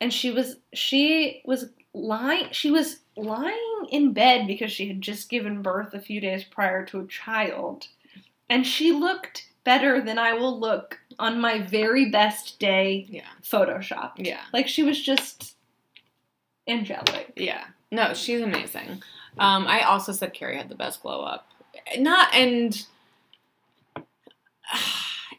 And 0.00 0.12
she 0.12 0.30
was 0.30 0.58
she 0.72 1.42
was 1.44 1.70
lying 1.92 2.48
she 2.52 2.70
was 2.70 3.00
lying 3.16 3.86
in 3.90 4.12
bed 4.12 4.46
because 4.46 4.70
she 4.70 4.86
had 4.86 5.00
just 5.00 5.28
given 5.28 5.60
birth 5.62 5.92
a 5.94 6.00
few 6.00 6.20
days 6.20 6.44
prior 6.44 6.84
to 6.86 7.00
a 7.00 7.06
child, 7.06 7.88
and 8.48 8.64
she 8.64 8.92
looked 8.92 9.48
better 9.64 10.00
than 10.00 10.18
I 10.18 10.34
will 10.34 10.58
look 10.58 11.00
on 11.18 11.40
my 11.40 11.60
very 11.62 12.10
best 12.10 12.58
day 12.58 13.06
Yeah. 13.08 13.22
photoshopped. 13.42 14.14
Yeah. 14.18 14.40
Like 14.52 14.68
she 14.68 14.82
was 14.82 15.00
just 15.00 15.56
angelic. 16.68 17.32
Yeah. 17.36 17.64
No, 17.90 18.14
she's 18.14 18.40
amazing. 18.42 19.02
Um, 19.38 19.66
I 19.66 19.80
also 19.82 20.12
said 20.12 20.32
Carrie 20.34 20.56
had 20.56 20.68
the 20.68 20.74
best 20.74 21.02
glow 21.02 21.22
up. 21.22 21.48
Not 21.98 22.34
and 22.34 22.84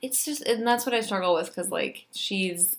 it's 0.02 0.26
just 0.26 0.42
and 0.42 0.66
that's 0.68 0.86
what 0.86 0.96
I 0.96 1.02
struggle 1.02 1.34
with 1.36 1.48
because 1.48 1.70
like 1.70 2.06
she's 2.14 2.78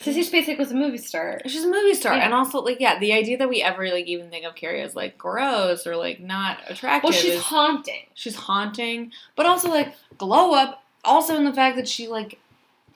Sissy 0.00 0.24
Spacek 0.28 0.56
was 0.58 0.72
a 0.72 0.74
movie 0.74 0.96
star. 0.98 1.40
she's 1.46 1.64
a 1.64 1.68
movie 1.70 1.94
star 1.94 2.14
Yeah. 2.16 2.24
and 2.24 2.34
also 2.34 2.60
like 2.62 2.80
yeah 2.80 2.98
the 2.98 3.12
idea 3.12 3.36
that 3.38 3.48
we 3.48 3.62
ever 3.62 3.88
like 3.90 4.06
even 4.06 4.30
think 4.30 4.44
of 4.46 4.54
Carrie 4.54 4.80
as 4.82 4.96
like 4.96 5.18
gross 5.18 5.86
or 5.86 5.96
like 5.96 6.20
not 6.20 6.58
attractive 6.68 7.10
Well, 7.10 7.12
she's 7.12 7.34
is 7.34 7.42
haunting. 7.42 8.06
she's 8.14 8.34
haunting 8.36 9.12
but 9.36 9.46
also 9.46 9.68
like 9.68 9.94
glow 10.18 10.54
up 10.54 10.82
also 11.04 11.36
in 11.36 11.44
the 11.44 11.52
fact 11.52 11.76
that 11.76 11.86
she 11.88 12.08
like 12.08 12.38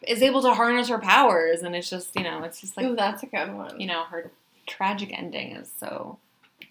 is 0.06 0.22
able 0.22 0.42
to 0.42 0.52
harness 0.54 0.88
her 0.88 0.98
powers 0.98 1.62
and 1.62 1.74
it's 1.76 1.88
just 1.90 2.14
you 2.16 2.22
know 2.22 2.42
it's 2.42 2.60
just 2.60 2.76
like 2.76 2.86
Ooh, 2.86 2.96
that's 2.96 3.22
a 3.22 3.26
good 3.26 3.54
one. 3.54 3.78
you 3.80 3.86
know 3.86 4.04
her 4.04 4.30
tragic 4.66 5.10
ending 5.16 5.56
is 5.56 5.70
so 5.78 6.18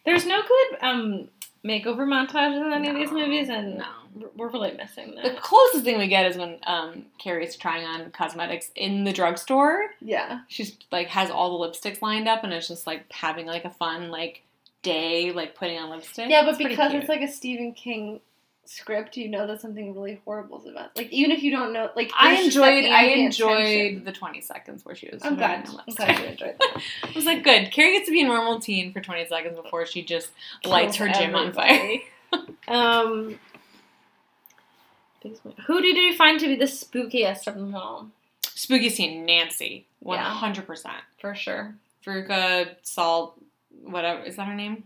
There's 0.06 0.26
no 0.26 0.42
good 0.42 0.78
um 0.82 1.30
makeover 1.66 2.06
montages 2.06 2.66
in 2.66 2.74
any 2.74 2.90
of 2.90 2.96
these 2.96 3.12
movies, 3.12 3.50
and 3.50 3.78
no. 3.78 4.30
we're 4.36 4.50
really 4.50 4.72
missing 4.72 5.16
The 5.16 5.36
closest 5.40 5.84
thing 5.84 5.98
we 5.98 6.08
get 6.08 6.26
is 6.26 6.38
when 6.38 6.60
um, 6.64 7.06
Carrie's 7.18 7.56
trying 7.56 7.86
on 7.86 8.12
cosmetics 8.12 8.72
in 8.76 9.04
the 9.04 9.14
drugstore. 9.14 9.88
Yeah. 10.02 10.42
She's 10.48 10.78
like 10.92 11.08
has 11.08 11.30
all 11.30 11.58
the 11.58 11.68
lipsticks 11.68 12.02
lined 12.02 12.28
up, 12.28 12.44
and 12.44 12.54
it's 12.54 12.68
just 12.68 12.86
like 12.86 13.12
having 13.12 13.46
like 13.46 13.66
a 13.66 13.70
fun 13.70 14.10
like 14.10 14.44
day, 14.82 15.32
like 15.32 15.56
putting 15.56 15.78
on 15.78 15.90
lipstick. 15.90 16.30
Yeah, 16.30 16.44
but 16.44 16.56
It's 16.56 16.58
because 16.58 16.94
it's 16.94 17.10
like 17.10 17.22
a 17.22 17.32
Stephen 17.32 17.74
King 17.74 18.20
script, 18.66 19.18
you 19.18 19.30
know 19.30 19.46
that 19.48 19.62
something 19.62 19.94
really 19.94 20.22
horrible 20.26 20.62
is 20.62 20.68
about. 20.68 20.96
Like 20.96 21.12
even 21.12 21.32
if 21.32 21.44
you 21.44 21.52
don't 21.52 21.74
know, 21.74 21.90
like 21.96 22.12
I 22.18 22.36
there's 22.36 22.54
just 22.54 22.58
that 22.58 22.74
enjoyed. 22.74 22.92
I 22.92 23.04
enjoyed 23.06 23.66
tension. 23.66 24.04
the 24.06 24.12
twenty 24.12 24.42
seconds 24.42 24.86
where 24.86 24.96
she 24.96 25.10
was. 25.12 25.22
I'm 25.24 25.36
glad. 25.36 25.68
I'm 25.68 25.76
lipstick. 25.76 25.96
glad 25.96 26.20
you 26.20 26.26
enjoyed 26.26 26.56
that. 26.60 26.82
I 27.04 27.12
was 27.16 27.26
like, 27.26 27.44
good. 27.44 27.72
Carrie 27.72 27.94
gets 27.94 28.08
to 28.08 28.12
be 28.12 28.22
a 28.22 28.26
normal 28.26 28.60
teen 28.60 28.94
for 28.94 29.02
twenty 29.02 29.26
seconds 29.26 29.60
before 29.60 29.86
she 29.86 30.04
just 30.04 30.32
lights 30.66 30.98
her 30.98 31.10
gym 31.10 31.36
on 31.36 31.52
fire. 31.54 32.00
Um, 32.68 33.38
who 35.68 35.82
did 35.82 35.96
you 35.96 36.16
find 36.16 36.40
to 36.40 36.48
be 36.48 36.56
the 36.56 36.66
spookiest 36.66 37.46
of 37.46 37.54
them 37.54 37.76
all? 37.76 38.08
Spooky 38.42 38.90
scene, 38.90 39.26
Nancy, 39.26 39.86
hundred 40.04 40.66
percent. 40.66 40.98
For 41.20 41.36
sure, 41.36 41.76
Veruca 42.04 42.76
Salt, 42.82 43.40
whatever 43.84 44.24
is 44.24 44.38
that 44.38 44.48
her 44.48 44.56
name? 44.56 44.86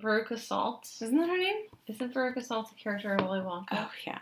Veruca 0.00 0.38
Salt. 0.38 0.88
Isn't 1.02 1.18
that 1.18 1.28
her 1.28 1.36
name? 1.36 1.64
Isn't 1.88 2.12
Veruca 2.12 2.42
Salt 2.44 2.70
a 2.72 2.74
character 2.74 3.14
in 3.14 3.24
Willy 3.24 3.40
Wonka? 3.40 3.66
Oh 3.72 3.90
yeah, 4.06 4.18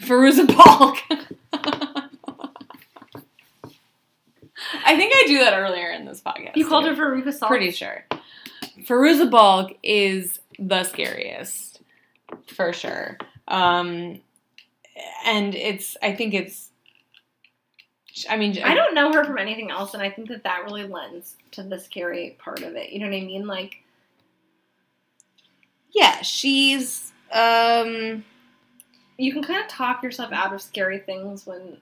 Fairuza 0.00 0.46
Balk. 0.46 0.98
I 4.84 4.96
think 4.96 5.12
I 5.14 5.24
do 5.26 5.38
that 5.38 5.54
earlier 5.58 5.90
in 5.90 6.04
this 6.06 6.20
podcast. 6.20 6.56
You 6.56 6.66
called 6.66 6.84
too. 6.84 6.94
her 6.94 7.16
Veruca 7.16 7.32
Salt. 7.32 7.50
Pretty 7.50 7.70
sure. 7.70 8.04
Fairuza 8.84 9.30
Balk 9.30 9.72
is 9.82 10.40
the 10.58 10.84
scariest, 10.84 11.80
for 12.46 12.72
sure. 12.72 13.18
Um, 13.48 14.20
and 15.24 15.54
it's. 15.54 15.96
I 16.02 16.14
think 16.14 16.34
it's. 16.34 16.70
I 18.28 18.36
mean, 18.36 18.62
I 18.62 18.74
don't 18.74 18.94
know 18.94 19.12
her 19.12 19.24
from 19.24 19.38
anything 19.38 19.70
else, 19.70 19.94
and 19.94 20.02
I 20.02 20.10
think 20.10 20.28
that 20.28 20.44
that 20.44 20.64
really 20.64 20.84
lends 20.84 21.36
to 21.52 21.62
the 21.62 21.78
scary 21.78 22.36
part 22.38 22.62
of 22.62 22.76
it. 22.76 22.90
You 22.90 23.00
know 23.00 23.06
what 23.06 23.16
I 23.16 23.20
mean? 23.20 23.46
Like, 23.46 23.81
Yeah, 25.92 26.22
she's. 26.22 27.12
Um, 27.32 28.24
you 29.16 29.32
can 29.32 29.42
kind 29.42 29.62
of 29.62 29.68
talk 29.68 30.02
yourself 30.02 30.32
out 30.32 30.52
of 30.52 30.60
scary 30.60 30.98
things 30.98 31.46
when 31.46 31.78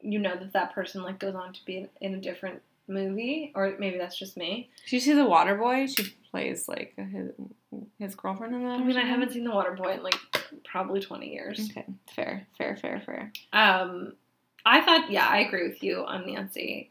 you 0.00 0.18
know 0.18 0.36
that 0.36 0.52
that 0.52 0.74
person 0.74 1.02
like 1.02 1.18
goes 1.18 1.34
on 1.34 1.52
to 1.52 1.64
be 1.64 1.78
in, 1.78 1.88
in 2.00 2.14
a 2.14 2.20
different 2.20 2.62
movie, 2.86 3.52
or 3.54 3.74
maybe 3.78 3.98
that's 3.98 4.18
just 4.18 4.36
me. 4.36 4.70
did 4.84 4.92
you 4.92 5.00
see 5.00 5.12
the 5.12 5.26
Water 5.26 5.56
Boy? 5.56 5.86
She 5.86 6.14
plays 6.30 6.68
like 6.68 6.94
his 6.96 7.32
his 7.98 8.14
girlfriend 8.14 8.54
in 8.54 8.64
that. 8.64 8.78
I 8.78 8.82
or 8.82 8.84
mean, 8.84 8.96
I 8.96 9.04
haven't 9.04 9.32
seen 9.32 9.44
The 9.44 9.50
Water 9.50 9.72
Boy 9.72 9.94
in 9.94 10.02
like 10.02 10.18
probably 10.64 11.00
twenty 11.00 11.32
years. 11.32 11.68
Okay, 11.70 11.86
fair, 12.14 12.46
fair, 12.56 12.76
fair, 12.76 13.02
fair. 13.04 13.32
Um, 13.52 14.14
I 14.64 14.80
thought, 14.80 15.10
yeah, 15.10 15.26
I 15.26 15.38
agree 15.38 15.68
with 15.68 15.82
you 15.82 16.04
on 16.04 16.26
Nancy. 16.26 16.90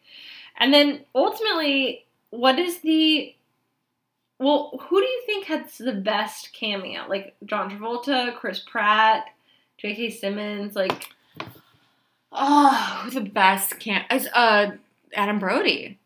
And 0.57 0.73
then 0.73 1.05
ultimately, 1.13 2.05
what 2.31 2.57
is 2.57 2.79
the 2.79 3.35
well? 4.39 4.79
Who 4.89 4.99
do 5.01 5.05
you 5.05 5.21
think 5.25 5.45
had 5.45 5.69
the 5.79 5.93
best 5.93 6.53
cameo? 6.53 7.05
Like 7.07 7.35
John 7.45 7.69
Travolta, 7.69 8.35
Chris 8.35 8.59
Pratt, 8.59 9.25
J.K. 9.77 10.09
Simmons. 10.11 10.75
Like, 10.75 11.07
Oh, 12.31 13.09
the 13.13 13.21
best 13.21 13.79
can 13.79 14.05
is 14.11 14.27
uh 14.33 14.71
Adam 15.15 15.39
Brody. 15.39 15.97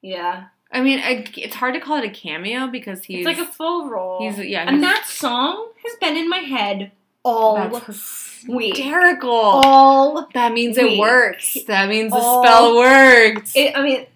yeah, 0.00 0.44
I 0.72 0.80
mean, 0.80 0.98
I, 0.98 1.26
it's 1.36 1.54
hard 1.54 1.74
to 1.74 1.80
call 1.80 1.98
it 1.98 2.04
a 2.06 2.10
cameo 2.10 2.66
because 2.68 3.04
he's 3.04 3.26
it's 3.26 3.38
like 3.38 3.46
a 3.46 3.50
full 3.50 3.88
role. 3.90 4.18
he's 4.20 4.38
yeah, 4.44 4.64
and 4.66 4.82
that 4.82 5.04
song 5.06 5.68
has 5.84 5.94
been 6.00 6.16
in 6.16 6.28
my 6.28 6.38
head 6.38 6.90
all 7.22 7.54
that's 7.56 8.46
week. 8.48 8.76
hysterical. 8.76 9.30
all. 9.30 10.26
that 10.34 10.52
means 10.52 10.78
week. 10.78 10.92
it 10.92 10.98
works. 10.98 11.58
That 11.68 11.88
means 11.88 12.12
the 12.12 12.18
spell 12.42 12.76
worked. 12.76 13.52
It, 13.54 13.76
I 13.76 13.82
mean, 13.82 14.06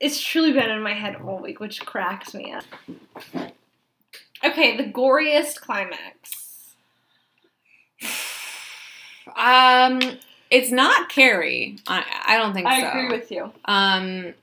it's 0.00 0.20
truly 0.20 0.52
been 0.52 0.70
in 0.70 0.82
my 0.82 0.94
head 0.94 1.16
all 1.16 1.40
week, 1.40 1.60
which 1.60 1.84
cracks 1.84 2.34
me 2.34 2.52
up. 2.52 2.64
Okay, 4.44 4.76
the 4.76 4.84
goriest 4.84 5.60
climax. 5.60 6.74
um, 9.36 10.00
it's 10.50 10.70
not 10.70 11.08
Carrie. 11.08 11.78
I 11.86 12.04
I 12.26 12.36
don't 12.36 12.52
think 12.52 12.66
so. 12.66 12.72
I 12.72 12.80
so. 12.80 12.88
agree 12.88 13.08
with 13.08 13.30
you. 13.30 13.44
Um, 13.64 14.34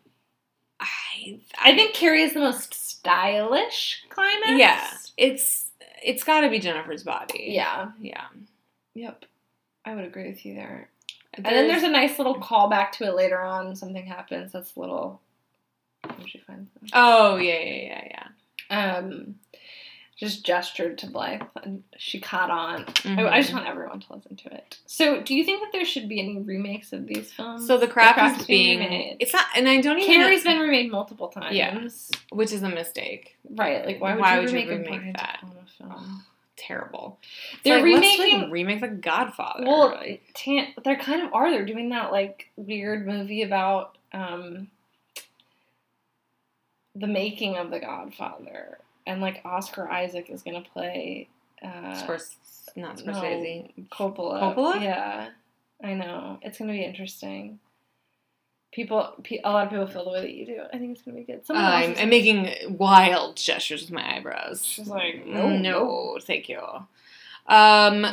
I 0.80 1.40
I 1.62 1.76
think 1.76 1.94
Carrie 1.94 2.24
is 2.24 2.34
the 2.34 2.40
most 2.40 2.74
stylish 2.74 4.04
climax. 4.10 4.58
yeah, 4.58 4.88
it's 5.18 5.72
it's 6.04 6.24
got 6.24 6.42
to 6.42 6.50
be 6.50 6.60
Jennifer's 6.60 7.04
body. 7.04 7.48
Yeah. 7.50 7.92
yeah. 8.00 8.26
Yep. 8.96 9.26
I 9.86 9.96
would 9.96 10.06
agree 10.06 10.28
with 10.28 10.46
you 10.46 10.56
there. 10.56 10.90
And 11.34 11.46
then 11.46 11.68
there's 11.68 11.84
a 11.84 11.90
nice 11.90 12.18
little 12.18 12.36
callback 12.36 12.92
to 12.94 13.06
it 13.06 13.16
later 13.16 13.42
on. 13.42 13.76
Something 13.76 14.06
happens 14.06 14.52
that's 14.52 14.76
a 14.76 14.80
little. 14.80 15.22
Where 16.04 16.28
she 16.28 16.40
finds 16.40 16.70
them. 16.72 16.88
oh 16.94 17.36
yeah 17.38 17.60
yeah 17.60 17.84
yeah 17.84 18.08
yeah. 18.70 18.98
Um, 18.98 19.36
just 20.18 20.46
gestured 20.46 21.00
to 21.00 21.08
Blythe, 21.08 21.42
and 21.64 21.84
she 21.98 22.20
caught 22.20 22.50
on. 22.52 22.86
Mhm. 22.86 23.20
I, 23.28 23.38
I 23.38 23.42
just 23.42 23.54
want 23.54 23.68
everyone 23.68 24.00
to 24.02 24.14
listen 24.14 24.36
to 24.36 24.54
it. 24.54 24.78
So, 24.86 25.22
do 25.22 25.34
you 25.36 25.44
think 25.44 25.62
that 25.62 25.72
there 25.72 25.84
should 25.84 26.08
be 26.08 26.20
any 26.20 26.38
remakes 26.40 26.94
of 26.94 27.08
these 27.08 27.32
films? 27.32 27.66
So 27.66 27.78
the 27.78 27.88
craft, 27.88 28.16
Craft 28.20 28.42
is 28.42 28.48
being 28.48 28.80
remade. 28.80 29.18
it's 29.20 29.34
not, 29.34 29.46
and 29.56 29.68
I 29.68 29.82
don't 29.82 29.98
even. 30.00 30.14
Carrie's 30.14 30.44
been 30.44 30.60
remade 30.60 30.92
multiple 30.92 31.28
times. 31.30 31.56
Yeah. 31.56 31.88
which 32.32 32.52
is 32.52 32.62
a 32.64 32.70
mistake. 32.70 33.36
Right. 33.50 33.86
Like, 33.86 34.00
why 34.00 34.14
would 34.14 34.22
Why 34.22 34.36
you 34.36 34.42
would 34.42 34.52
you 34.52 34.58
remake, 34.58 34.88
a 34.88 34.92
remake 34.92 35.18
that? 35.18 35.38
De 35.42 35.46
Palma 35.48 35.62
film? 35.78 35.92
Oh, 35.98 36.22
terrible. 36.56 37.20
It's 37.54 37.64
They're 37.64 37.82
like, 37.82 37.86
let's, 38.02 38.20
remaking- 38.20 38.42
like, 38.44 38.52
remake 38.52 38.82
The 38.82 38.88
Godfather. 38.90 39.64
Well, 39.66 39.90
Like, 39.90 40.22
tan- 40.36 40.74
they 40.84 40.96
kind 40.98 41.24
of 41.24 41.34
are. 41.34 41.50
They're 41.50 41.66
doing 41.66 41.90
that 41.90 42.12
like 42.12 42.48
weird 42.58 43.08
movie 43.08 43.42
about 43.42 43.98
um, 44.14 44.68
the 46.96 47.08
making 47.08 47.56
of 47.58 47.72
The 47.72 47.80
Godfather, 47.80 48.78
and 49.08 49.22
like 49.22 49.42
Oscar 49.46 49.90
Isaac 49.90 50.30
is 50.30 50.42
gonna 50.44 50.62
play 50.62 51.30
uh, 51.64 51.68
Scors- 51.96 52.36
not 52.76 53.04
no. 53.06 53.14
Scorsese. 53.14 53.88
Coppola. 53.90 54.56
Coppola? 54.56 54.82
Yeah, 54.82 55.30
I 55.84 55.94
know. 55.94 56.40
It's 56.42 56.58
gonna 56.58 56.74
be 56.74 56.84
interesting. 56.84 57.60
People, 58.72 59.14
pe- 59.24 59.42
a 59.44 59.52
lot 59.52 59.66
of 59.66 59.70
people 59.70 59.86
feel 59.88 60.06
the 60.06 60.12
way 60.12 60.22
that 60.22 60.32
you 60.32 60.46
do. 60.46 60.62
I 60.74 60.78
think 60.78 60.94
it's 60.96 61.02
gonna 61.02 61.18
be 61.18 61.24
good. 61.24 61.36
Else 61.40 61.50
I'm, 61.50 61.94
I'm 61.98 62.10
making 62.10 62.78
wild 62.78 63.36
gestures 63.36 63.82
with 63.82 63.92
my 63.92 64.16
eyebrows. 64.18 64.66
She's 64.66 64.88
like, 64.88 65.26
no, 65.26 65.50
no, 65.50 65.58
no, 65.58 66.18
thank 66.22 66.48
you. 66.48 66.62
Um, 67.48 68.06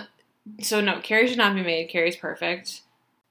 so 0.60 0.80
no, 0.80 1.00
Carrie 1.00 1.28
should 1.28 1.38
not 1.38 1.55
be 1.55 1.62
made. 1.62 1.88
Carrie's 1.90 2.16
perfect. 2.16 2.82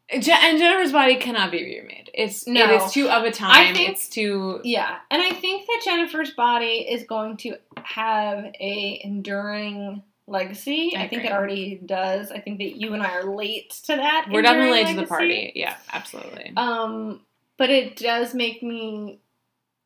Je- 0.09 0.31
and 0.31 0.57
Jennifer's 0.57 0.91
body 0.93 1.17
cannot 1.17 1.51
be 1.51 1.63
remade. 1.63 2.09
It's 2.13 2.47
No. 2.47 2.63
it 2.63 2.81
is 2.81 2.91
too 2.93 3.09
of 3.09 3.23
a 3.23 3.31
time. 3.31 3.51
I 3.51 3.73
think- 3.73 3.89
it's 3.89 4.07
too 4.07 4.61
Yeah, 4.63 4.97
and 5.11 5.21
I 5.21 5.31
think 5.31 5.67
that 5.67 5.81
Jennifer's 5.83 6.31
body 6.31 6.87
is 6.89 7.03
going 7.03 7.37
to 7.37 7.57
have 7.83 8.45
a 8.59 9.01
enduring 9.03 10.01
legacy. 10.27 10.93
I 10.95 11.03
I, 11.03 11.07
think 11.07 11.25
it 11.25 11.31
already 11.31 11.79
does. 11.85 12.31
I 12.31 12.39
think 12.39 12.57
that 12.59 12.79
you 12.79 12.93
and 12.93 13.03
I 13.03 13.11
are 13.15 13.23
late 13.25 13.71
to 13.85 13.95
that. 13.97 14.27
we're 14.31 14.41
definitely 14.41 14.83
late 14.83 14.87
to 14.95 15.01
the 15.01 15.07
party. 15.07 15.51
Yeah, 15.55 15.75
absolutely. 15.91 16.53
Um, 16.57 17.21
but 17.57 17.69
it 17.69 17.95
does 17.97 18.33
make 18.33 18.61
me. 18.63 19.19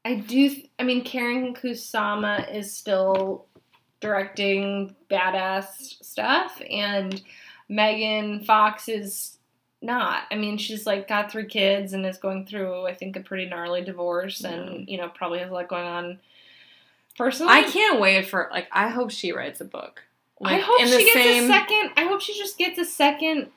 I 0.06 0.16
do. 0.16 0.50
th- 0.50 0.68
I 0.80 0.84
mean, 0.84 1.04
Karyn 1.04 1.56
Kusama 1.56 2.52
is 2.56 2.76
still 2.76 3.46
directing 4.00 4.96
badass 5.10 6.04
stuff, 6.04 6.62
and 6.70 7.22
Megan 7.70 8.44
Fox 8.44 8.90
is 8.90 9.38
not. 9.82 10.24
I 10.32 10.36
mean, 10.36 10.58
she's 10.58 10.86
like 10.86 11.08
got 11.08 11.32
three 11.32 11.46
kids 11.46 11.94
and 11.94 12.06
is 12.06 12.18
going 12.18 12.46
through, 12.46 12.86
I 12.88 12.94
think, 12.94 13.16
a 13.16 13.22
pretty 13.22 13.48
gnarly 13.48 13.82
divorce, 13.82 14.44
and 14.44 14.88
you 14.88 14.98
know, 14.98 15.10
probably 15.10 15.40
has 15.40 15.50
a 15.50 15.54
lot 15.54 15.68
going 15.68 15.86
on 15.86 16.20
personally. 17.18 17.54
I 17.54 17.64
can't 17.64 18.00
wait 18.00 18.28
for 18.28 18.50
like 18.52 18.68
I 18.72 18.90
hope 18.90 19.12
she 19.12 19.32
writes 19.32 19.62
a 19.62 19.66
book. 19.66 20.04
I 20.44 20.56
Like 20.56 20.64
hope 20.64 20.82
in 20.82 20.88
she 20.88 20.98
the 20.98 21.04
gets 21.04 21.14
same 21.14 21.44
a 21.44 21.48
second. 21.48 21.92
I 21.98 22.06
hope 22.06 22.22
she 22.22 22.38
just 22.38 22.58
gets 22.58 22.80
a 22.80 22.86
second. 22.86 23.48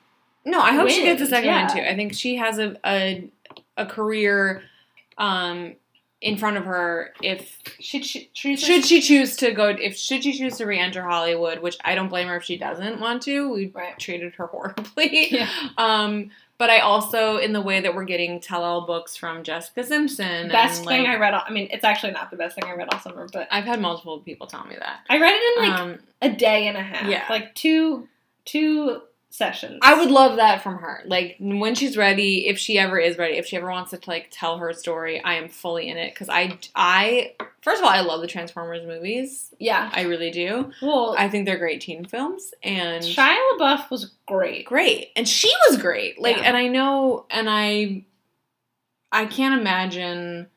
No, 0.44 0.60
I 0.60 0.72
hope 0.74 0.90
she 0.90 1.02
gets 1.02 1.22
a 1.22 1.26
second 1.26 1.50
one 1.50 1.74
too. 1.74 1.80
I 1.82 1.94
think 1.96 2.14
she 2.14 2.36
has 2.36 2.58
a 2.58 2.76
a, 2.84 3.30
a 3.76 3.86
career 3.86 4.62
um 5.16 5.74
in 6.24 6.38
front 6.38 6.56
of 6.56 6.64
her 6.64 7.12
if 7.22 7.60
Should 7.78 8.02
she? 8.04 8.30
Should 8.32 8.58
should 8.58 8.84
she 8.86 9.02
choose 9.02 9.36
to 9.36 9.52
go 9.52 9.68
if 9.68 9.94
should 9.96 10.24
she 10.24 10.32
choose 10.32 10.56
to 10.56 10.64
re-enter 10.64 11.02
Hollywood, 11.02 11.58
which 11.58 11.76
I 11.84 11.94
don't 11.94 12.08
blame 12.08 12.28
her 12.28 12.36
if 12.36 12.44
she 12.44 12.56
doesn't 12.56 12.98
want 12.98 13.22
to. 13.24 13.52
We 13.52 13.66
Right. 13.74 13.96
treated 13.98 14.34
her 14.36 14.46
horribly. 14.46 15.28
Yeah. 15.30 15.48
Um 15.76 16.30
but 16.56 16.70
I 16.70 16.78
also 16.78 17.36
in 17.36 17.52
the 17.52 17.60
way 17.60 17.80
that 17.80 17.94
we're 17.94 18.04
getting 18.04 18.40
tell-all 18.40 18.86
books 18.86 19.16
from 19.16 19.42
Jessica 19.42 19.84
Simpson 19.84 20.48
Best 20.48 20.78
and, 20.78 20.88
thing 20.88 21.02
like, 21.02 21.10
I 21.10 21.18
read. 21.18 21.34
All, 21.34 21.42
I 21.46 21.50
mean, 21.52 21.68
it's 21.70 21.84
actually 21.84 22.12
not 22.12 22.30
the 22.30 22.36
best 22.38 22.54
thing 22.54 22.64
I 22.64 22.74
read 22.74 22.88
all 22.90 23.00
summer, 23.00 23.26
but 23.30 23.46
I've 23.50 23.64
had 23.64 23.80
multiple 23.80 24.20
people 24.20 24.46
tell 24.46 24.64
me 24.64 24.76
that. 24.78 25.00
I 25.10 25.20
read 25.20 25.34
it 25.34 25.58
in 25.58 25.68
like 25.68 25.78
um, 25.80 25.98
a 26.22 26.30
day 26.30 26.68
and 26.68 26.76
a 26.78 26.82
half. 26.82 27.10
yeah. 27.10 27.26
like 27.28 27.54
two 27.54 28.08
two 28.46 29.02
sessions. 29.34 29.80
I 29.82 29.94
would 29.98 30.10
love 30.12 30.36
that 30.36 30.62
from 30.62 30.78
her. 30.78 31.02
Like 31.06 31.36
when 31.40 31.74
she's 31.74 31.96
ready, 31.96 32.46
if 32.46 32.56
she 32.58 32.78
ever 32.78 32.98
is 32.98 33.18
ready, 33.18 33.36
if 33.36 33.46
she 33.46 33.56
ever 33.56 33.68
wants 33.68 33.90
to 33.90 33.98
like 34.06 34.28
tell 34.30 34.58
her 34.58 34.72
story, 34.72 35.20
I 35.22 35.34
am 35.34 35.48
fully 35.48 35.88
in 35.88 35.96
it 35.96 36.14
because 36.14 36.28
I 36.28 36.58
I 36.76 37.32
first 37.60 37.80
of 37.80 37.84
all 37.84 37.90
I 37.90 38.00
love 38.02 38.20
the 38.20 38.28
Transformers 38.28 38.86
movies. 38.86 39.52
Yeah. 39.58 39.90
I 39.92 40.02
really 40.02 40.30
do. 40.30 40.70
Well, 40.80 41.16
I 41.18 41.28
think 41.28 41.46
they're 41.46 41.58
great 41.58 41.80
teen 41.80 42.04
films 42.04 42.54
and 42.62 43.02
Shia 43.02 43.36
LaBeouf 43.58 43.90
was 43.90 44.12
great. 44.26 44.66
great, 44.66 45.08
and 45.16 45.28
she 45.28 45.52
was 45.68 45.78
great. 45.78 46.20
Like, 46.20 46.36
Yeah. 46.36 46.44
and 46.44 46.56
I 46.56 46.68
know, 46.68 47.26
and 47.30 47.48
I 47.50 48.04
I 49.10 49.26
can't 49.26 49.60
imagine 49.60 50.48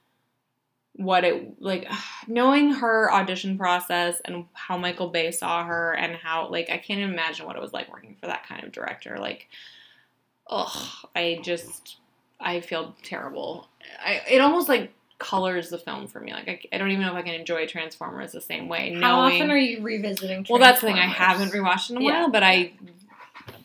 what 0.97 1.23
it 1.23 1.61
like 1.61 1.87
knowing 2.27 2.73
her 2.73 3.11
audition 3.13 3.57
process 3.57 4.19
and 4.25 4.45
how 4.53 4.77
Michael 4.77 5.07
Bay 5.09 5.31
saw 5.31 5.63
her 5.63 5.93
and 5.93 6.15
how 6.15 6.49
like 6.49 6.69
I 6.69 6.77
can't 6.77 6.99
imagine 7.01 7.45
what 7.45 7.55
it 7.55 7.61
was 7.61 7.71
like 7.73 7.91
working 7.91 8.15
for 8.19 8.27
that 8.27 8.45
kind 8.47 8.63
of 8.63 8.71
director. 8.71 9.17
Like, 9.19 9.47
ugh, 10.49 10.77
I 11.15 11.39
just 11.43 11.97
I 12.39 12.61
feel 12.61 12.95
terrible. 13.03 13.67
I 14.03 14.21
it 14.29 14.41
almost 14.41 14.69
like 14.69 14.91
colors 15.19 15.69
the 15.69 15.77
film 15.79 16.07
for 16.07 16.19
me. 16.19 16.31
Like 16.33 16.47
I, 16.47 16.59
I 16.73 16.77
don't 16.77 16.89
even 16.91 17.01
know 17.03 17.11
if 17.11 17.15
I 17.17 17.21
can 17.23 17.33
enjoy 17.33 17.65
Transformers 17.67 18.31
the 18.31 18.41
same 18.41 18.67
way. 18.67 18.93
How 18.93 19.21
knowing, 19.21 19.35
often 19.41 19.51
are 19.51 19.57
you 19.57 19.81
revisiting? 19.81 20.45
well, 20.49 20.59
that's 20.59 20.81
the 20.81 20.87
thing. 20.87 20.97
I 20.97 21.07
haven't 21.07 21.49
rewatched 21.51 21.89
in 21.89 21.97
a 21.97 22.01
Yeah. 22.01 22.21
while, 22.21 22.29
but 22.31 22.43
I 22.43 22.73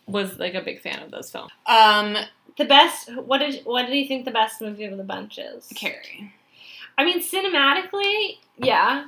was 0.06 0.38
like 0.38 0.54
a 0.54 0.62
big 0.62 0.80
fan 0.80 1.02
of 1.02 1.10
those 1.10 1.30
films. 1.30 1.50
Um, 1.66 2.16
The 2.58 2.64
best. 2.64 3.14
What 3.16 3.38
did 3.38 3.64
What 3.64 3.86
do 3.86 3.96
you 3.96 4.06
think 4.08 4.24
the 4.24 4.30
best 4.30 4.60
movie 4.60 4.84
of 4.84 4.96
the 4.96 5.04
bunch 5.04 5.38
is? 5.38 5.68
Carrie. 5.74 6.32
I 7.02 7.04
mean, 7.04 7.20
cinematically, 7.20 8.38
yeah. 8.58 9.06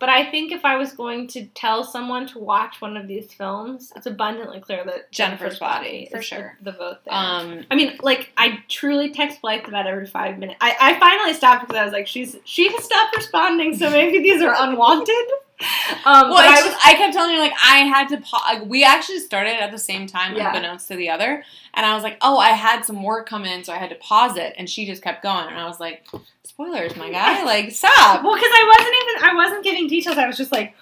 But 0.00 0.08
I 0.08 0.30
think 0.30 0.50
if 0.52 0.64
I 0.64 0.76
was 0.76 0.92
going 0.92 1.28
to 1.28 1.46
tell 1.54 1.84
someone 1.84 2.26
to 2.28 2.38
watch 2.38 2.80
one 2.80 2.96
of 2.96 3.06
these 3.06 3.32
films, 3.32 3.92
it's 3.96 4.06
abundantly 4.06 4.60
clear 4.60 4.84
that 4.84 5.10
Jennifer's 5.12 5.58
Body, 5.58 6.08
for 6.10 6.18
is 6.18 6.28
the- 6.28 6.36
sure. 6.36 6.58
The, 6.62 6.72
vote 6.72 6.98
there. 7.04 7.14
Um, 7.14 7.64
I 7.70 7.74
mean, 7.76 7.98
like 8.02 8.30
I 8.36 8.58
truly 8.68 9.10
text 9.10 9.40
Blythe 9.40 9.66
about 9.68 9.86
every 9.86 10.06
five 10.06 10.38
minutes. 10.38 10.58
I, 10.60 10.74
I 10.80 10.98
finally 10.98 11.32
stopped 11.32 11.66
because 11.66 11.80
I 11.80 11.84
was 11.84 11.92
like, 11.92 12.06
she's 12.06 12.36
she 12.44 12.70
has 12.72 12.84
stopped 12.84 13.16
responding, 13.16 13.76
so 13.76 13.88
maybe 13.90 14.18
these 14.22 14.42
are 14.42 14.54
unwanted. 14.56 15.14
Um, 16.04 16.28
well, 16.30 16.34
but 16.34 16.44
I, 16.46 16.58
I 16.60 16.66
was 16.66 16.74
I 16.84 16.94
kept 16.94 17.12
telling 17.14 17.32
you 17.32 17.38
like 17.38 17.52
I 17.64 17.78
had 17.84 18.08
to 18.08 18.16
pause. 18.18 18.42
Like, 18.48 18.68
we 18.68 18.82
actually 18.82 19.20
started 19.20 19.52
at 19.62 19.70
the 19.70 19.78
same 19.78 20.08
time, 20.08 20.34
Yeah. 20.34 20.48
unbeknownst 20.48 20.88
to 20.88 20.96
the 20.96 21.08
other, 21.10 21.44
and 21.72 21.86
I 21.86 21.94
was 21.94 22.02
like, 22.02 22.18
"Oh, 22.20 22.38
I 22.38 22.48
had 22.50 22.82
some 22.84 23.04
work 23.04 23.28
come 23.28 23.44
in, 23.44 23.62
so 23.62 23.72
I 23.72 23.76
had 23.78 23.88
to 23.90 23.94
pause 23.94 24.36
it." 24.36 24.54
And 24.58 24.68
she 24.68 24.84
just 24.84 25.00
kept 25.00 25.22
going, 25.22 25.46
and 25.46 25.56
I 25.56 25.64
was 25.66 25.78
like, 25.78 26.06
"Spoilers, 26.54 26.96
my 26.96 27.10
guy! 27.10 27.44
Like, 27.44 27.70
stop!" 27.72 28.22
well 28.24 28.34
because 28.34 28.50
I 28.52 28.74
wasn't 28.78 28.96
even 29.02 29.30
I 29.30 29.34
wasn't 29.34 29.64
giving 29.64 29.86
details. 29.88 30.16
I 30.18 30.26
was 30.26 30.36
just 30.36 30.52
like, 30.52 30.74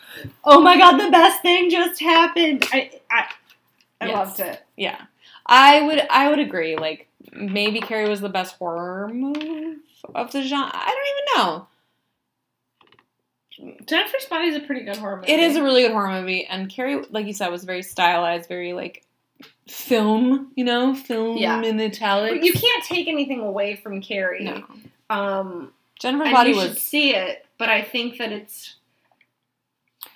oh 0.45 0.61
my 0.61 0.77
god, 0.79 0.99
the 0.99 1.11
best 1.11 1.43
thing 1.43 1.71
just 1.71 2.01
happened. 2.01 2.65
I 2.73 2.91
I, 3.11 3.25
I 4.01 4.07
Yes. 4.07 4.15
loved 4.15 4.41
it. 4.41 4.63
Yeah, 4.77 5.01
I 5.47 5.83
would. 5.83 6.07
I 6.11 6.29
would 6.29 6.39
agree. 6.41 6.77
Like, 6.77 7.09
maybe 7.33 7.81
Carrie 7.81 8.09
was 8.09 8.21
the 8.21 8.29
best 8.29 8.57
horror 8.57 9.09
move 9.09 9.79
of 10.15 10.31
the 10.33 10.43
genre. 10.43 10.71
I 10.75 10.87
don't 10.87 11.43
even 11.47 11.47
know. 11.55 11.67
Jennifer's 13.87 14.25
Body 14.27 14.49
is 14.49 14.57
a 14.57 14.61
pretty 14.61 14.83
good 14.85 14.97
horror 14.97 15.17
movie. 15.17 15.31
It 15.31 15.39
is 15.39 15.57
a 15.57 15.63
really 15.63 15.83
good 15.83 15.93
horror 15.93 16.21
movie, 16.21 16.47
and 16.47 16.69
Carrie, 16.69 17.03
like 17.11 17.27
you 17.27 17.33
said, 17.33 17.49
was 17.49 17.65
very 17.65 17.83
stylized, 17.83 18.49
very 18.49 18.73
like 18.73 19.05
film. 19.69 20.51
You 20.57 20.65
know, 20.65 20.95
film 20.95 21.37
Yeah. 21.39 21.63
in 21.63 21.81
italics. 21.81 22.45
You 22.45 22.53
can't 22.53 22.83
take 22.85 23.07
anything 23.09 23.41
away 23.41 23.77
from 23.77 24.01
Carrie. 24.01 24.43
No, 24.45 24.65
Um, 25.13 25.73
Jennifer's 26.01 26.33
body 26.33 26.51
you 26.51 26.57
was 26.57 26.69
should 26.69 26.79
see 26.79 27.15
it, 27.15 27.47
but 27.59 27.69
I 27.69 27.83
think 27.83 28.19
that 28.19 28.33
it's 28.33 28.77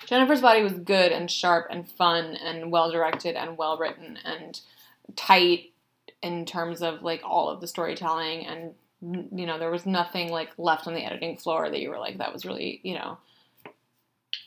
Jennifer's 0.05 0.41
body 0.41 0.63
was 0.63 0.73
good 0.73 1.11
and 1.11 1.29
sharp 1.29 1.67
and 1.69 1.89
fun 1.89 2.35
and 2.35 2.71
well 2.71 2.91
directed 2.91 3.35
and 3.35 3.57
well 3.57 3.77
written 3.77 4.17
and 4.23 4.59
tight 5.15 5.71
in 6.21 6.45
terms 6.45 6.81
of 6.81 7.03
like 7.03 7.21
all 7.23 7.49
of 7.49 7.61
the 7.61 7.67
storytelling 7.67 8.45
and 8.45 8.73
you 9.39 9.45
know 9.45 9.59
there 9.59 9.69
was 9.69 9.85
nothing 9.85 10.29
like 10.29 10.49
left 10.57 10.87
on 10.87 10.93
the 10.93 11.05
editing 11.05 11.37
floor 11.37 11.69
that 11.69 11.79
you 11.79 11.89
were 11.89 11.99
like 11.99 12.17
that 12.17 12.33
was 12.33 12.45
really 12.45 12.79
you 12.83 12.95
know 12.95 13.17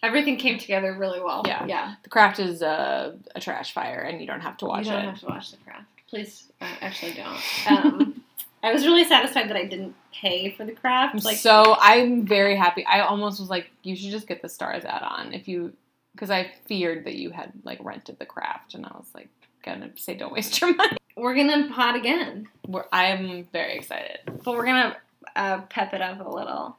everything 0.02 0.36
came 0.36 0.58
together 0.58 0.94
really 0.98 1.20
well. 1.20 1.42
Yeah. 1.46 1.66
yeah. 1.66 1.94
the 2.02 2.08
craft 2.08 2.38
is 2.38 2.62
a, 2.62 3.16
a 3.34 3.40
trash 3.40 3.72
fire 3.72 4.00
and 4.00 4.20
you 4.20 4.26
don't 4.26 4.40
have 4.40 4.56
to 4.58 4.66
watch 4.66 4.86
you 4.86 4.92
don't 4.92 5.04
it 5.04 5.10
have 5.10 5.20
to 5.20 5.26
watch 5.26 5.50
the 5.50 5.58
craft. 5.58 5.86
Please, 6.08 6.50
uh, 6.60 6.66
actually 6.80 7.12
don't. 7.12 7.68
Um, 7.68 8.19
I 8.62 8.72
was 8.72 8.84
really 8.84 9.04
satisfied 9.04 9.48
that 9.48 9.56
I 9.56 9.64
didn't 9.64 9.94
pay 10.12 10.50
for 10.50 10.64
the 10.64 10.72
craft. 10.72 11.24
Like, 11.24 11.38
so 11.38 11.76
I'm 11.80 12.26
very 12.26 12.56
happy 12.56 12.84
I 12.84 13.00
almost 13.00 13.40
was 13.40 13.50
like 13.50 13.70
you 13.82 13.96
should 13.96 14.10
just 14.10 14.26
get 14.26 14.42
the 14.42 14.48
stars 14.48 14.84
add 14.84 15.02
on 15.02 15.32
if 15.32 15.48
you 15.48 15.72
because 16.12 16.30
I 16.30 16.50
feared 16.66 17.06
that 17.06 17.14
you 17.14 17.30
had 17.30 17.52
like 17.64 17.78
rented 17.82 18.18
the 18.18 18.26
craft 18.26 18.74
and 18.74 18.84
I 18.84 18.90
was 18.90 19.06
like 19.14 19.28
gonna 19.64 19.90
say 19.96 20.14
don't 20.14 20.32
waste 20.32 20.60
your 20.60 20.74
money 20.76 20.96
we're 21.16 21.34
gonna 21.34 21.68
pot 21.72 21.96
again, 21.96 22.48
We're, 22.66 22.84
I'm 22.92 23.46
very 23.52 23.76
excited 23.76 24.18
but 24.26 24.54
we're 24.54 24.66
gonna 24.66 24.96
uh, 25.36 25.60
pep 25.62 25.94
it 25.94 26.00
up 26.00 26.24
a 26.24 26.28
little. 26.28 26.76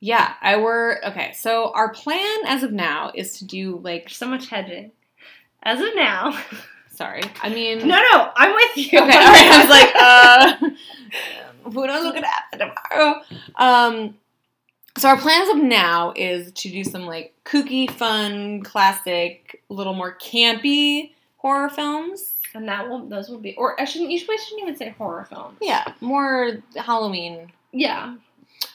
Yeah, 0.00 0.34
I 0.40 0.56
were 0.56 1.00
okay. 1.08 1.32
So 1.34 1.72
our 1.72 1.92
plan 1.92 2.46
as 2.46 2.62
of 2.62 2.72
now 2.72 3.12
is 3.14 3.38
to 3.38 3.44
do 3.44 3.80
like 3.82 4.04
There's 4.04 4.16
so 4.16 4.26
much 4.26 4.48
hedging. 4.48 4.92
As 5.62 5.78
of 5.80 5.94
now, 5.94 6.38
sorry. 6.90 7.22
I 7.42 7.50
mean 7.50 7.78
no, 7.80 8.00
no, 8.12 8.30
I'm 8.34 8.54
with 8.54 8.76
you. 8.76 8.98
Okay, 8.98 8.98
all 8.98 9.08
right. 9.08 9.50
I 9.50 9.60
was 9.60 9.70
like, 9.70 9.94
uh 9.96 10.70
who 11.70 11.86
knows 11.86 12.04
what 12.04 12.14
could 12.14 12.24
happen 12.24 12.58
tomorrow? 12.58 13.22
Um 13.56 14.14
so 14.98 15.08
our 15.08 15.16
plans 15.16 15.48
of 15.50 15.56
now 15.56 16.12
is 16.16 16.50
to 16.52 16.68
do 16.68 16.82
some 16.84 17.06
like 17.06 17.32
kooky, 17.44 17.90
fun, 17.90 18.62
classic, 18.62 19.62
little 19.68 19.94
more 19.94 20.16
campy 20.20 21.12
horror 21.36 21.68
films. 21.70 22.34
and 22.54 22.68
that 22.68 22.88
will 22.88 23.06
those 23.08 23.28
will 23.30 23.38
be, 23.38 23.54
or 23.56 23.80
I 23.80 23.84
shouldn't. 23.84 24.10
You 24.10 24.18
shouldn't 24.18 24.60
even 24.60 24.76
say 24.76 24.90
horror 24.90 25.24
films. 25.24 25.56
Yeah, 25.60 25.92
more 26.00 26.58
Halloween, 26.76 27.52
yeah, 27.72 28.16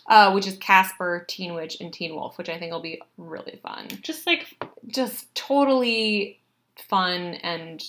uh, 0.08 0.32
which 0.32 0.48
is 0.48 0.58
Casper, 0.58 1.26
Teen 1.28 1.54
Witch, 1.54 1.80
and 1.82 1.92
Teen 1.94 2.16
Wolf, 2.16 2.38
which 2.38 2.50
I 2.50 2.58
think 2.58 2.72
will 2.72 2.80
be 2.82 3.02
really 3.18 3.60
fun. 3.62 3.88
just 4.02 4.26
like 4.26 4.48
just 4.88 5.34
totally 5.36 6.40
fun 6.78 7.36
and 7.36 7.84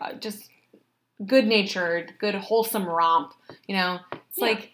uh, 0.00 0.14
just 0.14 0.48
good 1.24 1.46
natured, 1.46 2.14
good 2.18 2.34
wholesome 2.34 2.86
romp. 2.86 3.32
You 3.66 3.76
know, 3.76 3.98
it's 4.12 4.38
Yeah. 4.38 4.44
like 4.46 4.72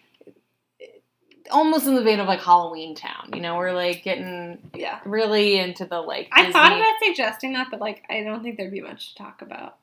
almost 1.51 1.85
in 1.87 1.95
the 1.95 2.03
vein 2.03 2.19
of 2.19 2.27
like 2.27 2.41
Halloween 2.41 2.95
Town. 2.95 3.29
You 3.33 3.41
know, 3.41 3.57
we're 3.57 3.73
like 3.73 4.03
getting 4.03 4.69
yeah. 4.73 4.99
really 5.05 5.57
into 5.57 5.85
the 5.85 5.99
like. 6.01 6.29
I 6.31 6.51
thought 6.51 6.73
about 6.73 6.93
suggesting 7.03 7.53
that, 7.53 7.67
but 7.71 7.79
like 7.79 8.03
I 8.09 8.23
don't 8.23 8.43
think 8.43 8.57
there'd 8.57 8.71
be 8.71 8.81
much 8.81 9.09
to 9.13 9.15
talk 9.23 9.41
about. 9.41 9.77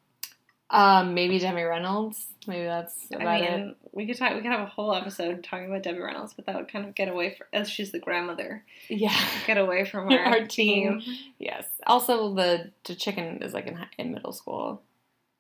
um 0.71 1.15
maybe 1.15 1.39
Demi 1.39 1.63
Reynolds. 1.63 2.27
Maybe 2.47 2.65
that's 2.65 2.97
I 3.13 3.17
about 3.23 3.41
it. 3.43 3.51
mean, 3.51 3.75
we 3.93 4.07
could 4.07 4.17
talk. 4.17 4.33
We 4.35 4.41
could 4.41 4.51
have 4.51 4.61
a 4.61 4.67
whole 4.67 4.95
episode 4.95 5.45
talking 5.45 5.67
about 5.67 5.83
Debbie 5.83 5.99
Reynolds, 6.01 6.33
but 6.35 6.47
that 6.47 6.57
would 6.57 6.73
kind 6.73 6.87
of 6.87 6.95
get 6.95 7.09
away 7.09 7.35
from 7.37 7.47
as 7.53 7.69
she's 7.69 7.93
the 7.93 7.99
grandmother. 7.99 8.65
Yeah. 8.89 9.15
Get 9.47 9.59
away 9.59 9.85
from 9.85 10.11
our, 10.11 10.19
Our 10.19 10.47
team. 10.47 11.03
Yes. 11.39 11.65
Also, 11.87 12.33
the 12.35 12.71
the 12.85 12.95
chicken 12.95 13.43
is 13.43 13.53
like 13.53 13.67
in, 13.67 13.79
in 13.99 14.13
middle 14.13 14.33
school. 14.33 14.81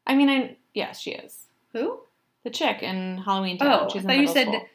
I 0.06 0.14
mean, 0.14 0.28
I 0.28 0.56
yes, 0.74 1.00
she 1.00 1.12
is. 1.12 1.46
Who? 1.72 2.00
the 2.42 2.48
chick 2.50 2.82
in 2.82 3.18
Halloween 3.18 3.58
Town. 3.58 3.80
Oh, 3.84 3.88
She's 3.92 3.96
I 3.96 4.00
in 4.00 4.06
thought 4.06 4.14
you 4.14 4.20
middle 4.20 4.34
said 4.34 4.46
school. 4.46 4.66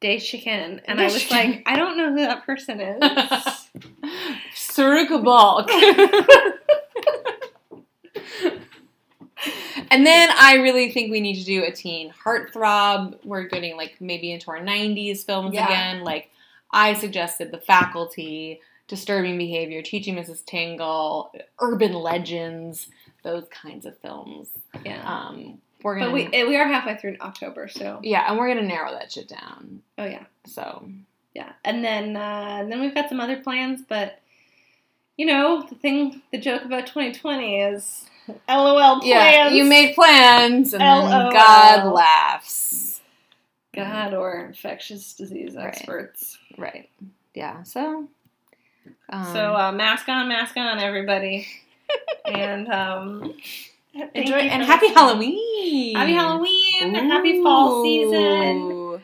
Daishiken, 0.00 0.80
and 0.84 1.00
I 1.00 1.04
was 1.04 1.14
Daishiken. 1.16 1.30
like, 1.32 1.62
I 1.66 1.74
don't 1.76 1.96
know 1.96 2.10
who 2.12 2.20
that 2.20 2.46
person 2.46 2.80
is. 2.80 3.02
Saruka 4.54 5.24
Balk. 5.24 5.68
and 9.90 10.06
then 10.06 10.28
I 10.38 10.54
really 10.62 10.90
think 10.92 11.10
we 11.10 11.20
need 11.20 11.38
to 11.40 11.44
do 11.44 11.64
a 11.64 11.72
teen 11.72 12.12
heartthrob. 12.24 13.16
We're 13.24 13.44
getting 13.48 13.76
like 13.76 13.96
maybe 14.00 14.32
into 14.32 14.50
our 14.50 14.60
90s 14.60 15.24
films 15.24 15.54
Yeah. 15.54 15.66
again. 15.66 16.04
Like 16.04 16.30
I 16.70 16.94
suggested 16.94 17.50
The 17.50 17.58
Faculty, 17.58 18.60
Disturbing 18.88 19.38
Behavior, 19.38 19.82
Teaching 19.82 20.16
Mrs. 20.16 20.44
Tingle, 20.44 21.32
Urban 21.60 21.92
Legends, 21.94 22.88
those 23.24 23.46
kinds 23.48 23.84
of 23.86 23.98
films. 23.98 24.48
yeah, 24.84 25.02
Um, 25.04 25.58
we're 25.82 25.98
gonna 25.98 26.06
but 26.06 26.14
we 26.14 26.28
eh, 26.32 26.44
we 26.44 26.56
are 26.56 26.66
halfway 26.68 26.96
through 26.96 27.14
in 27.14 27.16
October, 27.20 27.66
so 27.68 27.98
yeah, 28.02 28.24
and 28.28 28.38
we're 28.38 28.48
gonna 28.48 28.62
narrow 28.66 28.92
that 28.92 29.10
shit 29.10 29.28
down. 29.28 29.82
oh 29.98 30.04
yeah, 30.04 30.24
So 30.46 30.88
yeah, 31.34 31.52
and 31.64 31.84
then 31.84 32.16
uh, 32.16 32.58
and 32.60 32.70
then 32.70 32.80
we've 32.80 32.94
got 32.94 33.08
some 33.08 33.18
other 33.20 33.36
plans, 33.38 33.82
but 33.88 34.20
you 35.16 35.26
know 35.26 35.66
the 35.68 35.74
thing, 35.74 36.22
the 36.32 36.38
joke 36.38 36.64
about 36.64 36.86
2020 36.86 37.60
is 37.60 38.06
LOL 38.48 39.00
plans. 39.00 39.04
yeah, 39.06 39.48
you 39.50 39.64
made 39.64 39.94
plans, 39.94 40.72
and 40.72 40.80
then 40.82 41.04
LOL. 41.04 41.32
God 41.32 41.92
laughs. 41.92 43.00
God 43.74 44.14
or 44.14 44.44
infectious 44.46 45.14
disease 45.14 45.54
Right. 45.56 45.66
experts. 45.66 46.38
Right. 46.56 46.88
Yeah. 47.34 47.64
So. 47.64 48.08
Um, 49.08 49.24
so 49.32 49.54
uh, 49.56 49.72
mask 49.72 50.08
on, 50.08 50.28
mask 50.28 50.56
on, 50.56 50.78
everybody, 50.78 51.46
and 52.26 52.68
um, 52.68 53.34
enjoy 54.14 54.36
and 54.36 54.62
happy. 54.62 54.88
Halloween. 54.88 55.96
Happy 55.96 56.12
Halloween. 56.12 56.96
Ooh. 56.96 57.08
Happy 57.08 57.42
fall 57.42 57.82
season. 57.82 59.00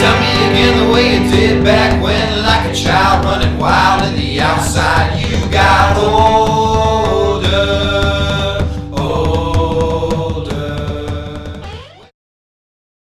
Tell 0.00 0.16
me 0.20 0.32
again 0.50 0.86
the 0.86 0.92
way 0.92 1.14
you 1.14 1.30
did 1.30 1.64
back 1.64 2.02
when, 2.02 2.42
like 2.42 2.70
a 2.70 2.74
child 2.74 3.24
running 3.24 3.58
wild. 3.58 3.91